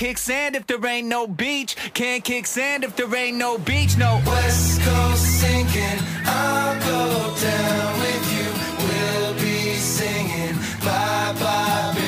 kick 0.00 0.16
sand 0.16 0.56
if 0.56 0.66
there 0.66 0.86
ain't 0.86 1.08
no 1.08 1.26
beach. 1.26 1.76
Can't 1.92 2.24
kick 2.24 2.46
sand 2.46 2.84
if 2.84 2.96
there 2.96 3.14
ain't 3.14 3.36
no 3.36 3.58
beach, 3.58 3.98
no. 3.98 4.18
West 4.24 4.80
Coast 4.80 5.40
sinking, 5.40 5.98
I'll 6.24 6.80
go 6.80 7.34
down 7.38 8.00
with 8.00 8.26
you. 8.34 8.48
We'll 8.86 9.34
be 9.34 9.74
singing 9.74 10.56
bye 10.82 11.34
bye, 11.38 11.99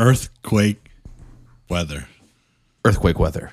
Earthquake 0.00 0.90
weather. 1.68 2.08
Earthquake 2.84 3.18
weather. 3.18 3.52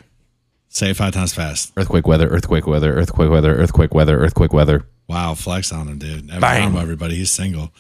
Say 0.70 0.92
it 0.92 0.96
five 0.96 1.14
times 1.14 1.34
fast. 1.34 1.74
Earthquake 1.76 2.08
weather. 2.08 2.28
Earthquake 2.30 2.66
weather. 2.66 2.94
Earthquake 2.98 3.30
weather. 3.30 3.54
Earthquake 3.56 3.94
weather. 3.94 4.18
Earthquake 4.18 4.54
weather. 4.54 4.86
Wow, 5.10 5.34
flex 5.36 5.72
on 5.74 5.88
him, 5.88 5.98
dude. 6.00 6.30
Every 6.30 6.40
Bang. 6.42 6.72
time, 6.72 6.82
everybody. 6.82 7.16
He's 7.16 7.32
single. 7.32 7.72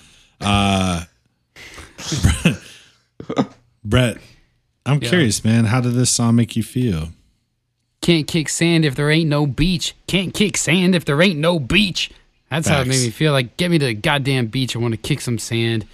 Uh, 0.41 1.03
Brett, 3.84 4.18
I'm 4.85 5.02
Yeah. 5.02 5.10
curious, 5.10 5.44
man. 5.44 5.65
How 5.65 5.81
did 5.81 5.94
this 5.94 6.10
song 6.10 6.35
make 6.35 6.56
you 6.56 6.64
feel? 6.64 7.10
Can't 8.02 8.27
kick 8.27 8.49
sand 8.49 8.85
if 8.85 8.95
there 8.95 9.10
ain't 9.10 9.30
no 9.30 9.45
beach. 9.48 9.95
Can't 10.07 10.34
kick 10.34 10.57
sand 10.57 10.95
if 10.95 11.06
there 11.06 11.22
ain't 11.22 11.39
no 11.39 11.60
beach. 11.60 12.11
That's 12.49 12.68
how 12.68 12.81
it 12.81 12.88
made 12.88 13.02
me 13.02 13.10
feel. 13.10 13.34
Like, 13.34 13.57
get 13.57 13.69
me 13.72 13.80
to 13.80 13.85
the 13.88 13.94
goddamn 13.94 14.48
beach. 14.48 14.76
I 14.76 14.80
want 14.80 14.94
to 14.94 14.98
kick 14.98 15.19
some 15.22 15.38
sand. 15.38 15.85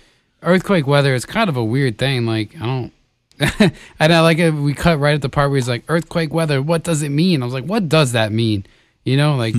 Earthquake 0.43 0.87
weather 0.87 1.13
is 1.13 1.25
kind 1.25 1.49
of 1.49 1.57
a 1.57 1.63
weird 1.63 1.97
thing. 1.97 2.25
Like, 2.25 2.55
I 2.61 2.65
don't. 2.65 2.93
and 3.99 4.13
I 4.13 4.21
like 4.21 4.37
it. 4.37 4.51
We 4.51 4.73
cut 4.73 4.99
right 4.99 5.15
at 5.15 5.21
the 5.21 5.29
part 5.29 5.49
where 5.49 5.57
he's 5.57 5.67
like, 5.67 5.83
earthquake 5.87 6.33
weather. 6.33 6.61
What 6.61 6.83
does 6.83 7.01
it 7.01 7.09
mean? 7.09 7.41
I 7.41 7.45
was 7.45 7.53
like, 7.53 7.65
what 7.65 7.89
does 7.89 8.11
that 8.11 8.31
mean? 8.31 8.65
You 9.03 9.17
know, 9.17 9.35
like, 9.35 9.55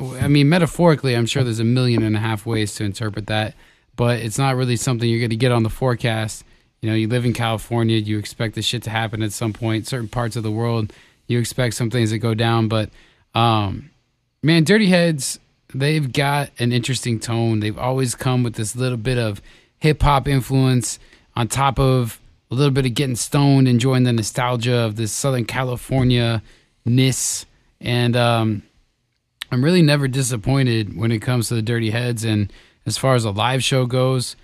I 0.00 0.28
mean, 0.28 0.48
metaphorically, 0.48 1.16
I'm 1.16 1.26
sure 1.26 1.42
there's 1.42 1.58
a 1.58 1.64
million 1.64 2.02
and 2.02 2.14
a 2.14 2.20
half 2.20 2.46
ways 2.46 2.74
to 2.76 2.84
interpret 2.84 3.26
that, 3.26 3.54
but 3.96 4.20
it's 4.20 4.38
not 4.38 4.56
really 4.56 4.76
something 4.76 5.08
you're 5.08 5.18
going 5.18 5.30
to 5.30 5.36
get 5.36 5.52
on 5.52 5.62
the 5.62 5.70
forecast. 5.70 6.44
You 6.80 6.88
know, 6.88 6.94
you 6.94 7.08
live 7.08 7.24
in 7.24 7.32
California, 7.32 7.96
you 7.96 8.18
expect 8.18 8.54
this 8.54 8.64
shit 8.64 8.84
to 8.84 8.90
happen 8.90 9.22
at 9.22 9.32
some 9.32 9.52
point. 9.52 9.88
Certain 9.88 10.08
parts 10.08 10.36
of 10.36 10.44
the 10.44 10.50
world, 10.50 10.92
you 11.26 11.40
expect 11.40 11.74
some 11.74 11.90
things 11.90 12.10
to 12.10 12.18
go 12.18 12.34
down. 12.34 12.68
But 12.68 12.90
um, 13.34 13.90
man, 14.42 14.62
Dirty 14.62 14.86
Heads, 14.86 15.40
they've 15.74 16.12
got 16.12 16.50
an 16.60 16.72
interesting 16.72 17.18
tone. 17.18 17.58
They've 17.58 17.78
always 17.78 18.14
come 18.14 18.44
with 18.44 18.54
this 18.54 18.76
little 18.76 18.98
bit 18.98 19.18
of 19.18 19.42
hip 19.78 20.02
hop 20.02 20.28
influence 20.28 20.98
on 21.36 21.48
top 21.48 21.78
of 21.78 22.20
a 22.50 22.54
little 22.54 22.72
bit 22.72 22.86
of 22.86 22.94
getting 22.94 23.16
stoned, 23.16 23.68
enjoying 23.68 24.04
the 24.04 24.12
nostalgia 24.12 24.76
of 24.78 24.96
this 24.96 25.12
Southern 25.12 25.44
California 25.44 26.42
ness. 26.84 27.46
And 27.80 28.16
um, 28.16 28.62
I'm 29.52 29.64
really 29.64 29.82
never 29.82 30.08
disappointed 30.08 30.96
when 30.96 31.12
it 31.12 31.20
comes 31.20 31.48
to 31.48 31.54
the 31.54 31.62
Dirty 31.62 31.90
Heads. 31.90 32.24
And 32.24 32.52
as 32.86 32.98
far 32.98 33.14
as 33.14 33.24
a 33.24 33.30
live 33.30 33.62
show 33.62 33.86
goes, 33.86 34.34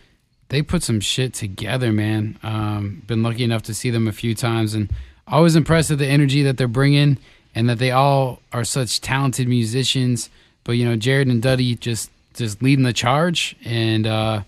they 0.48 0.62
put 0.62 0.82
some 0.82 1.00
shit 1.00 1.34
together, 1.34 1.92
man. 1.92 2.38
Um, 2.42 3.02
been 3.06 3.22
lucky 3.22 3.44
enough 3.44 3.62
to 3.62 3.74
see 3.74 3.90
them 3.90 4.06
a 4.06 4.12
few 4.12 4.34
times, 4.34 4.74
and 4.74 4.90
always 5.26 5.56
impressed 5.56 5.90
with 5.90 5.98
the 5.98 6.06
energy 6.06 6.42
that 6.42 6.58
they're 6.58 6.68
bringing, 6.68 7.18
and 7.54 7.68
that 7.68 7.78
they 7.78 7.90
all 7.90 8.40
are 8.52 8.64
such 8.64 9.00
talented 9.00 9.48
musicians. 9.48 10.28
But 10.62 10.72
you 10.72 10.84
know, 10.84 10.96
Jared 10.96 11.28
and 11.28 11.42
Duddy 11.42 11.74
just 11.74 12.10
just 12.34 12.62
leading 12.62 12.84
the 12.84 12.92
charge, 12.92 13.56
and 13.64 14.06
uh, 14.06 14.42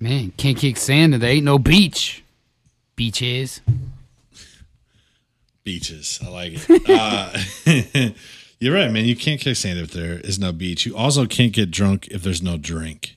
man, 0.00 0.32
can't 0.36 0.56
kick 0.56 0.76
sand, 0.76 1.14
and 1.14 1.22
there 1.22 1.30
ain't 1.30 1.44
no 1.44 1.58
beach. 1.58 2.22
Beaches. 2.96 3.60
Beaches. 5.64 6.18
I 6.24 6.28
like 6.28 6.52
it. 6.54 6.88
Uh, 6.88 8.12
you're 8.58 8.74
right, 8.74 8.90
man. 8.90 9.04
You 9.04 9.16
can't 9.16 9.40
kick 9.40 9.56
sand 9.56 9.78
if 9.78 9.92
there 9.92 10.18
is 10.20 10.38
no 10.38 10.52
beach. 10.52 10.86
You 10.86 10.96
also 10.96 11.26
can't 11.26 11.52
get 11.52 11.70
drunk 11.70 12.08
if 12.08 12.22
there's 12.22 12.42
no 12.42 12.56
drink, 12.56 13.16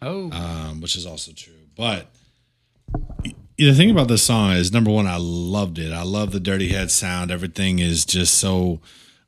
Oh, 0.00 0.30
um, 0.32 0.80
which 0.80 0.96
is 0.96 1.06
also 1.06 1.32
true. 1.32 1.52
But 1.76 2.06
the 3.56 3.72
thing 3.74 3.90
about 3.90 4.08
this 4.08 4.22
song 4.22 4.52
is 4.52 4.72
number 4.72 4.90
one, 4.90 5.06
I 5.06 5.18
loved 5.18 5.78
it. 5.78 5.92
I 5.92 6.02
love 6.02 6.32
the 6.32 6.40
Dirty 6.40 6.68
Head 6.68 6.90
sound. 6.90 7.30
Everything 7.30 7.78
is 7.78 8.04
just 8.04 8.34
so 8.34 8.80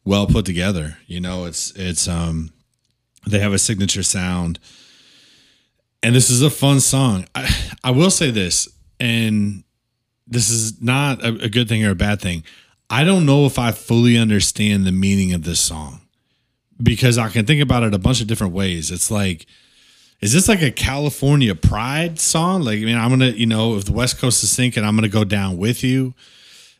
well 0.04 0.26
put 0.26 0.44
together. 0.44 0.98
You 1.06 1.20
know, 1.20 1.44
it's 1.44 1.70
it's 1.76 2.08
um 2.08 2.50
they 3.26 3.38
have 3.38 3.52
a 3.52 3.58
signature 3.58 4.02
sound. 4.02 4.58
And 6.04 6.14
this 6.14 6.28
is 6.28 6.42
a 6.42 6.50
fun 6.50 6.80
song. 6.80 7.24
I, 7.34 7.48
I 7.82 7.90
will 7.90 8.10
say 8.10 8.30
this, 8.30 8.68
and 9.00 9.64
this 10.26 10.50
is 10.50 10.82
not 10.82 11.24
a, 11.24 11.28
a 11.44 11.48
good 11.48 11.66
thing 11.66 11.82
or 11.82 11.92
a 11.92 11.94
bad 11.94 12.20
thing. 12.20 12.44
I 12.90 13.04
don't 13.04 13.24
know 13.24 13.46
if 13.46 13.58
I 13.58 13.72
fully 13.72 14.18
understand 14.18 14.84
the 14.84 14.92
meaning 14.92 15.32
of 15.32 15.44
this 15.44 15.60
song 15.60 16.02
because 16.82 17.16
I 17.16 17.30
can 17.30 17.46
think 17.46 17.62
about 17.62 17.84
it 17.84 17.94
a 17.94 17.98
bunch 17.98 18.20
of 18.20 18.26
different 18.26 18.52
ways. 18.52 18.90
It's 18.90 19.10
like, 19.10 19.46
is 20.20 20.34
this 20.34 20.46
like 20.46 20.60
a 20.60 20.70
California 20.70 21.54
pride 21.54 22.20
song? 22.20 22.60
Like, 22.60 22.80
I 22.80 22.82
mean, 22.82 22.98
I'm 22.98 23.08
gonna, 23.08 23.30
you 23.30 23.46
know, 23.46 23.76
if 23.76 23.86
the 23.86 23.92
West 23.92 24.18
Coast 24.18 24.44
is 24.44 24.50
sinking, 24.50 24.84
I'm 24.84 24.96
gonna 24.96 25.08
go 25.08 25.24
down 25.24 25.56
with 25.56 25.82
you. 25.82 26.12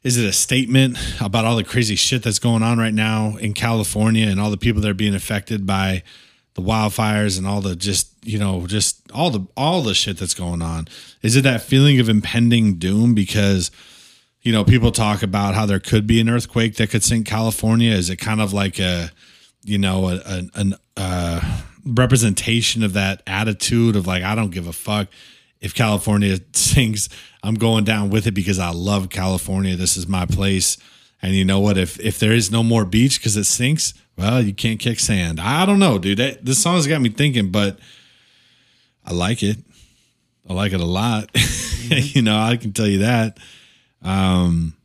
Is 0.02 0.18
it 0.18 0.28
a 0.28 0.34
statement 0.34 0.98
about 1.22 1.46
all 1.46 1.56
the 1.56 1.64
crazy 1.64 1.96
shit 1.96 2.22
that's 2.22 2.38
going 2.38 2.62
on 2.62 2.76
right 2.76 2.92
now 2.92 3.38
in 3.38 3.54
California 3.54 4.26
and 4.26 4.38
all 4.38 4.50
the 4.50 4.58
people 4.58 4.82
that 4.82 4.90
are 4.90 4.92
being 4.92 5.14
affected 5.14 5.66
by 5.66 6.02
the 6.54 6.62
wildfires 6.62 7.38
and 7.38 7.46
all 7.46 7.60
the 7.60 7.76
just, 7.76 8.10
you 8.22 8.38
know, 8.38 8.66
just 8.66 9.10
all 9.12 9.30
the 9.30 9.46
all 9.56 9.82
the 9.82 9.94
shit 9.94 10.18
that's 10.18 10.34
going 10.34 10.62
on? 10.62 10.88
Is 11.22 11.36
it 11.36 11.42
that 11.42 11.62
feeling 11.62 12.00
of 12.00 12.08
impending 12.08 12.74
doom 12.74 13.14
because 13.14 13.70
you 14.44 14.52
know, 14.52 14.62
people 14.62 14.92
talk 14.92 15.22
about 15.22 15.54
how 15.54 15.64
there 15.64 15.80
could 15.80 16.06
be 16.06 16.20
an 16.20 16.28
earthquake 16.28 16.76
that 16.76 16.90
could 16.90 17.02
sink 17.02 17.26
California. 17.26 17.90
Is 17.92 18.10
it 18.10 18.16
kind 18.16 18.42
of 18.42 18.52
like 18.52 18.78
a, 18.78 19.10
you 19.64 19.78
know, 19.78 20.10
a, 20.10 20.16
a, 20.16 20.42
an 20.54 20.74
uh, 20.98 21.62
representation 21.84 22.82
of 22.82 22.92
that 22.92 23.22
attitude 23.26 23.96
of 23.96 24.06
like, 24.06 24.22
I 24.22 24.34
don't 24.34 24.50
give 24.50 24.66
a 24.66 24.72
fuck 24.72 25.08
if 25.62 25.74
California 25.74 26.38
sinks. 26.52 27.08
I'm 27.42 27.54
going 27.54 27.84
down 27.84 28.10
with 28.10 28.26
it 28.26 28.32
because 28.32 28.58
I 28.58 28.70
love 28.70 29.08
California. 29.08 29.76
This 29.76 29.96
is 29.96 30.06
my 30.06 30.26
place. 30.26 30.76
And 31.22 31.34
you 31.34 31.46
know 31.46 31.60
what? 31.60 31.78
If 31.78 31.98
if 32.00 32.18
there 32.18 32.32
is 32.32 32.50
no 32.50 32.62
more 32.62 32.84
beach 32.84 33.18
because 33.18 33.38
it 33.38 33.44
sinks, 33.44 33.94
well, 34.16 34.42
you 34.42 34.54
can't 34.54 34.78
kick 34.80 35.00
sand. 35.00 35.40
I 35.40 35.66
don't 35.66 35.78
know, 35.78 35.98
dude. 35.98 36.18
That, 36.18 36.44
this 36.44 36.62
song's 36.62 36.86
got 36.86 37.00
me 37.00 37.08
thinking, 37.08 37.50
but 37.50 37.78
I 39.04 39.12
like 39.12 39.42
it. 39.42 39.58
I 40.48 40.52
like 40.52 40.72
it 40.72 40.80
a 40.80 40.84
lot. 40.86 41.30
you 41.88 42.22
know, 42.22 42.38
I 42.38 42.56
can 42.56 42.72
tell 42.72 42.86
you 42.86 42.98
that. 42.98 43.38
Um, 44.02 44.76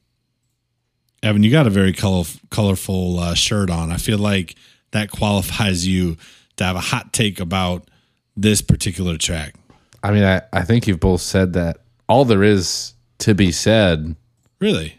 Evan, 1.22 1.44
you 1.44 1.52
got 1.52 1.68
a 1.68 1.72
very 1.72 1.94
color, 1.94 2.24
colorful 2.50 3.20
uh, 3.20 3.34
shirt 3.34 3.70
on. 3.70 3.92
I 3.92 3.98
feel 3.98 4.18
like 4.18 4.56
that 4.92 5.12
qualifies 5.12 5.86
you 5.86 6.18
to 6.58 6.64
have 6.64 6.76
a 6.76 6.82
hot 6.82 7.14
take 7.14 7.40
about 7.40 7.88
this 8.36 8.62
particular 8.62 9.18
track. 9.18 9.56
I 10.02 10.12
mean, 10.12 10.24
I, 10.24 10.42
I 10.54 10.64
think 10.64 10.88
you've 10.88 11.00
both 11.00 11.22
said 11.22 11.54
that 11.54 11.82
all 12.08 12.26
there 12.26 12.44
is 12.44 12.94
to 13.20 13.36
be 13.36 13.52
said, 13.52 14.16
Really? 14.60 14.96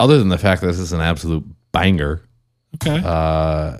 other 0.00 0.18
than 0.18 0.30
the 0.30 0.38
fact 0.38 0.62
that 0.62 0.68
this 0.68 0.78
is 0.78 0.92
an 0.92 1.00
absolute 1.00 1.44
banger. 1.70 2.22
Okay. 2.76 3.02
Uh, 3.04 3.78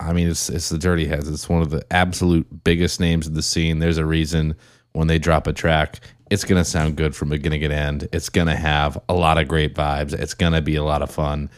I 0.00 0.12
mean, 0.12 0.28
it's 0.28 0.48
it's 0.50 0.68
the 0.68 0.78
Dirty 0.78 1.06
Heads. 1.06 1.28
It's 1.28 1.48
one 1.48 1.62
of 1.62 1.70
the 1.70 1.84
absolute 1.90 2.64
biggest 2.64 3.00
names 3.00 3.26
of 3.26 3.34
the 3.34 3.42
scene. 3.42 3.78
There's 3.78 3.98
a 3.98 4.04
reason 4.06 4.54
when 4.92 5.06
they 5.08 5.18
drop 5.18 5.46
a 5.46 5.52
track, 5.52 6.00
it's 6.30 6.44
gonna 6.44 6.64
sound 6.64 6.96
good 6.96 7.14
from 7.16 7.28
beginning 7.30 7.60
to 7.62 7.74
end. 7.74 8.08
It's 8.12 8.28
gonna 8.28 8.56
have 8.56 8.98
a 9.08 9.14
lot 9.14 9.38
of 9.38 9.48
great 9.48 9.74
vibes. 9.74 10.12
It's 10.12 10.34
gonna 10.34 10.62
be 10.62 10.76
a 10.76 10.84
lot 10.84 11.02
of 11.02 11.10
fun, 11.10 11.48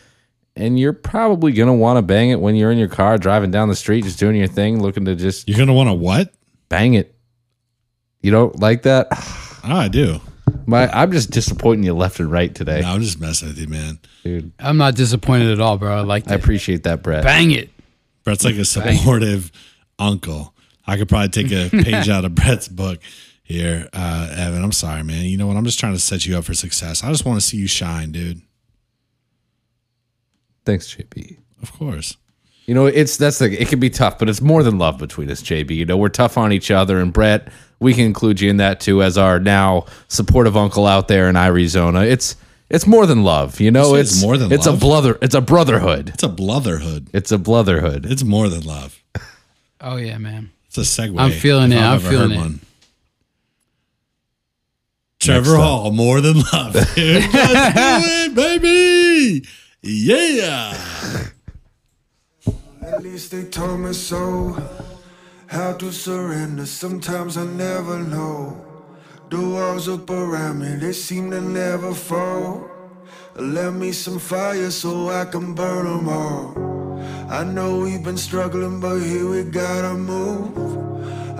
and 0.54 0.78
you're 0.78 0.92
probably 0.92 1.52
gonna 1.52 1.74
want 1.74 1.98
to 1.98 2.02
bang 2.02 2.30
it 2.30 2.40
when 2.40 2.54
you're 2.56 2.70
in 2.70 2.78
your 2.78 2.88
car 2.88 3.18
driving 3.18 3.50
down 3.50 3.68
the 3.68 3.76
street, 3.76 4.04
just 4.04 4.18
doing 4.18 4.36
your 4.36 4.46
thing, 4.48 4.80
looking 4.82 5.04
to 5.06 5.14
just 5.14 5.48
You're 5.48 5.58
gonna 5.58 5.74
want 5.74 5.88
to 5.88 5.94
what? 5.94 6.32
bang 6.68 6.94
it. 6.94 7.14
You 8.22 8.30
don't 8.32 8.58
like 8.58 8.82
that? 8.82 9.08
Oh, 9.12 9.60
I 9.64 9.88
do. 9.88 10.20
My, 10.66 10.88
I'm 10.88 11.12
just 11.12 11.30
disappointing 11.30 11.84
you 11.84 11.94
left 11.94 12.18
and 12.20 12.30
right 12.30 12.52
today, 12.54 12.80
No, 12.80 12.88
I'm 12.92 13.00
just 13.00 13.20
messing 13.20 13.48
with 13.48 13.58
you, 13.58 13.68
man. 13.68 13.98
dude. 14.24 14.52
I'm 14.58 14.76
not 14.76 14.94
disappointed 14.96 15.50
at 15.50 15.60
all, 15.60 15.78
bro. 15.78 15.96
I 15.96 16.00
like 16.00 16.24
I 16.26 16.30
that. 16.30 16.40
appreciate 16.40 16.82
that, 16.84 17.02
Brett. 17.02 17.24
Bang 17.24 17.50
it. 17.52 17.70
Brett's 18.24 18.44
like 18.44 18.56
a 18.56 18.64
supportive 18.64 19.52
uncle. 19.98 20.54
I 20.86 20.96
could 20.96 21.08
probably 21.08 21.28
take 21.28 21.52
a 21.52 21.68
page 21.82 22.08
out 22.08 22.24
of 22.24 22.34
Brett's 22.34 22.68
book 22.68 23.00
here, 23.44 23.88
uh, 23.92 24.28
Evan. 24.36 24.62
I'm 24.64 24.72
sorry, 24.72 25.02
man. 25.04 25.24
You 25.24 25.36
know 25.36 25.46
what? 25.46 25.56
I'm 25.56 25.64
just 25.64 25.78
trying 25.80 25.94
to 25.94 26.00
set 26.00 26.26
you 26.26 26.36
up 26.36 26.44
for 26.44 26.54
success. 26.54 27.02
I 27.04 27.10
just 27.10 27.24
want 27.24 27.40
to 27.40 27.46
see 27.46 27.56
you 27.58 27.66
shine, 27.68 28.10
dude. 28.12 28.40
Thanks, 30.64 30.94
JP. 30.94 31.38
Of 31.62 31.72
course. 31.72 32.16
You 32.66 32.74
know, 32.74 32.86
it's 32.86 33.16
that's 33.16 33.38
the 33.38 33.60
it 33.62 33.68
can 33.68 33.78
be 33.80 33.90
tough, 33.90 34.18
but 34.18 34.28
it's 34.28 34.40
more 34.40 34.62
than 34.62 34.76
love 34.78 34.98
between 34.98 35.30
us, 35.30 35.40
JB. 35.42 35.70
You 35.70 35.84
know, 35.86 35.96
we're 35.96 36.08
tough 36.08 36.36
on 36.36 36.52
each 36.52 36.70
other, 36.70 36.98
and 36.98 37.12
Brett, 37.12 37.48
we 37.78 37.94
can 37.94 38.04
include 38.04 38.40
you 38.40 38.50
in 38.50 38.56
that 38.56 38.80
too 38.80 39.02
as 39.04 39.16
our 39.16 39.38
now 39.38 39.86
supportive 40.08 40.56
uncle 40.56 40.84
out 40.86 41.06
there 41.06 41.28
in 41.28 41.36
Arizona. 41.36 42.00
It's 42.00 42.34
it's 42.68 42.84
more 42.86 43.06
than 43.06 43.22
love, 43.22 43.60
you 43.60 43.70
know. 43.70 43.90
You 43.94 44.00
It's 44.00 44.14
it's 44.14 44.22
more 44.22 44.36
than 44.36 44.50
it's 44.52 44.66
love? 44.66 44.82
a 44.82 44.84
brother. 44.84 45.18
It's 45.22 45.34
a 45.36 45.40
brotherhood. 45.40 46.08
It's 46.08 46.24
a 46.24 46.28
blotherhood. 46.28 47.08
It's 47.12 47.30
a 47.30 47.38
brotherhood. 47.38 48.04
It's 48.04 48.24
more 48.24 48.48
than 48.48 48.62
love. 48.64 49.00
Oh 49.80 49.96
yeah, 49.96 50.18
man. 50.18 50.50
It's 50.66 50.78
a 50.78 50.80
segue. 50.80 51.20
I'm 51.20 51.30
feeling 51.30 51.70
it. 51.70 51.78
I've 51.78 51.84
I'm 51.84 51.94
ever 52.00 52.08
feeling 52.10 52.30
heard 52.30 52.36
it. 52.38 52.40
one. 52.40 52.60
Trevor 55.20 55.54
up. 55.56 55.62
Hall, 55.62 55.90
more 55.92 56.20
than 56.20 56.40
love. 56.52 56.72
dude. 56.94 57.32
Let's 57.32 58.04
do 58.04 58.32
it, 58.32 58.34
baby. 58.34 59.46
Yeah. 59.82 60.76
At 62.86 63.02
least 63.02 63.32
they 63.32 63.42
told 63.42 63.80
me 63.80 63.92
so. 63.92 64.56
How 65.48 65.72
to 65.72 65.92
surrender, 65.92 66.66
sometimes 66.66 67.36
I 67.36 67.44
never 67.44 67.98
know. 67.98 68.64
The 69.28 69.40
walls 69.40 69.88
up 69.88 70.08
around 70.08 70.60
me, 70.60 70.76
they 70.76 70.92
seem 70.92 71.32
to 71.32 71.40
never 71.40 71.92
fall. 71.92 72.70
Let 73.34 73.72
me 73.74 73.90
some 73.90 74.20
fire 74.20 74.70
so 74.70 75.08
I 75.08 75.24
can 75.24 75.52
burn 75.52 75.84
them 75.84 76.08
all. 76.08 77.02
I 77.28 77.42
know 77.42 77.80
we've 77.80 78.04
been 78.04 78.16
struggling, 78.16 78.78
but 78.78 79.00
here 79.00 79.28
we 79.28 79.42
gotta 79.42 79.94
move. 79.94 80.56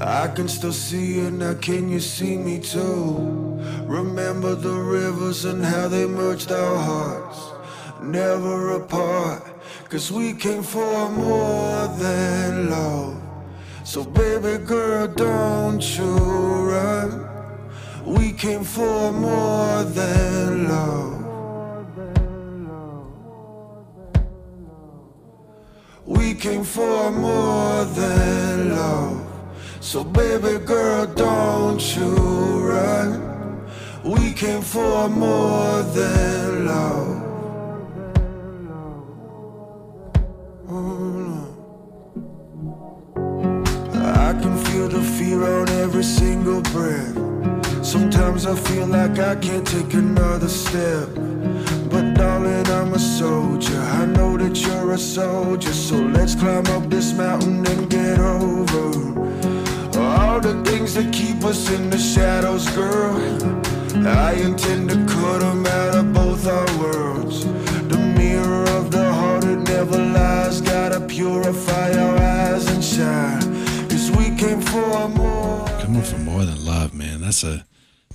I 0.01 0.27
can 0.35 0.48
still 0.48 0.73
see 0.73 1.14
you 1.14 1.31
now, 1.31 1.55
can 1.55 1.89
you 1.89 2.01
see 2.01 2.36
me 2.36 2.59
too? 2.59 3.18
Remember 3.86 4.56
the 4.56 4.74
rivers 4.74 5.44
and 5.44 5.64
how 5.64 5.86
they 5.86 6.06
merged 6.06 6.51
our 6.51 6.77
hearts, 6.77 7.39
never 8.02 8.73
apart. 8.73 9.56
Cause 9.89 10.11
we 10.11 10.33
came 10.33 10.65
for 10.65 11.09
more 11.11 11.87
than 11.97 12.71
love. 12.71 13.23
So, 13.85 14.03
baby 14.03 14.59
girl, 14.65 15.07
don't 15.07 15.81
you 15.97 16.13
run. 16.13 17.29
We 18.05 18.33
came 18.33 18.65
for 18.65 19.13
more 19.13 19.85
than 19.85 20.69
love. 20.69 21.25
We 26.05 26.35
came 26.35 26.65
for 26.65 27.13
more 27.13 27.85
than 27.85 28.71
love. 28.71 29.25
So, 29.79 30.03
baby 30.03 30.59
girl, 30.65 31.07
don't 31.07 31.97
you 31.97 32.11
run. 32.69 33.69
We 34.03 34.33
came 34.33 34.63
for 34.63 35.09
more 35.09 35.83
than 35.83 36.67
love. 36.67 37.26
Can 44.41 44.57
feel 44.67 44.89
the 44.89 45.03
fear 45.03 45.43
on 45.45 45.69
every 45.69 46.05
single 46.05 46.63
breath. 46.63 47.17
Sometimes 47.85 48.47
I 48.47 48.55
feel 48.55 48.87
like 48.87 49.19
I 49.19 49.37
can't 49.37 49.67
take 49.67 49.95
another 49.95 50.49
step. 50.49 51.09
But 51.91 52.15
darling, 52.15 52.67
I'm 52.67 52.93
a 52.93 52.99
soldier. 52.99 53.81
I 54.01 54.07
know 54.07 54.37
that 54.37 54.61
you're 54.61 54.93
a 54.93 54.99
soldier. 54.99 55.73
So 55.73 55.97
let's 55.97 56.35
climb 56.35 56.67
up 56.67 56.91
this 56.91 57.13
mountain 57.13 57.67
and 57.67 57.89
get 57.89 58.19
over 58.19 59.07
all 59.97 60.41
the 60.41 60.63
things 60.65 60.95
that 60.95 61.11
keep 61.13 61.43
us 61.45 61.71
in 61.71 61.89
the 61.89 61.99
shadows, 61.99 62.69
girl. 62.71 63.17
I 64.07 64.33
intend 64.35 64.91
to 64.91 64.97
cut 65.07 65.41
them 65.41 65.65
out 65.67 65.95
of 65.95 66.13
both 66.13 66.47
our 66.47 66.67
worlds. 66.79 67.45
The 67.89 67.99
mirror 68.19 68.65
of 68.79 68.91
the 68.91 69.11
heart 69.13 69.43
that 69.43 69.61
never 69.75 69.97
lies. 69.97 70.61
Gotta 70.61 71.01
purify 71.01 71.93
our 71.93 72.19
eyes 72.19 72.67
and 72.69 72.85
shine. 72.85 73.56
We 74.11 74.37
came 74.37 74.61
for 74.61 75.09
more. 75.09 75.66
Coming 75.81 76.03
for 76.03 76.19
more 76.19 76.45
than 76.45 76.65
love, 76.65 76.95
man. 76.95 77.20
That's 77.20 77.43
a 77.45 77.65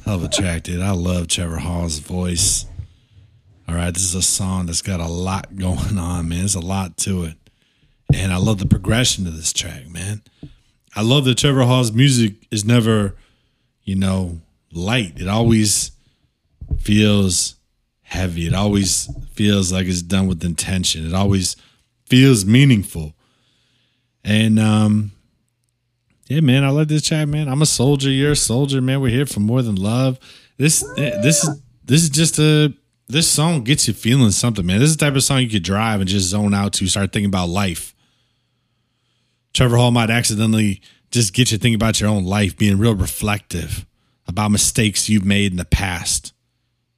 hell 0.05 0.15
of 0.15 0.23
a 0.23 0.27
track, 0.30 0.63
dude. 0.63 0.81
I 0.81 0.91
love 0.91 1.27
Trevor 1.27 1.57
Hall's 1.57 1.99
voice. 1.99 2.65
All 3.68 3.76
right, 3.76 3.93
this 3.93 4.03
is 4.03 4.15
a 4.15 4.22
song 4.22 4.65
that's 4.65 4.81
got 4.81 4.99
a 4.99 5.07
lot 5.07 5.55
going 5.55 5.97
on, 5.97 6.30
man. 6.30 6.39
There's 6.39 6.55
a 6.55 6.59
lot 6.59 6.97
to 6.97 7.23
it. 7.23 7.38
And 8.13 8.34
I 8.34 8.38
love 8.38 8.59
the 8.59 8.65
progression 8.65 9.26
of 9.27 9.35
this 9.35 9.53
track, 9.53 9.88
man. 9.89 10.22
I 10.95 11.01
love 11.01 11.26
that 11.26 11.38
Trevor 11.38 11.63
Hall's 11.63 11.91
music 11.91 12.34
is 12.51 12.65
never, 12.65 13.15
you 13.84 13.95
know, 13.95 14.41
light. 14.73 15.19
It 15.19 15.27
always 15.27 15.91
feels 16.80 17.55
heavy. 18.01 18.47
It 18.47 18.53
always 18.53 19.09
feels 19.31 19.72
like 19.72 19.88
it's 19.88 20.01
done 20.01 20.27
with 20.27 20.43
intention. 20.43 21.05
It 21.05 21.13
always 21.13 21.55
feels 22.05 22.45
meaningful. 22.45 23.13
And 24.23 24.59
um 24.59 25.13
yeah, 26.31 26.39
man, 26.39 26.63
I 26.63 26.69
love 26.69 26.87
this 26.87 27.01
track, 27.01 27.27
man. 27.27 27.49
I'm 27.49 27.61
a 27.61 27.65
soldier. 27.65 28.09
You're 28.09 28.31
a 28.31 28.35
soldier, 28.37 28.79
man. 28.79 29.01
We're 29.01 29.09
here 29.09 29.25
for 29.25 29.41
more 29.41 29.61
than 29.61 29.75
love. 29.75 30.17
This 30.55 30.81
eh, 30.97 31.19
this 31.21 31.43
is 31.43 31.61
this 31.83 32.03
is 32.03 32.09
just 32.09 32.39
a 32.39 32.73
this 33.09 33.29
song 33.29 33.65
gets 33.65 33.85
you 33.89 33.93
feeling 33.93 34.31
something, 34.31 34.65
man. 34.65 34.79
This 34.79 34.91
is 34.91 34.95
the 34.95 35.05
type 35.05 35.15
of 35.17 35.23
song 35.23 35.41
you 35.41 35.49
could 35.49 35.63
drive 35.63 35.99
and 35.99 36.09
just 36.09 36.27
zone 36.27 36.53
out 36.53 36.71
to, 36.73 36.87
start 36.87 37.11
thinking 37.11 37.27
about 37.27 37.49
life. 37.49 37.93
Trevor 39.53 39.75
Hall 39.75 39.91
might 39.91 40.09
accidentally 40.09 40.81
just 41.11 41.33
get 41.33 41.51
you 41.51 41.57
thinking 41.57 41.75
about 41.75 41.99
your 41.99 42.09
own 42.09 42.23
life, 42.23 42.55
being 42.55 42.77
real 42.77 42.95
reflective 42.95 43.85
about 44.25 44.51
mistakes 44.51 45.09
you've 45.09 45.25
made 45.25 45.51
in 45.51 45.57
the 45.57 45.65
past. 45.65 46.31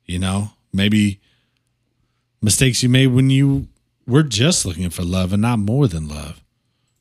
You 0.05 0.19
know, 0.19 0.51
maybe 0.71 1.21
mistakes 2.39 2.83
you 2.83 2.89
made 2.89 3.07
when 3.07 3.31
you 3.31 3.67
were 4.05 4.21
just 4.21 4.63
looking 4.63 4.91
for 4.91 5.01
love 5.01 5.33
and 5.33 5.41
not 5.41 5.57
more 5.57 5.87
than 5.87 6.07
love. 6.07 6.43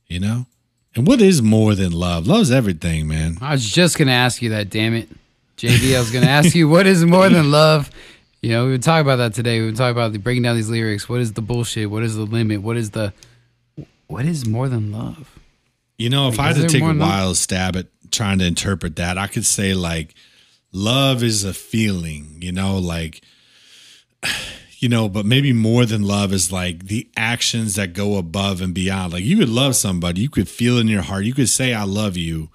You 0.06 0.20
know? 0.20 0.46
And 0.94 1.06
what 1.06 1.20
is 1.23 1.43
more 1.43 1.74
than 1.74 1.93
love? 1.93 2.27
Love's 2.27 2.51
everything, 2.51 3.09
man. 3.09 3.39
I 3.40 3.52
was 3.52 3.69
just 3.69 3.98
gonna 3.98 4.12
ask 4.12 4.43
you 4.43 4.51
that. 4.51 4.69
Damn 4.69 4.94
it, 4.94 5.09
JB. 5.56 5.97
I 5.97 5.98
was 5.98 6.10
gonna 6.10 6.27
ask 6.27 6.55
you 6.55 6.69
what 6.69 6.86
is 6.86 7.05
more 7.05 7.28
than 7.28 7.51
love. 7.51 7.90
You 8.43 8.51
know, 8.51 8.66
we 8.66 8.73
would 8.73 8.82
talking 8.82 9.06
about 9.06 9.16
that 9.16 9.35
today. 9.35 9.60
We 9.60 9.66
would 9.66 9.77
talking 9.77 9.93
about 9.93 10.12
the 10.12 10.19
breaking 10.19 10.43
down 10.43 10.56
these 10.56 10.69
lyrics. 10.69 11.09
What 11.09 11.20
is 11.20 11.32
the 11.32 11.43
bullshit? 11.43 11.90
What 11.90 12.02
is 12.02 12.16
the 12.16 12.24
limit? 12.24 12.60
What 12.60 12.77
is 12.77 12.90
the 12.90 13.12
what 14.09 14.27
is 14.27 14.47
more 14.47 14.69
than 14.69 14.93
love? 14.93 15.39
You 15.97 16.10
know, 16.10 16.28
if 16.28 16.39
I 16.39 16.48
had 16.48 16.56
to 16.56 16.69
take 16.69 16.82
a 16.82 16.94
wild 16.94 17.36
stab 17.36 17.77
at 17.77 17.86
trying 18.10 18.40
to 18.40 18.44
interpret 18.44 18.97
that, 18.97 19.16
I 19.16 19.28
could 19.28 19.47
say 19.47 19.73
like 19.74 20.14
love 20.73 21.23
is 21.23 21.44
a 21.44 21.55
feeling, 21.55 22.39
you 22.40 22.52
know, 22.52 22.78
like 22.78 23.23
you 24.82 24.88
know, 24.88 25.09
but 25.09 25.24
maybe 25.24 25.52
more 25.52 25.86
than 25.86 26.02
love 26.02 26.32
is 26.32 26.50
like 26.50 26.86
the 26.86 27.09
actions 27.16 27.76
that 27.76 27.92
go 27.92 28.16
above 28.16 28.60
and 28.60 28.74
beyond. 28.74 29.12
Like 29.12 29.22
you 29.22 29.38
could 29.38 29.48
love 29.48 29.76
somebody, 29.76 30.22
you 30.22 30.28
could 30.28 30.48
feel 30.48 30.76
in 30.76 30.88
your 30.88 31.02
heart, 31.02 31.24
you 31.24 31.32
could 31.32 31.48
say 31.48 31.72
I 31.72 31.84
love 31.84 32.16
you, 32.16 32.50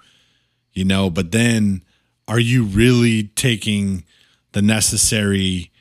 you 0.74 0.84
know, 0.84 1.08
but 1.08 1.32
then 1.32 1.80
are 2.28 2.38
you 2.38 2.64
really 2.64 3.28
taking 3.28 4.04
the 4.52 4.60
necessary 4.60 5.72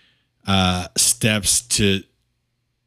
uh 0.48 0.88
steps 0.95 1.60
to 1.60 2.03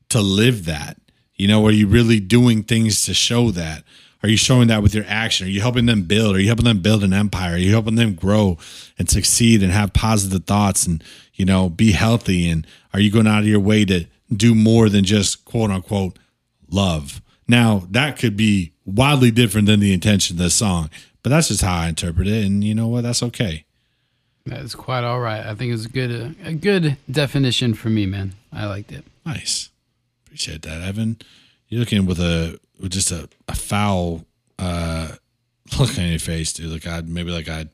to 0.08 0.22
live 0.22 0.64
that? 0.64 0.96
You 1.34 1.46
know, 1.46 1.66
are 1.66 1.70
you 1.70 1.86
really 1.86 2.18
doing 2.18 2.62
things 2.62 3.04
to 3.04 3.12
show 3.12 3.50
that? 3.50 3.84
Are 4.22 4.28
you 4.28 4.36
showing 4.36 4.68
that 4.68 4.82
with 4.82 4.94
your 4.94 5.04
action? 5.08 5.46
Are 5.46 5.50
you 5.50 5.60
helping 5.60 5.86
them 5.86 6.02
build? 6.02 6.36
Are 6.36 6.40
you 6.40 6.48
helping 6.48 6.66
them 6.66 6.80
build 6.80 7.02
an 7.02 7.12
empire? 7.14 7.54
Are 7.54 7.58
you 7.58 7.70
helping 7.70 7.94
them 7.94 8.14
grow 8.14 8.58
and 8.98 9.08
succeed 9.08 9.62
and 9.62 9.72
have 9.72 9.92
positive 9.92 10.44
thoughts 10.44 10.86
and, 10.86 11.02
you 11.34 11.44
know, 11.46 11.70
be 11.70 11.92
healthy? 11.92 12.48
And 12.48 12.66
are 12.92 13.00
you 13.00 13.10
going 13.10 13.26
out 13.26 13.40
of 13.40 13.46
your 13.46 13.60
way 13.60 13.84
to 13.86 14.06
do 14.30 14.54
more 14.54 14.88
than 14.88 15.04
just 15.04 15.44
quote 15.44 15.70
unquote 15.70 16.18
love? 16.68 17.22
Now, 17.48 17.84
that 17.90 18.18
could 18.18 18.36
be 18.36 18.72
wildly 18.84 19.30
different 19.30 19.66
than 19.66 19.80
the 19.80 19.92
intention 19.92 20.36
of 20.36 20.42
the 20.42 20.50
song, 20.50 20.90
but 21.22 21.30
that's 21.30 21.48
just 21.48 21.62
how 21.62 21.80
I 21.80 21.88
interpret 21.88 22.28
it. 22.28 22.44
And 22.44 22.62
you 22.62 22.74
know 22.74 22.88
what? 22.88 23.02
That's 23.02 23.22
okay. 23.22 23.64
That's 24.46 24.74
quite 24.74 25.04
all 25.04 25.20
right. 25.20 25.44
I 25.44 25.54
think 25.54 25.72
it's 25.72 25.84
a 25.84 25.88
good 25.88 26.36
a 26.44 26.52
good 26.54 26.96
definition 27.10 27.74
for 27.74 27.88
me, 27.88 28.06
man. 28.06 28.34
I 28.52 28.66
liked 28.66 28.92
it. 28.92 29.04
Nice. 29.24 29.70
Appreciate 30.26 30.62
that, 30.62 30.82
Evan. 30.82 31.18
You're 31.68 31.80
looking 31.80 32.06
with 32.06 32.18
a 32.18 32.58
with 32.80 32.92
just 32.92 33.10
a, 33.12 33.28
a 33.48 33.54
foul 33.54 34.24
uh 34.58 35.08
look 35.78 35.96
on 35.98 36.08
your 36.08 36.18
face, 36.18 36.52
dude. 36.52 36.70
Like 36.72 36.86
I 36.86 37.00
maybe 37.02 37.30
like 37.30 37.48
I 37.48 37.66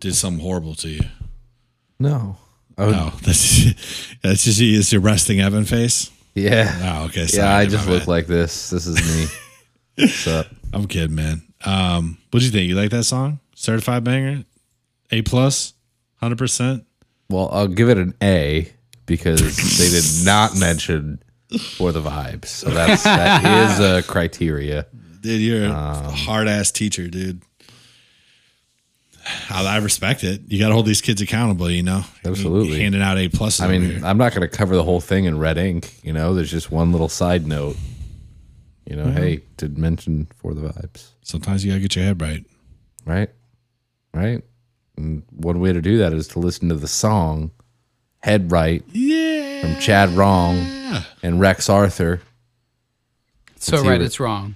did 0.00 0.14
something 0.14 0.42
horrible 0.42 0.74
to 0.76 0.88
you. 0.88 1.00
No. 1.98 2.36
Would- 2.78 2.90
No, 2.92 3.12
that's 3.22 3.74
that's 4.22 4.44
just 4.44 4.60
it's 4.60 4.92
your 4.92 5.00
resting 5.02 5.40
Evan 5.40 5.64
face. 5.64 6.10
Yeah. 6.34 6.98
Oh, 7.00 7.04
okay. 7.06 7.26
Sorry, 7.26 7.46
yeah, 7.46 7.56
I 7.56 7.66
just 7.66 7.88
look 7.88 8.02
bad. 8.02 8.08
like 8.08 8.26
this. 8.26 8.70
This 8.70 8.86
is 8.86 8.96
me. 8.96 9.26
What's 10.04 10.26
up? 10.26 10.46
I'm 10.72 10.86
kidding, 10.86 11.14
man. 11.16 11.42
Um, 11.64 12.16
what'd 12.30 12.46
you 12.46 12.52
think? 12.52 12.68
You 12.68 12.76
like 12.76 12.90
that 12.90 13.04
song? 13.04 13.40
Certified 13.54 14.04
banger? 14.04 14.44
A 15.10 15.20
plus? 15.22 15.74
Hundred 16.16 16.38
percent? 16.38 16.86
Well, 17.28 17.50
I'll 17.52 17.66
give 17.68 17.88
it 17.90 17.98
an 17.98 18.14
A 18.22 18.72
because 19.06 19.40
they 19.78 19.88
did 19.90 20.24
not 20.24 20.56
mention 20.56 21.22
for 21.58 21.92
the 21.92 22.00
vibes. 22.02 22.46
So 22.46 22.70
that's 22.70 23.02
that 23.04 23.70
is 23.70 23.80
a 23.80 24.02
criteria. 24.02 24.86
Dude, 25.20 25.40
you're 25.40 25.64
a 25.66 25.70
Um, 25.70 26.04
hard 26.14 26.48
ass 26.48 26.70
teacher, 26.70 27.08
dude. 27.08 27.42
I, 29.50 29.64
I 29.66 29.76
respect 29.78 30.24
it. 30.24 30.40
You 30.48 30.58
got 30.58 30.68
to 30.68 30.74
hold 30.74 30.86
these 30.86 31.02
kids 31.02 31.20
accountable, 31.20 31.70
you 31.70 31.82
know. 31.82 32.04
Absolutely. 32.24 32.80
handing 32.80 33.02
out 33.02 33.18
A 33.18 33.28
plus. 33.28 33.60
I 33.60 33.68
mean, 33.68 33.82
here. 33.82 34.00
I'm 34.04 34.16
not 34.18 34.32
going 34.34 34.48
to 34.48 34.56
cover 34.56 34.74
the 34.74 34.82
whole 34.82 35.00
thing 35.00 35.26
in 35.26 35.38
red 35.38 35.58
ink. 35.58 35.94
You 36.02 36.12
know, 36.14 36.34
there's 36.34 36.50
just 36.50 36.70
one 36.72 36.90
little 36.92 37.08
side 37.08 37.46
note. 37.46 37.76
You 38.86 38.96
know, 38.96 39.04
Mhm. 39.04 39.12
hey, 39.14 39.40
did 39.56 39.78
mention 39.78 40.26
for 40.38 40.52
the 40.54 40.62
vibes, 40.62 41.08
sometimes 41.22 41.64
you 41.64 41.70
gotta 41.70 41.80
get 41.80 41.94
your 41.94 42.04
head 42.06 42.20
right. 42.20 42.44
right? 43.04 43.28
Right. 44.12 44.42
And 44.96 45.22
one 45.30 45.60
way 45.60 45.72
to 45.72 45.80
do 45.80 45.98
that 45.98 46.12
is 46.12 46.26
to 46.28 46.40
listen 46.40 46.68
to 46.70 46.74
the 46.74 46.88
song 46.88 47.52
"Head 48.18 48.50
Right" 48.50 48.82
yeah. 48.90 49.60
from 49.60 49.80
Chad 49.80 50.08
Wrong 50.10 50.56
and 51.22 51.40
Rex 51.40 51.68
Arthur. 51.68 52.20
So 53.56 53.76
Let's 53.76 53.82
hear 53.82 53.92
right, 53.92 54.00
it. 54.00 54.04
it's 54.04 54.20
wrong. 54.20 54.54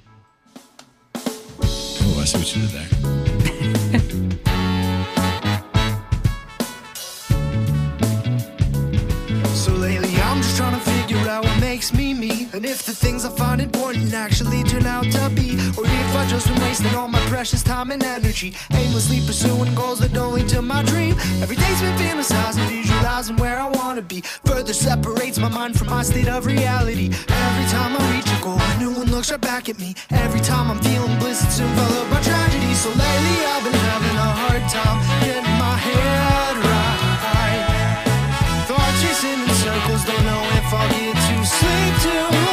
Oh, 1.15 2.19
I 2.21 2.25
see 2.25 2.39
what 2.39 2.57
you 2.57 2.63
did 2.63 2.71
there. 2.71 3.24
And 12.65 12.73
if 12.73 12.87
the 12.87 12.95
things 12.95 13.27
I 13.27 13.29
find 13.29 13.61
important 13.61 14.15
actually 14.15 14.63
turn 14.65 14.87
out 14.87 15.05
to 15.05 15.29
be 15.29 15.53
Or 15.77 15.85
if 15.85 16.17
I 16.17 16.27
just 16.27 16.49
been 16.49 16.59
wasting 16.63 16.95
all 16.95 17.09
my 17.09 17.21
precious 17.29 17.63
time 17.63 17.91
and 17.91 18.03
energy 18.03 18.55
Aimlessly 18.73 19.21
pursuing 19.27 19.75
goals 19.75 19.99
that 19.99 20.15
don't 20.15 20.33
lead 20.33 20.49
to 20.49 20.63
my 20.63 20.83
dream. 20.83 21.15
Every 21.43 21.57
day's 21.57 21.83
been 21.83 21.95
fantasizing, 21.99 22.67
visualizing 22.67 23.37
where 23.37 23.59
I 23.61 23.69
wanna 23.69 24.01
be. 24.01 24.23
Further 24.47 24.73
separates 24.73 25.39
my 25.39 25.51
mind 25.51 25.79
from 25.79 25.89
my 25.91 26.03
state 26.03 26.27
of 26.27 26.47
reality. 26.47 27.13
Every 27.29 27.67
time 27.69 28.01
I 28.01 28.17
reach 28.17 28.33
a 28.33 28.43
goal, 28.43 28.59
a 28.59 28.79
new 28.79 28.93
one 28.93 29.11
looks 29.11 29.31
right 29.31 29.39
back 29.39 29.69
at 29.69 29.79
me. 29.79 29.95
Every 30.09 30.41
time 30.41 30.71
I'm 30.71 30.81
feeling 30.81 31.19
bliss, 31.19 31.45
it's 31.45 31.57
soon 31.57 31.69
followed 31.77 32.09
by 32.11 32.23
tragedy. 32.23 32.73
So 32.73 32.89
lately 32.89 33.37
I've 33.45 33.63
been 33.63 33.81
having 33.93 34.17
a 34.17 34.31
hard 34.41 34.65
time 34.73 34.99
getting 35.21 35.59
my 35.61 35.77
head 35.77 36.57
right. 36.65 37.01
Thoughts 38.69 39.03
chasing 39.03 39.43
in 39.45 39.53
circles, 39.53 40.03
don't 40.07 40.25
know 40.25 40.43
if 40.57 40.73
I'll 40.73 40.89
get 40.89 41.13
to 41.13 41.45
sleep 41.45 41.95
tonight. 42.01 42.44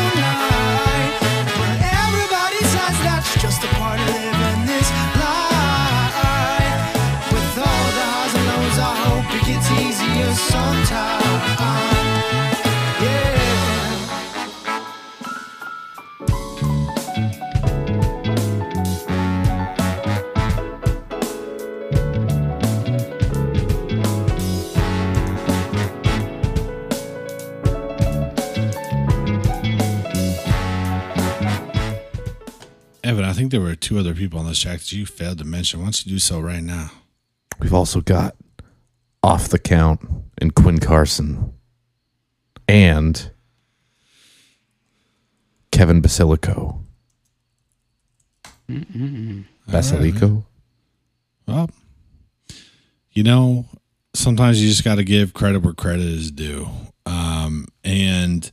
Evan, 33.12 33.26
I 33.26 33.34
think 33.34 33.52
there 33.52 33.60
were 33.60 33.76
two 33.76 34.00
other 34.00 34.16
people 34.16 34.40
on 34.40 34.46
this 34.46 34.60
track 34.60 34.80
that 34.80 34.92
you 34.94 35.06
failed 35.06 35.40
to 35.40 35.44
mention. 35.44 35.82
Why 35.82 35.88
don't 35.88 36.06
you 36.06 36.14
do 36.14 36.18
so 36.18 36.40
right 36.40 36.64
now? 36.64 36.92
We've 37.60 37.74
also 37.74 38.00
got 38.00 38.38
Off 39.22 39.50
the 39.50 39.60
Count 39.60 40.00
and 40.38 40.56
Quinn 40.56 40.80
Carson. 40.80 41.52
and 42.70 43.30
Kevin 45.74 46.02
Basilico. 46.02 46.80
Basilico? 48.70 50.46
Well, 51.46 51.70
you 53.12 53.24
know, 53.24 53.66
sometimes 54.14 54.64
you 54.64 54.70
just 54.70 54.86
got 54.86 54.96
to 54.96 55.04
give 55.04 55.34
credit 55.34 55.64
where 55.64 55.74
credit 55.74 56.06
is 56.06 56.32
due. 56.32 56.70
Um, 57.06 57.68
and 57.84 58.50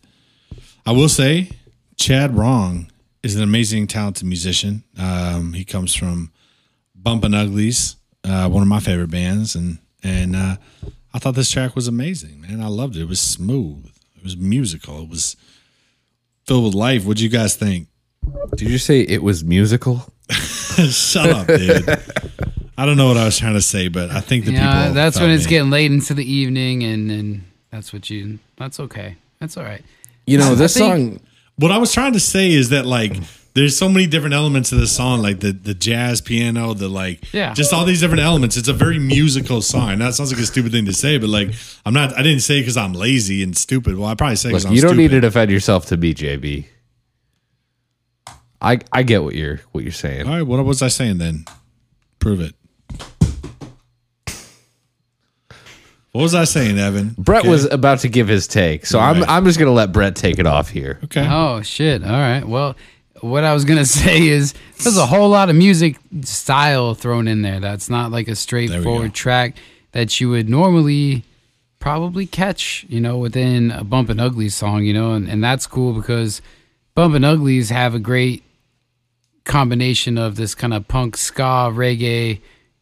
I 0.85 0.91
will 0.91 1.09
say, 1.09 1.51
Chad 1.95 2.37
Wrong 2.37 2.91
is 3.23 3.37
an 3.37 3.43
amazing, 3.43 3.87
talented 3.87 4.27
musician. 4.27 4.85
Um, 4.99 5.53
he 5.53 5.65
comes 5.65 5.95
from 5.95 6.31
Bumpin' 6.95 7.35
Uglies, 7.35 7.97
uh, 8.25 8.49
one 8.49 8.63
of 8.63 8.69
my 8.69 8.81
favorite 8.81 9.11
bands, 9.11 9.55
and 9.55 9.79
and 10.03 10.37
uh, 10.37 10.57
I 11.13 11.19
thought 11.19 11.35
this 11.35 11.51
track 11.51 11.75
was 11.75 11.89
amazing, 11.89 12.41
man. 12.43 12.61
I 12.63 12.69
loved 12.69 12.97
it. 12.97 13.03
It 13.03 13.09
was 13.09 13.21
smooth. 13.21 13.87
It 14.17 14.23
was 14.23 14.37
musical. 14.37 15.03
It 15.03 15.09
was 15.09 15.37
filled 16.47 16.65
with 16.65 16.75
life. 16.75 17.05
What 17.05 17.17
do 17.17 17.23
you 17.25 17.29
guys 17.29 17.57
think? 17.57 17.89
Did 18.57 18.69
you 18.71 18.79
say 18.79 19.01
it 19.01 19.23
was 19.23 19.43
musical? 19.45 20.13
Shut 20.31 21.31
up, 21.31 21.47
dude. 21.47 21.89
I 22.77 22.87
don't 22.87 22.97
know 22.97 23.09
what 23.09 23.17
I 23.17 23.25
was 23.25 23.39
trying 23.39 23.55
to 23.55 23.63
say, 23.63 23.89
but 23.89 24.11
I 24.11 24.21
think 24.21 24.45
the 24.45 24.53
Yeah, 24.53 24.83
people. 24.83 24.95
that's 24.95 25.19
when 25.19 25.31
it's 25.31 25.45
me. 25.47 25.51
getting 25.51 25.71
late 25.71 25.91
into 25.91 26.15
the 26.15 26.31
evening, 26.31 26.85
and 26.85 27.11
and 27.11 27.45
that's 27.71 27.93
what 27.93 28.09
you. 28.11 28.39
That's 28.57 28.79
okay. 28.81 29.17
That's 29.41 29.57
all 29.57 29.65
right. 29.65 29.83
You 30.27 30.39
know, 30.39 30.55
this 30.55 30.77
I 30.77 30.81
think- 30.81 31.19
song 31.21 31.27
What 31.59 31.71
I 31.73 31.79
was 31.79 31.93
trying 31.93 32.13
to 32.15 32.21
say 32.21 32.51
is 32.53 32.71
that 32.71 32.87
like 32.87 33.17
there's 33.55 33.77
so 33.77 33.89
many 33.89 34.07
different 34.07 34.35
elements 34.35 34.71
of 34.71 34.79
the 34.79 34.87
song, 34.87 35.21
like 35.21 35.41
the 35.41 35.53
the 35.53 35.75
jazz 35.75 36.21
piano, 36.21 36.73
the 36.75 36.89
like 36.89 37.33
Yeah. 37.35 37.53
just 37.55 37.73
all 37.73 37.85
these 37.85 38.01
different 38.01 38.23
elements. 38.23 38.57
It's 38.57 38.69
a 38.69 38.73
very 38.73 38.99
musical 38.99 39.61
song. 39.61 39.99
That 39.99 40.15
sounds 40.15 40.33
like 40.33 40.41
a 40.41 40.47
stupid 40.47 40.71
thing 40.73 40.85
to 40.87 40.93
say, 40.95 41.19
but 41.19 41.29
like 41.29 41.51
I'm 41.85 41.93
not. 41.93 42.17
I 42.17 42.23
didn't 42.23 42.43
say 42.43 42.61
because 42.61 42.77
I'm 42.77 42.93
lazy 42.93 43.43
and 43.43 43.57
stupid. 43.57 43.97
Well, 43.97 44.09
I 44.09 44.15
probably 44.15 44.37
say 44.37 44.51
because 44.51 44.65
Look, 44.65 44.71
I'm 44.71 44.77
you 44.77 44.83
don't 44.83 44.91
stupid. 44.91 45.03
need 45.03 45.11
to 45.11 45.21
defend 45.21 45.51
yourself 45.51 45.87
to 45.87 45.97
me, 45.97 46.15
JB. 46.15 46.67
I 48.61 48.79
I 48.93 49.03
get 49.03 49.23
what 49.25 49.35
you're 49.35 49.61
what 49.73 49.83
you're 49.85 49.93
saying. 49.93 50.27
All 50.27 50.35
right, 50.35 50.43
what 50.43 50.65
was 50.65 50.83
I 50.83 50.89
saying 50.89 51.19
then? 51.19 51.45
Prove 52.21 52.41
it. 52.41 52.55
What 56.19 56.25
was 56.25 56.35
I 56.35 56.43
saying, 56.43 56.81
Evan? 56.81 57.15
Brett 57.17 57.43
Okay. 57.43 57.49
was 57.49 57.65
about 57.67 58.01
to 58.01 58.09
give 58.09 58.27
his 58.27 58.49
take, 58.49 58.87
so 58.87 58.99
I'm 58.99 59.23
I'm 59.29 59.45
just 59.45 59.57
gonna 59.57 59.71
let 59.71 59.93
Brett 59.93 60.17
take 60.17 60.41
it 60.41 60.49
off 60.49 60.69
here. 60.69 60.99
okay. 61.05 61.25
Oh 61.25 61.63
shit! 61.63 62.03
All 62.03 62.11
right. 62.11 62.43
Well, 62.45 62.75
what 63.21 63.45
I 63.45 63.55
was 63.55 63.65
gonna 63.65 63.85
say 64.01 64.27
is 64.27 64.53
there's 64.83 64.97
a 64.97 65.07
whole 65.07 65.29
lot 65.29 65.49
of 65.49 65.55
music 65.55 65.97
style 66.23 66.95
thrown 66.95 67.29
in 67.29 67.43
there. 67.43 67.61
That's 67.61 67.89
not 67.89 68.11
like 68.11 68.27
a 68.27 68.35
straightforward 68.35 69.15
track 69.15 69.59
that 69.93 70.21
you 70.21 70.29
would 70.31 70.49
normally 70.49 71.23
probably 71.79 72.27
catch, 72.27 72.85
you 72.89 73.01
know, 73.01 73.17
within 73.17 73.71
a 73.71 73.85
Bumpin' 73.85 74.19
Uglies 74.19 74.57
song, 74.57 74.83
you 74.83 74.93
know, 74.93 75.13
and, 75.13 75.29
and 75.29 75.45
that's 75.45 75.69
cool 75.69 75.93
because 75.93 76.43
Bumpin' 76.97 77.23
Uglies 77.23 77.71
have 77.71 77.95
a 77.95 78.01
great 78.01 78.43
combination 79.45 80.19
of 80.19 80.35
this 80.35 80.57
kind 80.57 80.75
of 80.75 80.89
punk 80.89 81.17
ska 81.17 81.71
reggae 81.73 82.41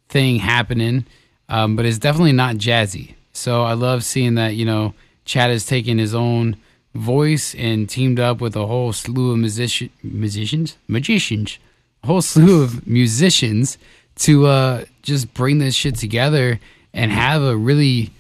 thing 0.09 0.37
happening, 0.39 1.05
um, 1.51 1.77
but 1.77 1.85
it's 1.85 1.99
definitely 1.99 2.33
not 2.33 2.57
jazzy. 2.57 3.13
So 3.37 3.63
I 3.63 3.75
love 3.75 4.03
seeing 4.03 4.35
that 4.37 4.55
you 4.57 4.65
know 4.65 4.95
Chad 5.25 5.51
has 5.51 5.67
taken 5.67 5.99
his 5.99 6.15
own 6.15 6.57
voice 6.95 7.55
and 7.55 7.89
teamed 7.89 8.19
up 8.19 8.41
with 8.41 8.57
a 8.57 8.67
whole 8.67 8.93
slew 8.93 9.33
of 9.33 9.39
musician 9.39 9.91
musicians 10.03 10.79
magicians, 10.89 11.59
a 12.03 12.07
whole 12.07 12.23
slew 12.23 12.63
of 12.63 12.87
musicians 12.87 13.77
to 14.17 14.47
uh, 14.47 14.85
just 15.03 15.35
bring 15.35 15.59
this 15.59 15.75
shit 15.75 15.97
together 15.97 16.59
and 16.95 17.13
have 17.13 17.43
a 17.43 17.55
really 17.55 18.11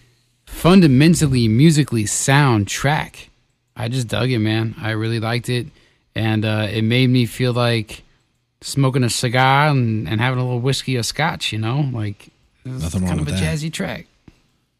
fundamentally 0.45 1.49
musically 1.49 2.05
sound 2.07 2.69
track. 2.69 3.31
I 3.75 3.89
just 3.89 4.09
dug 4.09 4.31
it, 4.31 4.39
man. 4.39 4.75
I 4.79 4.91
really 4.91 5.21
liked 5.21 5.49
it, 5.49 5.67
and 6.15 6.45
uh, 6.45 6.69
it 6.71 6.83
made 6.83 7.09
me 7.09 7.25
feel 7.27 7.53
like 7.53 8.03
smoking 8.61 9.05
a 9.05 9.11
cigar 9.11 9.69
and, 9.69 10.07
and 10.09 10.21
having 10.21 10.39
a 10.39 10.45
little 10.45 10.61
whiskey 10.61 10.97
or 10.99 11.03
scotch. 11.03 11.53
You 11.53 11.59
know, 11.59 11.89
like 11.93 12.29
Nothing 12.67 13.03
wrong 13.03 13.09
kind 13.09 13.21
of 13.21 13.29
a 13.29 13.31
that. 13.31 13.43
jazzy 13.43 13.73
track. 13.73 14.07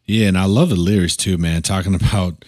Yeah, 0.07 0.27
and 0.27 0.37
I 0.37 0.45
love 0.45 0.69
the 0.69 0.75
lyrics 0.75 1.17
too, 1.17 1.37
man. 1.37 1.61
Talking 1.61 1.93
about 1.93 2.45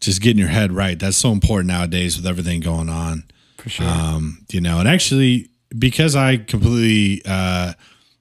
just 0.00 0.22
getting 0.22 0.38
your 0.38 0.48
head 0.48 0.72
right. 0.72 0.98
That's 0.98 1.16
so 1.16 1.32
important 1.32 1.68
nowadays 1.68 2.16
with 2.16 2.26
everything 2.26 2.60
going 2.60 2.88
on. 2.88 3.24
For 3.58 3.68
sure. 3.68 3.86
Um, 3.86 4.46
you 4.50 4.60
know, 4.60 4.78
and 4.78 4.88
actually, 4.88 5.48
because 5.76 6.16
I 6.16 6.36
completely 6.36 7.22
uh, 7.26 7.74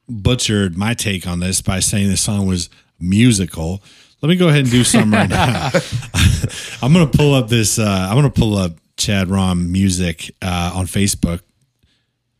butchered 0.09 0.77
my 0.77 0.93
take 0.93 1.27
on 1.27 1.39
this 1.39 1.61
by 1.61 1.79
saying 1.79 2.09
the 2.09 2.17
song 2.17 2.47
was 2.47 2.69
musical, 2.99 3.81
let 4.21 4.29
me 4.29 4.35
go 4.35 4.49
ahead 4.49 4.61
and 4.61 4.71
do 4.71 4.83
something 4.83 5.11
right 5.11 5.29
now. 5.29 5.69
I'm 6.81 6.93
gonna 6.93 7.07
pull 7.07 7.33
up 7.33 7.49
this. 7.49 7.79
Uh, 7.79 8.07
I'm 8.09 8.15
gonna 8.15 8.29
pull 8.29 8.55
up 8.55 8.73
Chad 8.97 9.29
Rom 9.29 9.71
music 9.71 10.31
uh, 10.41 10.71
on 10.75 10.85
Facebook, 10.85 11.41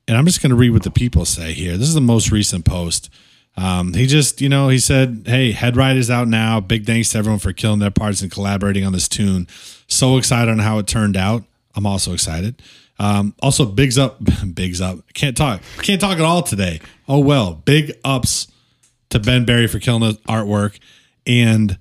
and 0.07 0.17
I'm 0.17 0.25
just 0.25 0.41
gonna 0.41 0.55
read 0.55 0.71
what 0.71 0.83
the 0.83 0.91
people 0.91 1.25
say 1.25 1.53
here. 1.53 1.77
This 1.77 1.87
is 1.87 1.95
the 1.95 2.01
most 2.01 2.31
recent 2.31 2.65
post. 2.65 3.09
Um, 3.57 3.93
he 3.93 4.07
just, 4.07 4.41
you 4.41 4.49
know, 4.49 4.69
he 4.69 4.79
said, 4.79 5.23
"Hey, 5.25 5.51
Head 5.51 5.75
Right 5.75 5.95
is 5.95 6.09
out 6.09 6.27
now. 6.27 6.59
Big 6.59 6.85
thanks 6.85 7.09
to 7.09 7.17
everyone 7.17 7.39
for 7.39 7.53
killing 7.53 7.79
their 7.79 7.91
parts 7.91 8.21
and 8.21 8.31
collaborating 8.31 8.85
on 8.85 8.93
this 8.93 9.07
tune. 9.07 9.47
So 9.87 10.17
excited 10.17 10.49
on 10.49 10.59
how 10.59 10.79
it 10.79 10.87
turned 10.87 11.17
out. 11.17 11.43
I'm 11.75 11.85
also 11.85 12.13
excited. 12.13 12.61
Um, 12.97 13.35
also, 13.41 13.65
bigs 13.65 13.97
up, 13.97 14.19
bigs 14.53 14.79
up. 14.79 14.99
Can't 15.13 15.35
talk, 15.35 15.61
can't 15.81 15.99
talk 15.99 16.17
at 16.17 16.25
all 16.25 16.43
today. 16.43 16.79
Oh 17.07 17.19
well, 17.19 17.55
big 17.55 17.93
ups 18.03 18.47
to 19.09 19.19
Ben 19.19 19.45
Barry 19.45 19.67
for 19.67 19.79
killing 19.79 20.01
the 20.01 20.17
artwork 20.29 20.79
and 21.27 21.77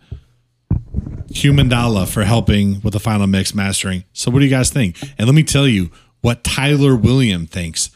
Human 1.33 1.69
Dollar 1.69 2.07
for 2.07 2.25
helping 2.25 2.81
with 2.81 2.93
the 2.93 3.01
final 3.01 3.27
mix 3.27 3.55
mastering. 3.55 4.05
So, 4.13 4.31
what 4.31 4.41
do 4.41 4.45
you 4.45 4.51
guys 4.51 4.71
think? 4.71 5.01
And 5.17 5.27
let 5.27 5.35
me 5.35 5.45
tell 5.45 5.69
you 5.69 5.91
what 6.21 6.43
Tyler 6.43 6.97
William 6.97 7.47
thinks. 7.47 7.91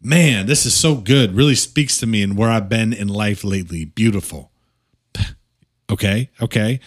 Man, 0.00 0.46
this 0.46 0.64
is 0.64 0.74
so 0.74 0.94
good. 0.94 1.34
Really 1.34 1.54
speaks 1.56 1.96
to 1.98 2.06
me 2.06 2.22
and 2.22 2.36
where 2.36 2.50
I've 2.50 2.68
been 2.68 2.92
in 2.92 3.08
life 3.08 3.42
lately. 3.44 3.84
Beautiful. 3.84 4.50
Okay, 5.90 6.28
okay. 6.42 6.80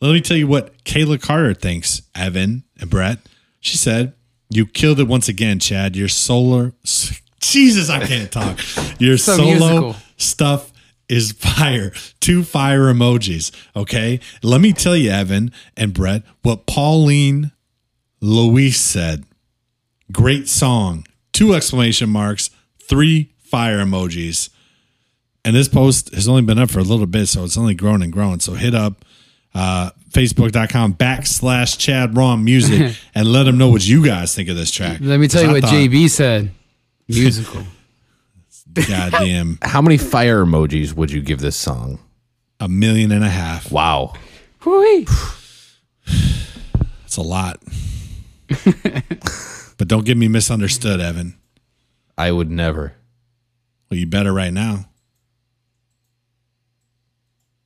Let 0.00 0.12
me 0.14 0.22
tell 0.22 0.36
you 0.38 0.46
what 0.46 0.82
Kayla 0.84 1.20
Carter 1.20 1.52
thinks, 1.52 2.00
Evan 2.14 2.64
and 2.80 2.88
Brett. 2.88 3.18
She 3.60 3.76
said, 3.76 4.14
You 4.48 4.64
killed 4.64 4.98
it 4.98 5.06
once 5.06 5.28
again, 5.28 5.58
Chad. 5.58 5.94
Your 5.94 6.08
solar 6.08 6.72
Jesus, 7.42 7.90
I 7.90 8.06
can't 8.06 8.32
talk. 8.32 8.58
Your 8.98 9.18
So 9.18 9.36
solo 9.36 9.50
musical. 9.50 9.96
stuff 10.16 10.72
is 11.06 11.32
fire. 11.32 11.92
Two 12.20 12.42
fire 12.44 12.84
emojis. 12.92 13.52
Okay. 13.76 14.20
Let 14.42 14.62
me 14.62 14.72
tell 14.72 14.96
you, 14.96 15.10
Evan 15.10 15.52
and 15.76 15.92
Brett, 15.92 16.22
what 16.40 16.64
Pauline 16.64 17.52
Louise 18.22 18.78
said. 18.80 19.24
Great 20.10 20.48
song. 20.48 21.06
Two 21.34 21.52
exclamation 21.54 22.08
marks, 22.08 22.48
three 22.88 23.32
fire 23.38 23.78
emojis. 23.78 24.50
And 25.44 25.54
this 25.54 25.68
post 25.68 26.12
has 26.14 26.28
only 26.28 26.42
been 26.42 26.58
up 26.58 26.70
for 26.70 26.80
a 26.80 26.84
little 26.84 27.06
bit, 27.06 27.26
so 27.26 27.44
it's 27.44 27.56
only 27.56 27.74
grown 27.74 28.02
and 28.02 28.12
grown. 28.12 28.40
So 28.40 28.54
hit 28.54 28.74
up 28.74 29.04
uh, 29.54 29.90
facebook.com 30.10 30.94
backslash 30.94 31.78
Chad 31.78 32.16
Ron 32.16 32.44
Music 32.44 32.96
and 33.14 33.28
let 33.32 33.44
them 33.44 33.56
know 33.56 33.68
what 33.68 33.86
you 33.86 34.04
guys 34.04 34.34
think 34.34 34.48
of 34.48 34.56
this 34.56 34.70
track. 34.70 34.98
Let 35.00 35.20
me 35.20 35.28
tell 35.28 35.42
you 35.42 35.50
I 35.50 35.52
what 35.52 35.62
thought, 35.62 35.72
JB 35.72 36.10
said. 36.10 36.50
Musical. 37.08 37.62
Goddamn, 38.88 39.58
How 39.62 39.80
many 39.80 39.96
fire 39.96 40.44
emojis 40.44 40.92
would 40.92 41.10
you 41.10 41.22
give 41.22 41.40
this 41.40 41.56
song? 41.56 42.00
a 42.60 42.68
million 42.68 43.12
and 43.12 43.24
a 43.24 43.28
half. 43.28 43.70
Wow. 43.70 44.14
It's 44.64 45.76
a 47.16 47.22
lot. 47.22 47.60
but 49.78 49.88
don't 49.88 50.04
get 50.04 50.16
me 50.16 50.28
misunderstood, 50.28 51.00
Evan. 51.00 51.36
I 52.18 52.32
would 52.32 52.50
never. 52.50 52.94
Well, 53.90 53.98
you 54.00 54.06
better 54.06 54.32
right 54.32 54.52
now. 54.52 54.86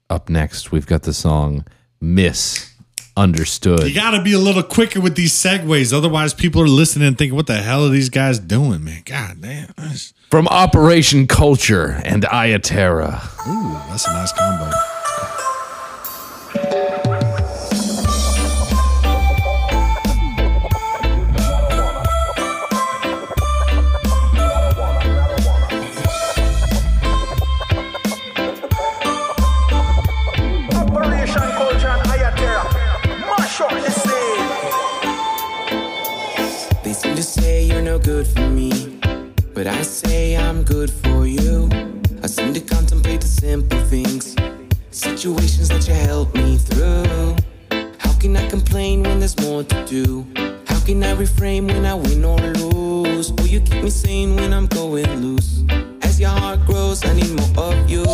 Up 0.08 0.28
next, 0.28 0.72
we've 0.72 0.86
got 0.86 1.02
the 1.04 1.12
song 1.14 1.64
Misunderstood. 2.00 3.84
You 3.86 3.94
got 3.94 4.10
to 4.12 4.22
be 4.22 4.32
a 4.32 4.38
little 4.38 4.62
quicker 4.64 5.00
with 5.00 5.14
these 5.14 5.32
segues. 5.32 5.92
Otherwise, 5.96 6.34
people 6.34 6.60
are 6.62 6.68
listening 6.68 7.06
and 7.08 7.16
thinking, 7.16 7.36
what 7.36 7.46
the 7.46 7.58
hell 7.58 7.84
are 7.86 7.90
these 7.90 8.08
guys 8.08 8.40
doing, 8.40 8.82
man? 8.82 9.02
God 9.04 9.40
damn. 9.40 9.68
That's, 9.76 10.12
From 10.30 10.48
Operation 10.48 11.28
Culture 11.28 12.00
and 12.04 12.24
Iya 12.24 12.58
Terra. 12.58 13.22
ooh, 13.48 13.72
that's 13.88 14.06
a 14.08 14.12
nice 14.12 14.32
combo. 14.32 14.70
But 39.62 39.66
I 39.66 39.82
say 39.82 40.38
I'm 40.38 40.62
good 40.62 40.90
for 40.90 41.26
you. 41.26 41.68
I 42.22 42.28
seem 42.28 42.54
to 42.54 42.62
contemplate 42.62 43.20
the 43.20 43.26
simple 43.26 43.78
things, 43.92 44.34
situations 44.90 45.68
that 45.68 45.86
you 45.86 45.92
help 45.92 46.34
me 46.34 46.56
through. 46.56 47.36
How 47.98 48.14
can 48.14 48.38
I 48.38 48.48
complain 48.48 49.02
when 49.02 49.18
there's 49.18 49.38
more 49.38 49.62
to 49.62 49.84
do? 49.84 50.26
How 50.66 50.80
can 50.80 51.04
I 51.04 51.12
refrain 51.12 51.66
when 51.66 51.84
I 51.84 51.92
win 51.92 52.24
or 52.24 52.38
lose? 52.38 53.32
Will 53.32 53.48
you 53.48 53.60
keep 53.60 53.84
me 53.84 53.90
sane 53.90 54.34
when 54.34 54.54
I'm 54.54 54.66
going 54.66 55.10
loose? 55.20 55.62
As 56.00 56.18
your 56.18 56.30
heart 56.30 56.64
grows, 56.64 57.04
I 57.04 57.12
need 57.12 57.30
more 57.36 57.74
of 57.74 57.90
you 57.90 58.04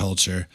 culture. 0.00 0.48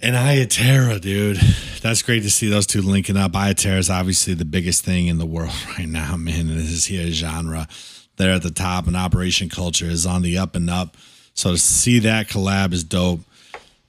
And 0.00 0.16
Iya 0.16 0.46
Terra, 0.46 0.98
dude. 0.98 1.36
That's 1.82 2.00
great 2.00 2.22
to 2.22 2.30
see 2.30 2.48
those 2.48 2.66
two 2.66 2.80
linking 2.80 3.18
up. 3.18 3.32
Iya 3.32 3.54
Terra 3.54 3.78
is 3.78 3.90
obviously 3.90 4.32
the 4.32 4.46
biggest 4.46 4.82
thing 4.82 5.06
in 5.06 5.18
the 5.18 5.26
world 5.26 5.52
right 5.78 5.86
now, 5.86 6.16
man. 6.16 6.48
And 6.48 6.58
this 6.58 6.70
is 6.70 6.86
here 6.86 7.06
genre. 7.12 7.68
They're 8.16 8.32
at 8.32 8.42
the 8.42 8.50
top, 8.50 8.86
and 8.86 8.96
Operation 8.96 9.50
Culture 9.50 9.84
is 9.84 10.06
on 10.06 10.22
the 10.22 10.38
up 10.38 10.56
and 10.56 10.70
up. 10.70 10.96
So 11.34 11.52
to 11.52 11.58
see 11.58 11.98
that 12.00 12.28
collab 12.28 12.72
is 12.72 12.84
dope. 12.84 13.20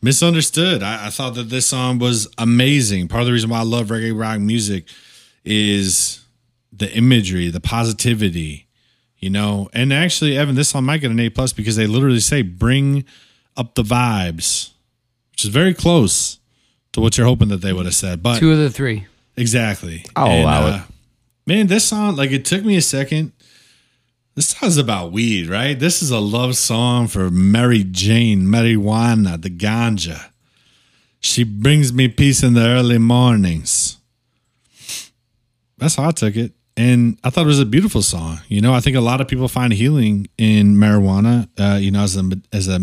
Misunderstood. 0.01 0.83
I, 0.83 1.07
I 1.07 1.09
thought 1.09 1.35
that 1.35 1.49
this 1.49 1.67
song 1.67 1.97
was 1.99 2.27
amazing. 2.37 3.07
Part 3.07 3.21
of 3.21 3.27
the 3.27 3.33
reason 3.33 3.49
why 3.49 3.59
I 3.59 3.63
love 3.63 3.87
reggae 3.87 4.17
rock 4.17 4.39
music 4.41 4.87
is 5.45 6.25
the 6.73 6.91
imagery, 6.91 7.49
the 7.49 7.61
positivity, 7.61 8.67
you 9.19 9.29
know. 9.29 9.69
And 9.73 9.93
actually, 9.93 10.37
Evan, 10.37 10.55
this 10.55 10.69
song 10.69 10.83
might 10.83 10.99
get 10.99 11.11
an 11.11 11.19
A 11.19 11.29
plus 11.29 11.53
because 11.53 11.77
they 11.77 11.87
literally 11.87 12.19
say 12.19 12.41
bring 12.41 13.05
up 13.57 13.75
the 13.75 13.83
vibes, 13.83 14.71
which 15.31 15.43
is 15.45 15.49
very 15.49 15.73
close 15.73 16.39
to 16.93 17.01
what 17.01 17.17
you're 17.17 17.27
hoping 17.27 17.47
that 17.49 17.57
they 17.61 17.73
would 17.73 17.85
have 17.85 17.95
said. 17.95 18.21
But 18.23 18.39
Two 18.39 18.51
of 18.51 18.57
the 18.57 18.69
three. 18.69 19.05
exactly, 19.37 20.05
I'll 20.15 20.27
And, 20.27 20.41
allow 20.43 20.65
uh, 20.67 20.81
Man, 21.47 21.67
this 21.67 21.85
song, 21.85 22.15
like, 22.15 22.31
it 22.31 22.45
took 22.45 22.63
me 22.63 22.77
a 22.77 22.81
second. 22.81 23.31
This 24.35 24.47
song's 24.47 24.77
about 24.77 25.11
weed, 25.11 25.49
right? 25.49 25.77
This 25.77 26.01
is 26.01 26.11
a 26.11 26.19
love 26.19 26.55
song 26.55 27.07
for 27.07 27.29
Mary 27.29 27.83
Jane, 27.83 28.43
marijuana, 28.43 29.41
the 29.41 29.49
ganja. 29.49 30.29
She 31.19 31.43
brings 31.43 31.91
me 31.91 32.07
peace 32.07 32.41
in 32.43 32.53
the 32.53 32.61
early 32.65 32.97
mornings. 32.99 33.97
That's 35.77 35.95
how 35.95 36.07
I 36.09 36.11
took 36.11 36.35
it. 36.35 36.53
And 36.77 37.17
I 37.23 37.29
thought 37.29 37.43
it 37.43 37.47
was 37.47 37.59
a 37.59 37.65
beautiful 37.65 38.01
song. 38.01 38.39
You 38.47 38.61
know, 38.61 38.73
I 38.73 38.79
think 38.79 38.95
a 38.95 39.01
lot 39.01 39.19
of 39.19 39.27
people 39.27 39.47
find 39.47 39.73
healing 39.73 40.27
in 40.37 40.75
marijuana, 40.75 41.49
uh, 41.59 41.77
you 41.77 41.91
know, 41.91 42.03
as 42.03 42.15
a, 42.15 42.23
as 42.53 42.67
a 42.67 42.79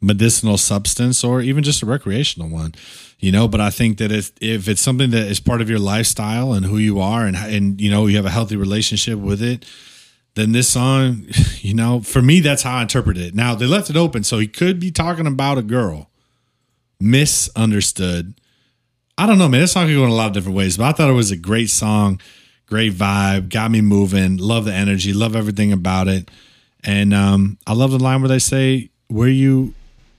medicinal 0.00 0.56
substance 0.56 1.24
or 1.24 1.40
even 1.40 1.64
just 1.64 1.82
a 1.82 1.86
recreational 1.86 2.48
one, 2.48 2.74
you 3.18 3.32
know. 3.32 3.48
But 3.48 3.60
I 3.60 3.70
think 3.70 3.98
that 3.98 4.12
if, 4.12 4.32
if 4.40 4.68
it's 4.68 4.80
something 4.80 5.10
that 5.10 5.26
is 5.26 5.40
part 5.40 5.60
of 5.60 5.68
your 5.68 5.78
lifestyle 5.78 6.52
and 6.52 6.66
who 6.66 6.78
you 6.78 7.00
are 7.00 7.26
and, 7.26 7.36
and, 7.36 7.80
you 7.80 7.90
know, 7.90 8.06
you 8.06 8.16
have 8.16 8.26
a 8.26 8.30
healthy 8.30 8.56
relationship 8.56 9.18
with 9.18 9.42
it, 9.42 9.64
then 10.34 10.52
this 10.52 10.68
song, 10.68 11.26
you 11.60 11.74
know, 11.74 12.00
for 12.00 12.22
me, 12.22 12.40
that's 12.40 12.62
how 12.62 12.76
I 12.76 12.82
interpret 12.82 13.18
it. 13.18 13.34
Now, 13.34 13.54
they 13.54 13.66
left 13.66 13.90
it 13.90 13.96
open. 13.96 14.24
So 14.24 14.38
he 14.38 14.46
could 14.46 14.78
be 14.78 14.90
talking 14.90 15.26
about 15.26 15.58
a 15.58 15.62
girl 15.62 16.10
misunderstood. 17.00 18.34
I 19.16 19.26
don't 19.26 19.38
know, 19.38 19.48
man. 19.48 19.60
This 19.60 19.72
song 19.72 19.86
could 19.86 19.94
go 19.94 20.04
in 20.04 20.10
a 20.10 20.14
lot 20.14 20.28
of 20.28 20.32
different 20.32 20.56
ways, 20.56 20.76
but 20.76 20.84
I 20.84 20.92
thought 20.92 21.10
it 21.10 21.14
was 21.14 21.30
a 21.30 21.36
great 21.36 21.70
song, 21.70 22.20
great 22.66 22.92
vibe, 22.92 23.48
got 23.48 23.70
me 23.70 23.80
moving. 23.80 24.36
Love 24.36 24.64
the 24.64 24.72
energy, 24.72 25.12
love 25.12 25.34
everything 25.34 25.72
about 25.72 26.08
it, 26.08 26.30
and 26.84 27.12
um, 27.12 27.58
I 27.66 27.72
love 27.72 27.90
the 27.90 27.98
line 27.98 28.20
where 28.20 28.28
they 28.28 28.38
say, 28.38 28.90
"Where 29.08 29.28
you 29.28 29.74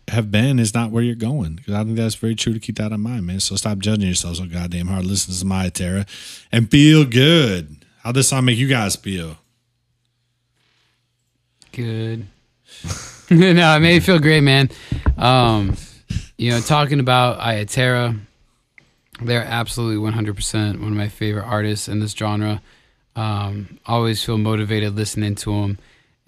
have 0.10 0.31
been 0.31 0.60
is 0.60 0.73
not 0.73 0.91
where 0.91 1.03
you're 1.03 1.15
going." 1.15 1.56
Because 1.56 1.73
I 1.73 1.84
think 1.84 1.95
that's 1.95 2.15
very 2.15 2.36
true 2.36 2.53
to 2.53 2.60
keep 2.60 2.77
that 2.77 2.91
in 2.91 3.02
mind, 3.02 3.26
man. 3.26 3.40
So 3.40 3.56
stop 3.56 3.80
judging 3.80 4.07
yourself 4.07 4.38
so 4.38 4.45
goddamn 4.45 4.88
hard. 4.88 5.06
Listen 5.06 5.34
to 5.34 5.45
Maya 5.45 5.69
Terra 5.69 6.06
and 6.52 6.69
feel 6.69 7.06
good. 7.06 7.77
How 8.03 8.11
this 8.11 8.30
song 8.30 8.45
make 8.45 8.57
you 8.57 8.68
guys 8.68 8.95
feel? 8.95 9.38
Good. 11.72 12.26
no, 13.30 13.76
it 13.76 13.80
made 13.80 13.81
me 13.81 13.99
feel 13.99 14.19
great, 14.19 14.41
man. 14.41 14.69
Um, 15.18 15.76
you 16.38 16.52
know, 16.52 16.60
talking 16.61 16.99
about 16.99 17.40
Iya 17.40 17.65
Terra, 17.65 18.15
they're 19.22 19.44
absolutely 19.44 20.11
100% 20.11 20.80
one 20.80 20.91
of 20.91 20.98
my 20.98 21.10
favorite 21.10 21.44
artists 21.44 21.88
in 21.88 21.99
this 21.99 22.14
genre. 22.14 22.61
Um, 23.15 23.80
always 23.86 24.23
feel 24.23 24.38
motivated 24.38 24.95
listening 24.95 25.36
to 25.36 25.61
them. 25.61 25.77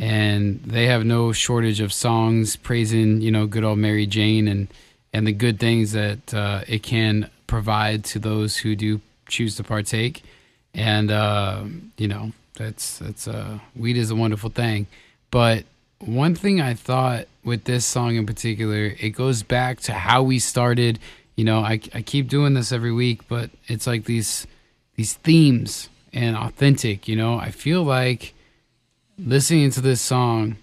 And 0.02 0.60
they 0.64 0.88
have 0.88 1.06
no 1.06 1.32
shortage 1.32 1.80
of 1.80 1.94
songs 1.94 2.56
praising, 2.56 3.22
you 3.22 3.30
know, 3.30 3.46
good 3.46 3.64
old 3.64 3.78
Mary 3.78 4.08
Jane 4.08 4.48
and, 4.48 4.68
and 5.14 5.28
the 5.28 5.32
good 5.32 5.60
things 5.60 5.92
that 5.92 6.34
uh, 6.34 6.64
it 6.68 6.82
can 6.82 7.30
provide 7.46 8.04
to 8.06 8.18
those 8.18 8.58
who 8.58 8.76
do 8.76 9.00
choose 9.28 9.56
to 9.58 9.64
partake. 9.64 10.24
And, 10.74 11.12
uh, 11.12 11.66
you 11.98 12.08
know, 12.08 12.32
that's, 12.56 12.98
that's, 12.98 13.28
uh, 13.28 13.60
weed 13.76 13.96
is 13.96 14.10
a 14.10 14.16
wonderful 14.16 14.50
thing. 14.50 14.88
But 15.30 15.66
one 16.00 16.34
thing 16.34 16.60
I 16.62 16.74
thought 16.74 17.28
with 17.44 17.66
this 17.66 17.86
song 17.86 18.16
in 18.16 18.26
particular, 18.26 18.96
it 19.00 19.12
goes 19.12 19.44
back 19.44 19.82
to 19.82 19.94
how 19.94 20.24
we 20.24 20.40
started. 20.40 20.98
You 21.36 21.44
know, 21.44 21.60
I, 21.60 21.80
I 21.94 22.02
keep 22.02 22.28
doing 22.28 22.56
this 22.56 22.72
every 22.72 22.92
week, 22.92 23.28
but 23.28 23.52
it's 23.68 23.86
like 23.86 24.06
these 24.06 24.48
these 24.96 25.14
themes 25.14 25.90
and 26.12 26.36
authentic. 26.36 27.08
You 27.08 27.16
know, 27.16 27.38
I 27.38 27.52
feel 27.52 27.84
like 27.84 28.34
listening 29.24 29.72
to 29.72 29.82
this 29.82 30.02
song, 30.02 30.58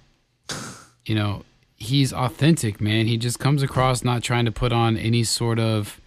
you 1.07 1.15
know, 1.15 1.45
he's 1.77 2.13
authentic, 2.13 2.81
man. 2.81 3.07
He 3.07 3.17
just 3.17 3.39
comes 3.39 3.63
across 3.63 4.05
not 4.05 4.23
trying 4.23 4.45
to 4.45 4.53
put 4.53 4.73
on 4.73 4.97
any 4.97 5.25
sort 5.25 5.59
of 5.59 6.01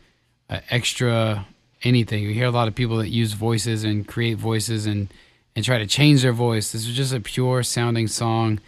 uh, 0.49 0.59
extra 0.69 1.47
anything. 1.83 2.23
You 2.23 2.33
hear 2.33 2.45
a 2.45 2.51
lot 2.51 2.67
of 2.67 2.75
people 2.75 2.97
that 2.97 3.09
use 3.09 3.33
voices 3.33 3.83
and 3.83 4.07
create 4.07 4.37
voices 4.37 4.85
and 4.85 5.07
and 5.55 5.65
try 5.65 5.77
to 5.77 5.87
change 5.87 6.21
their 6.21 6.33
voice. 6.33 6.71
This 6.71 6.87
is 6.87 6.95
just 6.95 7.13
a 7.13 7.19
pure 7.19 7.63
sounding 7.63 8.07
song 8.07 8.59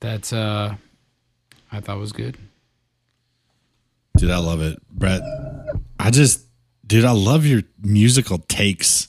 that 0.00 0.32
uh, 0.32 0.74
I 1.72 1.80
thought 1.80 1.98
was 1.98 2.12
good. 2.12 2.36
Dude, 4.18 4.30
I 4.30 4.38
love 4.38 4.60
it. 4.60 4.78
Brett, 4.90 5.22
I 5.98 6.10
just, 6.10 6.44
dude, 6.86 7.04
I 7.04 7.12
love 7.12 7.46
your 7.46 7.62
musical 7.82 8.38
takes 8.38 9.08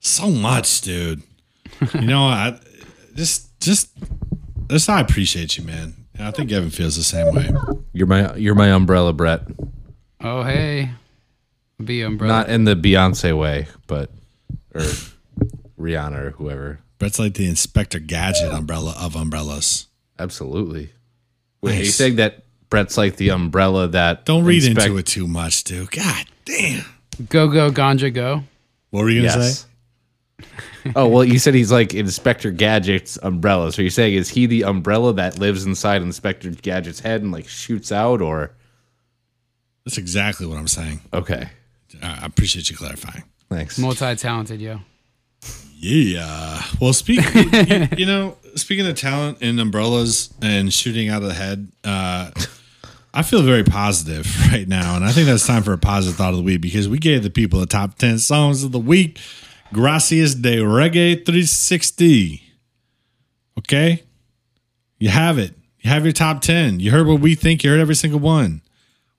so 0.00 0.30
much, 0.30 0.80
dude. 0.80 1.22
You 1.94 2.06
know, 2.06 2.22
I 2.24 2.58
just, 3.14 3.47
just, 3.60 3.90
just, 4.68 4.88
I 4.88 5.00
appreciate 5.00 5.56
you, 5.58 5.64
man. 5.64 5.94
And 6.14 6.26
I 6.26 6.30
think 6.30 6.50
Evan 6.52 6.70
feels 6.70 6.96
the 6.96 7.02
same 7.04 7.34
way. 7.34 7.50
You're 7.92 8.06
my 8.08 8.34
you're 8.36 8.54
my 8.56 8.72
umbrella, 8.72 9.12
Brett. 9.12 9.42
Oh 10.20 10.42
hey, 10.42 10.90
be 11.82 12.02
umbrella. 12.02 12.32
Not 12.32 12.48
in 12.48 12.64
the 12.64 12.74
Beyonce 12.74 13.38
way, 13.38 13.68
but 13.86 14.10
or 14.74 14.82
Rihanna 15.78 16.16
or 16.18 16.30
whoever. 16.30 16.80
Brett's 16.98 17.18
like 17.20 17.34
the 17.34 17.46
Inspector 17.48 17.98
Gadget 18.00 18.52
umbrella 18.52 18.94
of 18.98 19.14
umbrellas. 19.14 19.86
Absolutely. 20.18 20.90
Wait, 21.62 21.70
are 21.72 21.74
you 21.76 21.80
Nice. 21.84 21.94
saying 21.94 22.16
that 22.16 22.42
Brett's 22.70 22.98
like 22.98 23.16
the 23.16 23.28
umbrella 23.30 23.86
that 23.88 24.24
Don't 24.24 24.44
read 24.44 24.64
inspect- 24.64 24.86
into 24.88 24.98
it 24.98 25.06
too 25.06 25.28
much, 25.28 25.62
dude. 25.64 25.90
God 25.92 26.24
damn. 26.44 26.84
go 27.28 27.46
go 27.48 27.70
ganja 27.70 28.12
go. 28.12 28.42
What 28.90 29.02
were 29.04 29.10
you 29.10 29.22
gonna 29.22 29.40
Yes. 29.40 29.60
say? 29.60 29.68
Oh 30.96 31.08
well, 31.08 31.24
you 31.24 31.38
said 31.38 31.54
he's 31.54 31.72
like 31.72 31.94
Inspector 31.94 32.50
Gadget's 32.52 33.18
umbrella. 33.22 33.72
So 33.72 33.82
you're 33.82 33.90
saying 33.90 34.14
is 34.14 34.28
he 34.28 34.46
the 34.46 34.62
umbrella 34.64 35.12
that 35.14 35.38
lives 35.38 35.64
inside 35.66 36.02
Inspector 36.02 36.48
Gadget's 36.62 37.00
head 37.00 37.22
and 37.22 37.32
like 37.32 37.48
shoots 37.48 37.90
out, 37.92 38.20
or 38.20 38.52
That's 39.84 39.98
exactly 39.98 40.46
what 40.46 40.58
I'm 40.58 40.68
saying. 40.68 41.00
okay? 41.12 41.50
I 42.02 42.18
I 42.22 42.26
appreciate 42.26 42.70
you 42.70 42.76
clarifying. 42.76 43.24
Thanks. 43.48 43.78
Multi 43.78 44.14
talented, 44.16 44.60
yo. 44.60 44.80
Yeah. 45.80 46.62
Well, 46.80 46.92
speaking 46.92 47.52
you, 47.68 47.88
you 47.98 48.06
know, 48.06 48.36
speaking 48.56 48.86
of 48.86 48.96
talent 48.96 49.38
and 49.40 49.60
umbrellas 49.60 50.34
and 50.42 50.72
shooting 50.72 51.08
out 51.08 51.22
of 51.22 51.28
the 51.28 51.34
head, 51.34 51.68
uh, 51.84 52.30
I 53.14 53.22
feel 53.22 53.42
very 53.42 53.62
positive 53.64 54.26
right 54.52 54.66
now, 54.68 54.96
and 54.96 55.04
I 55.04 55.12
think 55.12 55.26
that's 55.26 55.46
time 55.46 55.62
for 55.62 55.72
a 55.72 55.78
positive 55.78 56.16
thought 56.16 56.30
of 56.30 56.36
the 56.38 56.42
week 56.42 56.60
because 56.60 56.88
we 56.88 56.98
gave 56.98 57.22
the 57.22 57.30
people 57.30 57.60
the 57.60 57.66
top 57.66 57.96
ten 57.96 58.18
songs 58.18 58.64
of 58.64 58.72
the 58.72 58.78
week. 58.78 59.18
Gracias 59.72 60.34
de 60.34 60.56
Reggae 60.58 61.24
360. 61.24 62.42
Okay? 63.58 64.02
You 64.98 65.10
have 65.10 65.38
it. 65.38 65.54
You 65.80 65.90
have 65.90 66.04
your 66.04 66.12
top 66.12 66.40
10. 66.40 66.80
You 66.80 66.90
heard 66.90 67.06
what 67.06 67.20
we 67.20 67.34
think. 67.34 67.62
You 67.62 67.70
heard 67.70 67.80
every 67.80 67.94
single 67.94 68.20
one. 68.20 68.62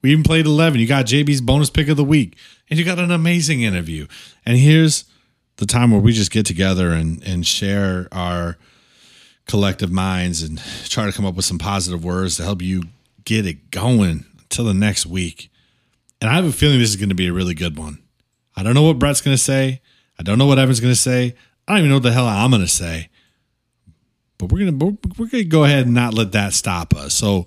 We 0.02 0.12
even 0.12 0.24
played 0.24 0.46
11. 0.46 0.80
You 0.80 0.86
got 0.86 1.06
JB's 1.06 1.40
bonus 1.40 1.70
pick 1.70 1.88
of 1.88 1.96
the 1.96 2.04
week. 2.04 2.36
And 2.68 2.78
you 2.78 2.84
got 2.84 2.98
an 2.98 3.10
amazing 3.10 3.62
interview. 3.62 4.06
And 4.44 4.58
here's 4.58 5.04
the 5.56 5.66
time 5.66 5.90
where 5.90 6.00
we 6.00 6.12
just 6.12 6.30
get 6.30 6.46
together 6.46 6.90
and, 6.90 7.22
and 7.22 7.46
share 7.46 8.08
our 8.12 8.56
collective 9.46 9.90
minds 9.90 10.42
and 10.42 10.58
try 10.84 11.06
to 11.06 11.12
come 11.12 11.26
up 11.26 11.34
with 11.34 11.44
some 11.44 11.58
positive 11.58 12.04
words 12.04 12.36
to 12.36 12.44
help 12.44 12.62
you 12.62 12.84
get 13.24 13.46
it 13.46 13.70
going 13.70 14.24
until 14.38 14.64
the 14.64 14.74
next 14.74 15.06
week. 15.06 15.50
And 16.20 16.30
I 16.30 16.34
have 16.34 16.44
a 16.44 16.52
feeling 16.52 16.78
this 16.78 16.90
is 16.90 16.96
going 16.96 17.08
to 17.08 17.14
be 17.14 17.26
a 17.26 17.32
really 17.32 17.54
good 17.54 17.78
one. 17.78 17.98
I 18.56 18.62
don't 18.62 18.74
know 18.74 18.82
what 18.82 18.98
Brett's 18.98 19.20
going 19.20 19.36
to 19.36 19.42
say. 19.42 19.80
I 20.20 20.22
don't 20.22 20.36
know 20.36 20.44
what 20.44 20.58
Evan's 20.58 20.80
going 20.80 20.92
to 20.92 21.00
say. 21.00 21.34
I 21.66 21.72
don't 21.72 21.78
even 21.78 21.88
know 21.88 21.96
what 21.96 22.02
the 22.02 22.12
hell 22.12 22.28
I'm 22.28 22.50
going 22.50 22.60
to 22.60 22.68
say. 22.68 23.08
But 24.36 24.52
we're 24.52 24.66
going 24.66 24.78
to 24.78 24.98
we're 25.16 25.28
going 25.28 25.44
to 25.44 25.44
go 25.44 25.64
ahead 25.64 25.86
and 25.86 25.94
not 25.94 26.12
let 26.12 26.32
that 26.32 26.52
stop 26.52 26.94
us. 26.94 27.14
So 27.14 27.46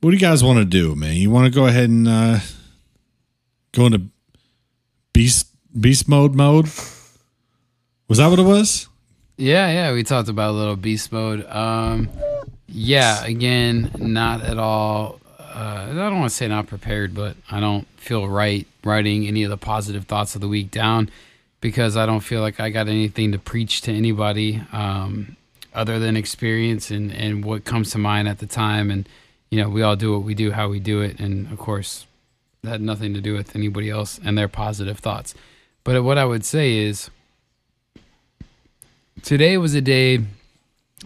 what 0.00 0.10
do 0.10 0.16
you 0.16 0.20
guys 0.20 0.42
want 0.42 0.58
to 0.58 0.64
do, 0.64 0.96
man? 0.96 1.14
You 1.14 1.30
want 1.30 1.46
to 1.46 1.56
go 1.56 1.66
ahead 1.66 1.88
and 1.88 2.08
uh, 2.08 2.40
go 3.70 3.86
into 3.86 4.02
beast 5.12 5.46
beast 5.80 6.08
mode 6.08 6.34
mode? 6.34 6.64
Was 8.08 8.18
that 8.18 8.26
what 8.26 8.40
it 8.40 8.42
was? 8.42 8.88
Yeah, 9.36 9.70
yeah, 9.70 9.92
we 9.92 10.02
talked 10.02 10.28
about 10.28 10.50
a 10.50 10.58
little 10.58 10.74
beast 10.74 11.12
mode. 11.12 11.46
Um, 11.46 12.08
yeah, 12.66 13.24
again, 13.24 13.92
not 13.98 14.42
at 14.42 14.58
all. 14.58 15.20
Uh, 15.38 15.86
I 15.90 15.94
don't 15.94 16.18
want 16.18 16.30
to 16.30 16.36
say 16.36 16.48
not 16.48 16.66
prepared, 16.66 17.14
but 17.14 17.36
I 17.48 17.60
don't 17.60 17.86
feel 17.98 18.26
right 18.26 18.66
writing 18.82 19.28
any 19.28 19.44
of 19.44 19.50
the 19.50 19.56
positive 19.56 20.06
thoughts 20.06 20.34
of 20.34 20.40
the 20.40 20.48
week 20.48 20.72
down 20.72 21.08
because 21.60 21.96
I 21.96 22.06
don't 22.06 22.20
feel 22.20 22.40
like 22.40 22.60
I 22.60 22.70
got 22.70 22.88
anything 22.88 23.32
to 23.32 23.38
preach 23.38 23.82
to 23.82 23.92
anybody 23.92 24.62
um, 24.72 25.36
other 25.74 25.98
than 25.98 26.16
experience 26.16 26.90
and, 26.90 27.12
and 27.12 27.44
what 27.44 27.64
comes 27.64 27.90
to 27.92 27.98
mind 27.98 28.28
at 28.28 28.38
the 28.38 28.46
time. 28.46 28.90
And, 28.90 29.08
you 29.50 29.60
know, 29.60 29.68
we 29.68 29.82
all 29.82 29.96
do 29.96 30.12
what 30.12 30.22
we 30.22 30.34
do, 30.34 30.52
how 30.52 30.68
we 30.68 30.78
do 30.78 31.00
it. 31.00 31.18
And 31.18 31.50
of 31.52 31.58
course, 31.58 32.06
that 32.62 32.70
had 32.70 32.80
nothing 32.80 33.14
to 33.14 33.20
do 33.20 33.34
with 33.34 33.54
anybody 33.56 33.90
else 33.90 34.20
and 34.24 34.36
their 34.36 34.48
positive 34.48 34.98
thoughts. 34.98 35.34
But 35.84 36.02
what 36.02 36.18
I 36.18 36.24
would 36.24 36.44
say 36.44 36.78
is, 36.78 37.10
today 39.22 39.56
was 39.58 39.74
a 39.74 39.80
day 39.80 40.20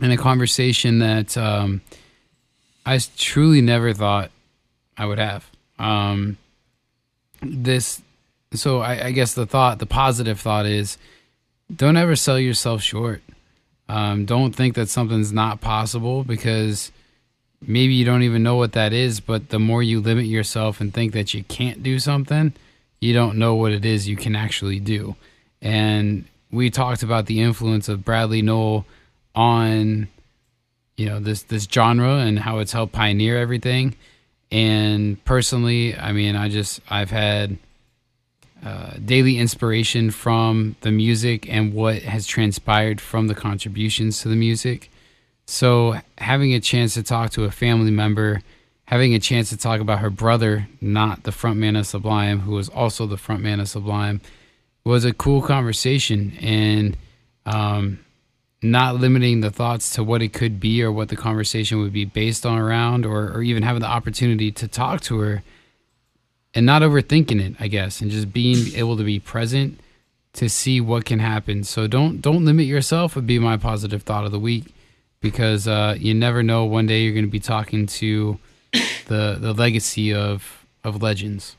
and 0.01 0.13
a 0.13 0.17
conversation 0.17 0.99
that 0.99 1.37
um, 1.37 1.83
I 2.85 2.99
truly 3.17 3.61
never 3.61 3.93
thought 3.93 4.31
I 4.97 5.07
would 5.07 5.19
have. 5.19 5.49
Um, 5.79 6.39
this, 7.41 8.03
so 8.55 8.81
I, 8.81 9.07
I 9.07 9.11
guess 9.13 9.35
the 9.35 9.47
thought, 9.47 9.79
the 9.79 9.87
positive 9.87 10.41
thought 10.41 10.67
is, 10.67 10.99
don't 11.75 11.97
ever 11.97 12.17
sell 12.17 12.39
yourself 12.39 12.83
short. 12.83 13.23
Um, 13.89 14.25
don't 14.25 14.55
think 14.55 14.75
that 14.75 14.89
something's 14.89 15.33
not 15.33 15.61
possible 15.61 16.25
because 16.25 16.93
maybe 17.61 17.95
you 17.95 18.05
don't 18.05 18.23
even 18.23 18.43
know 18.43 18.57
what 18.57 18.73
that 18.73 18.93
is. 18.93 19.21
But 19.21 19.51
the 19.51 19.59
more 19.59 19.83
you 19.83 20.01
limit 20.01 20.27
yourself 20.27 20.81
and 20.81 20.93
think 20.93 21.13
that 21.13 21.35
you 21.35 21.45
can't 21.45 21.83
do 21.83 21.99
something, 21.99 22.53
you 23.01 23.13
don't 23.13 23.39
know 23.39 23.55
what 23.55 23.73
it 23.73 23.85
is 23.85 24.09
you 24.09 24.17
can 24.17 24.37
actually 24.37 24.81
do. 24.81 25.17
And 25.61 26.25
we 26.51 26.71
talked 26.71 27.03
about 27.03 27.27
the 27.27 27.41
influence 27.41 27.89
of 27.89 28.05
Bradley 28.05 28.43
Nowell 28.43 28.87
on 29.35 30.09
you 30.97 31.07
know 31.07 31.19
this 31.19 31.43
this 31.43 31.65
genre 31.65 32.17
and 32.19 32.39
how 32.39 32.59
it's 32.59 32.73
helped 32.73 32.93
pioneer 32.93 33.39
everything. 33.39 33.97
And 34.51 35.23
personally, 35.25 35.97
I 35.97 36.13
mean, 36.13 36.37
I 36.37 36.49
just 36.49 36.81
I've 36.89 37.11
had 37.11 37.57
uh, 38.65 38.93
daily 39.05 39.39
inspiration 39.39 40.11
from 40.11 40.77
the 40.83 40.91
music 40.91 41.49
and 41.53 41.75
what 41.75 42.03
has 42.03 42.27
transpired 42.27 43.01
from 43.01 43.27
the 43.27 43.35
contributions 43.35 44.21
to 44.21 44.29
the 44.29 44.37
music. 44.37 44.91
So 45.47 45.97
having 46.19 46.55
a 46.55 46.61
chance 46.61 46.95
to 46.95 47.03
talk 47.03 47.31
to 47.33 47.45
a 47.45 47.51
family 47.51 47.91
member, 47.91 48.41
having 48.85 49.15
a 49.15 49.19
chance 49.19 49.49
to 49.51 49.57
talk 49.57 49.81
about 49.81 49.99
her 49.99 50.11
brother, 50.11 50.69
not 50.81 51.25
the 51.25 51.33
frontman 51.33 51.79
of 51.79 51.87
Sublime, 51.87 52.41
who 52.41 52.53
was 52.53 52.69
also 52.69 53.07
the 53.07 53.17
frontman 53.17 53.61
of 53.61 53.69
Sublime, 53.69 54.21
was 54.85 55.05
a 55.05 55.13
cool 55.13 55.43
conversation 55.43 56.33
and 56.41 56.97
um, 57.47 57.99
not 58.63 58.97
limiting 58.97 59.41
the 59.41 59.51
thoughts 59.51 59.91
to 59.91 60.05
what 60.05 60.23
it 60.23 60.33
could 60.33 60.61
be 60.61 60.83
or 60.83 60.93
what 60.93 61.09
the 61.09 61.17
conversation 61.17 61.81
would 61.81 61.93
be 61.93 62.05
based 62.05 62.47
on 62.47 62.59
around 62.59 63.05
or, 63.05 63.33
or 63.33 63.43
even 63.43 63.65
having 63.65 63.83
the 63.83 63.89
opportunity 63.89 64.53
to 64.53 64.69
talk 64.69 65.01
to 65.01 65.19
her 65.19 65.43
and 66.55 66.67
not 66.67 66.83
overthinking 66.83 67.41
it 67.41 67.55
i 67.61 67.69
guess 67.69 68.01
and 68.01 68.11
just 68.11 68.33
being 68.33 68.75
able 68.75 68.97
to 68.97 69.05
be 69.05 69.19
present 69.19 69.79
to 70.33 70.49
see 70.49 70.81
what 70.81 71.05
can 71.05 71.19
happen 71.19 71.63
so 71.65 71.87
don't 71.87 72.21
don't 72.21 72.45
limit 72.45 72.67
yourself 72.67 73.15
would 73.15 73.27
be 73.27 73.39
my 73.39 73.57
positive 73.57 74.03
thought 74.03 74.25
of 74.25 74.33
the 74.33 74.39
week 74.39 74.75
because 75.21 75.69
uh, 75.69 75.95
you 75.99 76.13
never 76.13 76.43
know 76.43 76.65
one 76.65 76.87
day 76.87 77.03
you're 77.03 77.13
going 77.13 77.25
to 77.25 77.31
be 77.31 77.39
talking 77.41 77.87
to 77.87 78.39
the 79.07 79.37
the 79.41 79.53
legacy 79.53 80.13
of 80.13 80.67
of 80.85 81.03
legends 81.03 81.57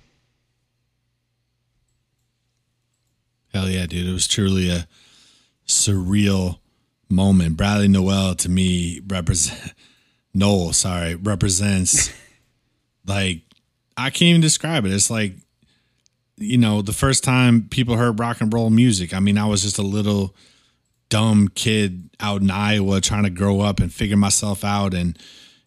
Hell 3.53 3.69
yeah, 3.69 3.85
dude. 3.85 4.07
It 4.07 4.13
was 4.13 4.27
truly 4.27 4.69
a 4.69 4.87
surreal 5.67 6.57
moment. 7.09 7.55
Bradley 7.55 7.87
Noel 7.87 8.33
to 8.35 8.49
me 8.49 9.01
represent 9.07 9.73
Noel, 10.33 10.73
sorry, 10.73 11.13
represents 11.15 12.11
like 13.05 13.41
I 13.97 14.09
can't 14.09 14.29
even 14.29 14.41
describe 14.41 14.85
it. 14.85 14.93
It's 14.93 15.09
like 15.09 15.33
you 16.37 16.57
know, 16.57 16.81
the 16.81 16.93
first 16.93 17.23
time 17.23 17.67
people 17.69 17.95
heard 17.95 18.19
rock 18.19 18.41
and 18.41 18.51
roll 18.51 18.69
music. 18.69 19.13
I 19.13 19.19
mean, 19.19 19.37
I 19.37 19.45
was 19.45 19.61
just 19.61 19.77
a 19.77 19.83
little 19.83 20.35
dumb 21.09 21.47
kid 21.49 22.09
out 22.19 22.41
in 22.41 22.49
Iowa 22.49 22.99
trying 23.01 23.23
to 23.23 23.29
grow 23.29 23.61
up 23.61 23.79
and 23.79 23.93
figure 23.93 24.17
myself 24.17 24.63
out 24.63 24.93
and 24.93 25.17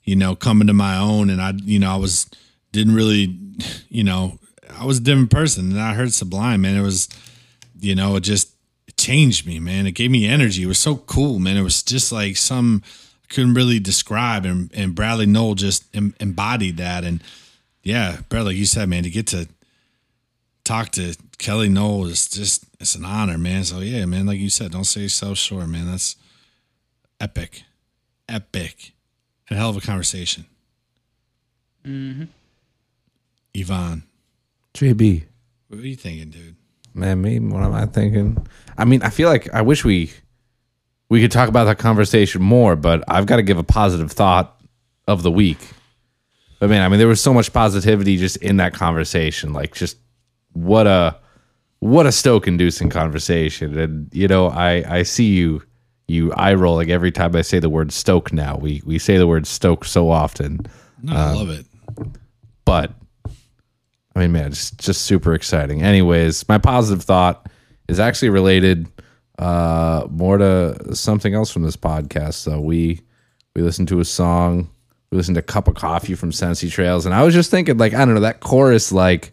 you 0.03 0.17
know, 0.17 0.35
coming 0.35 0.67
to 0.67 0.73
my 0.73 0.97
own 0.99 1.31
and 1.31 1.41
I 1.41 1.53
you 1.63 1.79
know, 1.79 1.91
I 1.91 1.97
was 1.97 2.29
didn't 2.73 2.95
really 2.95 3.39
you 3.89 4.05
know, 4.05 4.39
I 4.79 4.85
was 4.85 4.99
a 4.99 5.03
different 5.03 5.31
person 5.31 5.71
and 5.71 5.81
I 5.81 5.95
heard 5.95 6.13
Sublime, 6.13 6.63
man. 6.63 6.77
It 6.77 6.83
was 6.83 7.09
you 7.81 7.95
know, 7.95 8.17
it 8.17 8.21
just 8.21 8.51
changed 8.97 9.47
me, 9.47 9.61
man. 9.61 9.87
It 9.87 9.93
gave 9.93 10.11
me 10.11 10.27
energy. 10.27 10.63
It 10.63 10.67
was 10.67 10.79
so 10.79 10.97
cool, 10.97 11.39
man. 11.39 11.57
It 11.57 11.63
was 11.63 11.83
just 11.83 12.13
like 12.13 12.37
some 12.37 12.83
couldn't 13.29 13.55
really 13.55 13.81
describe, 13.81 14.45
and 14.45 14.71
and 14.75 14.95
Bradley 14.95 15.27
Nowell 15.27 15.55
just 15.55 15.85
em- 15.95 16.15
embodied 16.21 16.77
that. 16.79 17.05
And 17.05 17.23
yeah, 17.87 18.19
Brad, 18.29 18.45
like 18.47 18.57
you 18.57 18.67
said, 18.67 18.89
man, 18.89 19.05
to 19.05 19.11
get 19.11 19.29
to 19.29 19.49
talk 20.65 20.91
to 20.91 21.15
Kelly 21.39 21.69
Nowell 21.69 22.07
is 22.07 22.29
just 22.29 22.65
it's 22.81 22.97
an 22.97 23.05
honor, 23.05 23.39
man. 23.39 23.63
So 23.63 23.79
yeah, 23.79 24.05
man, 24.07 24.27
like 24.27 24.41
you 24.41 24.51
said, 24.51 24.73
don't 24.73 24.83
say 24.83 25.03
yourself 25.03 25.39
short, 25.39 25.69
man. 25.69 25.87
That's 25.87 26.17
epic, 27.21 27.63
epic, 28.29 28.93
and 29.49 29.57
a 29.57 29.61
hell 29.61 29.71
of 29.71 29.77
a 29.77 29.81
conversation. 29.81 30.47
mm-hmm. 31.87 32.25
Evan, 33.55 34.03
JB. 34.75 35.23
what 35.69 35.79
are 35.79 35.87
you 35.87 35.95
thinking, 35.95 36.31
dude? 36.31 36.57
Man, 36.93 37.23
me, 37.23 37.39
what 37.39 37.63
am 37.63 37.73
I 37.73 37.87
thinking? 37.87 38.45
I 38.77 38.85
mean, 38.85 39.01
I 39.05 39.11
feel 39.11 39.29
like 39.29 39.55
I 39.55 39.63
wish 39.63 39.85
we 39.85 40.11
we 41.09 41.21
could 41.21 41.31
talk 41.31 41.49
about 41.49 41.67
that 41.67 41.79
conversation 41.79 42.43
more, 42.43 42.75
but 42.75 43.05
I've 43.07 43.27
got 43.27 43.37
to 43.37 43.45
give 43.45 43.59
a 43.59 43.63
positive 43.63 44.11
thought 44.11 44.61
of 45.07 45.23
the 45.23 45.31
week. 45.31 45.61
But 46.59 46.71
man, 46.71 46.83
I 46.83 46.89
mean, 46.89 46.99
there 46.99 47.09
was 47.09 47.21
so 47.21 47.35
much 47.35 47.53
positivity 47.53 48.17
just 48.17 48.37
in 48.39 48.57
that 48.59 48.73
conversation. 48.73 49.53
Like, 49.53 49.75
just 49.75 49.99
what 50.53 50.87
a 50.87 51.17
what 51.81 52.07
a 52.07 52.13
stoke 52.13 52.49
inducing 52.49 52.89
conversation. 52.91 53.79
And 53.79 54.09
you 54.15 54.27
know, 54.29 54.49
I 54.49 54.85
I 54.99 55.03
see 55.03 55.27
you 55.27 55.63
you 56.09 56.33
eye 56.33 56.55
rolling 56.55 56.91
every 56.91 57.13
time 57.13 57.35
I 57.37 57.43
say 57.43 57.59
the 57.59 57.69
word 57.69 57.93
stoke. 57.93 58.33
Now 58.33 58.57
we 58.57 58.83
we 58.87 58.99
say 58.99 59.19
the 59.19 59.27
word 59.27 59.47
stoke 59.47 59.85
so 59.85 60.11
often. 60.11 60.61
No, 61.03 61.13
I 61.15 61.31
Um, 61.31 61.37
love 61.37 61.51
it. 61.51 61.67
but 62.65 62.93
I 64.15 64.21
mean, 64.21 64.33
man, 64.33 64.47
it's 64.47 64.71
just 64.71 65.03
super 65.03 65.35
exciting. 65.35 65.83
Anyways, 65.83 66.49
my 66.49 66.57
positive 66.57 67.05
thought 67.05 67.51
is 67.87 68.01
actually 68.01 68.31
related 68.31 68.89
uh, 69.39 70.07
more 70.11 70.39
to 70.39 70.95
something 70.97 71.35
else 71.35 71.51
from 71.51 71.63
this 71.65 71.77
podcast. 71.77 72.35
So 72.35 72.59
we 72.61 73.03
we 73.55 73.61
listened 73.63 73.89
to 73.89 74.01
a 74.01 74.05
song, 74.07 74.71
we 75.17 75.21
listened 75.21 75.37
to 75.37 75.43
"Cup 75.43 75.67
of 75.67 75.75
Coffee" 75.75 76.15
from 76.15 76.31
Sensi 76.31 76.69
Trails, 76.69 77.07
and 77.07 77.15
I 77.15 77.23
was 77.23 77.33
just 77.33 77.51
thinking, 77.51 77.79
like, 77.79 77.95
I 77.95 78.05
don't 78.05 78.15
know, 78.15 78.21
that 78.21 78.41
chorus, 78.41 78.93
like, 78.93 79.33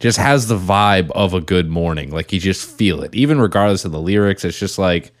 just 0.00 0.16
has 0.18 0.46
the 0.46 0.56
vibe 0.58 1.10
of 1.10 1.34
a 1.34 1.40
good 1.40 1.68
morning. 1.68 2.10
Like, 2.12 2.32
you 2.32 2.38
just 2.38 2.68
feel 2.70 3.02
it, 3.02 3.14
even 3.14 3.40
regardless 3.40 3.84
of 3.84 3.90
the 3.90 4.00
lyrics. 4.00 4.44
It's 4.44 4.58
just 4.58 4.78
like, 4.78 5.12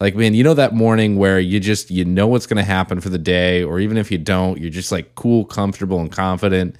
like, 0.00 0.16
man, 0.16 0.32
you 0.32 0.42
know 0.42 0.54
that 0.54 0.72
morning 0.74 1.16
where 1.16 1.38
you 1.38 1.60
just 1.60 1.90
you 1.90 2.04
know 2.04 2.26
what's 2.26 2.46
going 2.46 2.56
to 2.56 2.64
happen 2.64 3.00
for 3.00 3.10
the 3.10 3.18
day, 3.18 3.62
or 3.62 3.78
even 3.78 3.98
if 3.98 4.10
you 4.10 4.18
don't, 4.18 4.58
you're 4.58 4.70
just 4.70 4.90
like 4.90 5.14
cool, 5.14 5.44
comfortable, 5.44 6.00
and 6.00 6.10
confident. 6.10 6.76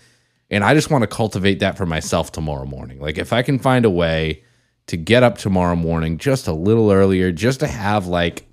And 0.50 0.64
I 0.64 0.74
just 0.74 0.90
want 0.90 1.02
to 1.02 1.06
cultivate 1.06 1.60
that 1.60 1.76
for 1.76 1.86
myself 1.86 2.32
tomorrow 2.32 2.66
morning. 2.66 3.00
Like 3.00 3.18
if 3.18 3.32
I 3.32 3.42
can 3.42 3.58
find 3.58 3.84
a 3.84 3.90
way 3.90 4.42
to 4.86 4.96
get 4.96 5.22
up 5.22 5.38
tomorrow 5.38 5.76
morning 5.76 6.18
just 6.18 6.46
a 6.46 6.52
little 6.52 6.90
earlier, 6.90 7.32
just 7.32 7.60
to 7.60 7.66
have 7.66 8.06
like 8.06 8.51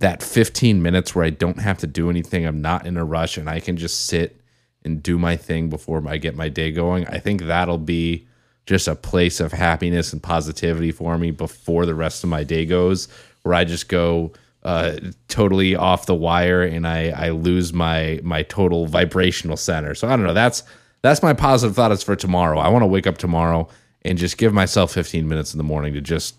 that 0.00 0.22
15 0.22 0.82
minutes 0.82 1.14
where 1.14 1.24
I 1.24 1.30
don't 1.30 1.60
have 1.60 1.78
to 1.78 1.86
do 1.86 2.10
anything, 2.10 2.44
I'm 2.44 2.60
not 2.60 2.86
in 2.86 2.96
a 2.96 3.04
rush, 3.04 3.36
and 3.36 3.48
I 3.48 3.60
can 3.60 3.76
just 3.76 4.06
sit 4.06 4.40
and 4.84 5.02
do 5.02 5.18
my 5.18 5.36
thing 5.36 5.68
before 5.68 6.02
I 6.08 6.16
get 6.16 6.34
my 6.34 6.48
day 6.48 6.72
going. 6.72 7.06
I 7.06 7.18
think 7.18 7.42
that'll 7.42 7.78
be 7.78 8.26
just 8.66 8.88
a 8.88 8.94
place 8.94 9.40
of 9.40 9.52
happiness 9.52 10.12
and 10.12 10.22
positivity 10.22 10.90
for 10.90 11.18
me 11.18 11.30
before 11.30 11.86
the 11.86 11.94
rest 11.94 12.24
of 12.24 12.30
my 12.30 12.44
day 12.44 12.64
goes, 12.64 13.08
where 13.42 13.54
I 13.54 13.64
just 13.64 13.88
go 13.88 14.32
uh, 14.62 14.96
totally 15.28 15.76
off 15.76 16.06
the 16.06 16.14
wire 16.14 16.62
and 16.62 16.86
I, 16.86 17.10
I 17.10 17.30
lose 17.30 17.72
my 17.72 18.20
my 18.22 18.42
total 18.42 18.86
vibrational 18.86 19.56
center. 19.56 19.94
So 19.94 20.08
I 20.08 20.10
don't 20.16 20.24
know. 20.24 20.34
That's 20.34 20.62
that's 21.02 21.22
my 21.22 21.32
positive 21.32 21.74
thought 21.74 21.92
is 21.92 22.02
for 22.02 22.16
tomorrow. 22.16 22.58
I 22.58 22.68
want 22.68 22.82
to 22.82 22.86
wake 22.86 23.06
up 23.06 23.18
tomorrow 23.18 23.68
and 24.02 24.18
just 24.18 24.38
give 24.38 24.52
myself 24.52 24.92
15 24.92 25.28
minutes 25.28 25.52
in 25.52 25.58
the 25.58 25.64
morning 25.64 25.94
to 25.94 26.00
just 26.00 26.36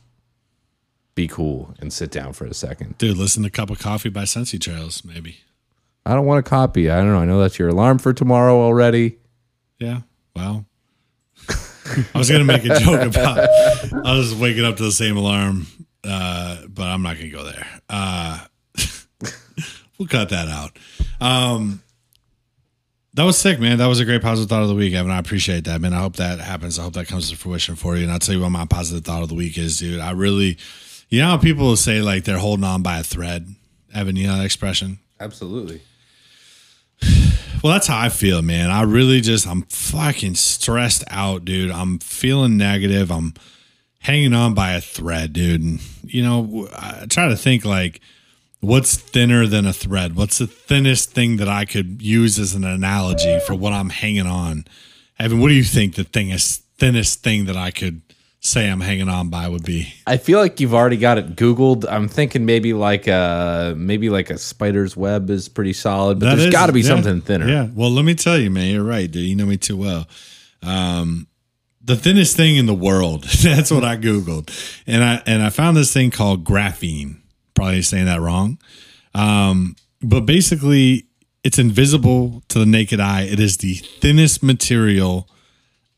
be 1.15 1.27
cool 1.27 1.73
and 1.79 1.91
sit 1.91 2.11
down 2.11 2.33
for 2.33 2.45
a 2.45 2.53
second. 2.53 2.97
Dude, 2.97 3.17
listen 3.17 3.43
to 3.43 3.49
Cup 3.49 3.69
of 3.69 3.79
Coffee 3.79 4.09
by 4.09 4.23
Sensi 4.23 4.57
Trails, 4.57 5.03
maybe. 5.03 5.39
I 6.05 6.13
don't 6.13 6.25
want 6.25 6.45
a 6.45 6.49
copy. 6.49 6.89
I 6.89 6.97
don't 6.97 7.11
know. 7.11 7.19
I 7.19 7.25
know 7.25 7.39
that's 7.39 7.59
your 7.59 7.69
alarm 7.69 7.99
for 7.99 8.13
tomorrow 8.13 8.59
already. 8.59 9.17
Yeah. 9.79 10.01
Well, 10.35 10.65
I 12.13 12.17
was 12.17 12.29
gonna 12.29 12.45
make 12.45 12.63
a 12.65 12.79
joke 12.79 13.01
about 13.01 13.39
I 14.05 14.17
was 14.17 14.33
waking 14.33 14.63
up 14.63 14.77
to 14.77 14.83
the 14.83 14.91
same 14.91 15.17
alarm, 15.17 15.67
uh, 16.03 16.65
but 16.67 16.87
I'm 16.87 17.01
not 17.01 17.17
gonna 17.17 17.29
go 17.29 17.43
there. 17.43 17.67
Uh, 17.89 18.45
we'll 19.97 20.07
cut 20.07 20.29
that 20.29 20.47
out. 20.47 20.77
Um, 21.19 21.81
that 23.13 23.23
was 23.23 23.37
sick, 23.37 23.59
man. 23.59 23.77
That 23.79 23.87
was 23.87 23.99
a 23.99 24.05
great 24.05 24.21
positive 24.21 24.49
thought 24.49 24.63
of 24.63 24.69
the 24.69 24.75
week, 24.75 24.93
Evan. 24.93 25.11
I 25.11 25.19
appreciate 25.19 25.65
that, 25.65 25.81
man. 25.81 25.93
I 25.93 25.99
hope 25.99 26.15
that 26.15 26.39
happens. 26.39 26.79
I 26.79 26.83
hope 26.83 26.93
that 26.93 27.07
comes 27.07 27.29
to 27.29 27.35
fruition 27.35 27.75
for 27.75 27.97
you. 27.97 28.03
And 28.03 28.11
I'll 28.11 28.19
tell 28.19 28.35
you 28.35 28.41
what 28.41 28.49
my 28.49 28.65
positive 28.65 29.03
thought 29.03 29.21
of 29.21 29.29
the 29.29 29.35
week 29.35 29.57
is, 29.57 29.77
dude. 29.77 29.99
I 29.99 30.11
really, 30.11 30.57
you 31.11 31.21
know, 31.21 31.27
how 31.27 31.37
people 31.37 31.67
will 31.67 31.75
say 31.75 32.01
like 32.01 32.23
they're 32.23 32.39
holding 32.39 32.63
on 32.63 32.81
by 32.81 32.97
a 32.97 33.03
thread. 33.03 33.53
Evan, 33.93 34.15
you 34.15 34.27
know 34.27 34.37
that 34.37 34.45
expression? 34.45 34.99
Absolutely. 35.19 35.81
Well, 37.63 37.73
that's 37.73 37.85
how 37.85 37.99
I 37.99 38.09
feel, 38.09 38.41
man. 38.41 38.71
I 38.71 38.81
really 38.81 39.21
just 39.21 39.45
I'm 39.45 39.61
fucking 39.61 40.33
stressed 40.33 41.03
out, 41.11 41.45
dude. 41.45 41.69
I'm 41.69 41.99
feeling 41.99 42.57
negative. 42.57 43.11
I'm 43.11 43.35
hanging 43.99 44.33
on 44.33 44.55
by 44.55 44.71
a 44.71 44.81
thread, 44.81 45.33
dude. 45.33 45.61
And 45.61 45.79
you 46.01 46.23
know, 46.23 46.67
I 46.75 47.05
try 47.07 47.27
to 47.27 47.35
think 47.35 47.63
like 47.63 48.01
what's 48.61 48.95
thinner 48.95 49.45
than 49.45 49.67
a 49.67 49.73
thread? 49.73 50.15
What's 50.15 50.39
the 50.39 50.47
thinnest 50.47 51.11
thing 51.11 51.37
that 51.37 51.47
I 51.47 51.65
could 51.65 52.01
use 52.01 52.39
as 52.39 52.55
an 52.55 52.63
analogy 52.63 53.39
for 53.45 53.53
what 53.53 53.73
I'm 53.73 53.89
hanging 53.89 54.25
on? 54.25 54.65
Evan, 55.19 55.39
what 55.39 55.49
do 55.49 55.53
you 55.53 55.63
think 55.63 55.93
the 55.93 56.03
thing 56.03 56.31
is 56.31 56.63
thinnest 56.79 57.21
thing 57.21 57.45
that 57.45 57.57
I 57.57 57.69
could 57.69 58.01
say 58.41 58.69
I'm 58.69 58.81
hanging 58.81 59.07
on 59.07 59.29
by 59.29 59.47
would 59.47 59.63
be? 59.63 59.93
I 60.05 60.17
feel 60.17 60.39
like 60.39 60.59
you've 60.59 60.73
already 60.73 60.97
got 60.97 61.17
it 61.17 61.35
Googled. 61.35 61.85
I'm 61.89 62.07
thinking 62.07 62.45
maybe 62.45 62.73
like 62.73 63.07
a 63.07 63.73
maybe 63.77 64.09
like 64.09 64.29
a 64.29 64.37
spider's 64.37 64.97
web 64.97 65.29
is 65.29 65.47
pretty 65.47 65.73
solid, 65.73 66.19
but 66.19 66.25
That 66.25 66.35
there's 66.37 66.51
got 66.51 66.65
to 66.65 66.73
be 66.73 66.81
yeah, 66.81 66.87
something 66.87 67.21
thinner. 67.21 67.47
Yeah. 67.47 67.69
Well, 67.73 67.91
let 67.91 68.03
me 68.03 68.15
tell 68.15 68.37
you, 68.37 68.49
man. 68.49 68.71
You're 68.71 68.83
right, 68.83 69.09
dude. 69.09 69.23
You 69.23 69.35
know 69.35 69.45
me 69.45 69.57
too 69.57 69.77
well. 69.77 70.07
Um, 70.63 71.27
the 71.83 71.95
thinnest 71.95 72.35
thing 72.35 72.57
in 72.57 72.65
the 72.65 72.73
world. 72.73 73.23
That's 73.43 73.71
what 73.71 73.83
I 73.83 73.95
googled, 73.95 74.49
and 74.85 75.03
I 75.03 75.21
and 75.25 75.41
I 75.41 75.49
found 75.49 75.77
this 75.77 75.93
thing 75.93 76.11
called 76.11 76.43
graphene. 76.43 77.17
Probably 77.53 77.81
saying 77.83 78.05
that 78.05 78.21
wrong, 78.21 78.57
um, 79.13 79.75
but 80.01 80.21
basically, 80.21 81.05
it's 81.43 81.59
invisible 81.59 82.43
to 82.49 82.59
the 82.59 82.65
naked 82.65 82.99
eye. 82.99 83.23
It 83.23 83.39
is 83.39 83.57
the 83.57 83.75
thinnest 83.75 84.41
material 84.41 85.27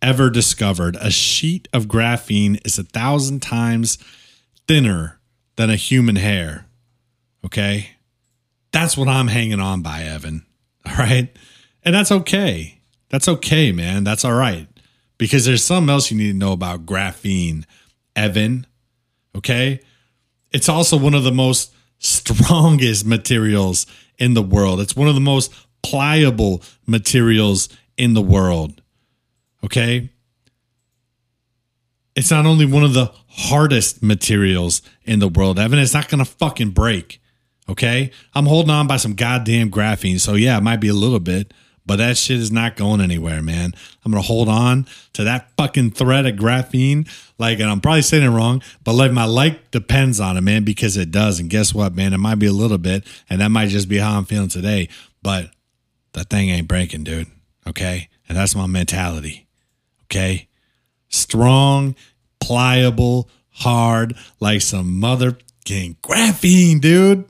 ever 0.04 0.30
discovered. 0.30 0.98
A 0.98 1.10
sheet 1.10 1.68
of 1.74 1.88
graphene 1.88 2.60
is 2.66 2.78
a 2.78 2.84
thousand 2.84 3.42
times 3.42 3.98
thinner 4.68 5.20
than 5.56 5.70
a 5.70 5.76
human 5.76 6.18
hair. 6.18 6.68
Okay. 7.46 7.92
That's 8.72 8.98
what 8.98 9.08
I'm 9.08 9.28
hanging 9.28 9.60
on 9.60 9.82
by, 9.82 10.04
Evan. 10.04 10.46
All 10.86 10.96
right. 10.96 11.36
And 11.84 11.96
that's 11.96 12.12
okay. 12.12 12.80
That's 13.10 13.28
okay, 13.28 13.72
man. 13.72 14.04
That's 14.04 14.26
all 14.26 14.34
right. 14.34 14.68
Because 15.18 15.46
there's 15.46 15.64
something 15.64 15.90
else 15.90 16.10
you 16.10 16.18
need 16.18 16.32
to 16.32 16.38
know 16.38 16.54
about 16.54 16.86
graphene, 16.86 17.66
Evan. 18.16 18.66
Okay. 19.36 19.82
It's 20.52 20.70
also 20.70 20.98
one 20.98 21.14
of 21.14 21.24
the 21.24 21.32
most 21.32 21.74
strongest 22.00 23.06
materials 23.06 23.86
in 24.18 24.34
the 24.34 24.42
world. 24.42 24.80
It's 24.80 24.96
one 24.96 25.08
of 25.08 25.16
the 25.16 25.22
most 25.22 25.54
pliable 25.84 26.64
materials 26.88 27.70
in 27.98 28.14
the 28.14 28.22
world. 28.22 28.82
Okay. 29.64 30.10
It's 32.16 32.30
not 32.30 32.46
only 32.46 32.66
one 32.66 32.84
of 32.84 32.94
the 32.94 33.12
hardest 33.28 34.04
materials 34.04 34.82
in 35.04 35.20
the 35.20 35.28
world, 35.28 35.58
Evan. 35.58 35.80
It's 35.80 35.94
not 35.94 36.10
going 36.10 36.24
to 36.24 36.30
fucking 36.30 36.72
break. 36.72 37.20
Okay. 37.68 38.12
I'm 38.36 38.46
holding 38.46 38.72
on 38.72 38.88
by 38.88 38.98
some 38.98 39.16
goddamn 39.16 39.72
graphene. 39.72 40.20
So, 40.20 40.36
yeah, 40.36 40.58
it 40.58 40.62
might 40.62 40.82
be 40.82 40.90
a 40.90 40.94
little 40.94 41.20
bit, 41.20 41.54
but 41.86 41.96
that 41.96 42.18
shit 42.18 42.38
is 42.38 42.52
not 42.52 42.76
going 42.76 43.02
anywhere, 43.02 43.42
man. 43.42 43.74
I'm 44.06 44.12
going 44.12 44.22
to 44.22 44.28
hold 44.28 44.50
on 44.50 44.86
to 45.14 45.24
that 45.24 45.50
fucking 45.58 45.92
thread 45.92 46.26
of 46.26 46.36
graphene. 46.36 47.10
Like, 47.40 47.60
and 47.60 47.70
I'm 47.70 47.82
probably 47.82 48.04
saying 48.04 48.24
it 48.24 48.30
wrong, 48.30 48.62
but 48.84 48.94
like 48.94 49.12
my 49.12 49.26
life 49.26 49.58
depends 49.72 50.20
on 50.20 50.38
it, 50.38 50.42
man, 50.42 50.64
because 50.64 50.98
it 50.98 51.10
does. 51.10 51.40
And 51.40 51.50
guess 51.50 51.74
what, 51.74 51.96
man? 51.96 52.14
It 52.14 52.20
might 52.20 52.36
be 52.36 52.46
a 52.48 52.54
little 52.54 52.78
bit, 52.78 53.06
and 53.30 53.42
that 53.42 53.50
might 53.50 53.70
just 53.70 53.90
be 53.90 53.98
how 53.98 54.18
I'm 54.18 54.26
feeling 54.26 54.50
today, 54.50 54.90
but 55.24 55.50
that 56.14 56.30
thing 56.30 56.50
ain't 56.50 56.68
breaking, 56.68 57.06
dude. 57.06 57.28
Okay. 57.66 58.10
And 58.30 58.38
that's 58.38 58.56
my 58.56 58.68
mentality. 58.68 59.43
Okay. 60.14 60.48
Strong, 61.10 61.96
pliable, 62.40 63.30
hard, 63.50 64.16
like 64.40 64.62
some 64.62 65.02
motherfucking 65.02 65.98
graphene, 66.04 66.80
dude. 66.80 67.26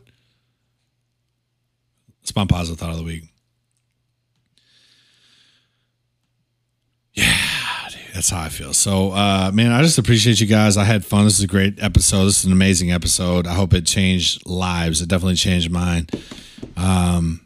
My 2.36 2.45
positive 2.45 2.80
thought 2.80 2.90
of 2.90 2.98
the 2.98 3.03
week. 3.03 3.26
Yeah, 7.14 7.32
dude, 7.90 8.00
that's 8.16 8.32
how 8.32 8.42
I 8.42 8.50
feel. 8.50 8.74
So, 8.74 9.12
uh, 9.12 9.52
man, 9.53 9.72
I 9.72 9.84
just 9.84 10.00
appreciate 10.00 10.42
you 10.42 10.48
guys. 10.48 10.76
I 10.76 10.84
had 10.84 11.06
fun. 11.06 11.26
This 11.26 11.38
is 11.38 11.44
a 11.44 11.48
great 11.48 11.82
episode. 11.82 12.26
This 12.26 12.40
is 12.40 12.45
an 12.45 12.52
amazing 12.52 12.92
episode. 12.92 13.45
I 13.45 13.53
hope 13.53 13.74
it 13.76 13.86
changed 13.86 14.48
lives. 14.48 15.00
It 15.02 15.10
definitely 15.10 15.36
changed 15.36 15.70
mine. 15.70 16.08
Um, 16.76 17.45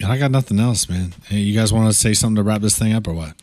and 0.00 0.10
I 0.10 0.18
got 0.18 0.32
nothing 0.32 0.58
else, 0.58 0.88
man. 0.88 1.14
Hey, 1.28 1.38
you 1.38 1.56
guys 1.56 1.72
want 1.72 1.88
to 1.88 1.92
say 1.92 2.12
something 2.12 2.36
to 2.36 2.42
wrap 2.42 2.62
this 2.62 2.76
thing 2.76 2.94
up 2.94 3.06
or 3.06 3.14
what? 3.14 3.34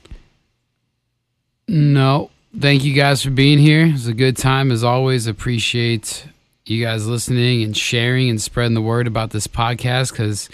No. 1.67 2.29
Thank 2.57 2.83
you 2.83 2.93
guys 2.93 3.23
for 3.23 3.31
being 3.31 3.57
here. 3.57 3.87
It 3.87 3.93
was 3.93 4.07
a 4.07 4.13
good 4.13 4.37
time 4.37 4.71
as 4.71 4.83
always. 4.83 5.25
Appreciate 5.25 6.27
you 6.65 6.83
guys 6.83 7.07
listening 7.07 7.63
and 7.63 7.75
sharing 7.75 8.29
and 8.29 8.41
spreading 8.41 8.73
the 8.73 8.81
word 8.81 9.07
about 9.07 9.31
this 9.31 9.47
podcast 9.47 10.11
because 10.11 10.49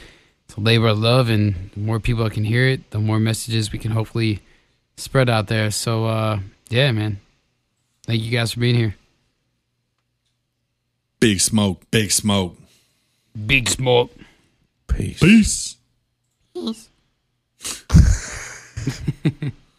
it's 0.45 0.55
a 0.55 0.61
labor 0.61 0.87
of 0.87 0.99
love 0.99 1.29
and 1.29 1.71
the 1.73 1.81
more 1.81 1.99
people 1.99 2.27
can 2.29 2.43
hear 2.43 2.65
it, 2.67 2.89
the 2.91 2.99
more 2.99 3.19
messages 3.19 3.71
we 3.71 3.79
can 3.79 3.91
hopefully 3.91 4.39
spread 4.97 5.29
out 5.29 5.47
there. 5.47 5.71
So 5.71 6.05
uh 6.05 6.39
yeah, 6.69 6.91
man. 6.91 7.19
Thank 8.05 8.21
you 8.21 8.31
guys 8.31 8.53
for 8.53 8.61
being 8.61 8.75
here. 8.75 8.95
Big 11.19 11.41
smoke, 11.41 11.81
big 11.91 12.11
smoke. 12.11 12.57
Big 13.45 13.69
smoke. 13.69 14.11
Peace. 14.87 15.19
Peace. 15.19 15.77
Peace. 16.53 16.89